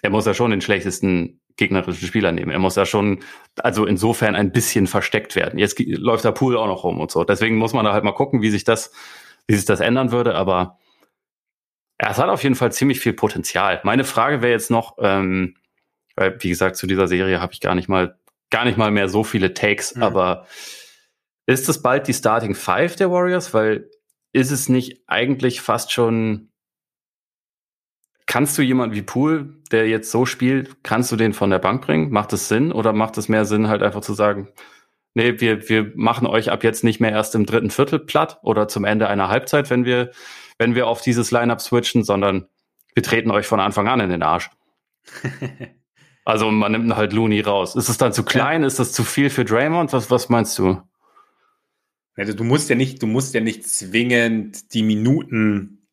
er 0.02 0.10
muss 0.10 0.26
ja 0.26 0.34
schon 0.34 0.52
den 0.52 0.60
schlechtesten 0.60 1.40
gegnerischen 1.56 2.06
Spieler 2.06 2.34
nehmen. 2.34 2.52
Er 2.52 2.60
muss 2.60 2.76
ja 2.76 2.86
schon, 2.86 3.24
also 3.56 3.86
insofern 3.86 4.36
ein 4.36 4.52
bisschen 4.52 4.88
versteckt 4.88 5.38
werden. 5.38 5.60
Jetzt 5.60 5.80
läuft 5.80 6.26
der 6.26 6.34
Pool 6.34 6.58
auch 6.58 6.68
noch 6.68 6.84
rum 6.84 7.00
und 7.00 7.10
so. 7.10 7.24
Deswegen 7.24 7.56
muss 7.56 7.72
man 7.72 7.86
da 7.86 7.94
halt 7.94 8.04
mal 8.04 8.12
gucken, 8.12 8.42
wie 8.42 8.50
sich 8.50 8.66
das, 8.66 8.92
wie 9.48 9.56
sich 9.56 9.66
das 9.66 9.80
ändern 9.80 10.12
würde, 10.12 10.36
aber 10.36 10.78
ja, 12.02 12.12
es 12.12 12.18
hat 12.18 12.28
auf 12.28 12.44
jeden 12.44 12.56
Fall 12.56 12.74
ziemlich 12.74 13.00
viel 13.00 13.14
Potenzial. 13.14 13.80
Meine 13.84 14.04
Frage 14.04 14.42
wäre 14.42 14.52
jetzt 14.52 14.72
noch, 14.72 14.98
ähm, 15.00 15.56
weil, 16.18 16.36
wie 16.44 16.50
gesagt, 16.50 16.76
zu 16.76 16.86
dieser 16.86 17.08
Serie 17.08 17.40
habe 17.40 17.54
ich 17.54 17.62
gar 17.62 17.76
nicht 17.76 17.88
mal, 17.88 18.20
gar 18.50 18.66
nicht 18.66 18.78
mal 18.78 18.92
mehr 18.92 19.08
so 19.08 19.24
viele 19.24 19.54
Takes, 19.54 19.96
mhm. 19.96 20.04
aber 20.04 20.48
ist 21.46 21.70
es 21.70 21.82
bald 21.82 22.08
die 22.08 22.14
Starting 22.14 22.56
Five 22.56 22.96
der 22.96 23.12
Warriors? 23.12 23.54
Weil 23.54 23.90
ist 24.34 24.52
es 24.52 24.70
nicht 24.70 25.04
eigentlich 25.08 25.62
fast 25.62 25.92
schon. 25.92 26.50
Kannst 28.28 28.58
du 28.58 28.62
jemanden 28.62 28.96
wie 28.96 29.02
Poole, 29.02 29.58
der 29.72 29.90
jetzt 29.90 30.10
so 30.10 30.26
spielt, 30.26 30.84
kannst 30.84 31.12
du 31.12 31.18
den 31.18 31.34
von 31.34 31.50
der 31.50 31.60
Bank 31.60 31.82
bringen? 31.82 32.12
Macht 32.12 32.32
es 32.32 32.48
Sinn? 32.48 32.72
Oder 32.72 32.94
macht 32.94 33.18
es 33.18 33.28
mehr 33.28 33.44
Sinn, 33.44 33.68
halt 33.68 33.84
einfach 33.84 34.02
zu 34.02 34.14
sagen, 34.14 34.48
nee, 35.16 35.40
wir, 35.42 35.68
wir 35.68 35.92
machen 35.96 36.28
euch 36.28 36.50
ab 36.50 36.64
jetzt 36.64 36.84
nicht 36.86 37.02
mehr 37.02 37.12
erst 37.12 37.36
im 37.36 37.46
dritten 37.46 37.72
Viertel 37.72 38.00
platt 38.00 38.40
oder 38.44 38.70
zum 38.70 38.86
Ende 38.86 39.10
einer 39.10 39.28
Halbzeit, 39.28 39.70
wenn 39.70 39.84
wir, 39.84 40.12
wenn 40.58 40.76
wir 40.76 40.88
auf 40.88 41.02
dieses 41.02 41.32
Lineup 41.32 41.60
switchen, 41.60 42.04
sondern 42.04 42.48
wir 42.94 43.04
treten 43.04 43.32
euch 43.32 43.48
von 43.48 43.60
Anfang 43.60 43.90
an 43.90 44.00
in 44.00 44.10
den 44.10 44.24
Arsch. 44.24 44.50
also 46.26 46.52
man 46.52 46.72
nimmt 46.72 46.96
halt 46.96 47.12
Looney 47.12 47.42
raus. 47.42 47.76
Ist 47.76 47.90
es 47.90 47.98
dann 47.98 48.14
zu 48.14 48.24
klein? 48.24 48.62
Ja. 48.62 48.68
Ist 48.68 48.80
das 48.80 48.94
zu 48.94 49.04
viel 49.04 49.30
für 49.30 49.44
Draymond? 49.44 49.92
Was, 49.92 50.10
was 50.10 50.30
meinst 50.30 50.58
du? 50.58 50.82
Also 52.16 52.34
du 52.34 52.44
musst 52.44 52.70
ja 52.70 52.76
nicht, 52.76 53.02
du 53.02 53.08
musst 53.08 53.34
ja 53.34 53.42
nicht 53.42 53.68
zwingend 53.68 54.74
die 54.74 54.84
Minuten 54.84 55.88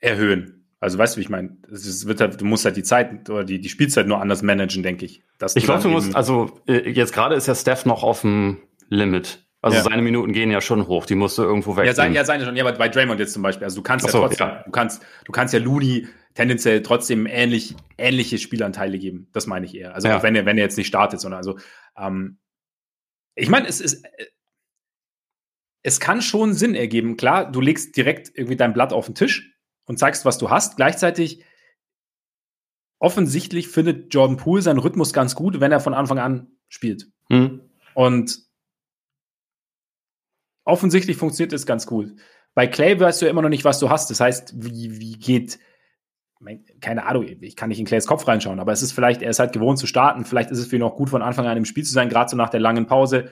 erhöhen. 0.00 0.66
Also 0.80 0.98
weißt 0.98 1.14
du, 1.14 1.18
wie 1.18 1.22
ich 1.22 1.30
meine? 1.30 1.56
Es 1.72 2.06
wird 2.06 2.20
halt, 2.20 2.40
du 2.40 2.44
musst 2.44 2.64
halt 2.64 2.76
die 2.76 2.82
Zeit 2.82 3.30
oder 3.30 3.44
die, 3.44 3.60
die 3.60 3.68
Spielzeit 3.68 4.06
nur 4.06 4.20
anders 4.20 4.42
managen, 4.42 4.82
denke 4.82 5.06
ich. 5.06 5.22
ich 5.54 5.64
glaube, 5.64 5.82
du 5.82 5.88
musst, 5.88 6.14
also 6.14 6.60
äh, 6.66 6.90
jetzt 6.90 7.14
gerade 7.14 7.34
ist 7.36 7.46
ja 7.46 7.54
Steph 7.54 7.86
noch 7.86 8.02
auf 8.02 8.20
dem 8.20 8.58
Limit. 8.88 9.44
Also 9.62 9.78
ja. 9.78 9.82
seine 9.82 10.02
Minuten 10.02 10.34
gehen 10.34 10.50
ja 10.50 10.60
schon 10.60 10.86
hoch, 10.88 11.06
die 11.06 11.14
musst 11.14 11.38
du 11.38 11.42
irgendwo 11.42 11.74
weg. 11.74 11.86
Ja, 11.86 11.94
sein, 11.94 12.12
ja, 12.12 12.26
seine 12.26 12.44
schon. 12.44 12.54
Ja, 12.54 12.66
aber 12.66 12.76
bei 12.76 12.90
Draymond 12.90 13.18
jetzt 13.18 13.32
zum 13.32 13.42
Beispiel. 13.42 13.64
Also 13.64 13.76
du 13.76 13.82
kannst 13.82 14.06
so, 14.06 14.18
ja 14.18 14.28
trotzdem, 14.28 14.46
ja. 14.46 14.62
du 14.62 14.70
kannst, 14.70 15.02
du 15.24 15.32
kannst 15.32 15.54
ja 15.54 15.60
Looney 15.60 16.06
tendenziell 16.34 16.82
trotzdem 16.82 17.26
ähnlich, 17.26 17.74
ähnliche 17.96 18.36
Spielanteile 18.36 18.98
geben. 18.98 19.28
Das 19.32 19.46
meine 19.46 19.64
ich 19.64 19.74
eher. 19.74 19.94
Also 19.94 20.08
ja. 20.08 20.22
wenn 20.22 20.36
er, 20.36 20.44
wenn 20.44 20.58
er 20.58 20.64
jetzt 20.64 20.76
nicht 20.76 20.88
startet, 20.88 21.18
sondern 21.18 21.38
also, 21.38 21.58
ähm, 21.96 22.36
ich 23.36 23.48
meine, 23.48 23.66
es 23.66 23.80
ist, 23.80 24.04
es 25.84 26.00
kann 26.00 26.22
schon 26.22 26.54
Sinn 26.54 26.74
ergeben. 26.74 27.16
Klar, 27.16 27.52
du 27.52 27.60
legst 27.60 27.96
direkt 27.96 28.32
irgendwie 28.34 28.56
dein 28.56 28.72
Blatt 28.72 28.92
auf 28.92 29.06
den 29.06 29.14
Tisch 29.14 29.54
und 29.84 29.98
zeigst, 29.98 30.24
was 30.24 30.38
du 30.38 30.48
hast. 30.50 30.76
Gleichzeitig 30.76 31.44
offensichtlich 32.98 33.68
findet 33.68 34.12
Jordan 34.12 34.38
Poole 34.38 34.62
seinen 34.62 34.78
Rhythmus 34.78 35.12
ganz 35.12 35.34
gut, 35.34 35.60
wenn 35.60 35.72
er 35.72 35.80
von 35.80 35.92
Anfang 35.92 36.18
an 36.18 36.48
spielt. 36.68 37.10
Mhm. 37.28 37.60
Und 37.92 38.40
offensichtlich 40.64 41.18
funktioniert 41.18 41.52
es 41.52 41.66
ganz 41.66 41.86
gut. 41.86 42.14
Bei 42.54 42.66
Clay 42.66 42.98
weißt 42.98 43.20
du 43.20 43.26
ja 43.26 43.30
immer 43.30 43.42
noch 43.42 43.50
nicht, 43.50 43.64
was 43.64 43.78
du 43.78 43.90
hast. 43.90 44.08
Das 44.10 44.20
heißt, 44.20 44.54
wie, 44.56 45.00
wie 45.00 45.18
geht, 45.18 45.58
keine 46.80 47.04
Ahnung, 47.04 47.26
ich 47.26 47.56
kann 47.56 47.68
nicht 47.68 47.78
in 47.78 47.84
Clays 47.84 48.06
Kopf 48.06 48.26
reinschauen, 48.26 48.58
aber 48.58 48.72
es 48.72 48.80
ist 48.80 48.92
vielleicht, 48.92 49.20
er 49.20 49.30
ist 49.30 49.38
halt 49.38 49.52
gewohnt 49.52 49.78
zu 49.78 49.86
starten. 49.86 50.24
Vielleicht 50.24 50.50
ist 50.50 50.60
es 50.60 50.66
für 50.66 50.76
ihn 50.76 50.82
auch 50.82 50.96
gut, 50.96 51.10
von 51.10 51.20
Anfang 51.20 51.46
an 51.46 51.58
im 51.58 51.66
Spiel 51.66 51.84
zu 51.84 51.92
sein, 51.92 52.08
gerade 52.08 52.30
so 52.30 52.38
nach 52.38 52.48
der 52.48 52.60
langen 52.60 52.86
Pause. 52.86 53.30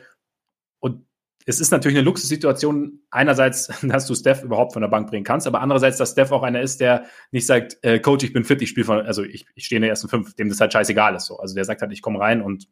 Und 0.80 1.06
es 1.46 1.60
ist 1.60 1.70
natürlich 1.70 1.96
eine 1.96 2.04
Luxussituation, 2.04 3.00
einerseits, 3.10 3.66
dass 3.82 4.06
du 4.06 4.14
Steph 4.14 4.42
überhaupt 4.42 4.72
von 4.72 4.82
der 4.82 4.88
Bank 4.88 5.08
bringen 5.08 5.24
kannst, 5.24 5.46
aber 5.46 5.60
andererseits, 5.60 5.98
dass 5.98 6.12
Steph 6.12 6.32
auch 6.32 6.42
einer 6.42 6.60
ist, 6.60 6.80
der 6.80 7.06
nicht 7.30 7.46
sagt, 7.46 7.78
äh, 7.82 7.98
Coach, 7.98 8.24
ich 8.24 8.32
bin 8.32 8.44
fit, 8.44 8.62
ich 8.62 8.70
spiele 8.70 8.86
von, 8.86 9.00
also 9.00 9.22
ich, 9.22 9.46
ich 9.54 9.66
stehe 9.66 9.78
in 9.78 9.82
der 9.82 9.90
ersten 9.90 10.08
fünf, 10.08 10.34
dem 10.34 10.48
das 10.48 10.60
halt 10.60 10.72
scheißegal 10.72 11.14
ist. 11.14 11.26
So. 11.26 11.38
Also 11.38 11.54
der 11.54 11.64
sagt 11.64 11.82
halt, 11.82 11.92
ich 11.92 12.02
komme 12.02 12.20
rein 12.20 12.42
und 12.42 12.68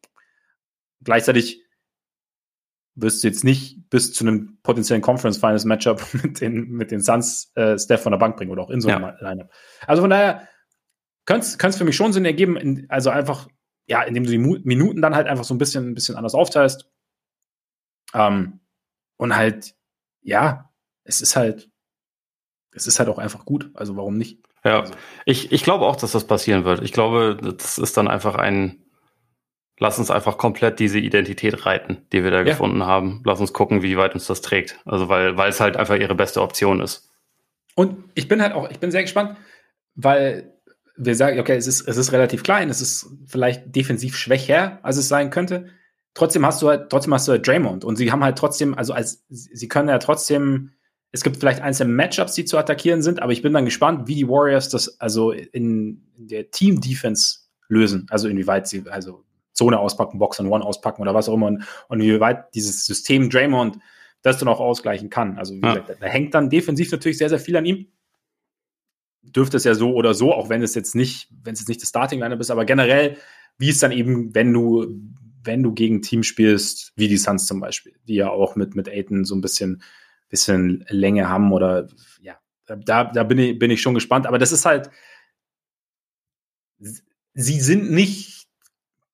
gleichzeitig 1.02 1.64
wirst 2.94 3.22
du 3.22 3.28
jetzt 3.28 3.44
nicht 3.44 3.88
bis 3.88 4.12
zu 4.12 4.24
einem 4.24 4.58
potenziellen 4.62 5.02
Conference 5.02 5.38
Finals 5.38 5.64
Matchup 5.64 6.04
mit 6.22 6.40
den, 6.40 6.70
mit 6.70 6.90
den 6.90 7.00
Suns 7.00 7.52
äh, 7.54 7.78
Steph 7.78 8.02
von 8.02 8.12
der 8.12 8.18
Bank 8.18 8.36
bringen 8.36 8.50
oder 8.50 8.62
auch 8.62 8.70
in 8.70 8.80
so 8.80 8.88
einem 8.88 9.04
ja. 9.04 9.16
Lineup. 9.20 9.50
Also 9.86 10.02
von 10.02 10.10
daher 10.10 10.48
könnte 11.24 11.46
es 11.46 11.76
für 11.76 11.84
mich 11.84 11.96
schon 11.96 12.12
Sinn 12.12 12.24
ergeben, 12.24 12.56
in, 12.56 12.86
also 12.88 13.10
einfach, 13.10 13.48
ja, 13.86 14.02
indem 14.02 14.24
du 14.24 14.30
die 14.30 14.38
Minuten 14.38 15.02
dann 15.02 15.14
halt 15.14 15.26
einfach 15.26 15.44
so 15.44 15.54
ein 15.54 15.58
bisschen, 15.58 15.90
ein 15.90 15.94
bisschen 15.94 16.16
anders 16.16 16.34
aufteilst. 16.34 16.90
Ähm, 18.14 18.59
und 19.20 19.36
halt, 19.36 19.74
ja, 20.22 20.70
es 21.04 21.20
ist 21.20 21.36
halt, 21.36 21.68
es 22.72 22.86
ist 22.86 22.98
halt 22.98 23.10
auch 23.10 23.18
einfach 23.18 23.44
gut. 23.44 23.70
Also 23.74 23.94
warum 23.94 24.16
nicht? 24.16 24.38
Ja, 24.64 24.80
also. 24.80 24.94
ich, 25.26 25.52
ich 25.52 25.62
glaube 25.62 25.84
auch, 25.84 25.96
dass 25.96 26.12
das 26.12 26.26
passieren 26.26 26.64
wird. 26.64 26.82
Ich 26.82 26.92
glaube, 26.92 27.36
das 27.38 27.76
ist 27.76 27.98
dann 27.98 28.08
einfach 28.08 28.36
ein, 28.36 28.82
lass 29.78 29.98
uns 29.98 30.10
einfach 30.10 30.38
komplett 30.38 30.78
diese 30.78 30.98
Identität 30.98 31.66
reiten, 31.66 32.06
die 32.14 32.24
wir 32.24 32.30
da 32.30 32.38
ja. 32.38 32.44
gefunden 32.44 32.86
haben. 32.86 33.22
Lass 33.26 33.40
uns 33.40 33.52
gucken, 33.52 33.82
wie 33.82 33.98
weit 33.98 34.14
uns 34.14 34.26
das 34.26 34.40
trägt. 34.40 34.80
Also 34.86 35.10
weil, 35.10 35.36
weil 35.36 35.50
es 35.50 35.60
halt 35.60 35.76
einfach 35.76 35.96
ihre 35.96 36.14
beste 36.14 36.40
Option 36.40 36.80
ist. 36.80 37.10
Und 37.74 38.02
ich 38.14 38.26
bin 38.26 38.40
halt 38.40 38.54
auch, 38.54 38.70
ich 38.70 38.78
bin 38.78 38.90
sehr 38.90 39.02
gespannt, 39.02 39.36
weil 39.96 40.54
wir 40.96 41.14
sagen, 41.14 41.38
okay, 41.38 41.56
es 41.56 41.66
ist, 41.66 41.86
es 41.86 41.98
ist 41.98 42.12
relativ 42.12 42.42
klein, 42.42 42.70
es 42.70 42.80
ist 42.80 43.06
vielleicht 43.26 43.76
defensiv 43.76 44.16
schwächer, 44.16 44.78
als 44.82 44.96
es 44.96 45.08
sein 45.08 45.28
könnte. 45.28 45.68
Trotzdem 46.14 46.44
hast 46.44 46.60
du 46.60 46.68
halt, 46.68 46.90
trotzdem 46.90 47.14
hast 47.14 47.28
du 47.28 47.32
halt 47.32 47.46
Draymond 47.46 47.84
und 47.84 47.96
sie 47.96 48.10
haben 48.10 48.24
halt 48.24 48.36
trotzdem, 48.36 48.74
also 48.74 48.92
als, 48.92 49.24
sie 49.28 49.68
können 49.68 49.88
ja 49.88 49.98
trotzdem, 49.98 50.70
es 51.12 51.22
gibt 51.22 51.36
vielleicht 51.36 51.60
einzelne 51.60 51.92
Matchups, 51.92 52.34
die 52.34 52.44
zu 52.44 52.58
attackieren 52.58 53.02
sind, 53.02 53.22
aber 53.22 53.32
ich 53.32 53.42
bin 53.42 53.52
dann 53.52 53.64
gespannt, 53.64 54.08
wie 54.08 54.14
die 54.14 54.28
Warriors 54.28 54.68
das 54.68 55.00
also 55.00 55.32
in, 55.32 56.06
in 56.16 56.28
der 56.28 56.50
Team-Defense 56.50 57.40
lösen. 57.68 58.06
Also 58.10 58.28
inwieweit 58.28 58.66
sie, 58.68 58.84
also 58.88 59.24
Zone 59.52 59.78
auspacken, 59.78 60.18
Box 60.18 60.40
and 60.40 60.50
One 60.50 60.64
auspacken 60.64 61.02
oder 61.02 61.14
was 61.14 61.28
auch 61.28 61.34
immer 61.34 61.46
und, 61.46 61.64
und 61.88 62.00
wie 62.00 62.20
weit 62.20 62.54
dieses 62.54 62.86
System 62.86 63.30
Draymond 63.30 63.78
das 64.22 64.38
dann 64.38 64.48
auch 64.48 64.60
ausgleichen 64.60 65.10
kann. 65.10 65.38
Also 65.38 65.54
wie 65.54 65.60
ja. 65.60 65.74
gesagt, 65.74 66.02
da 66.02 66.06
hängt 66.06 66.34
dann 66.34 66.50
defensiv 66.50 66.90
natürlich 66.92 67.18
sehr, 67.18 67.28
sehr 67.28 67.38
viel 67.38 67.56
an 67.56 67.64
ihm. 67.64 67.86
Dürfte 69.22 69.56
es 69.56 69.64
ja 69.64 69.74
so 69.74 69.94
oder 69.94 70.14
so, 70.14 70.32
auch 70.32 70.48
wenn 70.48 70.62
es 70.62 70.74
jetzt 70.74 70.94
nicht, 70.94 71.28
wenn 71.42 71.54
es 71.54 71.60
jetzt 71.60 71.68
nicht 71.68 71.82
das 71.82 71.90
Starting 71.90 72.20
Lineup 72.20 72.40
ist, 72.40 72.50
aber 72.50 72.64
generell, 72.64 73.16
wie 73.58 73.68
es 73.68 73.78
dann 73.78 73.92
eben, 73.92 74.34
wenn 74.34 74.52
du, 74.52 74.86
wenn 75.42 75.62
du 75.62 75.72
gegen 75.72 76.02
Teams 76.02 76.26
spielst, 76.26 76.92
wie 76.96 77.08
die 77.08 77.16
Suns 77.16 77.46
zum 77.46 77.60
Beispiel, 77.60 77.94
die 78.06 78.14
ja 78.14 78.30
auch 78.30 78.56
mit, 78.56 78.74
mit 78.74 78.88
Aiden 78.88 79.24
so 79.24 79.34
ein 79.34 79.40
bisschen, 79.40 79.82
bisschen 80.28 80.84
Länge 80.88 81.28
haben 81.28 81.52
oder 81.52 81.88
ja, 82.20 82.38
da, 82.66 83.04
da 83.04 83.24
bin 83.24 83.38
ich, 83.38 83.58
bin 83.58 83.70
ich 83.70 83.80
schon 83.80 83.94
gespannt. 83.94 84.26
Aber 84.26 84.38
das 84.38 84.52
ist 84.52 84.64
halt, 84.64 84.90
sie 86.78 87.60
sind 87.60 87.90
nicht 87.90 88.40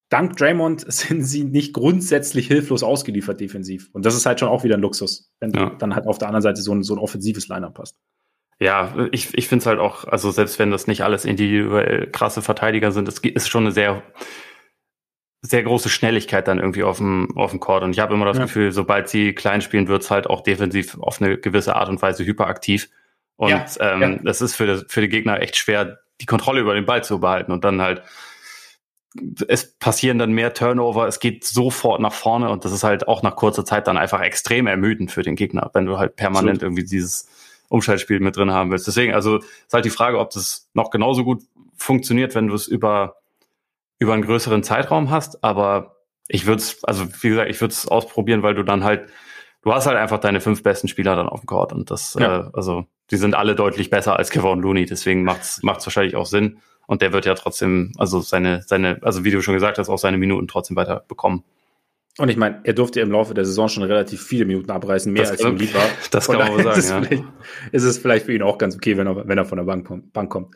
dank 0.09 0.37
Draymond 0.37 0.85
sind 0.93 1.25
sie 1.25 1.45
nicht 1.45 1.73
grundsätzlich 1.73 2.47
hilflos 2.47 2.83
ausgeliefert 2.83 3.41
defensiv. 3.41 3.91
Und 3.93 4.07
das 4.07 4.15
ist 4.15 4.27
halt 4.27 4.41
schon 4.41 4.49
auch 4.49 4.65
wieder 4.65 4.77
ein 4.77 4.81
Luxus, 4.81 5.33
wenn 5.41 5.53
ja. 5.53 5.71
dann 5.71 5.95
halt 5.95 6.07
auf 6.07 6.19
der 6.19 6.29
anderen 6.29 6.43
Seite 6.43 6.63
so 6.63 6.73
ein, 6.73 6.83
so 6.83 6.95
ein 6.95 6.99
offensives 6.99 7.49
Liner 7.49 7.71
passt. 7.71 7.99
Ja, 8.59 9.09
ich, 9.13 9.35
ich 9.35 9.49
finde 9.49 9.63
es 9.63 9.67
halt 9.67 9.79
auch, 9.79 10.05
also 10.05 10.31
selbst 10.31 10.59
wenn 10.59 10.71
das 10.71 10.87
nicht 10.87 11.03
alles 11.03 11.27
individuell 11.27 12.11
krasse 12.11 12.41
Verteidiger 12.41 12.91
sind, 12.91 13.07
es 13.07 13.19
ist 13.19 13.49
schon 13.49 13.65
eine 13.65 13.73
sehr, 13.73 14.03
sehr 15.47 15.63
große 15.63 15.89
Schnelligkeit 15.89 16.49
dann 16.49 16.59
irgendwie 16.59 16.83
auf 16.83 16.99
dem, 16.99 17.37
auf 17.37 17.51
dem 17.51 17.61
Court. 17.61 17.83
Und 17.83 17.91
ich 17.93 18.01
habe 18.01 18.15
immer 18.15 18.27
das 18.27 18.37
ja. 18.37 18.45
Gefühl, 18.45 18.73
sobald 18.73 19.09
sie 19.09 19.35
klein 19.35 19.61
spielen, 19.61 19.89
wird 19.89 20.03
es 20.03 20.11
halt 20.11 20.27
auch 20.29 20.43
defensiv 20.43 20.99
auf 21.01 21.21
eine 21.21 21.39
gewisse 21.39 21.77
Art 21.77 21.89
und 21.89 22.01
Weise 22.03 22.25
hyperaktiv. 22.25 22.89
Und 23.37 23.51
ja, 23.51 23.67
ähm, 23.81 24.01
ja. 24.01 24.19
das 24.23 24.41
ist 24.41 24.55
für, 24.55 24.85
für 24.89 25.01
die 25.01 25.09
Gegner 25.09 25.41
echt 25.41 25.57
schwer, 25.57 25.99
die 26.21 26.27
Kontrolle 26.27 26.61
über 26.61 26.75
den 26.75 26.87
Ball 26.87 27.05
zu 27.05 27.21
behalten 27.21 27.53
und 27.53 27.65
dann 27.65 27.83
halt 27.83 28.03
es 29.49 29.73
passieren 29.79 30.19
dann 30.19 30.33
mehr 30.33 30.55
Turnover, 30.55 31.07
es 31.07 31.21
geht 31.21 31.45
sofort 31.45 32.01
nach 32.01 32.13
vorne 32.13 32.51
und 32.51 32.65
das 32.65 32.73
ist 32.73 32.85
halt 32.85 33.09
auch 33.09 33.23
nach 33.23 33.37
kurzer 33.37 33.65
Zeit 33.65 33.87
dann 33.87 33.97
einfach 33.97 34.21
extrem 34.21 34.67
ermüdend 34.67 35.11
für 35.11 35.23
den 35.23 35.37
Gegner, 35.37 35.71
wenn 35.75 35.87
du 35.87 35.99
halt 35.99 36.17
permanent 36.17 36.61
so. 36.61 36.67
irgendwie 36.67 36.85
dieses 36.85 37.29
Umschaltspiel 37.69 38.21
mit 38.21 38.37
drin 38.37 38.53
haben 38.53 38.71
willst. 38.71 38.87
Deswegen, 38.87 39.15
also 39.15 39.39
ist 39.39 39.73
halt 39.73 39.85
die 39.85 39.91
Frage, 39.91 40.19
ob 40.19 40.31
das 40.31 40.69
noch 40.75 40.91
genauso 40.91 41.25
gut 41.25 41.43
funktioniert, 41.77 42.35
wenn 42.35 42.49
du 42.49 42.55
es 42.55 42.67
über, 42.67 43.17
über 43.99 44.15
einen 44.15 44.23
größeren 44.23 44.63
Zeitraum 44.63 45.11
hast, 45.11 45.43
aber 45.43 45.97
ich 46.29 46.47
würde 46.47 46.61
es, 46.61 46.83
also 46.85 47.07
wie 47.23 47.29
gesagt, 47.29 47.51
ich 47.51 47.61
würde 47.61 47.73
es 47.73 47.87
ausprobieren, 47.87 48.43
weil 48.43 48.55
du 48.55 48.63
dann 48.63 48.85
halt, 48.85 49.09
du 49.63 49.73
hast 49.73 49.87
halt 49.87 49.97
einfach 49.97 50.19
deine 50.19 50.41
fünf 50.41 50.63
besten 50.63 50.89
Spieler 50.89 51.17
dann 51.17 51.29
auf 51.29 51.41
dem 51.41 51.47
Court 51.47 51.73
und 51.73 51.91
das, 51.91 52.17
ja. 52.19 52.47
äh, 52.47 52.51
also 52.53 52.87
die 53.11 53.17
sind 53.17 53.35
alle 53.35 53.55
deutlich 53.55 53.91
besser 53.91 54.19
als 54.19 54.31
Kevin 54.31 54.61
Looney, 54.61 54.87
deswegen 54.87 55.23
macht 55.23 55.43
es 55.43 55.63
wahrscheinlich 55.63 56.17
auch 56.17 56.27
Sinn. 56.27 56.59
Und 56.89 57.03
der 57.03 57.13
wird 57.13 57.27
ja 57.27 57.35
trotzdem, 57.35 57.93
also 57.99 58.21
seine, 58.21 58.63
seine, 58.63 58.99
also 59.03 59.25
wie 59.25 59.33
du 59.33 59.43
schon 59.43 59.55
gesagt 59.55 59.79
hast, 59.79 59.89
auch 59.89 59.99
seine 59.99 60.19
Minuten 60.19 60.47
trotzdem 60.47 60.77
weiter 60.77 61.05
bekommen. 61.09 61.45
Und 62.19 62.31
ich 62.31 62.37
meine, 62.37 62.61
er 62.65 62.73
durfte 62.73 63.01
im 63.01 63.11
Laufe 63.11 63.35
der 63.35 63.45
Saison 63.45 63.69
schon 63.69 63.83
relativ 63.83 64.23
viele 64.23 64.47
Minuten 64.47 64.71
abreißen, 64.71 65.13
mehr 65.13 65.23
das 65.23 65.33
als 65.33 65.43
ihm 65.43 65.57
lieb 65.57 65.75
war. 65.75 65.83
Das 66.11 66.29
kann 66.29 66.39
man 66.39 66.53
wohl 66.53 66.63
sagen, 66.63 66.79
ist 66.79 66.91
ja. 66.91 67.25
Ist 67.73 67.83
es 67.83 67.99
vielleicht 67.99 68.27
für 68.27 68.33
ihn 68.33 68.43
auch 68.43 68.57
ganz 68.57 68.75
okay, 68.77 68.97
wenn 68.97 69.07
er, 69.07 69.29
wenn 69.29 69.37
er 69.37 69.45
von 69.45 69.59
der 69.59 69.65
Bank, 69.65 70.13
Bank 70.13 70.31
kommt. 70.31 70.55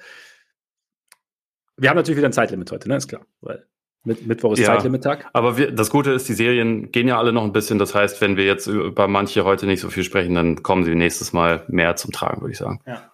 Wir 1.81 1.89
haben 1.89 1.97
natürlich 1.97 2.19
wieder 2.19 2.29
ein 2.29 2.33
Zeitlimit 2.35 2.71
heute, 2.73 2.89
ne? 2.91 2.97
Ist 2.97 3.09
klar. 3.09 3.27
Weil 3.41 3.67
mit, 4.05 4.27
Mittwoch 4.27 4.53
ist 4.53 4.59
ja, 4.59 4.67
Zeitlimit-Tag. 4.67 5.31
Aber 5.33 5.57
wir, 5.57 5.73
das 5.73 5.89
Gute 5.89 6.13
ist, 6.13 6.29
die 6.29 6.35
Serien 6.35 6.93
gehen 6.93 7.09
ja 7.09 7.19
alle 7.19 7.33
noch 7.33 7.43
ein 7.43 7.53
bisschen. 7.53 7.79
Das 7.79 7.95
heißt, 7.95 8.21
wenn 8.21 8.37
wir 8.37 8.45
jetzt 8.45 8.67
über 8.67 9.09
manche 9.09 9.45
heute 9.45 9.67
nicht 9.67 9.81
so 9.81 9.89
viel 9.89 10.05
sprechen, 10.05 10.35
dann 10.35 10.63
kommen 10.63 10.85
sie 10.85 10.95
nächstes 10.95 11.33
Mal 11.33 11.65
mehr 11.69 11.97
zum 11.97 12.13
Tragen, 12.13 12.43
würde 12.43 12.53
ich 12.53 12.59
sagen. 12.59 12.81
Ja. 12.87 13.11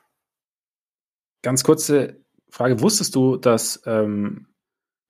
Ganz 1.43 1.63
kurze 1.63 2.21
Frage, 2.51 2.81
wusstest 2.81 3.15
du, 3.15 3.37
dass 3.37 3.83
ähm, 3.87 4.49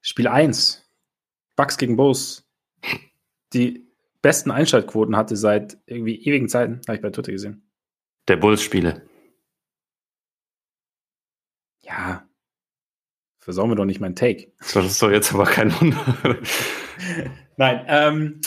Spiel 0.02 0.28
1, 0.28 0.86
Bucks 1.56 1.78
gegen 1.78 1.96
Bulls, 1.96 2.46
die 3.54 3.86
besten 4.20 4.50
Einschaltquoten 4.50 5.16
hatte 5.16 5.34
seit 5.34 5.78
irgendwie 5.86 6.22
ewigen 6.22 6.50
Zeiten? 6.50 6.82
Habe 6.86 6.96
ich 6.96 7.02
bei 7.02 7.10
Twitter 7.10 7.32
gesehen. 7.32 7.70
Der 8.28 8.36
Bulls-Spiele. 8.36 9.02
Ja. 11.80 12.25
Versauen 13.46 13.70
wir 13.70 13.76
doch 13.76 13.84
nicht 13.84 14.00
meinen 14.00 14.16
Take. 14.16 14.48
Das 14.74 14.84
ist 14.84 15.00
doch 15.00 15.08
jetzt 15.08 15.32
aber 15.32 15.44
kein 15.44 15.72
Wunder. 15.80 15.96
Nein, 17.56 17.84
ähm, 17.86 18.40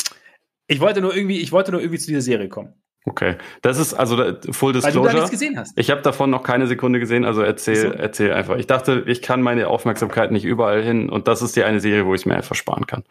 ich 0.68 0.82
wollte 0.82 1.00
nur 1.00 1.16
irgendwie, 1.16 1.40
ich 1.40 1.54
wollte 1.54 1.72
nur 1.72 1.80
irgendwie 1.80 2.00
zu 2.00 2.08
dieser 2.08 2.20
Serie 2.20 2.50
kommen. 2.50 2.74
Okay, 3.06 3.38
das 3.62 3.80
ist 3.80 3.94
also 3.94 4.18
Full 4.52 4.74
Disclosure. 4.74 4.84
Weil 4.84 4.92
du 4.92 5.04
da 5.04 5.14
nichts 5.14 5.32
gesehen 5.32 5.58
hast. 5.58 5.72
Ich 5.80 5.90
habe 5.90 6.02
davon 6.02 6.30
noch 6.30 6.44
keine 6.44 6.68
Sekunde 6.68 7.00
gesehen, 7.00 7.24
also 7.24 7.42
erzähl, 7.42 7.78
so. 7.78 7.88
erzähl 7.88 8.34
einfach. 8.34 8.58
Ich 8.58 8.68
dachte, 8.68 9.06
ich 9.08 9.22
kann 9.22 9.42
meine 9.42 9.70
Aufmerksamkeit 9.70 10.34
nicht 10.34 10.44
überall 10.44 10.84
hin 10.84 11.08
und 11.08 11.30
das 11.30 11.42
ist 11.42 11.56
die 11.56 11.64
eine 11.64 11.80
Serie, 11.80 12.06
wo 12.06 12.14
ich 12.14 12.24
es 12.24 12.26
mir 12.26 12.36
einfach 12.36 12.58
sparen 12.58 12.86
kann. 12.86 13.06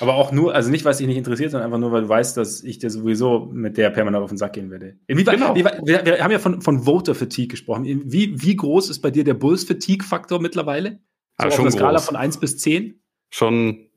Aber 0.00 0.14
auch 0.14 0.32
nur, 0.32 0.54
also 0.54 0.70
nicht, 0.70 0.86
weil 0.86 0.92
es 0.92 0.98
dich 0.98 1.06
nicht 1.06 1.18
interessiert, 1.18 1.50
sondern 1.50 1.66
einfach 1.66 1.78
nur, 1.78 1.92
weil 1.92 2.02
du 2.02 2.08
weißt, 2.08 2.34
dass 2.38 2.64
ich 2.64 2.78
dir 2.78 2.88
sowieso 2.88 3.50
mit 3.52 3.76
der 3.76 3.90
permanent 3.90 4.24
auf 4.24 4.30
den 4.30 4.38
Sack 4.38 4.54
gehen 4.54 4.70
werde. 4.70 4.96
Wie, 5.06 5.22
genau. 5.22 5.54
Wir, 5.54 5.66
wir, 5.84 6.24
haben 6.24 6.32
ja 6.32 6.38
von, 6.38 6.62
von 6.62 6.86
Voter 6.86 7.14
Fatigue 7.14 7.48
gesprochen. 7.48 7.84
Wie, 7.84 8.40
wie 8.42 8.56
groß 8.56 8.88
ist 8.88 9.00
bei 9.00 9.10
dir 9.10 9.24
der 9.24 9.34
Bulls 9.34 9.64
Fatigue 9.64 10.06
Faktor 10.06 10.40
mittlerweile? 10.40 11.00
So 11.38 11.44
ah, 11.44 11.48
auf 11.48 11.60
einer 11.60 11.70
Skala 11.70 11.98
von 11.98 12.16
1 12.16 12.38
bis 12.40 12.58
10? 12.58 13.00
Schon. 13.30 13.90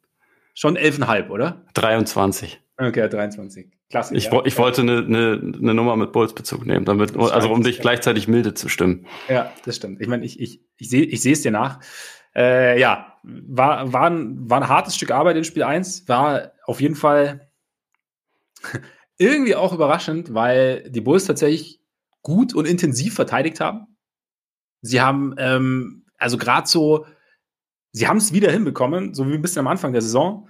Schon 0.53 0.77
11,5, 0.77 1.29
oder? 1.29 1.65
23. 1.73 2.61
Okay, 2.77 3.07
23. 3.07 3.71
Klasse. 3.89 4.15
Ich, 4.15 4.25
ja. 4.25 4.41
ich 4.45 4.57
wollte 4.57 4.81
eine, 4.81 4.97
eine, 4.97 5.53
eine 5.57 5.73
Nummer 5.73 5.95
mit 5.95 6.11
Bulls-Bezug 6.11 6.65
nehmen, 6.65 6.85
damit, 6.85 7.17
also 7.17 7.51
um 7.51 7.63
dich 7.63 7.79
gleichzeitig 7.79 8.27
milde 8.27 8.53
zu 8.53 8.69
stimmen. 8.69 9.07
Ja, 9.27 9.51
das 9.65 9.77
stimmt. 9.77 10.01
Ich 10.01 10.07
meine, 10.07 10.25
ich, 10.25 10.39
ich, 10.39 10.61
ich 10.77 10.89
sehe 10.89 11.03
ich 11.03 11.25
es 11.25 11.41
dir 11.41 11.51
nach. 11.51 11.79
Äh, 12.35 12.79
ja, 12.79 13.17
war, 13.23 13.91
war, 13.91 14.09
ein, 14.09 14.49
war 14.49 14.61
ein 14.61 14.67
hartes 14.67 14.95
Stück 14.95 15.11
Arbeit 15.11 15.37
in 15.37 15.43
Spiel 15.43 15.63
1. 15.63 16.07
War 16.07 16.51
auf 16.65 16.81
jeden 16.81 16.95
Fall 16.95 17.49
irgendwie 19.17 19.55
auch 19.55 19.73
überraschend, 19.73 20.33
weil 20.33 20.89
die 20.89 21.01
Bulls 21.01 21.25
tatsächlich 21.25 21.81
gut 22.21 22.53
und 22.53 22.67
intensiv 22.67 23.15
verteidigt 23.15 23.59
haben. 23.59 23.87
Sie 24.81 25.01
haben, 25.01 25.35
ähm, 25.37 26.05
also 26.17 26.37
gerade 26.37 26.67
so, 26.67 27.05
sie 27.91 28.07
haben 28.07 28.17
es 28.17 28.33
wieder 28.33 28.51
hinbekommen, 28.51 29.13
so 29.13 29.27
wie 29.27 29.33
ein 29.33 29.41
bisschen 29.41 29.59
am 29.59 29.67
Anfang 29.67 29.93
der 29.93 30.01
Saison 30.01 30.47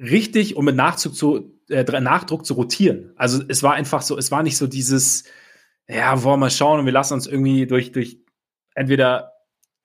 richtig 0.00 0.56
und 0.56 0.64
mit 0.64 0.76
Nachzug 0.76 1.14
zu, 1.14 1.60
äh, 1.68 2.00
Nachdruck 2.00 2.46
zu 2.46 2.54
rotieren. 2.54 3.12
Also 3.16 3.42
es 3.48 3.62
war 3.62 3.74
einfach 3.74 4.02
so, 4.02 4.16
es 4.16 4.30
war 4.30 4.42
nicht 4.42 4.56
so 4.56 4.66
dieses, 4.66 5.24
ja, 5.88 6.22
wollen 6.22 6.40
wir 6.40 6.50
schauen 6.50 6.80
und 6.80 6.86
wir 6.86 6.92
lassen 6.92 7.14
uns 7.14 7.26
irgendwie 7.26 7.66
durch, 7.66 7.92
durch 7.92 8.20
entweder 8.74 9.32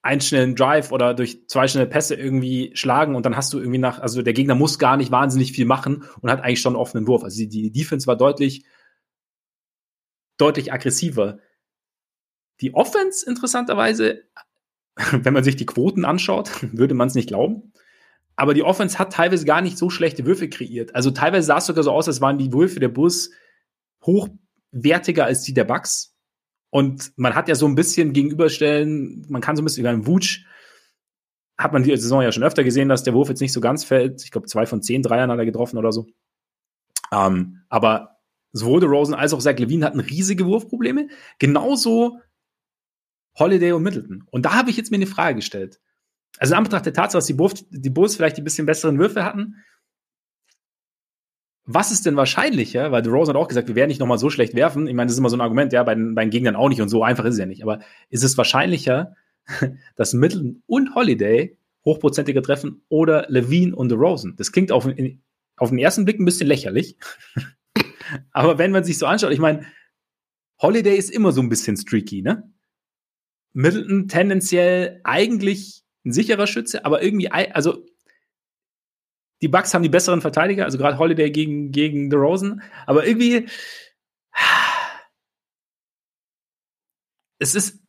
einen 0.04 0.22
schnellen 0.22 0.56
Drive 0.56 0.92
oder 0.92 1.14
durch 1.14 1.48
zwei 1.48 1.68
schnelle 1.68 1.88
Pässe 1.88 2.16
irgendwie 2.16 2.72
schlagen 2.76 3.16
und 3.16 3.26
dann 3.26 3.38
hast 3.38 3.54
du 3.54 3.60
irgendwie 3.60 3.80
nach, 3.80 4.00
also 4.00 4.22
der 4.22 4.34
Gegner 4.34 4.54
muss 4.54 4.78
gar 4.78 4.98
nicht 4.98 5.12
wahnsinnig 5.12 5.54
viel 5.54 5.66
machen 5.66 6.04
und 6.22 6.30
hat 6.30 6.42
eigentlich 6.42 6.62
schon 6.62 6.74
einen 6.74 6.82
offenen 6.82 7.08
Wurf. 7.08 7.24
Also 7.24 7.38
die, 7.38 7.48
die 7.48 7.72
Defense 7.72 8.06
war 8.06 8.18
deutlich, 8.18 8.66
deutlich 10.38 10.74
aggressiver. 10.74 11.40
Die 12.60 12.74
Offense, 12.74 13.26
interessanterweise, 13.28 14.24
wenn 14.96 15.34
man 15.34 15.44
sich 15.44 15.56
die 15.56 15.66
Quoten 15.66 16.06
anschaut, 16.06 16.52
würde 16.72 16.94
man 16.94 17.08
es 17.08 17.16
nicht 17.16 17.28
glauben. 17.28 17.74
Aber 18.36 18.54
die 18.54 18.64
Offense 18.64 18.98
hat 18.98 19.14
teilweise 19.14 19.46
gar 19.46 19.62
nicht 19.62 19.78
so 19.78 19.90
schlechte 19.90 20.26
Würfe 20.26 20.50
kreiert. 20.50 20.96
Also 20.96 21.12
teilweise 21.12 21.46
sah 21.46 21.58
es 21.58 21.68
sogar 21.68 21.84
so 21.84 21.92
aus, 21.92 22.08
als 22.08 22.22
waren 22.22 22.40
die 22.40 22.52
Würfe 22.52 22.80
der 22.80 22.90
Bus 22.90 23.30
hochwertiger 24.04 25.26
als 25.26 25.44
die 25.44 25.54
der 25.54 25.66
Bucks. 25.66 26.16
Und 26.72 27.12
man 27.16 27.36
hat 27.36 27.48
ja 27.48 27.54
so 27.54 27.68
ein 27.68 27.76
bisschen 27.76 28.14
gegenüberstellen, 28.14 29.26
man 29.30 29.42
kann 29.42 29.56
so 29.56 29.62
ein 29.62 29.66
bisschen 29.66 29.82
über 29.82 29.92
einen 29.92 30.08
Wutsch 30.08 30.46
hat 31.58 31.74
man 31.74 31.84
die 31.84 31.96
Saison 31.96 32.22
ja 32.22 32.32
schon 32.32 32.44
öfter 32.44 32.64
gesehen, 32.64 32.90
dass 32.90 33.04
der 33.04 33.14
Wurf 33.14 33.30
jetzt 33.30 33.42
nicht 33.42 33.54
so 33.54 33.62
ganz 33.62 33.84
fällt. 33.84 34.24
Ich 34.24 34.32
glaube, 34.32 34.48
zwei 34.48 34.66
von 34.66 34.82
zehn 34.82 35.04
Dreiern 35.04 35.32
hat 35.32 35.40
er 35.40 35.46
getroffen 35.46 35.78
oder 35.78 35.92
so. 35.92 36.08
Ähm, 37.12 37.62
aber 37.70 38.18
sowohl 38.52 38.80
der 38.80 38.90
Rosen 38.90 39.14
als 39.14 39.34
auch 39.34 39.40
Zach 39.40 39.58
Levine 39.58 39.86
hatten 39.86 40.00
riesige 40.00 40.46
Wurfprobleme. 40.46 41.08
Genauso 41.40 42.20
Holiday 43.38 43.72
und 43.72 43.84
Middleton. 43.84 44.24
Und 44.30 44.46
da 44.46 44.54
habe 44.54 44.70
ich 44.70 44.78
jetzt 44.78 44.92
mir 44.92 44.98
eine 44.98 45.08
Frage 45.08 45.36
gestellt. 45.36 45.80
Also 46.38 46.54
in 46.54 46.58
Anbetracht 46.58 46.86
der 46.86 46.94
Tatsache, 46.94 47.20
dass 47.20 47.26
die 47.26 47.34
Bulls, 47.34 47.66
die 47.70 47.90
Bulls 47.90 48.16
vielleicht 48.16 48.38
ein 48.38 48.44
bisschen 48.44 48.66
besseren 48.66 49.00
Würfe 49.00 49.24
hatten, 49.24 49.56
was 51.66 51.92
ist 51.92 52.06
denn 52.06 52.16
wahrscheinlicher? 52.16 52.92
Weil 52.92 53.08
Rose 53.08 53.30
hat 53.30 53.38
auch 53.38 53.48
gesagt, 53.48 53.68
wir 53.68 53.76
werden 53.76 53.88
nicht 53.88 54.00
nochmal 54.00 54.18
so 54.18 54.30
schlecht 54.30 54.54
werfen. 54.54 54.88
Ich 54.88 54.94
meine, 54.94 55.08
das 55.08 55.14
ist 55.14 55.20
immer 55.20 55.30
so 55.30 55.38
ein 55.38 55.42
Argument, 55.42 55.72
ja, 55.72 55.84
bei 55.84 55.96
den, 55.96 56.14
bei 56.16 56.26
den 56.26 56.30
Gegnern 56.30 56.56
auch 56.56 56.70
nicht 56.70 56.82
und 56.82 56.90
so 56.90 57.04
einfach 57.04 57.24
ist 57.26 57.34
es 57.34 57.40
ja 57.40 57.46
nicht. 57.46 57.64
Aber 57.64 57.80
ist 58.10 58.24
es 58.24 58.38
wahrscheinlicher, 58.38 59.16
dass 59.96 60.14
Middleton 60.14 60.62
und 60.66 60.96
Holiday 60.96 61.58
hochprozentiger 61.86 62.42
treffen 62.42 62.84
oder 62.90 63.26
Levine 63.30 63.76
und 63.76 63.92
Rosen? 63.94 64.36
Das 64.36 64.52
klingt 64.52 64.72
auf, 64.72 64.88
auf 65.58 65.70
den 65.70 65.80
ersten 65.80 66.06
Blick 66.06 66.20
ein 66.20 66.26
bisschen 66.26 66.48
lächerlich. 66.48 66.98
Aber 68.32 68.58
wenn 68.58 68.72
man 68.72 68.84
sich 68.84 68.98
so 68.98 69.06
anschaut, 69.06 69.32
ich 69.32 69.40
meine, 69.40 69.66
Holiday 70.62 70.98
ist 70.98 71.12
immer 71.12 71.32
so 71.32 71.42
ein 71.42 71.50
bisschen 71.50 71.78
streaky, 71.78 72.22
ne? 72.22 72.53
Middleton 73.54 74.08
tendenziell 74.08 75.00
eigentlich 75.04 75.84
ein 76.06 76.12
sicherer 76.12 76.48
Schütze, 76.48 76.86
aber 76.86 77.02
irgendwie, 77.02 77.30
also 77.30 77.86
die 79.42 79.48
Bucks 79.48 79.74
haben 79.74 79.84
die 79.84 79.90
besseren 79.90 80.22
Verteidiger, 80.22 80.66
also 80.66 80.78
gerade 80.78 80.98
Holiday 80.98 81.32
gegen, 81.32 81.72
gegen 81.72 82.10
The 82.10 82.18
Rosen, 82.18 82.62
aber 82.86 83.06
irgendwie 83.06 83.48
es 87.40 87.56
ist 87.56 87.84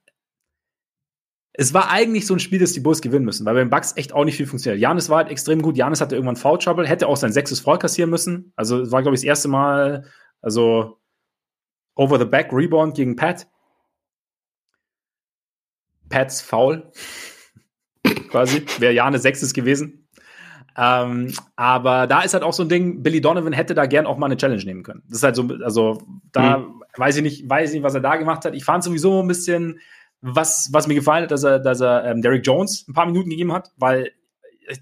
es 1.56 1.72
war 1.72 1.88
eigentlich 1.88 2.26
so 2.26 2.34
ein 2.34 2.40
Spiel, 2.40 2.58
das 2.58 2.72
die 2.72 2.80
Bulls 2.80 3.00
gewinnen 3.00 3.24
müssen, 3.24 3.46
weil 3.46 3.54
beim 3.54 3.70
Bucks 3.70 3.96
echt 3.96 4.12
auch 4.12 4.24
nicht 4.24 4.36
viel 4.36 4.46
funktioniert. 4.46 4.80
Janis 4.80 5.08
war 5.08 5.18
halt 5.18 5.28
extrem 5.28 5.62
gut. 5.62 5.76
Janis 5.76 6.00
hatte 6.00 6.16
irgendwann 6.16 6.34
Foul 6.34 6.58
Trouble, 6.58 6.86
hätte 6.86 7.06
auch 7.06 7.16
sein 7.16 7.32
sechstes 7.32 7.60
Foul 7.60 7.78
kassieren 7.78 8.10
müssen. 8.10 8.52
Also 8.56 8.80
es 8.80 8.90
war 8.90 9.02
glaube 9.02 9.14
ich 9.14 9.20
das 9.20 9.26
erste 9.26 9.46
Mal, 9.46 10.04
also 10.42 10.98
over 11.94 12.18
the 12.18 12.24
back 12.24 12.52
Rebound 12.52 12.96
gegen 12.96 13.14
Pat. 13.14 13.46
Pats 16.08 16.40
Foul 16.40 16.90
quasi 18.28 18.64
wäre 18.78 18.92
Janis 18.92 19.22
sechstes 19.22 19.54
gewesen. 19.54 20.08
Ähm, 20.76 21.32
aber 21.54 22.06
da 22.06 22.22
ist 22.22 22.34
halt 22.34 22.42
auch 22.42 22.52
so 22.52 22.64
ein 22.64 22.68
Ding, 22.68 23.02
Billy 23.02 23.20
Donovan 23.20 23.52
hätte 23.52 23.74
da 23.74 23.86
gern 23.86 24.06
auch 24.06 24.18
mal 24.18 24.26
eine 24.26 24.36
Challenge 24.36 24.64
nehmen 24.64 24.82
können. 24.82 25.02
Das 25.06 25.18
ist 25.18 25.22
halt 25.22 25.36
so, 25.36 25.48
also 25.62 26.02
da 26.32 26.58
mhm. 26.58 26.82
weiß 26.96 27.16
ich 27.16 27.22
nicht, 27.22 27.48
weiß 27.48 27.70
ich 27.70 27.74
nicht, 27.76 27.84
was 27.84 27.94
er 27.94 28.00
da 28.00 28.16
gemacht 28.16 28.44
hat. 28.44 28.54
Ich 28.54 28.64
fand 28.64 28.82
sowieso 28.82 29.22
ein 29.22 29.28
bisschen, 29.28 29.78
was, 30.20 30.70
was 30.72 30.88
mir 30.88 30.94
gefallen 30.94 31.24
hat, 31.24 31.30
dass 31.30 31.44
er, 31.44 31.60
dass 31.60 31.80
er 31.80 32.04
ähm, 32.06 32.22
Derek 32.22 32.44
Jones 32.44 32.86
ein 32.88 32.94
paar 32.94 33.06
Minuten 33.06 33.30
gegeben 33.30 33.52
hat, 33.52 33.70
weil 33.76 34.10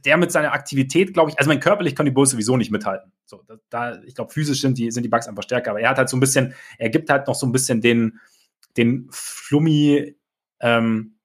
der 0.04 0.16
mit 0.16 0.30
seiner 0.30 0.52
Aktivität, 0.52 1.12
glaube 1.12 1.30
ich, 1.30 1.38
also 1.38 1.48
mein 1.48 1.60
körperlich 1.60 1.94
kann 1.96 2.06
die 2.06 2.12
Bulls 2.12 2.30
sowieso 2.30 2.56
nicht 2.56 2.70
mithalten. 2.70 3.12
So, 3.26 3.42
da, 3.46 3.56
da 3.68 4.02
ich 4.06 4.14
glaube, 4.14 4.32
physisch 4.32 4.60
sind 4.60 4.78
die, 4.78 4.90
sind 4.90 5.02
die 5.02 5.08
Bugs 5.08 5.26
einfach 5.26 5.42
stärker, 5.42 5.72
aber 5.72 5.80
er 5.80 5.90
hat 5.90 5.98
halt 5.98 6.08
so 6.08 6.16
ein 6.16 6.20
bisschen, 6.20 6.54
er 6.78 6.88
gibt 6.88 7.10
halt 7.10 7.26
noch 7.26 7.34
so 7.34 7.46
ein 7.46 7.52
bisschen 7.52 7.80
den, 7.80 8.20
den 8.76 9.08
Flummi, 9.10 10.14
ähm, 10.62 11.16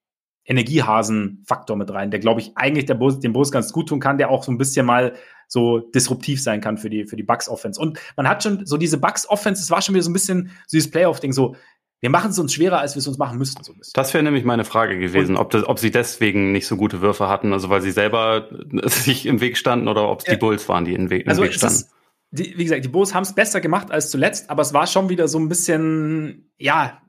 Energiehasen-Faktor 0.44 1.76
mit 1.76 1.90
rein, 1.90 2.10
der, 2.10 2.20
glaube 2.20 2.40
ich, 2.40 2.52
eigentlich 2.56 2.86
der 2.86 2.94
Bus, 2.94 3.20
dem 3.20 3.32
Bus 3.32 3.52
ganz 3.52 3.72
gut 3.72 3.88
tun 3.88 4.00
kann, 4.00 4.18
der 4.18 4.30
auch 4.30 4.42
so 4.42 4.50
ein 4.50 4.58
bisschen 4.58 4.86
mal 4.86 5.14
so 5.46 5.78
disruptiv 5.78 6.42
sein 6.42 6.60
kann 6.60 6.78
für 6.78 6.90
die, 6.90 7.06
für 7.06 7.16
die 7.16 7.22
Bucks-Offense. 7.22 7.80
Und 7.80 7.98
man 8.16 8.28
hat 8.28 8.42
schon 8.42 8.66
so 8.66 8.76
diese 8.76 8.98
Bucks-Offense, 8.98 9.62
es 9.62 9.70
war 9.70 9.82
schon 9.82 9.94
wieder 9.94 10.04
so 10.04 10.10
ein 10.10 10.14
bisschen 10.14 10.50
so 10.66 10.76
dieses 10.76 10.90
Playoff-Ding, 10.90 11.32
so, 11.32 11.54
wir 12.00 12.10
machen 12.10 12.30
es 12.30 12.38
uns 12.38 12.54
schwerer, 12.54 12.78
als 12.78 12.94
wir 12.94 13.00
es 13.00 13.08
uns 13.08 13.18
machen 13.18 13.38
müssten. 13.38 13.64
So 13.64 13.74
das 13.94 14.14
wäre 14.14 14.22
nämlich 14.22 14.44
meine 14.44 14.64
Frage 14.64 14.98
gewesen, 14.98 15.36
ob, 15.36 15.50
das, 15.50 15.64
ob 15.64 15.78
sie 15.78 15.90
deswegen 15.90 16.52
nicht 16.52 16.66
so 16.66 16.76
gute 16.76 17.00
Würfe 17.00 17.28
hatten, 17.28 17.52
also 17.52 17.70
weil 17.70 17.82
sie 17.82 17.90
selber 17.90 18.48
sich 18.84 19.26
im 19.26 19.40
Weg 19.40 19.56
standen 19.56 19.88
oder 19.88 20.08
ob 20.08 20.20
es 20.20 20.24
die 20.24 20.36
Bulls 20.36 20.68
waren, 20.68 20.84
die 20.84 20.94
im 20.94 21.10
Weg, 21.10 21.24
im 21.24 21.28
also 21.28 21.42
Weg 21.42 21.54
standen. 21.54 21.76
Ist, 21.76 21.90
die, 22.30 22.56
wie 22.56 22.64
gesagt, 22.64 22.84
die 22.84 22.88
Bulls 22.88 23.14
haben 23.14 23.22
es 23.22 23.34
besser 23.34 23.60
gemacht 23.60 23.90
als 23.90 24.10
zuletzt, 24.10 24.50
aber 24.50 24.62
es 24.62 24.72
war 24.72 24.86
schon 24.86 25.08
wieder 25.08 25.28
so 25.28 25.38
ein 25.38 25.48
bisschen, 25.48 26.52
ja, 26.58 27.02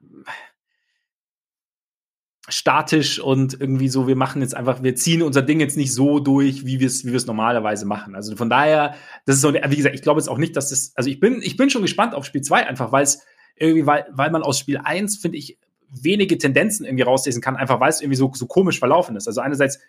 statisch 2.52 3.20
und 3.20 3.60
irgendwie 3.60 3.90
so, 3.90 4.08
wir 4.08 4.16
machen 4.16 4.42
jetzt 4.42 4.56
einfach, 4.56 4.84
wir 4.84 4.96
ziehen 4.96 5.22
unser 5.22 5.42
Ding 5.42 5.60
jetzt 5.60 5.78
nicht 5.78 5.94
so 5.94 6.20
durch, 6.20 6.66
wie 6.66 6.80
wir 6.80 6.88
es, 6.88 7.06
wie 7.06 7.26
normalerweise 7.26 7.86
machen. 7.86 8.16
Also 8.16 8.36
von 8.36 8.50
daher, 8.50 8.96
das 9.26 9.36
ist 9.36 9.42
so, 9.42 9.54
wie 9.54 9.76
gesagt, 9.76 9.96
ich 9.96 10.02
glaube 10.02 10.20
jetzt 10.20 10.28
auch 10.28 10.38
nicht, 10.38 10.56
dass 10.56 10.70
das, 10.70 10.94
also 10.96 11.10
ich 11.10 11.20
bin, 11.20 11.42
ich 11.42 11.58
bin 11.58 11.70
schon 11.70 11.82
gespannt 11.82 12.14
auf 12.14 12.26
Spiel 12.26 12.42
2 12.42 12.68
einfach, 12.68 12.92
weil 12.92 13.04
es 13.04 13.22
irgendwie, 13.56 13.86
weil, 13.86 14.08
weil 14.12 14.32
man 14.32 14.44
aus 14.44 14.60
Spiel 14.60 14.78
1, 14.78 15.18
finde 15.18 15.38
ich, 15.38 15.58
wenige 15.90 16.38
Tendenzen 16.38 16.86
irgendwie 16.86 17.04
rauslesen 17.04 17.42
kann, 17.42 17.56
einfach 17.56 17.80
weil 17.80 17.90
es 17.90 18.02
irgendwie 18.02 18.18
so, 18.18 18.32
so 18.34 18.46
komisch 18.46 18.80
verlaufen 18.80 19.16
ist. 19.16 19.28
Also 19.28 19.42
einerseits 19.42 19.80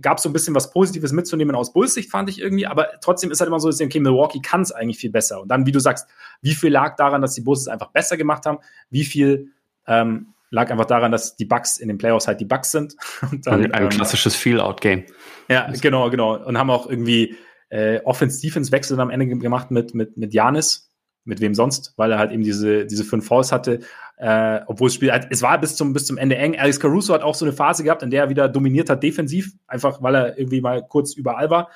gab 0.00 0.16
es 0.16 0.22
so 0.22 0.28
ein 0.28 0.32
bisschen 0.32 0.54
was 0.54 0.70
Positives 0.70 1.12
mitzunehmen 1.12 1.54
aus 1.54 1.72
Bulls 1.72 1.94
Sicht, 1.94 2.10
fand 2.10 2.30
ich 2.30 2.40
irgendwie, 2.40 2.66
aber 2.66 2.88
trotzdem 3.00 3.30
ist 3.30 3.40
halt 3.40 3.48
immer 3.48 3.60
so, 3.60 3.68
dass 3.68 3.80
okay, 3.80 4.00
Milwaukee 4.00 4.40
kann 4.40 4.62
es 4.62 4.72
eigentlich 4.72 4.98
viel 4.98 5.10
besser. 5.10 5.42
Und 5.42 5.48
dann, 5.48 5.66
wie 5.66 5.72
du 5.72 5.80
sagst, 5.80 6.06
wie 6.40 6.54
viel 6.54 6.70
lag 6.70 6.96
daran, 6.96 7.20
dass 7.20 7.34
die 7.34 7.42
Bulls 7.42 7.60
es 7.60 7.68
einfach 7.68 7.90
besser 7.90 8.16
gemacht 8.16 8.46
haben? 8.46 8.58
Wie 8.88 9.04
viel 9.04 9.52
ähm, 9.86 10.31
lag 10.52 10.70
einfach 10.70 10.84
daran, 10.84 11.10
dass 11.10 11.34
die 11.34 11.46
Bugs 11.46 11.78
in 11.78 11.88
den 11.88 11.98
Playoffs 11.98 12.28
halt 12.28 12.40
die 12.40 12.44
Bugs 12.44 12.70
sind. 12.70 12.94
Und 13.32 13.46
dann, 13.46 13.64
ein, 13.64 13.72
ein 13.72 13.82
ähm, 13.84 13.88
klassisches 13.88 14.36
Feel-Out-Game. 14.36 15.06
Ja, 15.48 15.72
genau, 15.72 16.10
genau. 16.10 16.36
Und 16.36 16.58
haben 16.58 16.70
auch 16.70 16.88
irgendwie 16.88 17.36
äh, 17.70 18.00
Offense-Defense-Wechsel 18.04 19.00
am 19.00 19.10
Ende 19.10 19.26
gemacht 19.26 19.70
mit, 19.70 19.94
mit, 19.94 20.16
mit 20.16 20.32
Janis. 20.32 20.90
Mit 21.24 21.40
wem 21.40 21.54
sonst? 21.54 21.94
Weil 21.96 22.12
er 22.12 22.18
halt 22.18 22.32
eben 22.32 22.42
diese, 22.42 22.84
diese 22.84 23.04
fünf 23.04 23.26
Fouls 23.26 23.50
hatte. 23.50 23.80
Äh, 24.18 24.60
obwohl 24.66 24.88
das 24.88 24.94
Spiel, 24.94 25.10
halt, 25.10 25.28
es 25.30 25.40
war 25.40 25.58
bis 25.58 25.76
zum, 25.76 25.92
bis 25.92 26.04
zum 26.04 26.18
Ende 26.18 26.36
eng. 26.36 26.58
Alex 26.58 26.80
Caruso 26.80 27.14
hat 27.14 27.22
auch 27.22 27.34
so 27.34 27.44
eine 27.44 27.54
Phase 27.54 27.82
gehabt, 27.82 28.02
in 28.02 28.10
der 28.10 28.24
er 28.24 28.28
wieder 28.28 28.48
dominiert 28.48 28.90
hat 28.90 29.02
defensiv. 29.02 29.52
Einfach, 29.66 30.02
weil 30.02 30.14
er 30.14 30.38
irgendwie 30.38 30.60
mal 30.60 30.86
kurz 30.86 31.14
überall 31.14 31.48
war. 31.48 31.70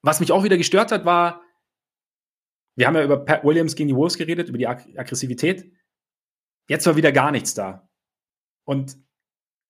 Was 0.00 0.20
mich 0.20 0.32
auch 0.32 0.44
wieder 0.44 0.56
gestört 0.56 0.92
hat, 0.92 1.04
war, 1.04 1.42
wir 2.76 2.86
haben 2.86 2.94
ja 2.94 3.04
über 3.04 3.18
Pat 3.18 3.44
Williams 3.44 3.74
gegen 3.74 3.88
die 3.88 3.96
Wolves 3.96 4.16
geredet, 4.16 4.48
über 4.48 4.58
die 4.58 4.68
Ag 4.68 4.86
Aggressivität 4.96 5.72
Jetzt 6.68 6.86
war 6.86 6.96
wieder 6.96 7.12
gar 7.12 7.32
nichts 7.32 7.54
da. 7.54 7.88
Und 8.64 8.98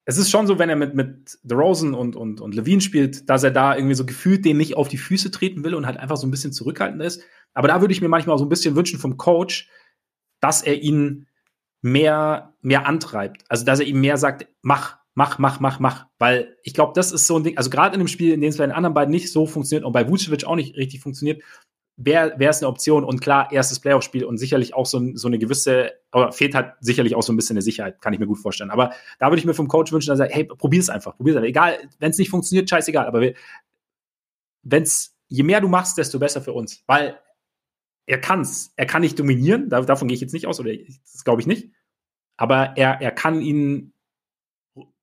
es 0.04 0.18
ist 0.18 0.30
schon 0.30 0.46
so, 0.46 0.58
wenn 0.58 0.70
er 0.70 0.76
mit, 0.76 0.94
mit 0.94 1.38
Rosen 1.50 1.94
und, 1.94 2.16
und, 2.16 2.40
und 2.40 2.54
Levine 2.54 2.80
spielt, 2.80 3.28
dass 3.28 3.44
er 3.44 3.50
da 3.50 3.76
irgendwie 3.76 3.94
so 3.94 4.06
gefühlt 4.06 4.44
den 4.44 4.56
nicht 4.56 4.76
auf 4.76 4.88
die 4.88 4.96
Füße 4.96 5.30
treten 5.30 5.64
will 5.64 5.74
und 5.74 5.86
halt 5.86 5.98
einfach 5.98 6.16
so 6.16 6.26
ein 6.26 6.30
bisschen 6.30 6.52
zurückhaltend 6.52 7.02
ist. 7.02 7.22
Aber 7.54 7.68
da 7.68 7.80
würde 7.80 7.92
ich 7.92 8.00
mir 8.00 8.08
manchmal 8.08 8.38
so 8.38 8.44
ein 8.44 8.48
bisschen 8.48 8.74
wünschen 8.74 8.98
vom 8.98 9.16
Coach, 9.16 9.68
dass 10.40 10.62
er 10.62 10.80
ihn 10.82 11.26
mehr, 11.82 12.54
mehr 12.62 12.86
antreibt. 12.86 13.44
Also, 13.48 13.64
dass 13.64 13.80
er 13.80 13.86
ihm 13.86 14.00
mehr 14.00 14.16
sagt, 14.16 14.46
mach, 14.62 14.96
mach, 15.14 15.38
mach, 15.38 15.60
mach, 15.60 15.78
mach. 15.78 16.06
Weil 16.18 16.56
ich 16.62 16.74
glaube, 16.74 16.92
das 16.94 17.12
ist 17.12 17.26
so 17.26 17.36
ein 17.36 17.44
Ding, 17.44 17.56
also 17.56 17.70
gerade 17.70 17.94
in 17.94 18.00
dem 18.00 18.08
Spiel, 18.08 18.32
in 18.32 18.40
dem 18.40 18.48
es 18.48 18.56
bei 18.56 18.66
den 18.66 18.74
anderen 18.74 18.94
beiden 18.94 19.12
nicht 19.12 19.30
so 19.30 19.46
funktioniert 19.46 19.84
und 19.84 19.92
bei 19.92 20.08
Vucevic 20.08 20.44
auch 20.44 20.56
nicht 20.56 20.76
richtig 20.76 21.00
funktioniert, 21.00 21.42
wäre 22.00 22.32
es 22.38 22.62
eine 22.62 22.68
Option 22.68 23.04
und 23.04 23.20
klar, 23.20 23.50
erstes 23.50 23.80
Playoff-Spiel 23.80 24.24
und 24.24 24.38
sicherlich 24.38 24.72
auch 24.72 24.86
so, 24.86 25.02
so 25.14 25.26
eine 25.26 25.38
gewisse, 25.38 25.92
aber 26.12 26.30
fehlt 26.30 26.54
halt 26.54 26.74
sicherlich 26.80 27.16
auch 27.16 27.24
so 27.24 27.32
ein 27.32 27.36
bisschen 27.36 27.54
eine 27.54 27.62
Sicherheit, 27.62 28.00
kann 28.00 28.12
ich 28.12 28.20
mir 28.20 28.26
gut 28.26 28.38
vorstellen. 28.38 28.70
Aber 28.70 28.92
da 29.18 29.26
würde 29.26 29.40
ich 29.40 29.44
mir 29.44 29.52
vom 29.52 29.66
Coach 29.66 29.90
wünschen, 29.90 30.10
dass 30.10 30.20
er, 30.20 30.28
hey, 30.28 30.44
probier 30.44 30.80
es 30.80 30.88
einfach, 30.88 31.16
probier 31.16 31.32
es 31.32 31.36
einfach. 31.38 31.48
Egal, 31.48 31.78
wenn 31.98 32.10
es 32.10 32.18
nicht 32.18 32.30
funktioniert, 32.30 32.70
scheißegal, 32.70 33.06
aber 33.06 33.32
wenn 34.62 34.82
es, 34.84 35.16
je 35.26 35.42
mehr 35.42 35.60
du 35.60 35.66
machst, 35.66 35.98
desto 35.98 36.20
besser 36.20 36.40
für 36.40 36.52
uns, 36.52 36.84
weil 36.86 37.18
er 38.06 38.20
kann's, 38.20 38.72
er 38.76 38.86
kann 38.86 39.02
nicht 39.02 39.18
dominieren, 39.18 39.68
davon 39.68 40.06
gehe 40.06 40.14
ich 40.14 40.20
jetzt 40.20 40.32
nicht 40.32 40.46
aus, 40.46 40.60
oder 40.60 40.70
das 40.72 41.24
glaube 41.24 41.40
ich 41.40 41.48
nicht, 41.48 41.72
aber 42.36 42.76
er, 42.76 43.00
er 43.00 43.10
kann 43.10 43.42
ihnen 43.42 43.92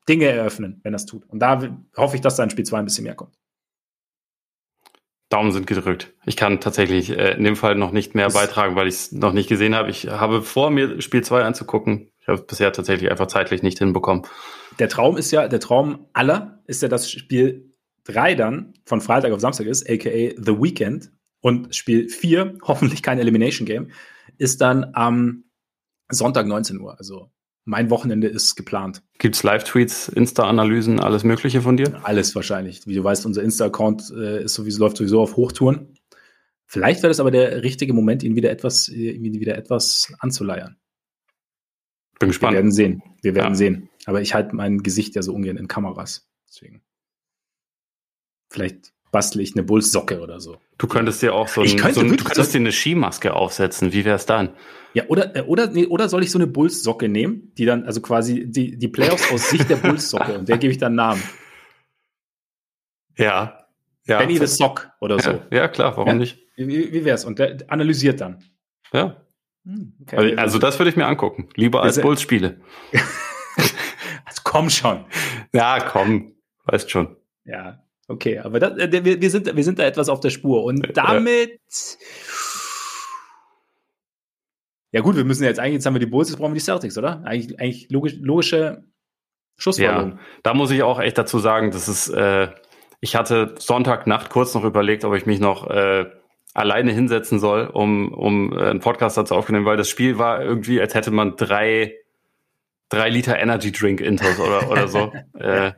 Dinge 0.08 0.26
eröffnen, 0.26 0.80
wenn 0.84 0.94
er 0.94 0.98
es 0.98 1.06
tut. 1.06 1.26
Und 1.30 1.40
da 1.40 1.78
hoffe 1.98 2.16
ich, 2.16 2.22
dass 2.22 2.38
da 2.38 2.44
in 2.44 2.50
Spiel 2.50 2.66
2 2.66 2.80
ein 2.80 2.86
bisschen 2.86 3.04
mehr 3.04 3.16
kommt. 3.16 3.38
Daumen 5.30 5.52
sind 5.52 5.66
gedrückt. 5.66 6.14
Ich 6.26 6.36
kann 6.36 6.60
tatsächlich 6.60 7.10
äh, 7.10 7.36
in 7.36 7.44
dem 7.44 7.56
Fall 7.56 7.76
noch 7.76 7.92
nicht 7.92 8.14
mehr 8.16 8.26
das 8.26 8.34
beitragen, 8.34 8.76
weil 8.76 8.88
ich 8.88 8.96
es 8.96 9.12
noch 9.12 9.34
nicht 9.34 9.50
gesehen 9.50 9.74
habe. 9.74 9.90
Ich 9.90 10.08
habe 10.08 10.42
vor, 10.42 10.70
mir 10.70 11.02
Spiel 11.02 11.24
2 11.24 11.44
anzugucken. 11.44 12.12
Ich 12.20 12.28
habe 12.28 12.40
es 12.40 12.46
bisher 12.46 12.72
tatsächlich 12.72 13.10
einfach 13.10 13.28
zeitlich 13.28 13.64
nicht 13.64 13.80
hinbekommen. 13.80 14.24
Der 14.80 14.90
Traum 14.90 15.18
ist 15.18 15.32
ja, 15.32 15.48
der 15.48 15.60
Traum 15.60 16.08
aller 16.14 16.64
ist 16.68 16.82
ja, 16.82 16.88
dass 16.88 17.10
Spiel 17.10 17.74
3 18.06 18.36
dann 18.36 18.74
von 18.86 19.02
Freitag 19.02 19.32
auf 19.32 19.40
Samstag 19.40 19.66
ist, 19.66 19.90
aka 19.90 20.10
The 20.10 20.62
Weekend. 20.62 21.12
Und 21.42 21.76
Spiel 21.76 22.10
4, 22.10 22.58
hoffentlich 22.64 23.04
kein 23.04 23.20
Elimination 23.20 23.66
Game, 23.66 23.92
ist 24.38 24.62
dann 24.62 24.92
am 24.94 25.46
Sonntag 26.10 26.46
19 26.46 26.80
Uhr. 26.80 26.98
Also 26.98 27.32
mein 27.66 27.90
Wochenende 27.90 28.28
ist 28.28 28.56
geplant. 28.56 29.04
Gibt's 29.18 29.44
Live-Tweets, 29.44 30.08
Insta-Analysen, 30.10 31.00
alles 31.00 31.24
Mögliche 31.24 31.62
von 31.62 31.78
dir? 31.78 32.00
Alles 32.04 32.36
wahrscheinlich. 32.36 32.86
Wie 32.86 32.94
du 32.94 33.04
weißt, 33.04 33.26
unser 33.26 33.42
Insta-Account 33.44 34.14
äh, 34.16 34.44
ist 34.44 34.54
sowieso, 34.54 34.80
läuft 34.80 34.98
sowieso 34.98 35.22
auf 35.22 35.36
Hochtouren. 35.36 35.98
Vielleicht 36.68 37.02
wäre 37.02 37.10
das 37.10 37.20
aber 37.20 37.32
der 37.32 37.64
richtige 37.64 37.94
Moment, 37.94 38.24
ihn 38.24 38.36
wieder 38.36 38.52
etwas, 38.52 38.88
ihn 38.88 39.40
wieder 39.40 39.58
etwas 39.58 40.14
anzuleiern. 40.20 40.78
Bin 42.20 42.30
gespannt. 42.30 42.54
Wir 42.54 42.58
werden 42.58 42.72
sehen. 42.72 43.04
Wir 43.22 43.36
werden 43.36 43.54
ja. 43.54 43.56
sehen. 43.56 43.90
Aber 44.06 44.22
ich 44.22 44.34
halte 44.34 44.56
mein 44.56 44.80
Gesicht 44.80 45.16
ja 45.16 45.22
so 45.22 45.34
ungern 45.34 45.58
in 45.58 45.68
Kameras. 45.68 46.30
Deswegen. 46.48 46.82
Vielleicht 48.50 48.94
bastle 49.16 49.42
ich 49.42 49.56
eine 49.56 49.64
Bullsocke 49.64 50.20
oder 50.20 50.42
so. 50.42 50.58
Du 50.78 50.88
könntest 50.88 51.22
dir 51.22 51.34
auch 51.34 51.48
so, 51.48 51.62
ein, 51.62 51.78
könnte, 51.78 51.94
so 51.94 52.02
ein, 52.02 52.10
du 52.10 52.22
könntest 52.22 52.54
dir 52.54 52.60
eine 52.60 52.74
Skimaske 52.74 53.34
aufsetzen. 53.34 53.94
Wie 53.94 54.04
wäre 54.04 54.18
es 54.18 54.26
dann? 54.26 54.50
Ja, 54.94 55.06
oder, 55.08 55.34
äh, 55.38 55.42
oder, 55.44 55.68
nee, 55.68 55.86
oder 55.86 56.10
soll 56.10 56.22
ich 56.22 56.32
so 56.32 56.38
eine 56.38 56.48
Bulls-Socke 56.48 57.08
nehmen, 57.08 57.54
die 57.58 57.64
dann, 57.64 57.86
also 57.86 58.02
quasi 58.02 58.46
die, 58.46 58.78
die 58.78 58.90
Playoffs 58.90 59.32
aus 59.32 59.50
Sicht 59.50 59.70
der 59.70 59.78
Bulls-Socke 59.78 60.34
und 60.40 60.50
der 60.50 60.58
gebe 60.58 60.70
ich 60.70 60.80
dann 60.80 60.96
Namen. 60.96 61.24
Ja. 63.18 63.66
ja. 64.06 64.18
Benny 64.18 64.38
the 64.38 64.48
Sock 64.48 64.92
oder 65.00 65.18
so. 65.22 65.32
Ja, 65.32 65.48
ja 65.50 65.68
klar, 65.70 65.96
warum 65.96 66.10
ja? 66.10 66.16
nicht? 66.16 66.38
Wie, 66.58 66.92
wie 66.92 67.06
wär's? 67.06 67.24
Und 67.24 67.40
der 67.40 67.60
analysiert 67.70 68.20
dann. 68.20 68.44
Ja. 68.92 69.16
Hm, 69.64 69.94
okay. 70.02 70.18
Also, 70.18 70.36
also, 70.36 70.60
das 70.60 70.78
würde 70.78 70.90
ich 70.90 70.98
mir 70.98 71.08
angucken. 71.08 71.48
Lieber 71.56 71.84
als 71.84 72.02
Bulls-Spiele. 72.02 72.60
also 74.26 74.42
komm 74.44 74.70
schon. 74.70 75.06
Ja, 75.54 75.80
komm. 75.80 76.34
Weißt 76.66 76.92
schon. 76.92 77.16
Ja, 77.46 77.85
okay. 78.08 78.40
Aber 78.40 78.60
das, 78.60 78.78
äh, 78.78 79.04
wir, 79.04 79.22
wir, 79.22 79.30
sind, 79.30 79.56
wir 79.56 79.64
sind 79.64 79.80
da 79.80 79.84
etwas 79.84 80.10
auf 80.10 80.20
der 80.20 80.30
Spur. 80.30 80.64
Und 80.64 80.88
damit. 80.96 81.60
Ja, 84.92 85.02
gut, 85.02 85.18
wir 85.18 85.26
müssen 85.26 85.44
jetzt 85.44 85.60
eigentlich, 85.60 85.74
jetzt 85.74 85.86
haben 85.86 85.96
wir 85.96 86.00
die 86.00 86.06
Bulls, 86.06 86.30
jetzt 86.30 86.38
brauchen 86.38 86.52
wir 86.52 86.60
die 86.60 86.64
Celtics, 86.64 86.98
oder? 86.98 87.22
Eigentlich, 87.26 87.60
eigentlich 87.60 87.90
logisch, 87.90 88.16
logische 88.22 88.86
Schlussfolgerung. 89.58 90.12
Ja, 90.12 90.20
da 90.44 90.54
muss 90.54 90.72
ich 90.72 90.84
auch 90.84 91.00
echt 91.00 91.18
dazu 91.18 91.40
sagen, 91.40 91.72
dass 91.72 91.90
es, 91.90 92.08
äh, 92.08 92.48
ich 93.02 93.16
hatte 93.16 93.56
Sonntagnacht 93.58 94.30
kurz 94.30 94.54
noch 94.54 94.64
überlegt, 94.64 95.04
ob 95.04 95.14
ich 95.16 95.26
mich 95.26 95.42
noch 95.42 95.70
äh, 95.70 96.06
alleine 96.54 96.94
hinsetzen 96.94 97.40
soll, 97.40 97.68
um, 97.68 98.14
um 98.14 98.54
äh, 98.54 98.70
einen 98.70 98.80
Podcast 98.80 99.18
dazu 99.18 99.36
aufzunehmen, 99.36 99.66
weil 99.66 99.78
das 99.78 99.90
Spiel 99.90 100.18
war 100.18 100.42
irgendwie, 100.42 100.80
als 100.80 100.96
hätte 100.96 101.12
man 101.12 101.36
drei, 101.36 101.96
drei 102.88 103.10
Liter 103.10 103.38
Energy 103.38 103.74
Drink 103.74 104.00
Intos 104.00 104.40
oder, 104.40 104.72
oder 104.72 104.88
so. 104.88 105.12
äh, 105.38 105.74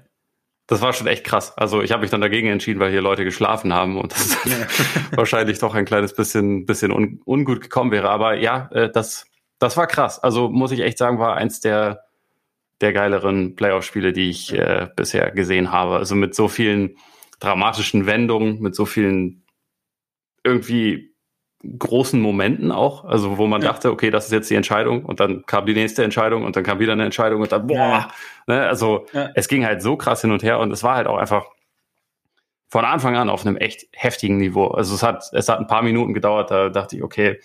das 0.68 0.82
war 0.82 0.91
schon 0.91 1.07
echt 1.07 1.24
krass. 1.24 1.57
Also 1.57 1.82
ich 1.82 1.93
habe 1.93 2.01
mich 2.01 2.11
dann 2.11 2.20
dagegen 2.20 2.49
entschieden, 2.49 2.80
weil 2.82 2.91
hier 2.91 3.01
Leute 3.01 3.24
geschlafen 3.24 3.74
haben 3.74 3.97
und 3.97 4.11
das 4.11 4.38
wahrscheinlich 5.15 5.59
doch 5.59 5.74
ein 5.74 5.86
kleines 5.86 6.13
bisschen, 6.13 6.65
bisschen 6.65 6.91
un, 6.91 7.22
ungut 7.26 7.61
gekommen 7.61 7.91
wäre. 7.91 8.09
Aber 8.09 8.36
ja, 8.36 8.70
äh, 8.74 8.89
das, 8.91 9.26
das 9.59 9.78
war 9.78 9.88
krass. 9.88 10.20
Also 10.22 10.49
muss 10.49 10.74
ich 10.74 10.82
echt 10.82 10.97
sagen, 10.97 11.20
war 11.20 11.36
eins 11.38 11.61
der, 11.61 12.03
der 12.82 12.91
geileren 12.91 13.55
Playoff-Spiele, 13.55 14.11
die 14.11 14.30
ich 14.30 14.53
äh, 14.53 14.89
bisher 14.93 15.32
gesehen 15.32 15.72
habe. 15.72 15.95
Also 15.95 16.15
mit 16.15 16.36
so 16.36 16.49
vielen 16.49 16.97
dramatischen 17.39 18.05
Wendungen, 18.05 18.59
mit 18.59 18.76
so 18.76 18.86
vielen 18.86 19.45
irgendwie 20.43 21.15
großen 21.64 22.22
Momenten 22.22 22.72
auch, 22.72 23.05
also 23.05 23.38
wo 23.38 23.47
man 23.47 23.62
ja. 23.62 23.70
dachte, 23.70 23.91
okay, 23.91 24.12
das 24.12 24.26
ist 24.26 24.32
jetzt 24.32 24.49
die 24.49 24.55
Entscheidung 24.55 25.03
und 25.03 25.20
dann 25.20 25.45
kam 25.45 25.66
die 25.66 25.74
nächste 25.74 26.03
Entscheidung 26.03 26.43
und 26.43 26.55
dann 26.55 26.64
kam 26.64 26.80
wieder 26.80 26.93
eine 26.93 27.05
Entscheidung 27.05 27.41
und 27.41 27.51
dann, 27.51 27.66
boah, 27.66 27.76
ja. 27.76 28.08
ne, 28.45 28.68
also 28.68 29.05
ja. 29.14 29.32
es 29.34 29.47
ging 29.47 29.66
halt 29.66 29.82
so 29.82 29.97
krass 29.97 30.22
hin 30.22 30.32
und 30.32 30.43
her 30.43 30.60
und 30.60 30.72
es 30.72 30.84
war 30.84 30.95
halt 30.95 31.08
auch 31.08 31.18
einfach 31.18 31.45
von 32.70 32.86
Anfang 32.86 33.16
an 33.16 33.30
auf 33.30 33.45
einem 33.45 33.58
echt 33.58 33.88
heftigen 33.93 34.38
Niveau. 34.38 34.68
Also 34.68 34.93
es 34.93 35.01
hat, 35.01 35.24
es 35.34 35.49
hat 35.49 35.60
ein 35.60 35.68
paar 35.68 35.82
Minuten 35.82 36.14
gedauert, 36.14 36.51
da 36.51 36.70
dachte 36.70 36.97
ich, 36.97 37.03
okay, 37.03 37.39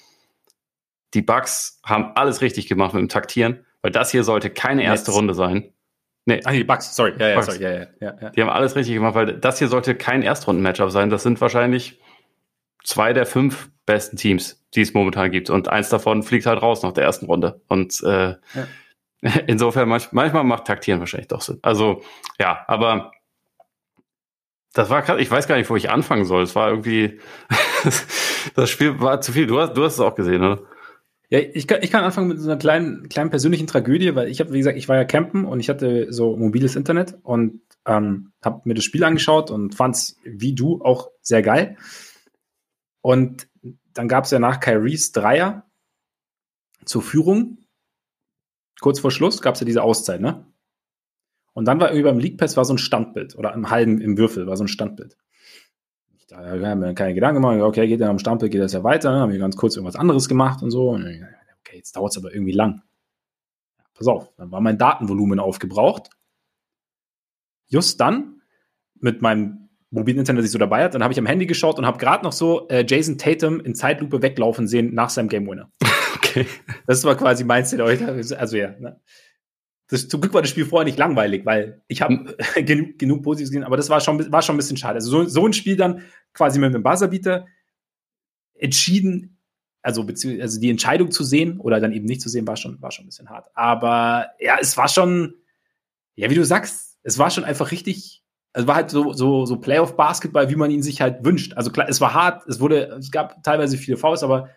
die 1.15 1.23
Bugs 1.23 1.81
haben 1.85 2.13
alles 2.15 2.41
richtig 2.43 2.67
gemacht 2.69 2.93
mit 2.95 3.01
dem 3.01 3.09
Taktieren, 3.09 3.65
weil 3.81 3.93
das 3.93 4.11
hier 4.11 4.25
sollte 4.25 4.51
keine 4.51 4.83
erste 4.83 5.11
Netz. 5.11 5.19
Runde 5.19 5.35
sein. 5.35 5.73
Nee. 6.25 6.41
Ah, 6.45 6.53
die 6.53 6.65
Bugs, 6.65 6.95
sorry. 6.95 7.15
Ja, 7.19 7.29
ja, 7.29 7.35
Bugs. 7.37 7.47
sorry. 7.47 7.63
Ja, 7.63 7.71
ja, 7.73 7.87
ja. 8.21 8.31
Die 8.31 8.41
haben 8.43 8.51
alles 8.51 8.77
richtig 8.77 8.95
gemacht, 8.95 9.15
weil 9.15 9.39
das 9.39 9.59
hier 9.59 9.69
sollte 9.69 9.95
kein 9.95 10.23
Erstrunden-Matchup 10.23 10.91
sein. 10.91 11.11
Das 11.11 11.23
sind 11.23 11.41
wahrscheinlich 11.41 12.01
zwei 12.85 13.12
der 13.12 13.26
fünf 13.26 13.70
besten 13.87 14.16
Teams, 14.16 14.62
die 14.74 14.83
es 14.83 14.95
momentan 14.95 15.30
gibt. 15.30 15.51
Und 15.51 15.68
eins 15.68 15.89
davon 15.89 16.22
fliegt 16.22 16.47
halt 16.47 16.62
raus 16.62 16.83
nach 16.83 16.93
der 16.93 17.05
ersten 17.05 17.26
Runde. 17.26 17.61
Und 17.68 18.03
äh, 18.03 18.35
ja. 18.55 18.68
insofern 19.47 19.89
manch, 19.89 20.12
manchmal 20.12 20.45
macht 20.45 20.66
Taktieren 20.66 21.01
wahrscheinlich 21.01 21.28
doch 21.28 21.43
Sinn. 21.43 21.59
Also 21.62 22.03
ja, 22.39 22.64
aber 22.66 23.12
das 24.72 24.89
war 24.91 25.03
krass. 25.03 25.20
Ich 25.20 25.30
weiß 25.30 25.47
gar 25.49 25.57
nicht, 25.57 25.68
wo 25.68 25.76
ich 25.76 25.91
anfangen 25.91 26.24
soll. 26.24 26.43
Es 26.43 26.55
war 26.55 26.70
irgendwie, 26.70 27.18
das 28.55 28.70
Spiel 28.70 29.01
war 29.01 29.20
zu 29.20 29.33
viel. 29.33 29.47
Du 29.47 29.61
hast, 29.61 29.74
du 29.74 29.85
hast 29.85 29.95
es 29.95 30.01
auch 30.01 30.14
gesehen, 30.14 30.43
oder? 30.43 30.62
Ja, 31.28 31.39
ich 31.39 31.66
kann, 31.66 31.78
ich 31.83 31.91
kann 31.91 32.05
anfangen 32.05 32.28
mit 32.28 32.41
so 32.41 32.51
einer 32.51 32.59
kleinen, 32.59 33.09
kleinen 33.09 33.30
persönlichen 33.30 33.66
Tragödie, 33.66 34.14
weil 34.14 34.28
ich 34.28 34.41
habe, 34.41 34.53
wie 34.53 34.59
gesagt, 34.59 34.76
ich 34.76 34.89
war 34.89 34.97
ja 34.97 35.05
campen 35.05 35.47
und 35.47 35.61
ich 35.61 35.70
hatte 35.70 36.12
so 36.12 36.37
mobiles 36.37 36.76
Internet 36.76 37.14
und 37.22 37.61
ähm, 37.87 38.33
habe 38.45 38.61
mir 38.64 38.74
das 38.74 38.85
Spiel 38.85 39.03
angeschaut 39.03 39.51
und 39.51 39.74
fand 39.74 39.95
es 39.95 40.16
wie 40.24 40.55
du 40.55 40.83
auch 40.83 41.11
sehr 41.22 41.41
geil. 41.41 41.76
Und 43.03 43.49
dann 43.93 44.09
gab 44.09 44.25
es 44.25 44.31
ja 44.31 44.39
nach 44.39 44.61
Kyries 44.61 45.13
Dreier 45.13 45.67
zur 46.85 47.03
Führung, 47.03 47.59
kurz 48.81 49.01
vor 49.01 49.11
Schluss, 49.11 49.43
gab 49.43 49.55
es 49.55 49.61
ja 49.61 49.67
diese 49.67 49.83
Auszeit, 49.83 50.21
ne? 50.21 50.47
Und 51.53 51.67
dann 51.67 51.79
war 51.81 51.89
irgendwie 51.89 52.05
beim 52.05 52.19
League 52.19 52.39
Pass 52.39 52.57
war 52.57 52.65
so 52.65 52.73
ein 52.73 52.79
Standbild 52.79 53.37
oder 53.37 53.53
im 53.53 53.69
halben, 53.69 54.01
im 54.01 54.17
Würfel 54.17 54.47
war 54.47 54.57
so 54.57 54.65
ein 54.65 54.69
Standbild. 54.69 55.19
Ich 56.17 56.31
ja, 56.31 56.59
wir 56.59 56.67
haben 56.67 56.81
mir 56.81 56.95
keine 56.95 57.13
Gedanken 57.13 57.43
gemacht, 57.43 57.61
okay, 57.61 57.87
geht 57.87 58.01
dann 58.01 58.09
am 58.09 58.19
Standbild, 58.19 58.51
geht 58.51 58.63
das 58.63 58.73
ja 58.73 58.83
weiter, 58.83 59.13
haben 59.13 59.33
wir 59.33 59.39
ganz 59.39 59.57
kurz 59.57 59.77
irgendwas 59.77 59.97
anderes 59.97 60.29
gemacht 60.29 60.63
und 60.63 60.71
so. 60.71 60.89
Und 60.91 61.05
okay, 61.05 61.77
jetzt 61.77 61.95
dauert 61.95 62.13
es 62.13 62.19
aber 62.19 62.33
irgendwie 62.33 62.53
lang. 62.53 62.83
Ja, 63.79 63.85
pass 63.93 64.07
auf, 64.07 64.33
dann 64.37 64.51
war 64.51 64.63
mein 64.63 64.79
Datenvolumen 64.79 65.41
aufgebraucht. 65.41 66.09
Just 67.67 68.01
dann 68.01 68.41
mit 68.95 69.21
meinem 69.21 69.62
mobilen 69.93 70.18
Internet, 70.18 70.40
das 70.40 70.47
ich 70.47 70.53
so 70.53 70.59
dabei 70.59 70.82
hatte. 70.82 70.95
Dann 70.95 71.03
habe 71.03 71.12
ich 71.12 71.18
am 71.18 71.26
Handy 71.26 71.47
geschaut 71.47 71.78
und 71.78 71.86
habe 71.86 71.99
gerade 71.99 72.24
noch 72.24 72.32
so 72.32 72.66
äh, 72.68 72.84
Jason 72.86 73.18
Tatum 73.18 73.61
in 73.61 73.74
Zeitlupe 73.74 74.22
weglaufen 74.22 74.66
sehen 74.66 74.95
nach 74.95 75.11
seinem 75.11 75.28
Game 75.28 75.47
Winner. 75.47 75.70
Okay. 76.14 76.47
Das 76.86 77.05
war 77.05 77.14
quasi 77.14 77.45
mein 77.45 77.66
State 77.66 77.84
Also 78.38 78.57
ja. 78.57 78.74
Ne? 78.78 78.99
Das, 79.88 80.09
zum 80.09 80.22
Glück 80.22 80.32
war 80.32 80.40
das 80.40 80.51
Spiel 80.51 80.64
vorher 80.64 80.86
nicht 80.86 80.99
langweilig, 80.99 81.45
weil 81.45 81.82
ich 81.88 82.01
habe 82.01 82.14
hm. 82.14 82.34
genug, 82.64 82.99
genug 82.99 83.22
Positives 83.22 83.51
gesehen, 83.51 83.64
aber 83.64 83.76
das 83.76 83.90
war 83.90 84.01
schon, 84.01 84.32
war 84.32 84.40
schon 84.40 84.55
ein 84.55 84.59
bisschen 84.59 84.78
schade. 84.78 84.95
Also 84.95 85.11
so, 85.11 85.24
so 85.28 85.47
ein 85.47 85.53
Spiel 85.53 85.76
dann 85.76 86.03
quasi 86.32 86.59
mit 86.59 86.74
einem 86.74 86.82
Buzzerbeater 86.82 87.47
entschieden, 88.55 89.36
also, 89.82 90.07
also 90.40 90.61
die 90.61 90.70
Entscheidung 90.70 91.11
zu 91.11 91.24
sehen 91.24 91.61
oder 91.61 91.80
dann 91.80 91.93
eben 91.93 92.07
nicht 92.07 92.22
zu 92.22 92.30
sehen, 92.30 92.47
war 92.47 92.57
schon, 92.57 92.80
war 92.80 92.93
schon 92.93 93.05
ein 93.05 93.09
bisschen 93.09 93.28
hart. 93.28 93.49
Aber 93.55 94.30
ja, 94.40 94.57
es 94.59 94.76
war 94.78 94.88
schon, 94.88 95.34
ja, 96.14 96.30
wie 96.30 96.36
du 96.36 96.45
sagst, 96.45 96.99
es 97.03 97.18
war 97.18 97.30
schon 97.30 97.45
einfach 97.45 97.72
richtig, 97.72 98.22
es 98.55 98.67
war 98.67 98.75
halt 98.75 98.91
so, 98.91 99.13
so, 99.13 99.47
so 99.47 99.57
Playoff-Basketball, 99.57 100.51
wie 100.51 100.57
man 100.57 100.71
ihn 100.71 100.83
sich 100.83 101.01
halt 101.01 101.25
wünscht. 101.25 101.55
Also 101.55 101.71
klar, 101.71 101.89
es 101.89 102.01
war 102.01 102.13
hart, 102.13 102.47
es 102.47 102.61
wurde, 102.61 102.97
es 102.99 103.11
gab 103.11 103.43
teilweise 103.43 103.79
viele 103.79 103.97
Fouls, 103.97 104.23
aber 104.23 104.51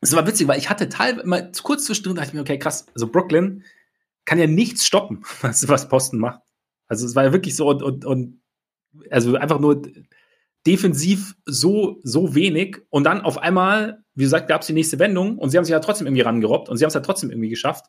es 0.00 0.14
war 0.14 0.26
witzig, 0.26 0.48
weil 0.48 0.58
ich 0.58 0.70
hatte 0.70 0.88
teilweise 0.88 1.26
mal 1.26 1.52
kurz 1.62 1.84
zwischendrin 1.84 2.16
dachte 2.16 2.28
ich 2.28 2.34
mir, 2.34 2.40
okay, 2.40 2.58
krass, 2.58 2.86
also 2.94 3.06
Brooklyn 3.06 3.64
kann 4.24 4.38
ja 4.38 4.46
nichts 4.46 4.86
stoppen, 4.86 5.24
was, 5.40 5.68
was 5.68 5.88
Posten 5.88 6.18
macht. 6.18 6.40
Also 6.88 7.06
es 7.06 7.14
war 7.14 7.24
ja 7.24 7.32
wirklich 7.32 7.54
so 7.54 7.68
und, 7.68 7.82
und, 7.82 8.04
und 8.04 8.40
also 9.10 9.36
einfach 9.36 9.60
nur 9.60 9.82
defensiv 10.66 11.36
so, 11.44 12.00
so 12.02 12.34
wenig 12.34 12.78
und 12.90 13.04
dann 13.04 13.20
auf 13.20 13.38
einmal, 13.38 14.02
wie 14.14 14.24
gesagt, 14.24 14.48
gab 14.48 14.62
es 14.62 14.66
die 14.66 14.72
nächste 14.72 14.98
Wendung 14.98 15.38
und 15.38 15.50
sie 15.50 15.56
haben 15.56 15.64
sich 15.64 15.72
ja 15.72 15.80
trotzdem 15.80 16.06
irgendwie 16.06 16.22
rangerobbt 16.22 16.68
und 16.68 16.76
sie 16.76 16.84
haben 16.84 16.88
es 16.88 16.94
ja 16.94 17.00
trotzdem 17.00 17.30
irgendwie 17.30 17.50
geschafft. 17.50 17.86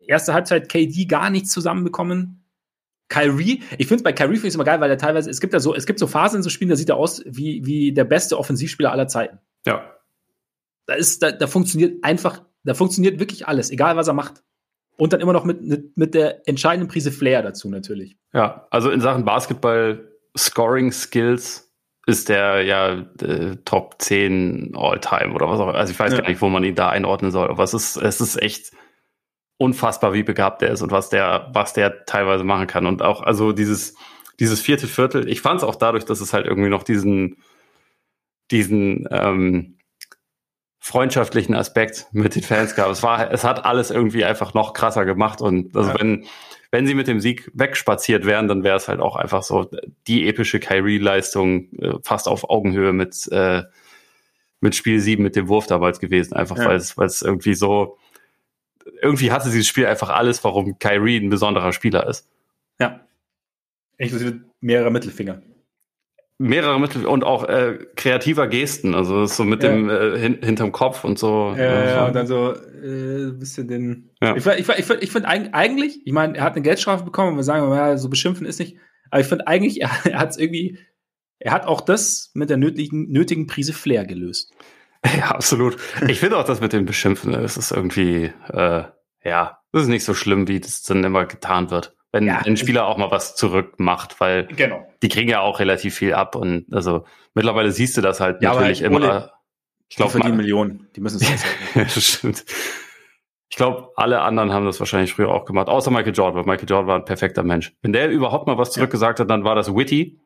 Erste 0.00 0.34
Halbzeit 0.34 0.68
KD 0.68 1.04
gar 1.04 1.30
nichts 1.30 1.52
zusammenbekommen 1.52 2.39
Kyrie, 3.10 3.62
ich 3.76 3.88
finde 3.88 3.96
es 3.96 4.02
bei 4.02 4.12
Kyrie 4.12 4.36
finde 4.36 4.48
ich 4.48 4.54
immer 4.54 4.64
geil, 4.64 4.80
weil 4.80 4.88
er 4.88 4.96
teilweise, 4.96 5.28
es 5.28 5.40
gibt 5.40 5.52
ja 5.52 5.60
so, 5.60 5.74
es 5.74 5.84
gibt 5.84 5.98
so 5.98 6.06
Phasen 6.06 6.38
in 6.38 6.42
so 6.42 6.48
Spielen, 6.48 6.70
da 6.70 6.76
sieht 6.76 6.88
er 6.88 6.96
aus 6.96 7.22
wie, 7.26 7.66
wie 7.66 7.92
der 7.92 8.04
beste 8.04 8.38
Offensivspieler 8.38 8.92
aller 8.92 9.08
Zeiten. 9.08 9.38
Ja. 9.66 9.82
Da 10.86 10.94
ist, 10.94 11.22
da, 11.22 11.32
da 11.32 11.46
funktioniert 11.46 12.02
einfach, 12.04 12.42
da 12.64 12.72
funktioniert 12.72 13.18
wirklich 13.18 13.46
alles, 13.46 13.70
egal 13.70 13.96
was 13.96 14.08
er 14.08 14.14
macht. 14.14 14.42
Und 14.96 15.12
dann 15.12 15.20
immer 15.20 15.32
noch 15.32 15.44
mit, 15.44 15.62
mit, 15.62 15.96
mit 15.96 16.14
der 16.14 16.46
entscheidenden 16.46 16.88
Prise 16.88 17.10
Flair 17.10 17.42
dazu 17.42 17.68
natürlich. 17.68 18.16
Ja, 18.32 18.66
also 18.70 18.90
in 18.90 19.00
Sachen 19.00 19.24
Basketball 19.24 20.08
Scoring 20.36 20.92
Skills 20.92 21.72
ist 22.06 22.28
der 22.28 22.62
ja 22.62 23.06
äh, 23.22 23.56
Top 23.64 23.96
10 23.98 24.74
All-Time 24.76 25.32
oder 25.32 25.48
was 25.48 25.58
auch 25.58 25.68
immer. 25.68 25.78
Also 25.78 25.92
ich 25.92 25.98
weiß 25.98 26.12
ja. 26.12 26.20
gar 26.20 26.28
nicht, 26.28 26.40
wo 26.40 26.48
man 26.48 26.62
ihn 26.64 26.74
da 26.74 26.90
einordnen 26.90 27.30
soll, 27.30 27.48
aber 27.48 27.64
es 27.64 27.74
ist, 27.74 27.96
es 27.96 28.20
ist 28.20 28.40
echt 28.40 28.72
unfassbar, 29.60 30.14
wie 30.14 30.22
begabt 30.22 30.62
er 30.62 30.70
ist 30.70 30.80
und 30.80 30.90
was 30.90 31.10
der, 31.10 31.50
was 31.52 31.74
der 31.74 32.06
teilweise 32.06 32.44
machen 32.44 32.66
kann. 32.66 32.86
Und 32.86 33.02
auch, 33.02 33.20
also 33.20 33.52
dieses, 33.52 33.94
dieses 34.40 34.58
vierte 34.58 34.86
Viertel, 34.86 35.28
ich 35.28 35.42
fand 35.42 35.60
es 35.60 35.64
auch 35.64 35.76
dadurch, 35.76 36.06
dass 36.06 36.22
es 36.22 36.32
halt 36.32 36.46
irgendwie 36.46 36.70
noch 36.70 36.82
diesen, 36.82 37.36
diesen 38.50 39.06
ähm, 39.10 39.76
freundschaftlichen 40.78 41.54
Aspekt 41.54 42.06
mit 42.12 42.36
den 42.36 42.42
Fans 42.42 42.74
gab. 42.74 42.90
Es 42.90 43.02
war, 43.02 43.30
es 43.30 43.44
hat 43.44 43.66
alles 43.66 43.90
irgendwie 43.90 44.24
einfach 44.24 44.54
noch 44.54 44.72
krasser 44.72 45.04
gemacht. 45.04 45.42
Und 45.42 45.76
also 45.76 45.90
ja. 45.90 46.00
wenn, 46.00 46.24
wenn 46.70 46.86
sie 46.86 46.94
mit 46.94 47.06
dem 47.06 47.20
Sieg 47.20 47.50
wegspaziert 47.52 48.24
wären, 48.24 48.48
dann 48.48 48.64
wäre 48.64 48.78
es 48.78 48.88
halt 48.88 49.00
auch 49.00 49.16
einfach 49.16 49.42
so 49.42 49.70
die 50.06 50.26
epische 50.26 50.58
Kyrie-Leistung 50.58 51.68
äh, 51.74 51.98
fast 52.02 52.28
auf 52.28 52.48
Augenhöhe 52.48 52.94
mit, 52.94 53.28
äh, 53.30 53.64
mit 54.60 54.74
Spiel 54.74 55.00
7 55.00 55.22
mit 55.22 55.36
dem 55.36 55.48
Wurf 55.48 55.66
damals 55.66 56.00
gewesen. 56.00 56.32
Einfach 56.32 56.56
ja. 56.56 56.64
weil 56.64 56.76
es, 56.76 56.96
weil 56.96 57.08
es 57.08 57.20
irgendwie 57.20 57.52
so, 57.52 57.98
irgendwie 59.02 59.32
hatte 59.32 59.50
dieses 59.50 59.66
Spiel 59.66 59.86
einfach 59.86 60.10
alles, 60.10 60.42
warum 60.44 60.78
Kyrie 60.78 61.18
ein 61.18 61.30
besonderer 61.30 61.72
Spieler 61.72 62.06
ist. 62.08 62.28
Ja. 62.78 63.00
Inklusive 63.98 64.40
mehrere 64.60 64.90
Mittelfinger. 64.90 65.42
Mehrere 66.38 66.80
Mittel 66.80 67.04
und 67.04 67.22
auch 67.22 67.44
äh, 67.44 67.78
kreativer 67.96 68.48
Gesten, 68.48 68.94
also 68.94 69.26
so 69.26 69.44
mit 69.44 69.62
ja. 69.62 69.70
dem 69.70 69.90
äh, 69.90 70.18
hin, 70.18 70.38
hinterm 70.42 70.72
Kopf 70.72 71.04
und 71.04 71.18
so. 71.18 71.54
Ja, 71.54 71.62
ja, 71.62 71.84
ja 71.84 72.06
und 72.06 72.14
dann 72.14 72.26
so 72.26 72.54
äh, 72.54 73.26
ein 73.26 73.38
bisschen 73.38 73.68
den. 73.68 74.10
Ja. 74.22 74.34
Ich, 74.36 74.46
ich, 74.46 74.68
ich, 74.68 74.90
ich 74.90 75.12
finde 75.12 75.28
eigentlich, 75.28 76.00
ich 76.06 76.12
meine, 76.12 76.38
er 76.38 76.44
hat 76.44 76.54
eine 76.54 76.62
Geldstrafe 76.62 77.04
bekommen 77.04 77.32
und 77.32 77.36
wir 77.36 77.42
sagen, 77.42 77.70
ja, 77.74 77.98
so 77.98 78.08
beschimpfen 78.08 78.46
ist 78.46 78.58
nicht. 78.58 78.78
Aber 79.10 79.20
ich 79.20 79.26
finde 79.26 79.46
eigentlich, 79.46 79.82
er, 79.82 79.90
er 80.04 80.18
hat 80.18 80.30
es 80.30 80.38
irgendwie, 80.38 80.78
er 81.38 81.52
hat 81.52 81.66
auch 81.66 81.82
das 81.82 82.30
mit 82.32 82.48
der 82.48 82.56
nötigen, 82.56 83.10
nötigen 83.10 83.46
Prise 83.46 83.74
Flair 83.74 84.06
gelöst. 84.06 84.54
Ja, 85.16 85.30
absolut. 85.30 85.76
Ich 86.08 86.20
finde 86.20 86.36
auch 86.36 86.44
das 86.44 86.60
mit 86.60 86.72
dem 86.72 86.84
Beschimpfen, 86.84 87.32
das 87.32 87.56
ist 87.56 87.70
irgendwie, 87.70 88.32
äh, 88.52 88.84
ja, 89.24 89.58
das 89.72 89.82
ist 89.82 89.88
nicht 89.88 90.04
so 90.04 90.14
schlimm, 90.14 90.48
wie 90.48 90.60
das 90.60 90.82
dann 90.82 91.04
immer 91.04 91.26
getan 91.26 91.70
wird. 91.70 91.94
wenn 92.12 92.26
ja, 92.26 92.38
ein 92.38 92.56
Spieler 92.56 92.86
auch 92.86 92.96
mal 92.96 93.10
was 93.10 93.34
zurückmacht, 93.36 94.20
weil 94.20 94.46
genau. 94.46 94.86
die 95.02 95.08
kriegen 95.08 95.30
ja 95.30 95.40
auch 95.40 95.60
relativ 95.60 95.94
viel 95.94 96.14
ab 96.14 96.34
und 96.34 96.66
also 96.72 97.06
mittlerweile 97.34 97.70
siehst 97.70 97.96
du 97.96 98.00
das 98.00 98.20
halt 98.20 98.42
ja, 98.42 98.52
natürlich 98.52 98.82
immer. 98.82 99.32
Ich 99.88 99.96
glaube, 99.96 100.12
verdienen 100.12 100.36
Millionen. 100.36 100.88
Die 100.94 101.00
müssen 101.00 101.20
es 101.74 102.04
Stimmt. 102.04 102.44
Ich 103.48 103.56
glaube, 103.56 103.90
alle 103.96 104.20
anderen 104.20 104.52
haben 104.52 104.64
das 104.64 104.78
wahrscheinlich 104.78 105.12
früher 105.12 105.28
auch 105.28 105.44
gemacht, 105.44 105.68
außer 105.68 105.90
Michael 105.90 106.14
Jordan, 106.14 106.36
weil 106.36 106.44
Michael 106.44 106.68
Jordan 106.68 106.86
war 106.86 106.96
ein 106.96 107.04
perfekter 107.04 107.42
Mensch. 107.42 107.72
Wenn 107.82 107.92
der 107.92 108.08
überhaupt 108.08 108.46
mal 108.46 108.58
was 108.58 108.70
zurückgesagt 108.70 109.18
ja. 109.18 109.24
hat, 109.24 109.30
dann 109.30 109.42
war 109.42 109.56
das 109.56 109.74
witty 109.74 110.20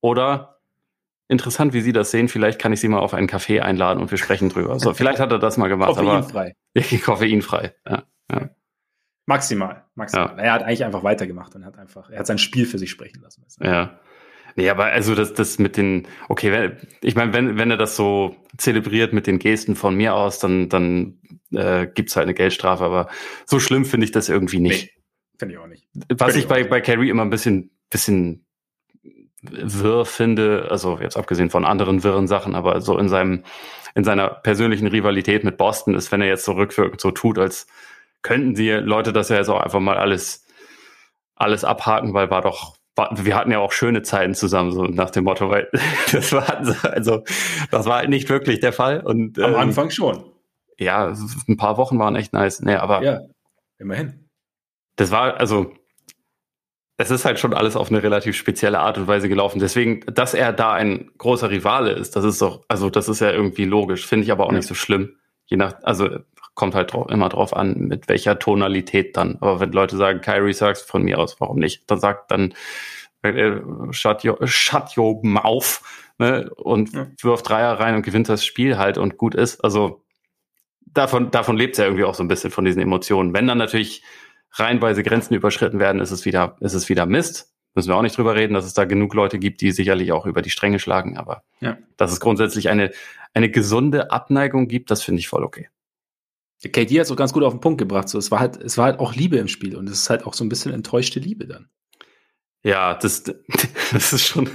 oder 0.00 0.51
interessant, 1.32 1.72
wie 1.72 1.80
Sie 1.80 1.92
das 1.92 2.10
sehen. 2.10 2.28
Vielleicht 2.28 2.60
kann 2.60 2.72
ich 2.72 2.80
Sie 2.80 2.88
mal 2.88 3.00
auf 3.00 3.14
einen 3.14 3.28
Café 3.28 3.60
einladen 3.60 4.00
und 4.00 4.10
wir 4.10 4.18
sprechen 4.18 4.48
drüber. 4.48 4.78
So, 4.78 4.94
vielleicht 4.94 5.18
hat 5.18 5.32
er 5.32 5.38
das 5.38 5.56
mal 5.56 5.68
gemacht. 5.68 5.96
Koffeinfrei. 5.96 6.54
Aber, 6.76 6.98
koffeinfrei, 7.04 7.74
ja. 7.88 8.04
ja. 8.30 8.50
Maximal, 9.26 9.84
maximal. 9.94 10.34
Ja. 10.36 10.42
Er 10.42 10.52
hat 10.52 10.62
eigentlich 10.62 10.84
einfach 10.84 11.02
weitergemacht 11.02 11.54
und 11.54 11.64
hat 11.64 11.78
einfach, 11.78 12.10
er 12.10 12.20
hat 12.20 12.26
sein 12.26 12.38
Spiel 12.38 12.66
für 12.66 12.78
sich 12.78 12.90
sprechen 12.90 13.20
lassen. 13.22 13.44
Ja. 13.60 13.98
Nee, 14.56 14.68
aber 14.68 14.86
also 14.86 15.14
das, 15.14 15.32
das 15.32 15.58
mit 15.58 15.76
den, 15.76 16.06
okay, 16.28 16.52
wenn, 16.52 16.76
ich 17.00 17.14
meine, 17.14 17.32
wenn, 17.32 17.56
wenn 17.56 17.70
er 17.70 17.76
das 17.76 17.96
so 17.96 18.36
zelebriert 18.58 19.12
mit 19.12 19.26
den 19.26 19.38
Gesten 19.38 19.76
von 19.76 19.94
mir 19.94 20.14
aus, 20.14 20.38
dann, 20.40 20.68
dann 20.68 21.18
äh, 21.52 21.86
gibt 21.86 22.14
halt 22.14 22.24
eine 22.24 22.34
Geldstrafe, 22.34 22.84
aber 22.84 23.08
so 23.46 23.60
schlimm 23.60 23.84
finde 23.84 24.04
ich 24.04 24.12
das 24.12 24.28
irgendwie 24.28 24.60
nicht. 24.60 24.92
Nee, 24.94 25.02
finde 25.38 25.54
ich 25.54 25.60
auch 25.60 25.66
nicht. 25.66 25.88
Was 26.10 26.34
ich, 26.34 26.42
ich 26.42 26.48
bei, 26.48 26.64
bei 26.64 26.80
Carrie 26.80 27.08
immer 27.08 27.22
ein 27.22 27.30
bisschen, 27.30 27.70
bisschen 27.88 28.44
wirr 29.42 30.04
finde, 30.04 30.68
also 30.70 30.98
jetzt 31.00 31.16
abgesehen 31.16 31.50
von 31.50 31.64
anderen 31.64 32.04
wirren 32.04 32.28
Sachen, 32.28 32.54
aber 32.54 32.80
so 32.80 32.96
in 32.96 33.08
seinem, 33.08 33.44
in 33.94 34.04
seiner 34.04 34.28
persönlichen 34.28 34.86
Rivalität 34.86 35.44
mit 35.44 35.56
Boston 35.56 35.94
ist, 35.94 36.12
wenn 36.12 36.22
er 36.22 36.28
jetzt 36.28 36.44
so 36.44 36.52
rückwirkend 36.52 37.00
so 37.00 37.10
tut, 37.10 37.38
als 37.38 37.66
könnten 38.22 38.54
die 38.54 38.70
Leute 38.70 39.12
das 39.12 39.28
ja 39.28 39.36
jetzt 39.36 39.48
auch 39.48 39.60
einfach 39.60 39.80
mal 39.80 39.96
alles, 39.96 40.46
alles 41.34 41.64
abhaken, 41.64 42.14
weil 42.14 42.30
war 42.30 42.42
doch, 42.42 42.76
war, 42.94 43.10
wir 43.12 43.34
hatten 43.34 43.50
ja 43.50 43.58
auch 43.58 43.72
schöne 43.72 44.02
Zeiten 44.02 44.34
zusammen, 44.34 44.70
so 44.70 44.84
nach 44.84 45.10
dem 45.10 45.24
Motto, 45.24 45.50
weil 45.50 45.68
das 46.12 46.32
war, 46.32 46.58
also, 46.84 47.24
das 47.70 47.86
war 47.86 47.98
halt 47.98 48.10
nicht 48.10 48.28
wirklich 48.28 48.60
der 48.60 48.72
Fall. 48.72 49.00
Und, 49.00 49.38
Am 49.38 49.54
ähm, 49.54 49.58
Anfang 49.58 49.90
schon. 49.90 50.24
Ja, 50.78 51.14
ein 51.48 51.56
paar 51.56 51.76
Wochen 51.76 51.98
waren 51.98 52.16
echt 52.16 52.32
nice. 52.32 52.60
Nee, 52.60 52.74
aber. 52.74 53.02
Ja, 53.02 53.20
immerhin. 53.78 54.28
Das 54.96 55.10
war, 55.10 55.38
also, 55.38 55.72
es 56.96 57.10
ist 57.10 57.24
halt 57.24 57.38
schon 57.38 57.54
alles 57.54 57.76
auf 57.76 57.90
eine 57.90 58.02
relativ 58.02 58.36
spezielle 58.36 58.80
Art 58.80 58.98
und 58.98 59.06
Weise 59.06 59.28
gelaufen. 59.28 59.58
Deswegen, 59.58 60.00
dass 60.06 60.34
er 60.34 60.52
da 60.52 60.72
ein 60.72 61.10
großer 61.18 61.50
Rivale 61.50 61.92
ist, 61.92 62.16
das 62.16 62.24
ist 62.24 62.40
doch, 62.42 62.64
also 62.68 62.90
das 62.90 63.08
ist 63.08 63.20
ja 63.20 63.30
irgendwie 63.30 63.64
logisch, 63.64 64.06
finde 64.06 64.24
ich 64.24 64.32
aber 64.32 64.44
auch 64.46 64.52
ja. 64.52 64.58
nicht 64.58 64.68
so 64.68 64.74
schlimm. 64.74 65.16
Je 65.46 65.56
nach, 65.56 65.74
also 65.82 66.08
kommt 66.54 66.74
halt 66.74 66.92
drauf, 66.92 67.10
immer 67.10 67.28
drauf 67.28 67.56
an, 67.56 67.78
mit 67.78 68.08
welcher 68.08 68.38
Tonalität 68.38 69.16
dann. 69.16 69.38
Aber 69.40 69.60
wenn 69.60 69.72
Leute 69.72 69.96
sagen, 69.96 70.20
Kyrie 70.20 70.52
sagst 70.52 70.88
von 70.88 71.02
mir 71.02 71.18
aus, 71.18 71.40
warum 71.40 71.58
nicht? 71.58 71.90
Dann 71.90 71.98
sagt 71.98 72.30
dann 72.30 72.54
äh, 73.22 73.60
shut, 73.90 74.24
your, 74.24 74.46
shut 74.46 74.96
your 74.96 75.18
mouth 75.22 75.80
ne? 76.18 76.50
und 76.56 76.92
ja. 76.92 77.06
wirft 77.22 77.48
Dreier 77.48 77.80
rein 77.80 77.94
und 77.94 78.02
gewinnt 78.02 78.28
das 78.28 78.44
Spiel 78.44 78.76
halt 78.76 78.98
und 78.98 79.16
gut 79.16 79.34
ist. 79.34 79.64
Also 79.64 80.02
davon, 80.86 81.30
davon 81.30 81.56
lebt 81.56 81.72
es 81.72 81.78
ja 81.78 81.84
irgendwie 81.84 82.04
auch 82.04 82.14
so 82.14 82.22
ein 82.22 82.28
bisschen 82.28 82.50
von 82.50 82.64
diesen 82.64 82.82
Emotionen. 82.82 83.32
Wenn 83.32 83.46
dann 83.46 83.58
natürlich 83.58 84.02
reihenweise 84.52 85.02
Grenzen 85.02 85.34
überschritten 85.34 85.78
werden, 85.78 86.00
ist 86.00 86.10
es 86.10 86.24
wieder, 86.24 86.56
ist 86.60 86.74
es 86.74 86.88
wieder 86.88 87.06
Mist. 87.06 87.52
Müssen 87.74 87.88
wir 87.88 87.96
auch 87.96 88.02
nicht 88.02 88.16
drüber 88.18 88.34
reden, 88.34 88.52
dass 88.52 88.66
es 88.66 88.74
da 88.74 88.84
genug 88.84 89.14
Leute 89.14 89.38
gibt, 89.38 89.62
die 89.62 89.72
sicherlich 89.72 90.12
auch 90.12 90.26
über 90.26 90.42
die 90.42 90.50
Stränge 90.50 90.78
schlagen, 90.78 91.16
aber 91.16 91.42
ja. 91.60 91.78
dass 91.96 92.12
es 92.12 92.20
grundsätzlich 92.20 92.68
eine, 92.68 92.90
eine 93.32 93.50
gesunde 93.50 94.10
Abneigung 94.10 94.68
gibt, 94.68 94.90
das 94.90 95.02
finde 95.02 95.20
ich 95.20 95.28
voll 95.28 95.42
okay. 95.42 95.68
KD 96.60 97.00
hat 97.00 97.06
es 97.06 97.10
auch 97.10 97.16
ganz 97.16 97.32
gut 97.32 97.42
auf 97.42 97.54
den 97.54 97.60
Punkt 97.60 97.78
gebracht. 97.78 98.08
So, 98.08 98.18
es 98.18 98.30
war 98.30 98.38
halt, 98.38 98.56
es 98.62 98.78
war 98.78 98.84
halt 98.84 99.00
auch 99.00 99.14
Liebe 99.14 99.36
im 99.38 99.48
Spiel 99.48 99.76
und 99.76 99.88
es 99.88 100.02
ist 100.02 100.10
halt 100.10 100.26
auch 100.26 100.34
so 100.34 100.44
ein 100.44 100.48
bisschen 100.48 100.72
enttäuschte 100.72 101.18
Liebe 101.18 101.46
dann. 101.46 101.68
Ja, 102.64 102.94
das, 102.94 103.24
das 103.92 104.12
ist 104.12 104.26
schon, 104.26 104.48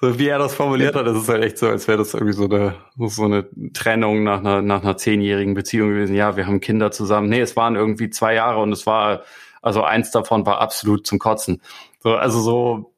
so 0.00 0.18
wie 0.18 0.28
er 0.28 0.38
das 0.38 0.54
formuliert 0.54 0.94
hat, 0.94 1.06
das 1.06 1.18
ist 1.18 1.28
halt 1.28 1.44
echt 1.44 1.58
so, 1.58 1.68
als 1.68 1.86
wäre 1.86 1.98
das 1.98 2.14
irgendwie 2.14 2.32
so 2.32 2.44
eine, 2.44 2.74
so 3.08 3.24
eine 3.24 3.46
Trennung 3.74 4.24
nach 4.24 4.40
einer, 4.40 4.62
nach 4.62 4.82
einer 4.82 4.96
zehnjährigen 4.96 5.54
Beziehung 5.54 5.90
gewesen. 5.90 6.14
Ja, 6.14 6.36
wir 6.36 6.46
haben 6.46 6.60
Kinder 6.60 6.90
zusammen. 6.90 7.28
Nee, 7.28 7.40
es 7.40 7.54
waren 7.56 7.76
irgendwie 7.76 8.08
zwei 8.10 8.34
Jahre 8.34 8.60
und 8.60 8.72
es 8.72 8.86
war, 8.86 9.22
also 9.60 9.82
eins 9.82 10.10
davon 10.10 10.46
war 10.46 10.60
absolut 10.60 11.06
zum 11.06 11.18
Kotzen. 11.18 11.60
So, 12.02 12.14
also 12.14 12.40
so, 12.40 12.94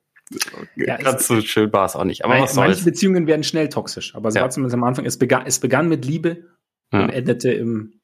ja, 0.77 0.97
ganz 0.99 1.27
so 1.27 1.41
schön 1.41 1.73
war 1.73 1.87
es 1.87 1.97
auch 1.97 2.05
nicht. 2.05 2.25
Aber 2.25 2.39
was 2.39 2.55
soll's. 2.55 2.69
Manche 2.69 2.85
Beziehungen 2.85 3.27
werden 3.27 3.43
schnell 3.43 3.69
toxisch, 3.69 4.15
aber 4.15 4.31
so 4.31 4.37
ja. 4.37 4.43
war 4.43 4.51
zumindest 4.51 4.75
am 4.75 4.85
Anfang. 4.85 5.05
Es 5.05 5.19
begann, 5.19 5.47
es 5.47 5.59
begann 5.59 5.89
mit 5.89 6.05
Liebe 6.05 6.45
ja. 6.93 7.05
und 7.05 7.11
endete 7.11 7.51
im 7.51 8.01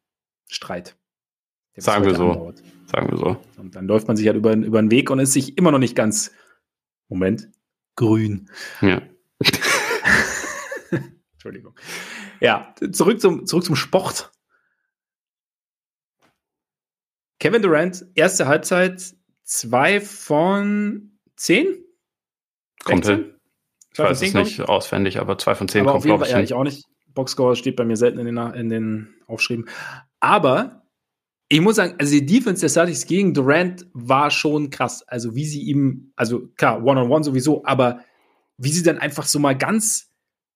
Streit. 0.49 0.97
Sagen 1.77 2.05
wir 2.05 2.15
so. 2.15 2.31
Andauert. 2.31 2.63
Sagen 2.95 3.11
wir 3.11 3.19
so. 3.19 3.37
Und 3.57 3.75
dann 3.75 3.89
läuft 3.89 4.07
man 4.07 4.17
sich 4.17 4.29
halt 4.29 4.37
über, 4.37 4.53
über 4.53 4.81
den 4.81 4.93
Weg 4.93 5.11
und 5.11 5.19
ist 5.19 5.33
sich 5.33 5.59
immer 5.59 5.73
noch 5.73 5.81
nicht 5.81 5.97
ganz, 5.97 6.31
Moment, 7.09 7.49
grün. 7.97 8.49
Ja. 8.81 9.03
Entschuldigung. 11.33 11.75
Ja, 12.41 12.73
zurück 12.93 13.21
zum, 13.21 13.47
zurück 13.47 13.65
zum 13.65 13.75
Sport. 13.75 14.31
Kevin 17.41 17.63
Durant, 17.63 18.07
erste 18.15 18.47
Halbzeit, 18.47 19.17
zwei 19.43 20.01
von 20.01 21.19
zehn? 21.37 21.85
Kommt 22.85 23.07
hin. 23.07 23.35
Ich 23.93 23.99
weiß 23.99 24.23
es 24.23 24.35
nicht 24.35 24.61
auswendig, 24.61 25.19
aber 25.19 25.37
zwei 25.37 25.57
von 25.57 25.67
zehn 25.67 25.83
aber 25.83 25.93
kommt, 25.93 26.05
glaube 26.05 26.27
ich. 26.27 26.31
Ja, 26.31 26.39
ich 26.39 26.55
auch 26.55 26.63
nicht. 26.63 26.85
Boxscore 27.09 27.57
steht 27.57 27.75
bei 27.75 27.85
mir 27.85 27.97
selten 27.97 28.21
in 28.21 28.27
den, 28.27 28.39
in 28.55 28.69
den 28.69 29.15
Aufschrieben. 29.27 29.69
Aber 30.21 30.84
ich 31.49 31.61
muss 31.61 31.77
sagen, 31.77 31.95
also 31.99 32.13
die 32.13 32.27
Defense 32.27 32.61
der 32.61 32.71
Celtics 32.71 33.07
gegen 33.07 33.35
Durant 33.35 33.87
war 33.93 34.31
schon 34.31 34.71
krass. 34.71 35.03
Also 35.07 35.35
wie 35.35 35.45
sie 35.45 35.63
ihm, 35.63 36.13
also 36.17 36.49
klar, 36.57 36.83
One-on-One 36.83 37.01
-on 37.03 37.21
-one 37.21 37.25
sowieso, 37.25 37.65
aber 37.65 38.01
wie 38.57 38.71
sie 38.71 38.83
dann 38.83 38.99
einfach 38.99 39.27
so 39.27 39.39
mal 39.39 39.57
ganz 39.57 40.11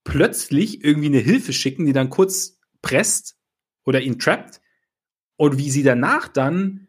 plötzlich 0.04 0.82
irgendwie 0.82 1.08
eine 1.08 1.18
Hilfe 1.18 1.52
schicken, 1.52 1.84
die 1.84 1.92
dann 1.92 2.10
kurz 2.10 2.58
presst 2.80 3.36
oder 3.84 4.00
ihn 4.00 4.18
trappt 4.18 4.60
und 5.36 5.58
wie 5.58 5.70
sie 5.70 5.82
danach 5.82 6.28
dann 6.28 6.88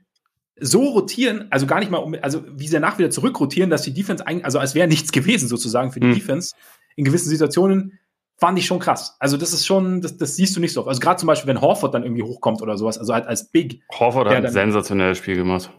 so 0.60 0.84
rotieren, 0.84 1.48
also 1.52 1.66
gar 1.66 1.80
nicht 1.80 1.92
mal, 1.92 1.98
um, 1.98 2.16
also 2.22 2.44
wie 2.58 2.68
sie 2.68 2.74
danach 2.74 2.98
wieder 2.98 3.10
zurückrotieren, 3.10 3.70
dass 3.70 3.84
die 3.84 3.94
Defense 3.94 4.26
eigentlich, 4.26 4.46
also 4.46 4.60
als 4.60 4.76
wäre 4.76 4.88
nichts 4.88 5.12
gewesen 5.12 5.48
sozusagen 5.48 5.92
für 5.92 6.00
die 6.00 6.08
mhm. 6.08 6.16
Defense 6.16 6.56
in 6.96 7.06
gewissen 7.06 7.30
Situationen 7.30 7.99
fand 8.40 8.58
ich 8.58 8.66
schon 8.66 8.80
krass. 8.80 9.16
Also 9.20 9.38
das 9.38 9.54
ist 9.54 9.66
schon, 9.66 10.02
das, 10.02 10.18
das 10.18 10.36
siehst 10.36 10.56
du 10.56 10.60
nicht 10.60 10.74
so 10.74 10.82
oft. 10.82 10.90
Also 10.90 11.00
gerade 11.00 11.20
zum 11.20 11.28
Beispiel, 11.28 11.48
wenn 11.48 11.62
Horford 11.62 11.94
dann 11.94 12.04
irgendwie 12.04 12.24
hochkommt 12.24 12.62
oder 12.62 12.78
sowas, 12.78 12.98
also 12.98 13.14
halt 13.14 13.28
als 13.28 13.52
Big. 13.52 13.82
Horford 13.92 14.30
hat 14.30 14.46
ein 14.46 14.52
sensationelles 14.52 15.18
Spiel 15.18 15.36
gemacht. 15.36 15.72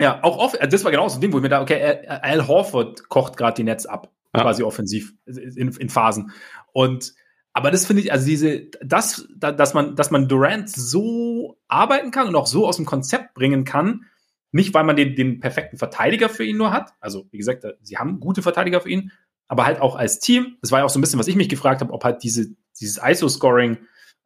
Ja, 0.00 0.22
auch 0.22 0.38
oft, 0.38 0.58
das 0.72 0.84
war 0.84 0.90
genau 0.90 1.08
so 1.08 1.16
ein 1.18 1.20
Ding, 1.20 1.32
wo 1.32 1.38
ich 1.38 1.42
mir 1.42 1.48
da, 1.48 1.60
okay, 1.60 2.06
Al 2.06 2.46
Horford 2.46 3.08
kocht 3.08 3.36
gerade 3.36 3.54
die 3.54 3.64
Netz 3.64 3.86
ab, 3.86 4.12
ja. 4.34 4.42
quasi 4.42 4.62
offensiv 4.62 5.14
in, 5.26 5.68
in 5.68 5.88
Phasen. 5.88 6.30
Und 6.72 7.14
aber 7.52 7.72
das 7.72 7.86
finde 7.86 8.02
ich, 8.02 8.12
also 8.12 8.24
diese, 8.24 8.66
das, 8.80 9.26
dass 9.36 9.74
man, 9.74 9.96
dass 9.96 10.12
man 10.12 10.28
Durant 10.28 10.70
so 10.70 11.58
arbeiten 11.66 12.12
kann 12.12 12.28
und 12.28 12.36
auch 12.36 12.46
so 12.46 12.68
aus 12.68 12.76
dem 12.76 12.84
Konzept 12.84 13.34
bringen 13.34 13.64
kann, 13.64 14.04
nicht 14.52 14.72
weil 14.74 14.84
man 14.84 14.94
den, 14.94 15.16
den 15.16 15.40
perfekten 15.40 15.76
Verteidiger 15.76 16.28
für 16.28 16.44
ihn 16.44 16.56
nur 16.56 16.72
hat. 16.72 16.92
Also, 17.00 17.26
wie 17.32 17.38
gesagt, 17.38 17.66
sie 17.82 17.98
haben 17.98 18.20
gute 18.20 18.42
Verteidiger 18.42 18.80
für 18.80 18.90
ihn, 18.90 19.10
aber 19.48 19.66
halt 19.66 19.80
auch 19.80 19.96
als 19.96 20.20
Team. 20.20 20.56
Das 20.60 20.70
war 20.70 20.80
ja 20.80 20.84
auch 20.84 20.90
so 20.90 20.98
ein 20.98 21.02
bisschen, 21.02 21.18
was 21.18 21.28
ich 21.28 21.36
mich 21.36 21.48
gefragt 21.48 21.80
habe, 21.80 21.92
ob 21.92 22.04
halt 22.04 22.22
diese, 22.22 22.54
dieses 22.78 23.00
ISO-Scoring 23.02 23.78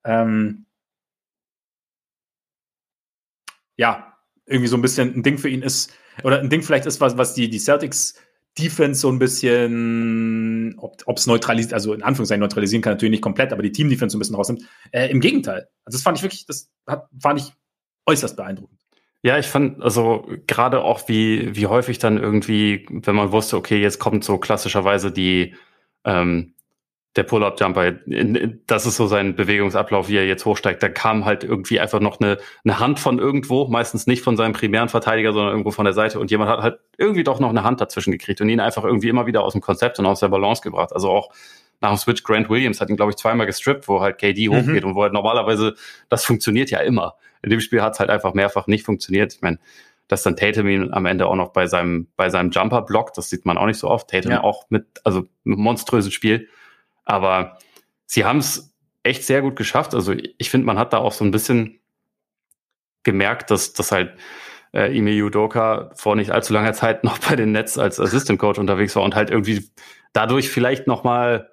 ähm, 0.04 0.66
ja, 3.76 4.16
irgendwie 4.46 4.68
so 4.68 4.76
ein 4.76 4.82
bisschen 4.82 5.14
ein 5.14 5.22
Ding 5.22 5.38
für 5.38 5.48
ihn 5.48 5.62
ist, 5.62 5.92
oder 6.24 6.40
ein 6.40 6.50
Ding 6.50 6.62
vielleicht 6.62 6.86
ist, 6.86 7.00
was, 7.00 7.16
was 7.16 7.34
die, 7.34 7.48
die 7.48 7.58
Celtics 7.58 8.14
Defense 8.58 9.00
so 9.00 9.08
ein 9.08 9.18
bisschen, 9.18 10.76
ob 10.78 11.16
es 11.16 11.26
neutralisiert, 11.26 11.72
also 11.72 11.94
in 11.94 12.02
Anführungszeichen 12.02 12.40
neutralisieren 12.40 12.82
kann 12.82 12.92
natürlich 12.92 13.12
nicht 13.12 13.22
komplett, 13.22 13.50
aber 13.50 13.62
die 13.62 13.72
Team 13.72 13.88
Defense 13.88 14.12
so 14.12 14.18
ein 14.18 14.20
bisschen 14.20 14.36
rausnimmt. 14.36 14.68
Äh, 14.90 15.08
Im 15.10 15.20
Gegenteil. 15.20 15.68
Also 15.84 15.96
das 15.96 16.02
fand 16.02 16.18
ich 16.18 16.22
wirklich, 16.22 16.44
das 16.44 16.70
hat, 16.86 17.08
fand 17.18 17.40
ich 17.40 17.52
äußerst 18.04 18.36
beeindruckend. 18.36 18.81
Ja, 19.22 19.38
ich 19.38 19.46
fand, 19.46 19.80
also 19.80 20.26
gerade 20.48 20.82
auch 20.82 21.08
wie, 21.08 21.54
wie 21.54 21.68
häufig 21.68 21.98
dann 22.00 22.18
irgendwie, 22.18 22.86
wenn 22.90 23.14
man 23.14 23.30
wusste, 23.30 23.56
okay, 23.56 23.80
jetzt 23.80 24.00
kommt 24.00 24.24
so 24.24 24.38
klassischerweise 24.38 25.12
die, 25.12 25.54
ähm, 26.04 26.54
der 27.14 27.24
Pull-Up-Jumper, 27.24 27.92
das 28.66 28.86
ist 28.86 28.96
so 28.96 29.06
sein 29.06 29.36
Bewegungsablauf, 29.36 30.08
wie 30.08 30.16
er 30.16 30.26
jetzt 30.26 30.46
hochsteigt. 30.46 30.82
Da 30.82 30.88
kam 30.88 31.26
halt 31.26 31.44
irgendwie 31.44 31.78
einfach 31.78 32.00
noch 32.00 32.20
eine, 32.20 32.38
eine 32.64 32.80
Hand 32.80 33.00
von 33.00 33.18
irgendwo, 33.18 33.68
meistens 33.68 34.06
nicht 34.06 34.22
von 34.22 34.36
seinem 34.36 34.54
primären 34.54 34.88
Verteidiger, 34.88 35.32
sondern 35.32 35.52
irgendwo 35.52 35.72
von 35.72 35.84
der 35.84 35.92
Seite. 35.92 36.18
Und 36.18 36.30
jemand 36.30 36.50
hat 36.50 36.62
halt 36.62 36.80
irgendwie 36.96 37.22
doch 37.22 37.38
noch 37.38 37.50
eine 37.50 37.64
Hand 37.64 37.82
dazwischen 37.82 38.12
gekriegt 38.12 38.40
und 38.40 38.48
ihn 38.48 38.60
einfach 38.60 38.84
irgendwie 38.84 39.10
immer 39.10 39.26
wieder 39.26 39.44
aus 39.44 39.52
dem 39.52 39.60
Konzept 39.60 39.98
und 39.98 40.06
aus 40.06 40.20
der 40.20 40.28
Balance 40.28 40.62
gebracht. 40.62 40.94
Also 40.94 41.10
auch 41.10 41.30
nach 41.82 41.90
dem 41.90 41.98
Switch 41.98 42.22
Grant 42.22 42.48
Williams 42.48 42.80
hat 42.80 42.88
ihn, 42.88 42.96
glaube 42.96 43.10
ich, 43.10 43.16
zweimal 43.16 43.46
gestrippt, 43.46 43.88
wo 43.88 44.00
halt 44.00 44.16
KD 44.16 44.48
mhm. 44.48 44.54
hochgeht 44.54 44.84
und 44.84 44.94
wo 44.94 45.02
halt 45.02 45.12
normalerweise, 45.12 45.74
das 46.08 46.24
funktioniert 46.24 46.70
ja 46.70 46.80
immer. 46.80 47.16
In 47.42 47.50
dem 47.50 47.60
Spiel 47.60 47.82
hat 47.82 47.94
es 47.94 48.00
halt 48.00 48.10
einfach 48.10 48.34
mehrfach 48.34 48.66
nicht 48.66 48.84
funktioniert. 48.84 49.34
Ich 49.34 49.42
meine, 49.42 49.58
dass 50.08 50.22
dann 50.22 50.36
Tatum 50.36 50.68
ihn 50.68 50.92
am 50.92 51.06
Ende 51.06 51.26
auch 51.26 51.34
noch 51.34 51.52
bei 51.52 51.66
seinem, 51.66 52.08
bei 52.16 52.28
seinem 52.28 52.50
Jumper 52.50 52.82
blockt, 52.82 53.16
das 53.16 53.30
sieht 53.30 53.46
man 53.46 53.58
auch 53.58 53.66
nicht 53.66 53.78
so 53.78 53.88
oft. 53.88 54.10
Tatum 54.10 54.32
ja. 54.32 54.42
auch 54.42 54.66
mit, 54.68 54.86
also 55.04 55.24
mit 55.44 55.58
monströses 55.58 56.12
Spiel. 56.12 56.48
Aber 57.04 57.58
sie 58.06 58.24
haben 58.24 58.38
es 58.38 58.74
echt 59.02 59.24
sehr 59.24 59.42
gut 59.42 59.56
geschafft. 59.56 59.94
Also 59.94 60.14
ich 60.38 60.50
finde, 60.50 60.66
man 60.66 60.78
hat 60.78 60.92
da 60.92 60.98
auch 60.98 61.12
so 61.12 61.24
ein 61.24 61.30
bisschen 61.30 61.80
gemerkt, 63.02 63.50
dass, 63.50 63.72
dass 63.72 63.90
halt 63.90 64.16
äh, 64.72 64.96
Ime 64.96 65.22
Udoka 65.22 65.90
vor 65.94 66.16
nicht 66.16 66.30
allzu 66.30 66.52
langer 66.52 66.72
Zeit 66.72 67.04
noch 67.04 67.18
bei 67.18 67.36
den 67.36 67.52
Nets 67.52 67.78
als 67.78 68.00
Assistant 68.00 68.38
Coach 68.38 68.58
unterwegs 68.58 68.94
war 68.96 69.02
und 69.02 69.14
halt 69.14 69.30
irgendwie 69.30 69.68
dadurch 70.12 70.50
vielleicht 70.50 70.86
noch 70.86 71.04
mal 71.04 71.50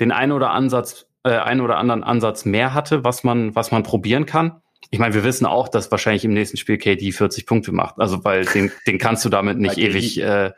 den 0.00 0.12
einen 0.12 0.32
oder 0.32 0.50
Ansatz, 0.50 1.06
äh, 1.24 1.30
einen 1.30 1.60
oder 1.60 1.78
anderen 1.78 2.04
Ansatz 2.04 2.44
mehr 2.44 2.74
hatte, 2.74 3.04
was 3.04 3.24
man, 3.24 3.54
was 3.54 3.70
man 3.70 3.82
probieren 3.82 4.26
kann. 4.26 4.60
Ich 4.90 4.98
meine, 4.98 5.14
wir 5.14 5.24
wissen 5.24 5.46
auch, 5.46 5.68
dass 5.68 5.90
wahrscheinlich 5.90 6.24
im 6.24 6.32
nächsten 6.32 6.56
Spiel 6.56 6.78
KD 6.78 7.12
40 7.12 7.46
Punkte 7.46 7.72
macht. 7.72 7.98
Also 7.98 8.24
weil 8.24 8.44
den, 8.44 8.70
den 8.86 8.98
kannst 8.98 9.24
du 9.24 9.28
damit 9.28 9.58
nicht 9.58 9.78
ewig, 9.78 10.20
äh, 10.20 10.52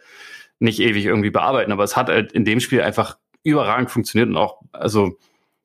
nicht 0.58 0.80
ewig 0.80 1.04
irgendwie 1.04 1.30
bearbeiten. 1.30 1.72
Aber 1.72 1.84
es 1.84 1.96
hat 1.96 2.08
halt 2.08 2.32
in 2.32 2.44
dem 2.44 2.60
Spiel 2.60 2.82
einfach 2.82 3.18
überragend 3.42 3.90
funktioniert 3.90 4.28
und 4.28 4.36
auch, 4.36 4.60
also 4.72 5.18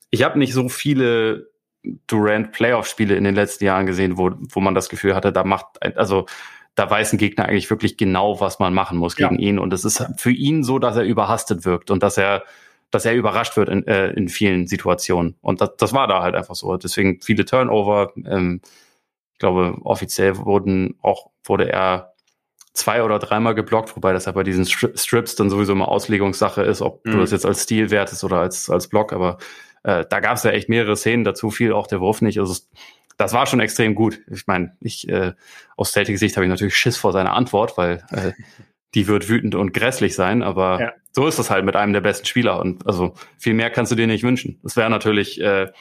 ich 0.09 0.23
habe 0.23 0.39
nicht 0.39 0.53
so 0.53 0.69
viele 0.69 1.49
Durant 2.07 2.51
Playoff-Spiele 2.53 3.15
in 3.15 3.23
den 3.23 3.35
letzten 3.35 3.65
Jahren 3.65 3.85
gesehen, 3.85 4.17
wo, 4.17 4.31
wo 4.53 4.59
man 4.61 4.75
das 4.75 4.87
Gefühl 4.87 5.15
hatte, 5.15 5.33
da 5.33 5.43
macht, 5.43 5.65
also 5.97 6.27
da 6.75 6.89
weiß 6.89 7.13
ein 7.13 7.17
Gegner 7.17 7.45
eigentlich 7.45 7.69
wirklich 7.69 7.97
genau, 7.97 8.39
was 8.39 8.59
man 8.59 8.73
machen 8.73 8.97
muss 8.97 9.15
gegen 9.15 9.35
ja. 9.39 9.49
ihn. 9.49 9.59
Und 9.59 9.73
es 9.73 9.83
ist 9.83 10.05
für 10.17 10.31
ihn 10.31 10.63
so, 10.63 10.79
dass 10.79 10.95
er 10.95 11.03
überhastet 11.03 11.65
wirkt 11.65 11.91
und 11.91 12.01
dass 12.01 12.17
er, 12.17 12.43
dass 12.93 13.05
er 13.05 13.15
überrascht 13.15 13.57
wird 13.57 13.69
in, 13.69 13.87
äh, 13.87 14.11
in 14.11 14.29
vielen 14.29 14.67
Situationen. 14.67 15.35
Und 15.41 15.61
das, 15.61 15.71
das 15.77 15.93
war 15.93 16.07
da 16.07 16.21
halt 16.21 16.35
einfach 16.35 16.53
so. 16.53 16.77
Deswegen 16.77 17.19
viele 17.21 17.43
Turnover. 17.43 18.13
Ähm, 18.23 18.61
ich 19.31 19.39
glaube, 19.39 19.77
offiziell 19.83 20.37
wurden 20.37 20.99
auch, 21.01 21.31
wurde 21.43 21.71
er 21.71 22.13
zwei 22.73 23.01
oder 23.01 23.17
dreimal 23.17 23.55
geblockt, 23.55 23.95
wobei 23.95 24.13
das 24.13 24.25
ja 24.25 24.31
bei 24.31 24.43
diesen 24.43 24.65
Strips 24.65 25.35
dann 25.35 25.49
sowieso 25.49 25.71
immer 25.71 25.87
Auslegungssache 25.87 26.61
ist, 26.61 26.83
ob 26.83 27.03
mhm. 27.03 27.13
du 27.13 27.17
das 27.17 27.31
jetzt 27.31 27.47
als 27.47 27.63
Stil 27.63 27.89
wertest 27.89 28.23
oder 28.23 28.37
als, 28.37 28.69
als 28.69 28.87
Block. 28.87 29.11
Aber 29.11 29.39
äh, 29.81 30.05
da 30.07 30.19
gab 30.19 30.37
es 30.37 30.43
ja 30.43 30.51
echt 30.51 30.69
mehrere 30.69 30.95
Szenen, 30.95 31.23
dazu 31.23 31.49
fiel 31.49 31.73
auch 31.73 31.87
der 31.87 31.99
Wurf 31.99 32.21
nicht. 32.21 32.39
Also 32.39 32.61
das 33.17 33.33
war 33.33 33.47
schon 33.47 33.59
extrem 33.59 33.95
gut. 33.95 34.19
Ich 34.31 34.45
meine, 34.45 34.77
ich 34.81 35.09
äh, 35.09 35.33
aus 35.77 35.93
Celtic 35.93 36.19
Sicht 36.19 36.37
habe 36.37 36.45
ich 36.45 36.49
natürlich 36.49 36.75
Schiss 36.75 36.97
vor 36.97 37.11
seiner 37.11 37.33
Antwort, 37.33 37.75
weil 37.75 38.05
äh, 38.11 38.33
die 38.95 39.07
wird 39.07 39.29
wütend 39.29 39.55
und 39.55 39.73
grässlich 39.73 40.15
sein, 40.15 40.43
aber 40.43 40.79
ja. 40.79 40.93
so 41.11 41.27
ist 41.27 41.39
das 41.39 41.49
halt 41.49 41.65
mit 41.65 41.75
einem 41.75 41.93
der 41.93 42.01
besten 42.01 42.25
Spieler 42.25 42.59
und 42.59 42.85
also 42.87 43.13
viel 43.37 43.53
mehr 43.53 43.69
kannst 43.69 43.91
du 43.91 43.95
dir 43.95 44.07
nicht 44.07 44.23
wünschen. 44.23 44.59
Es 44.63 44.75
wäre 44.75 44.89
natürlich 44.89 45.41
äh, 45.41 45.71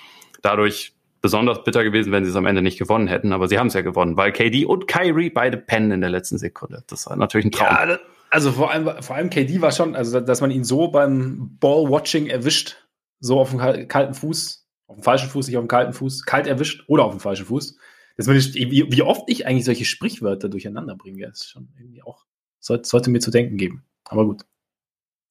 dadurch 0.41 0.95
besonders 1.21 1.63
bitter 1.63 1.85
gewesen, 1.85 2.13
wenn 2.13 2.25
sie 2.25 2.31
es 2.31 2.37
am 2.37 2.47
Ende 2.47 2.63
nicht 2.63 2.79
gewonnen 2.79 3.07
hätten, 3.07 3.33
aber 3.33 3.49
sie 3.49 3.59
haben 3.59 3.69
es 3.69 3.75
ja 3.75 3.83
gewonnen, 3.83 4.17
weil 4.17 4.33
KD 4.33 4.67
und 4.67 4.89
Kyrie 4.89 5.31
beide 5.31 5.57
pennen 5.57 5.93
in 5.93 6.01
der 6.01 6.11
letzten 6.11 6.37
Sekunde. 6.37 6.83
Das 6.89 7.07
war 7.07 7.17
natürlich 7.17 7.47
ein 7.47 7.53
Traum. 7.53 7.69
Ja, 7.69 7.99
also 8.31 8.51
vor 8.51 8.71
allem, 8.71 8.91
vor 9.03 9.17
allem 9.17 9.31
KD 9.31 9.61
war 9.61 9.73
schon, 9.73 9.95
also 9.95 10.21
dass 10.21 10.41
man 10.41 10.51
ihn 10.51 10.65
so 10.65 10.89
beim 10.89 11.57
Ball-Watching 11.61 12.27
erwischt, 12.27 12.77
so 13.21 13.39
auf 13.39 13.51
dem 13.51 13.89
kalten 13.89 14.15
Fuß, 14.15 14.67
auf 14.89 14.97
dem 14.97 15.05
falschen 15.05 15.29
Fuß, 15.29 15.47
nicht 15.47 15.57
auf 15.57 15.65
dem 15.65 15.69
kalten 15.69 15.93
Fuß, 15.93 16.25
kalt 16.25 16.47
erwischt 16.47 16.85
oder 16.89 17.05
auf 17.05 17.13
dem 17.13 17.21
falschen 17.21 17.47
Fuß. 17.47 17.77
Das 18.17 18.27
ich, 18.29 18.55
wie, 18.55 18.87
wie 18.91 19.03
oft 19.03 19.23
ich 19.29 19.47
eigentlich 19.47 19.65
solche 19.65 19.85
Sprichwörter 19.85 20.49
durcheinander 20.49 20.97
bringe, 20.97 21.27
ist 21.27 21.51
schon 21.51 21.69
irgendwie 21.79 22.03
auch, 22.03 22.25
sollte, 22.63 22.89
sollte 22.89 23.11
mir 23.11 23.21
zu 23.21 23.31
denken 23.31 23.59
geben. 23.59 23.85
Aber 24.05 24.25
gut. 24.25 24.43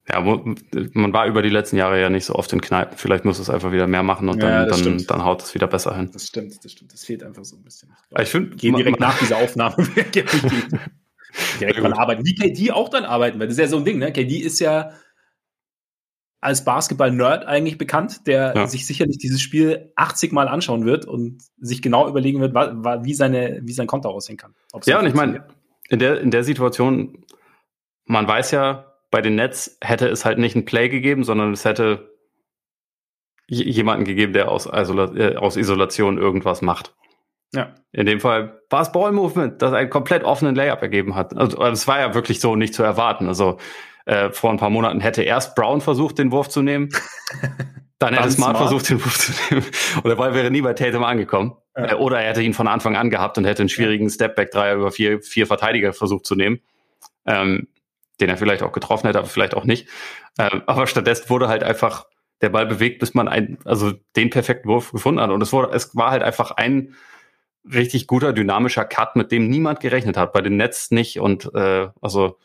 Ja, 0.10 0.20
man 0.20 1.14
war 1.14 1.28
über 1.28 1.42
die 1.42 1.50
letzten 1.50 1.78
Jahre 1.78 2.02
ja 2.02 2.10
nicht 2.10 2.26
so 2.26 2.36
oft 2.36 2.52
in 2.54 2.60
Kneipen. 2.60 2.98
Vielleicht 2.98 3.24
muss 3.24 3.40
es 3.40 3.50
einfach 3.50 3.72
wieder 3.72 3.88
mehr 3.88 4.04
machen 4.04 4.30
und 4.30 4.42
dann, 4.42 4.50
ja, 4.50 4.66
dann, 4.66 5.06
dann, 5.06 5.24
haut 5.24 5.44
es 5.44 5.54
wieder 5.54 5.68
besser 5.68 5.96
hin. 5.96 6.10
Das 6.12 6.28
stimmt, 6.28 6.64
das 6.64 6.72
stimmt. 6.72 6.92
Das 6.92 7.06
fehlt 7.06 7.24
einfach 7.24 7.46
so 7.46 7.56
ein 7.56 7.64
bisschen. 7.64 7.96
Ich, 8.10 8.24
ich 8.24 8.30
finde, 8.30 8.56
gehen 8.56 8.76
direkt 8.78 9.00
nach 9.00 9.18
dieser 9.20 9.38
Aufnahme 9.38 9.76
direkt 10.14 11.80
dran 11.80 11.94
arbeiten. 11.94 12.26
Wie 12.26 12.36
KD 12.36 12.72
auch 12.72 12.90
dann 12.90 13.06
arbeiten, 13.06 13.40
weil 13.40 13.48
das 13.48 13.58
ist 13.58 13.62
ja 13.62 13.68
so 13.68 13.78
ein 13.78 13.86
Ding, 13.86 14.00
ne? 14.00 14.12
KD 14.12 14.38
ist 14.40 14.60
ja 14.60 14.92
als 16.42 16.66
Basketball-Nerd 16.66 17.46
eigentlich 17.46 17.78
bekannt, 17.78 18.26
der 18.26 18.54
ja. 18.56 18.68
sich 18.68 18.88
sicherlich 18.88 19.20
dieses 19.20 19.40
Spiel 19.40 19.94
80 19.96 20.32
Mal 20.32 20.48
anschauen 20.48 20.86
wird 20.86 21.06
und 21.06 21.44
sich 21.60 21.84
genau 21.84 22.10
überlegen 22.10 22.42
wird, 22.42 22.56
wie, 22.56 23.14
seine, 23.14 23.60
wie 23.62 23.74
sein 23.74 23.86
Konto 23.86 24.10
aussehen 24.10 24.38
kann. 24.38 24.56
Ja, 24.86 25.00
und 25.00 25.06
ich 25.06 25.14
meine, 25.14 25.46
in 25.92 26.00
der, 26.00 26.22
in 26.22 26.32
der 26.32 26.46
Situation, 26.46 27.26
man 28.06 28.26
weiß 28.26 28.52
ja, 28.52 28.96
bei 29.12 29.22
den 29.22 29.36
Nets 29.36 29.78
hätte 29.82 30.08
es 30.08 30.24
halt 30.24 30.38
nicht 30.38 30.56
ein 30.56 30.64
Play 30.64 30.88
gegeben, 30.88 31.26
sondern 31.26 31.52
es 31.52 31.66
hätte 31.66 32.16
jemanden 33.48 34.06
gegeben, 34.06 34.32
der 34.32 34.50
aus, 34.50 34.66
Isola 34.66 35.14
äh, 35.14 35.36
aus 35.36 35.58
Isolation 35.58 36.18
irgendwas 36.18 36.62
macht. 36.62 36.96
Ja. 37.54 37.76
In 37.92 38.06
dem 38.06 38.22
Fall 38.22 38.62
war 38.70 38.82
es 38.82 38.94
Ball 38.94 39.12
Movement, 39.12 39.62
das 39.62 39.74
einen 39.74 39.90
komplett 39.90 40.24
offenen 40.24 40.56
Layup 40.56 40.82
ergeben 40.82 41.16
hat. 41.16 41.36
Also 41.36 41.62
es 41.62 41.86
war 41.86 42.00
ja 42.00 42.14
wirklich 42.14 42.40
so 42.40 42.56
nicht 42.56 42.74
zu 42.74 42.84
erwarten. 42.84 43.28
Also 43.28 43.58
äh, 44.06 44.30
vor 44.30 44.50
ein 44.52 44.58
paar 44.58 44.70
Monaten 44.70 45.02
hätte 45.02 45.24
erst 45.24 45.56
Brown 45.56 45.82
versucht, 45.82 46.18
den 46.18 46.32
Wurf 46.32 46.48
zu 46.48 46.62
nehmen. 46.62 46.88
Dann 48.00 48.14
hätte 48.14 48.32
Smart, 48.32 48.56
Smart, 48.56 48.70
versucht, 48.70 48.90
den 48.90 49.04
Wurf 49.04 49.20
zu 49.20 49.34
nehmen. 49.50 49.66
Und 49.98 50.06
der 50.06 50.16
Ball 50.16 50.34
wäre 50.34 50.50
nie 50.50 50.62
bei 50.62 50.72
Tatum 50.72 51.04
angekommen. 51.04 51.58
Ja. 51.76 51.92
Äh, 51.92 51.96
oder 51.96 52.20
er 52.22 52.30
hätte 52.30 52.42
ihn 52.42 52.54
von 52.54 52.68
Anfang 52.68 52.96
an 52.96 53.10
gehabt 53.10 53.38
und 53.38 53.46
hätte 53.46 53.62
einen 53.62 53.70
schwierigen 53.70 54.10
Stepback-Dreier 54.10 54.76
über 54.76 54.92
vier, 54.92 55.22
vier 55.22 55.48
Verteidiger 55.48 55.94
versucht 55.94 56.26
zu 56.26 56.36
nehmen. 56.36 56.60
Ähm, 57.26 57.68
den 58.20 58.30
er 58.30 58.38
vielleicht 58.38 58.64
auch 58.64 58.72
getroffen 58.72 59.08
hätte, 59.08 59.20
aber 59.20 59.28
vielleicht 59.28 59.56
auch 59.56 59.66
nicht. 59.66 59.88
Ähm, 60.38 60.62
aber 60.68 60.88
stattdessen 60.88 61.30
wurde 61.30 61.48
halt 61.48 61.64
einfach 61.64 62.06
der 62.42 62.50
Ball 62.50 62.66
bewegt, 62.66 63.00
bis 63.00 63.14
man 63.14 63.28
ein, 63.28 63.58
also 63.66 63.94
den 64.16 64.30
perfekten 64.30 64.70
Wurf 64.70 64.92
gefunden 64.92 65.20
hat. 65.20 65.32
Und 65.32 65.42
es 65.42 65.52
wurde, 65.52 65.74
es 65.74 65.96
war 65.96 66.12
halt 66.12 66.24
einfach 66.24 66.52
ein 66.52 66.96
richtig 67.72 68.08
guter, 68.08 68.34
dynamischer 68.34 68.86
Cut, 68.86 69.16
mit 69.16 69.32
dem 69.32 69.48
niemand 69.48 69.80
gerechnet 69.80 70.18
hat. 70.18 70.34
Bei 70.34 70.42
den 70.42 70.58
Nets 70.58 70.92
nicht. 70.92 71.20
Und 71.20 71.54
äh, 71.54 71.90
also 72.02 72.38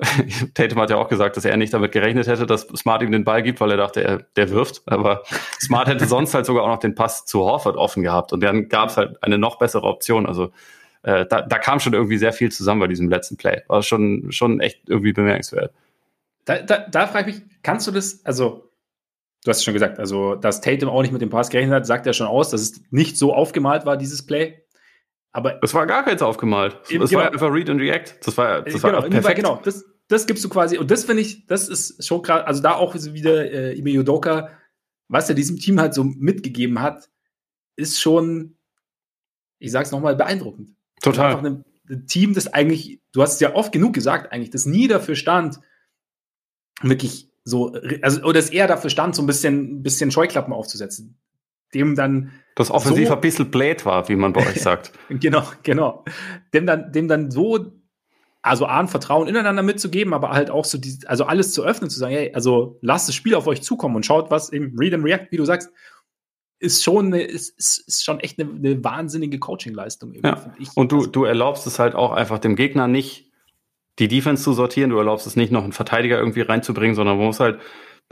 Tatum 0.54 0.80
hat 0.80 0.90
ja 0.90 0.96
auch 0.96 1.08
gesagt, 1.08 1.36
dass 1.36 1.44
er 1.44 1.56
nicht 1.56 1.72
damit 1.72 1.92
gerechnet 1.92 2.26
hätte, 2.26 2.46
dass 2.46 2.62
Smart 2.76 3.02
ihm 3.02 3.12
den 3.12 3.24
Ball 3.24 3.42
gibt, 3.42 3.60
weil 3.60 3.70
er 3.70 3.76
dachte, 3.76 4.02
er, 4.02 4.18
der 4.36 4.50
wirft. 4.50 4.82
Aber 4.86 5.22
Smart 5.60 5.88
hätte 5.88 6.06
sonst 6.06 6.34
halt 6.34 6.46
sogar 6.46 6.64
auch 6.64 6.68
noch 6.68 6.78
den 6.78 6.94
Pass 6.94 7.24
zu 7.24 7.40
Horford 7.40 7.76
offen 7.76 8.02
gehabt. 8.02 8.32
Und 8.32 8.42
dann 8.42 8.68
gab 8.68 8.88
es 8.88 8.96
halt 8.96 9.22
eine 9.22 9.38
noch 9.38 9.58
bessere 9.58 9.84
Option. 9.84 10.26
Also 10.26 10.50
äh, 11.02 11.26
da, 11.26 11.42
da 11.42 11.58
kam 11.58 11.80
schon 11.80 11.92
irgendwie 11.92 12.18
sehr 12.18 12.32
viel 12.32 12.50
zusammen 12.50 12.80
bei 12.80 12.88
diesem 12.88 13.08
letzten 13.08 13.36
Play. 13.36 13.62
War 13.68 13.82
schon, 13.82 14.32
schon 14.32 14.60
echt 14.60 14.88
irgendwie 14.88 15.12
bemerkenswert. 15.12 15.72
Da, 16.44 16.58
da, 16.62 16.78
da 16.78 17.06
frage 17.06 17.30
ich 17.30 17.36
mich, 17.36 17.44
kannst 17.62 17.86
du 17.86 17.92
das, 17.92 18.24
also 18.24 18.70
du 19.44 19.50
hast 19.50 19.58
es 19.58 19.64
schon 19.64 19.74
gesagt, 19.74 19.98
also 19.98 20.34
dass 20.34 20.60
Tatum 20.60 20.88
auch 20.88 21.02
nicht 21.02 21.12
mit 21.12 21.22
dem 21.22 21.30
Pass 21.30 21.50
gerechnet 21.50 21.74
hat, 21.74 21.86
sagt 21.86 22.06
er 22.06 22.12
schon 22.12 22.26
aus, 22.26 22.50
dass 22.50 22.60
es 22.60 22.82
nicht 22.90 23.16
so 23.16 23.34
aufgemalt 23.34 23.86
war, 23.86 23.96
dieses 23.96 24.26
Play. 24.26 24.61
Aber 25.32 25.62
es 25.62 25.72
war 25.72 25.86
gar 25.86 26.04
keins 26.04 26.20
aufgemalt. 26.20 26.78
Es 26.82 26.88
genau, 26.88 27.12
war 27.12 27.32
einfach 27.32 27.52
Read 27.52 27.70
and 27.70 27.80
React. 27.80 28.16
Das 28.22 28.36
war, 28.36 28.62
das 28.62 28.74
genau, 28.74 28.92
war 28.92 29.08
perfekt. 29.08 29.36
Genau, 29.36 29.60
das, 29.64 29.84
das 30.08 30.26
gibst 30.26 30.44
du 30.44 30.48
quasi. 30.50 30.76
Und 30.76 30.90
das 30.90 31.04
finde 31.04 31.22
ich, 31.22 31.46
das 31.46 31.68
ist 31.68 32.04
schon 32.06 32.22
gerade, 32.22 32.46
also 32.46 32.62
da 32.62 32.74
auch 32.74 32.94
wieder 32.94 33.50
äh, 33.50 33.78
Ime 33.78 33.90
Yudoka, 33.90 34.50
was 35.08 35.28
er 35.28 35.34
diesem 35.34 35.58
Team 35.58 35.80
halt 35.80 35.94
so 35.94 36.04
mitgegeben 36.04 36.80
hat, 36.80 37.08
ist 37.76 38.00
schon, 38.00 38.56
ich 39.58 39.72
sag's 39.72 39.90
nochmal, 39.90 40.16
beeindruckend. 40.16 40.76
Total. 41.02 41.30
Einfach 41.30 41.44
ein, 41.44 41.64
ein 41.88 42.06
Team, 42.06 42.34
das 42.34 42.52
eigentlich, 42.52 43.00
du 43.12 43.22
hast 43.22 43.34
es 43.34 43.40
ja 43.40 43.54
oft 43.54 43.72
genug 43.72 43.94
gesagt, 43.94 44.32
eigentlich, 44.32 44.50
das 44.50 44.66
nie 44.66 44.86
dafür 44.86 45.16
stand, 45.16 45.60
wirklich 46.82 47.30
so, 47.44 47.74
also, 48.02 48.22
oder 48.22 48.34
das 48.34 48.50
eher 48.50 48.68
dafür 48.68 48.90
stand, 48.90 49.14
so 49.14 49.22
ein 49.22 49.26
bisschen, 49.26 49.78
ein 49.78 49.82
bisschen 49.82 50.10
Scheuklappen 50.10 50.52
aufzusetzen. 50.52 51.18
Dem 51.74 51.94
dann. 51.94 52.32
Das 52.54 52.70
offensiv 52.70 53.08
so, 53.08 53.14
ein 53.14 53.20
bisschen 53.20 53.50
blöd 53.50 53.86
war, 53.86 54.08
wie 54.08 54.16
man 54.16 54.32
bei 54.32 54.46
euch 54.46 54.60
sagt. 54.60 54.92
genau, 55.08 55.42
genau. 55.62 56.04
Dem 56.52 56.66
dann, 56.66 56.92
dem 56.92 57.08
dann 57.08 57.30
so 57.30 57.72
also 58.42 58.66
A, 58.66 58.80
ein 58.80 58.88
Vertrauen 58.88 59.28
ineinander 59.28 59.62
mitzugeben, 59.62 60.12
aber 60.12 60.30
halt 60.30 60.50
auch 60.50 60.64
so, 60.64 60.76
die, 60.76 60.98
also 61.06 61.24
alles 61.24 61.52
zu 61.52 61.62
öffnen, 61.62 61.88
zu 61.88 61.98
sagen, 61.98 62.12
hey, 62.12 62.34
also 62.34 62.76
lasst 62.82 63.08
das 63.08 63.14
Spiel 63.14 63.36
auf 63.36 63.46
euch 63.46 63.62
zukommen 63.62 63.94
und 63.94 64.04
schaut, 64.04 64.32
was 64.32 64.48
im 64.48 64.76
Read 64.76 64.94
and 64.94 65.04
React, 65.04 65.28
wie 65.30 65.36
du 65.36 65.44
sagst, 65.44 65.70
ist 66.58 66.82
schon, 66.82 67.06
eine, 67.06 67.22
ist, 67.22 67.58
ist 67.58 68.04
schon 68.04 68.20
echt 68.20 68.40
eine, 68.40 68.50
eine 68.50 68.84
wahnsinnige 68.84 69.38
Coaching-Leistung. 69.38 70.14
Ja. 70.22 70.52
Und 70.74 70.92
du, 70.92 71.06
du 71.06 71.24
erlaubst 71.24 71.66
es 71.66 71.78
halt 71.78 71.94
auch 71.94 72.12
einfach 72.12 72.38
dem 72.38 72.56
Gegner 72.56 72.88
nicht, 72.88 73.30
die 73.98 74.08
Defense 74.08 74.42
zu 74.42 74.52
sortieren, 74.52 74.90
du 74.90 74.98
erlaubst 74.98 75.26
es 75.26 75.36
nicht, 75.36 75.52
noch 75.52 75.64
einen 75.64 75.72
Verteidiger 75.72 76.18
irgendwie 76.18 76.40
reinzubringen, 76.40 76.94
sondern 76.94 77.18
man 77.18 77.26
muss 77.26 77.40
halt, 77.40 77.60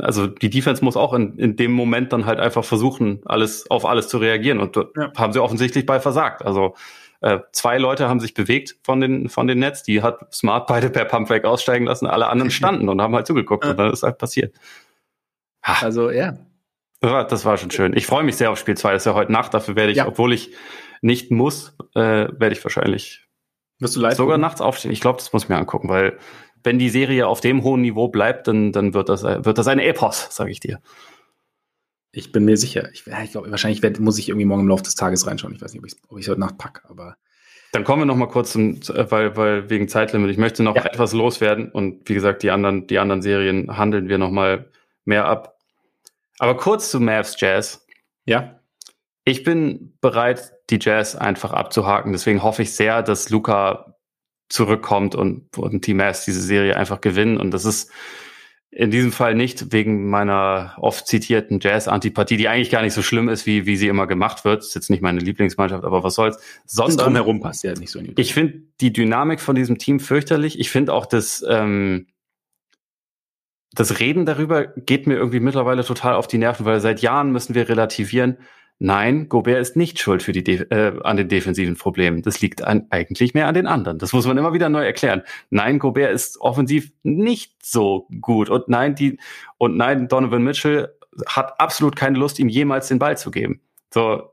also 0.00 0.26
die 0.26 0.50
Defense 0.50 0.84
muss 0.84 0.96
auch 0.96 1.12
in, 1.14 1.38
in 1.38 1.56
dem 1.56 1.72
Moment 1.72 2.12
dann 2.12 2.26
halt 2.26 2.40
einfach 2.40 2.64
versuchen, 2.64 3.22
alles 3.24 3.70
auf 3.70 3.84
alles 3.86 4.08
zu 4.08 4.18
reagieren. 4.18 4.58
Und 4.58 4.76
ja. 4.76 5.12
haben 5.16 5.32
sie 5.32 5.42
offensichtlich 5.42 5.86
bei 5.86 6.00
versagt. 6.00 6.42
Also 6.44 6.74
äh, 7.20 7.40
zwei 7.52 7.78
Leute 7.78 8.08
haben 8.08 8.20
sich 8.20 8.34
bewegt 8.34 8.76
von 8.82 9.00
den, 9.00 9.28
von 9.28 9.46
den 9.46 9.58
Netz, 9.58 9.82
die 9.82 10.02
hat 10.02 10.32
Smart 10.32 10.66
beide 10.66 10.90
per 10.90 11.04
Pumpback 11.04 11.44
aussteigen 11.44 11.86
lassen, 11.86 12.06
alle 12.06 12.28
anderen 12.28 12.50
standen 12.50 12.88
und 12.88 13.00
haben 13.00 13.14
halt 13.14 13.26
zugeguckt 13.26 13.64
und 13.64 13.78
dann 13.78 13.92
ist 13.92 14.02
halt 14.02 14.18
passiert. 14.18 14.54
Ha. 15.62 15.84
Also, 15.84 16.10
ja. 16.10 16.38
Das 17.00 17.12
war, 17.12 17.26
das 17.26 17.44
war 17.44 17.56
schon 17.56 17.70
schön. 17.70 17.96
Ich 17.96 18.06
freue 18.06 18.24
mich 18.24 18.36
sehr 18.36 18.50
auf 18.50 18.58
Spiel 18.58 18.76
2. 18.76 18.92
Das 18.92 19.02
ist 19.02 19.06
ja 19.06 19.14
heute 19.14 19.32
Nacht. 19.32 19.54
Dafür 19.54 19.74
werde 19.74 19.90
ich, 19.92 19.98
ja. 19.98 20.06
obwohl 20.06 20.32
ich 20.32 20.52
nicht 21.00 21.30
muss, 21.30 21.76
äh, 21.94 22.00
werde 22.00 22.52
ich 22.52 22.62
wahrscheinlich 22.62 23.26
Wirst 23.78 23.96
du 23.96 24.00
live 24.00 24.14
sogar 24.14 24.34
gucken? 24.34 24.42
nachts 24.42 24.60
aufstehen. 24.60 24.92
Ich 24.92 25.00
glaube, 25.00 25.18
das 25.18 25.32
muss 25.32 25.44
ich 25.44 25.48
mir 25.48 25.56
angucken, 25.56 25.88
weil 25.88 26.18
wenn 26.62 26.78
die 26.78 26.90
Serie 26.90 27.26
auf 27.26 27.40
dem 27.40 27.62
hohen 27.62 27.80
Niveau 27.80 28.08
bleibt, 28.08 28.48
dann, 28.48 28.72
dann 28.72 28.94
wird 28.94 29.08
das, 29.08 29.22
wird 29.22 29.58
das 29.58 29.66
eine 29.66 29.84
Epos, 29.84 30.28
sage 30.30 30.50
ich 30.50 30.60
dir. 30.60 30.80
Ich 32.12 32.32
bin 32.32 32.44
mir 32.44 32.56
sicher. 32.56 32.90
Ich, 32.92 33.06
ich 33.06 33.30
glaube, 33.30 33.50
wahrscheinlich 33.50 33.82
werd, 33.82 34.00
muss 34.00 34.18
ich 34.18 34.28
irgendwie 34.28 34.46
morgen 34.46 34.62
im 34.62 34.68
Laufe 34.68 34.82
des 34.82 34.96
Tages 34.96 35.26
reinschauen. 35.26 35.54
Ich 35.54 35.62
weiß 35.62 35.72
nicht, 35.72 35.96
ob 36.08 36.18
ich 36.18 36.24
es 36.24 36.30
heute 36.30 36.40
Nacht 36.40 36.58
packe, 36.58 36.88
aber. 36.88 37.16
Dann 37.72 37.84
kommen 37.84 38.02
wir 38.02 38.06
noch 38.06 38.16
mal 38.16 38.26
kurz 38.26 38.52
zum, 38.52 38.80
weil, 38.88 39.36
weil 39.36 39.70
wegen 39.70 39.86
Zeitlimit. 39.86 40.30
Ich 40.30 40.38
möchte 40.38 40.64
noch 40.64 40.74
ja. 40.74 40.84
etwas 40.84 41.12
loswerden 41.12 41.70
und 41.70 42.08
wie 42.08 42.14
gesagt, 42.14 42.42
die 42.42 42.50
anderen, 42.50 42.88
die 42.88 42.98
anderen 42.98 43.22
Serien 43.22 43.76
handeln 43.76 44.08
wir 44.08 44.18
noch 44.18 44.32
mal 44.32 44.70
mehr 45.04 45.26
ab. 45.26 45.56
Aber 46.40 46.56
kurz 46.56 46.90
zu 46.90 46.98
Mavs 46.98 47.36
Jazz. 47.38 47.86
Ja. 48.24 48.60
Ich 49.24 49.44
bin 49.44 49.96
bereit, 50.00 50.52
die 50.70 50.78
Jazz 50.80 51.14
einfach 51.14 51.52
abzuhaken. 51.52 52.10
Deswegen 52.10 52.42
hoffe 52.42 52.62
ich 52.62 52.74
sehr, 52.74 53.02
dass 53.02 53.30
Luca 53.30 53.94
zurückkommt 54.50 55.14
und, 55.14 55.56
und 55.56 55.82
Team 55.82 56.00
S 56.00 56.26
diese 56.26 56.42
Serie 56.42 56.76
einfach 56.76 57.00
gewinnen. 57.00 57.38
Und 57.38 57.52
das 57.52 57.64
ist 57.64 57.90
in 58.72 58.90
diesem 58.90 59.10
Fall 59.10 59.34
nicht 59.34 59.72
wegen 59.72 60.10
meiner 60.10 60.76
oft 60.78 61.06
zitierten 61.06 61.58
Jazz-Antipathie, 61.60 62.36
die 62.36 62.48
eigentlich 62.48 62.70
gar 62.70 62.82
nicht 62.82 62.94
so 62.94 63.02
schlimm 63.02 63.28
ist, 63.28 63.46
wie, 63.46 63.66
wie 63.66 63.76
sie 63.76 63.88
immer 63.88 64.06
gemacht 64.06 64.44
wird. 64.44 64.58
Das 64.58 64.68
ist 64.68 64.74
jetzt 64.74 64.90
nicht 64.90 65.02
meine 65.02 65.20
Lieblingsmannschaft, 65.20 65.84
aber 65.84 66.04
was 66.04 66.14
soll's. 66.14 66.38
Sondern 66.66 67.06
drumherum 67.06 67.40
passt 67.40 67.64
ja 67.64 67.72
nicht 67.74 67.90
so. 67.90 68.00
Ich 68.16 68.34
finde 68.34 68.62
die 68.80 68.92
Dynamik 68.92 69.40
von 69.40 69.56
diesem 69.56 69.78
Team 69.78 69.98
fürchterlich. 69.98 70.60
Ich 70.60 70.70
finde 70.70 70.92
auch 70.92 71.06
das, 71.06 71.44
ähm, 71.48 72.06
das 73.72 73.98
Reden 73.98 74.24
darüber 74.24 74.66
geht 74.66 75.06
mir 75.06 75.14
irgendwie 75.14 75.40
mittlerweile 75.40 75.84
total 75.84 76.14
auf 76.14 76.28
die 76.28 76.38
Nerven, 76.38 76.66
weil 76.66 76.80
seit 76.80 77.02
Jahren 77.02 77.32
müssen 77.32 77.54
wir 77.54 77.68
relativieren, 77.68 78.38
Nein, 78.82 79.28
Gobert 79.28 79.60
ist 79.60 79.76
nicht 79.76 79.98
schuld 79.98 80.22
für 80.22 80.32
die 80.32 80.42
De 80.42 80.66
äh, 80.70 80.98
an 81.04 81.18
den 81.18 81.28
defensiven 81.28 81.76
Problemen. 81.76 82.22
Das 82.22 82.40
liegt 82.40 82.64
an, 82.64 82.86
eigentlich 82.88 83.34
mehr 83.34 83.46
an 83.46 83.52
den 83.52 83.66
anderen. 83.66 83.98
Das 83.98 84.14
muss 84.14 84.26
man 84.26 84.38
immer 84.38 84.54
wieder 84.54 84.70
neu 84.70 84.82
erklären. 84.82 85.22
Nein, 85.50 85.78
Gobert 85.78 86.12
ist 86.12 86.40
offensiv 86.40 86.90
nicht 87.02 87.54
so 87.62 88.08
gut. 88.22 88.48
Und 88.48 88.68
nein, 88.68 88.94
die 88.94 89.18
und 89.58 89.76
nein, 89.76 90.08
Donovan 90.08 90.42
Mitchell 90.42 90.88
hat 91.26 91.60
absolut 91.60 91.94
keine 91.94 92.18
Lust, 92.18 92.38
ihm 92.38 92.48
jemals 92.48 92.88
den 92.88 92.98
Ball 92.98 93.18
zu 93.18 93.30
geben. 93.30 93.60
So 93.92 94.32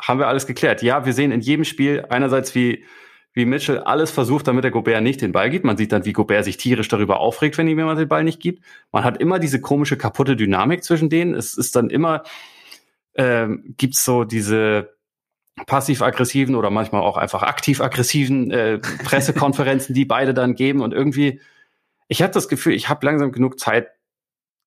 haben 0.00 0.20
wir 0.20 0.28
alles 0.28 0.46
geklärt. 0.46 0.80
Ja, 0.82 1.04
wir 1.04 1.12
sehen 1.12 1.32
in 1.32 1.40
jedem 1.40 1.64
Spiel 1.64 2.06
einerseits, 2.08 2.54
wie 2.54 2.84
wie 3.34 3.46
Mitchell 3.46 3.80
alles 3.80 4.12
versucht, 4.12 4.46
damit 4.46 4.62
der 4.62 4.70
Gobert 4.70 5.02
nicht 5.02 5.22
den 5.22 5.32
Ball 5.32 5.50
gibt. 5.50 5.64
Man 5.64 5.76
sieht 5.76 5.90
dann, 5.90 6.04
wie 6.04 6.12
Gobert 6.12 6.44
sich 6.44 6.56
tierisch 6.56 6.86
darüber 6.86 7.18
aufregt, 7.18 7.58
wenn 7.58 7.66
ihm 7.66 7.78
jemand 7.78 7.98
den 7.98 8.08
Ball 8.08 8.22
nicht 8.22 8.40
gibt. 8.40 8.62
Man 8.92 9.02
hat 9.02 9.16
immer 9.20 9.40
diese 9.40 9.60
komische, 9.60 9.96
kaputte 9.96 10.36
Dynamik 10.36 10.84
zwischen 10.84 11.08
denen. 11.08 11.34
Es 11.34 11.56
ist 11.56 11.74
dann 11.74 11.90
immer, 11.90 12.22
ähm, 13.14 13.74
gibt 13.76 13.94
es 13.94 14.04
so 14.04 14.24
diese 14.24 14.96
passiv-aggressiven 15.66 16.54
oder 16.54 16.70
manchmal 16.70 17.02
auch 17.02 17.16
einfach 17.16 17.42
aktiv-aggressiven 17.42 18.50
äh, 18.50 18.78
Pressekonferenzen, 19.04 19.94
die 19.94 20.04
beide 20.04 20.34
dann 20.34 20.54
geben. 20.54 20.80
Und 20.80 20.92
irgendwie, 20.92 21.40
ich 22.08 22.22
habe 22.22 22.32
das 22.32 22.48
Gefühl, 22.48 22.74
ich 22.74 22.88
habe 22.88 23.04
langsam 23.04 23.32
genug 23.32 23.58
Zeit 23.58 23.88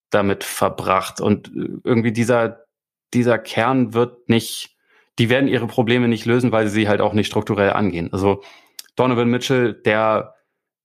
damit 0.10 0.44
verbracht. 0.44 1.22
Und 1.22 1.48
äh, 1.48 1.70
irgendwie 1.84 2.12
dieser, 2.12 2.66
dieser 3.14 3.38
Kern 3.38 3.94
wird 3.94 4.30
nicht, 4.30 4.76
die 5.20 5.30
werden 5.30 5.48
ihre 5.48 5.68
Probleme 5.68 6.08
nicht 6.08 6.26
lösen, 6.26 6.52
weil 6.52 6.68
sie 6.68 6.88
halt 6.88 7.02
auch 7.02 7.14
nicht 7.14 7.28
strukturell 7.28 7.72
angehen. 7.72 8.12
Also 8.12 8.44
Donovan 8.96 9.30
Mitchell, 9.30 9.74
der 9.74 10.36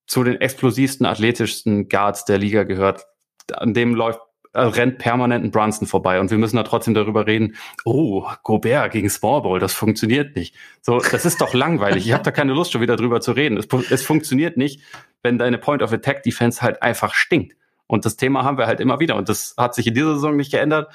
zu 0.06 0.24
den 0.24 0.40
explosivsten, 0.40 1.06
athletischsten 1.06 1.88
Guards 1.88 2.24
der 2.24 2.38
Liga 2.38 2.64
gehört, 2.64 3.06
an 3.52 3.74
dem 3.74 3.94
läuft 3.94 4.20
rennt 4.54 4.98
permanent 4.98 5.44
ein 5.44 5.50
Brunson 5.50 5.86
vorbei 5.86 6.18
und 6.20 6.30
wir 6.30 6.38
müssen 6.38 6.56
da 6.56 6.62
trotzdem 6.62 6.94
darüber 6.94 7.26
reden, 7.26 7.56
oh, 7.84 8.26
Gobert 8.42 8.92
gegen 8.92 9.08
Small 9.08 9.42
Ball, 9.42 9.60
das 9.60 9.74
funktioniert 9.74 10.34
nicht. 10.36 10.54
So, 10.80 10.98
das 10.98 11.24
ist 11.24 11.40
doch 11.40 11.54
langweilig. 11.54 12.06
Ich 12.06 12.12
habe 12.12 12.24
da 12.24 12.30
keine 12.30 12.52
Lust 12.52 12.72
schon 12.72 12.80
wieder 12.80 12.96
drüber 12.96 13.20
zu 13.20 13.32
reden. 13.32 13.56
Es, 13.56 13.68
es 13.90 14.02
funktioniert 14.02 14.56
nicht, 14.56 14.82
wenn 15.22 15.38
deine 15.38 15.58
Point 15.58 15.82
of 15.82 15.92
Attack 15.92 16.22
Defense 16.22 16.62
halt 16.62 16.82
einfach 16.82 17.14
stinkt. 17.14 17.56
Und 17.86 18.04
das 18.04 18.16
Thema 18.16 18.44
haben 18.44 18.58
wir 18.58 18.66
halt 18.66 18.80
immer 18.80 19.00
wieder 19.00 19.16
und 19.16 19.28
das 19.28 19.54
hat 19.56 19.74
sich 19.74 19.86
in 19.86 19.94
dieser 19.94 20.14
Saison 20.14 20.36
nicht 20.36 20.52
geändert. 20.52 20.92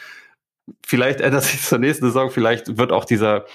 Vielleicht 0.86 1.22
ändert 1.22 1.44
sich 1.44 1.62
zur 1.62 1.80
nächsten 1.80 2.06
Saison, 2.06 2.30
vielleicht 2.30 2.78
wird 2.78 2.92
auch 2.92 3.06
dieser 3.06 3.46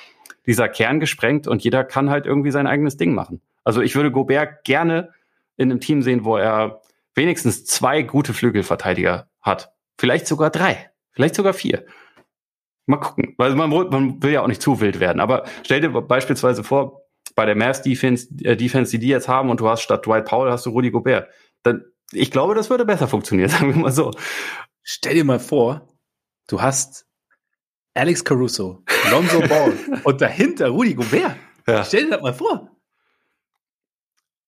dieser 0.47 0.69
Kern 0.69 1.01
gesprengt 1.01 1.47
und 1.47 1.63
jeder 1.63 1.85
kann 1.85 2.11
halt 2.11 2.27
irgendwie 2.27 2.51
sein 2.51 2.67
eigenes 2.67 2.97
Ding 2.97 3.15
machen. 3.15 3.41
Also 3.65 3.83
ich 3.83 3.95
würde 3.95 4.11
Gobert 4.11 4.65
gerne 4.65 5.11
in 5.57 5.71
einem 5.71 5.81
Team 5.81 6.03
sehen, 6.03 6.25
wo 6.25 6.37
er 6.37 6.81
wenigstens 7.15 7.65
zwei 7.67 8.03
gute 8.03 8.33
Flügelverteidiger 8.33 9.29
hat. 9.43 9.73
Vielleicht 10.01 10.27
sogar 10.27 10.49
drei. 10.49 10.91
Vielleicht 11.13 11.35
sogar 11.35 11.53
vier. 11.53 11.85
Mal 12.87 12.97
gucken. 12.97 13.35
Weil 13.37 13.55
man, 13.55 13.69
man 13.69 14.23
will 14.23 14.33
ja 14.33 14.41
auch 14.41 14.47
nicht 14.47 14.63
zu 14.63 14.81
wild 14.81 14.99
werden. 14.99 15.21
Aber 15.21 15.45
stell 15.63 15.83
dir 15.83 15.91
beispielsweise 15.91 16.65
vor, 16.65 17.03
bei 17.35 17.45
der 17.45 17.55
Mavs 17.55 17.83
Defense, 17.83 18.29
äh, 18.43 18.57
Defense, 18.57 18.93
die 18.93 18.99
die 18.99 19.09
jetzt 19.09 19.29
haben, 19.29 19.51
und 19.51 19.61
du 19.61 19.69
hast 19.69 19.83
statt 19.83 20.07
Dwight 20.07 20.25
Powell 20.25 20.51
hast 20.51 20.65
du 20.65 20.71
Rudy 20.71 20.91
Gobert. 20.91 21.29
Dann, 21.65 21.85
ich 22.13 22.31
glaube, 22.31 22.55
das 22.55 22.71
würde 22.71 22.87
besser 22.87 23.09
funktionieren, 23.09 23.49
sagen 23.51 23.75
wir 23.75 23.79
mal 23.79 23.93
so. 23.93 24.11
Stell 24.83 25.17
dir 25.17 25.25
mal 25.25 25.39
vor, 25.39 25.87
du 26.49 26.63
hast 26.63 27.07
Alex 27.93 28.25
Caruso, 28.25 28.83
Lonzo 29.11 29.41
Ball 29.49 29.75
und 30.05 30.19
dahinter 30.23 30.69
Rudy 30.69 30.95
Gobert. 30.95 31.37
Ja. 31.67 31.85
Stell 31.85 32.05
dir 32.05 32.13
das 32.13 32.23
mal 32.23 32.33
vor. 32.33 32.75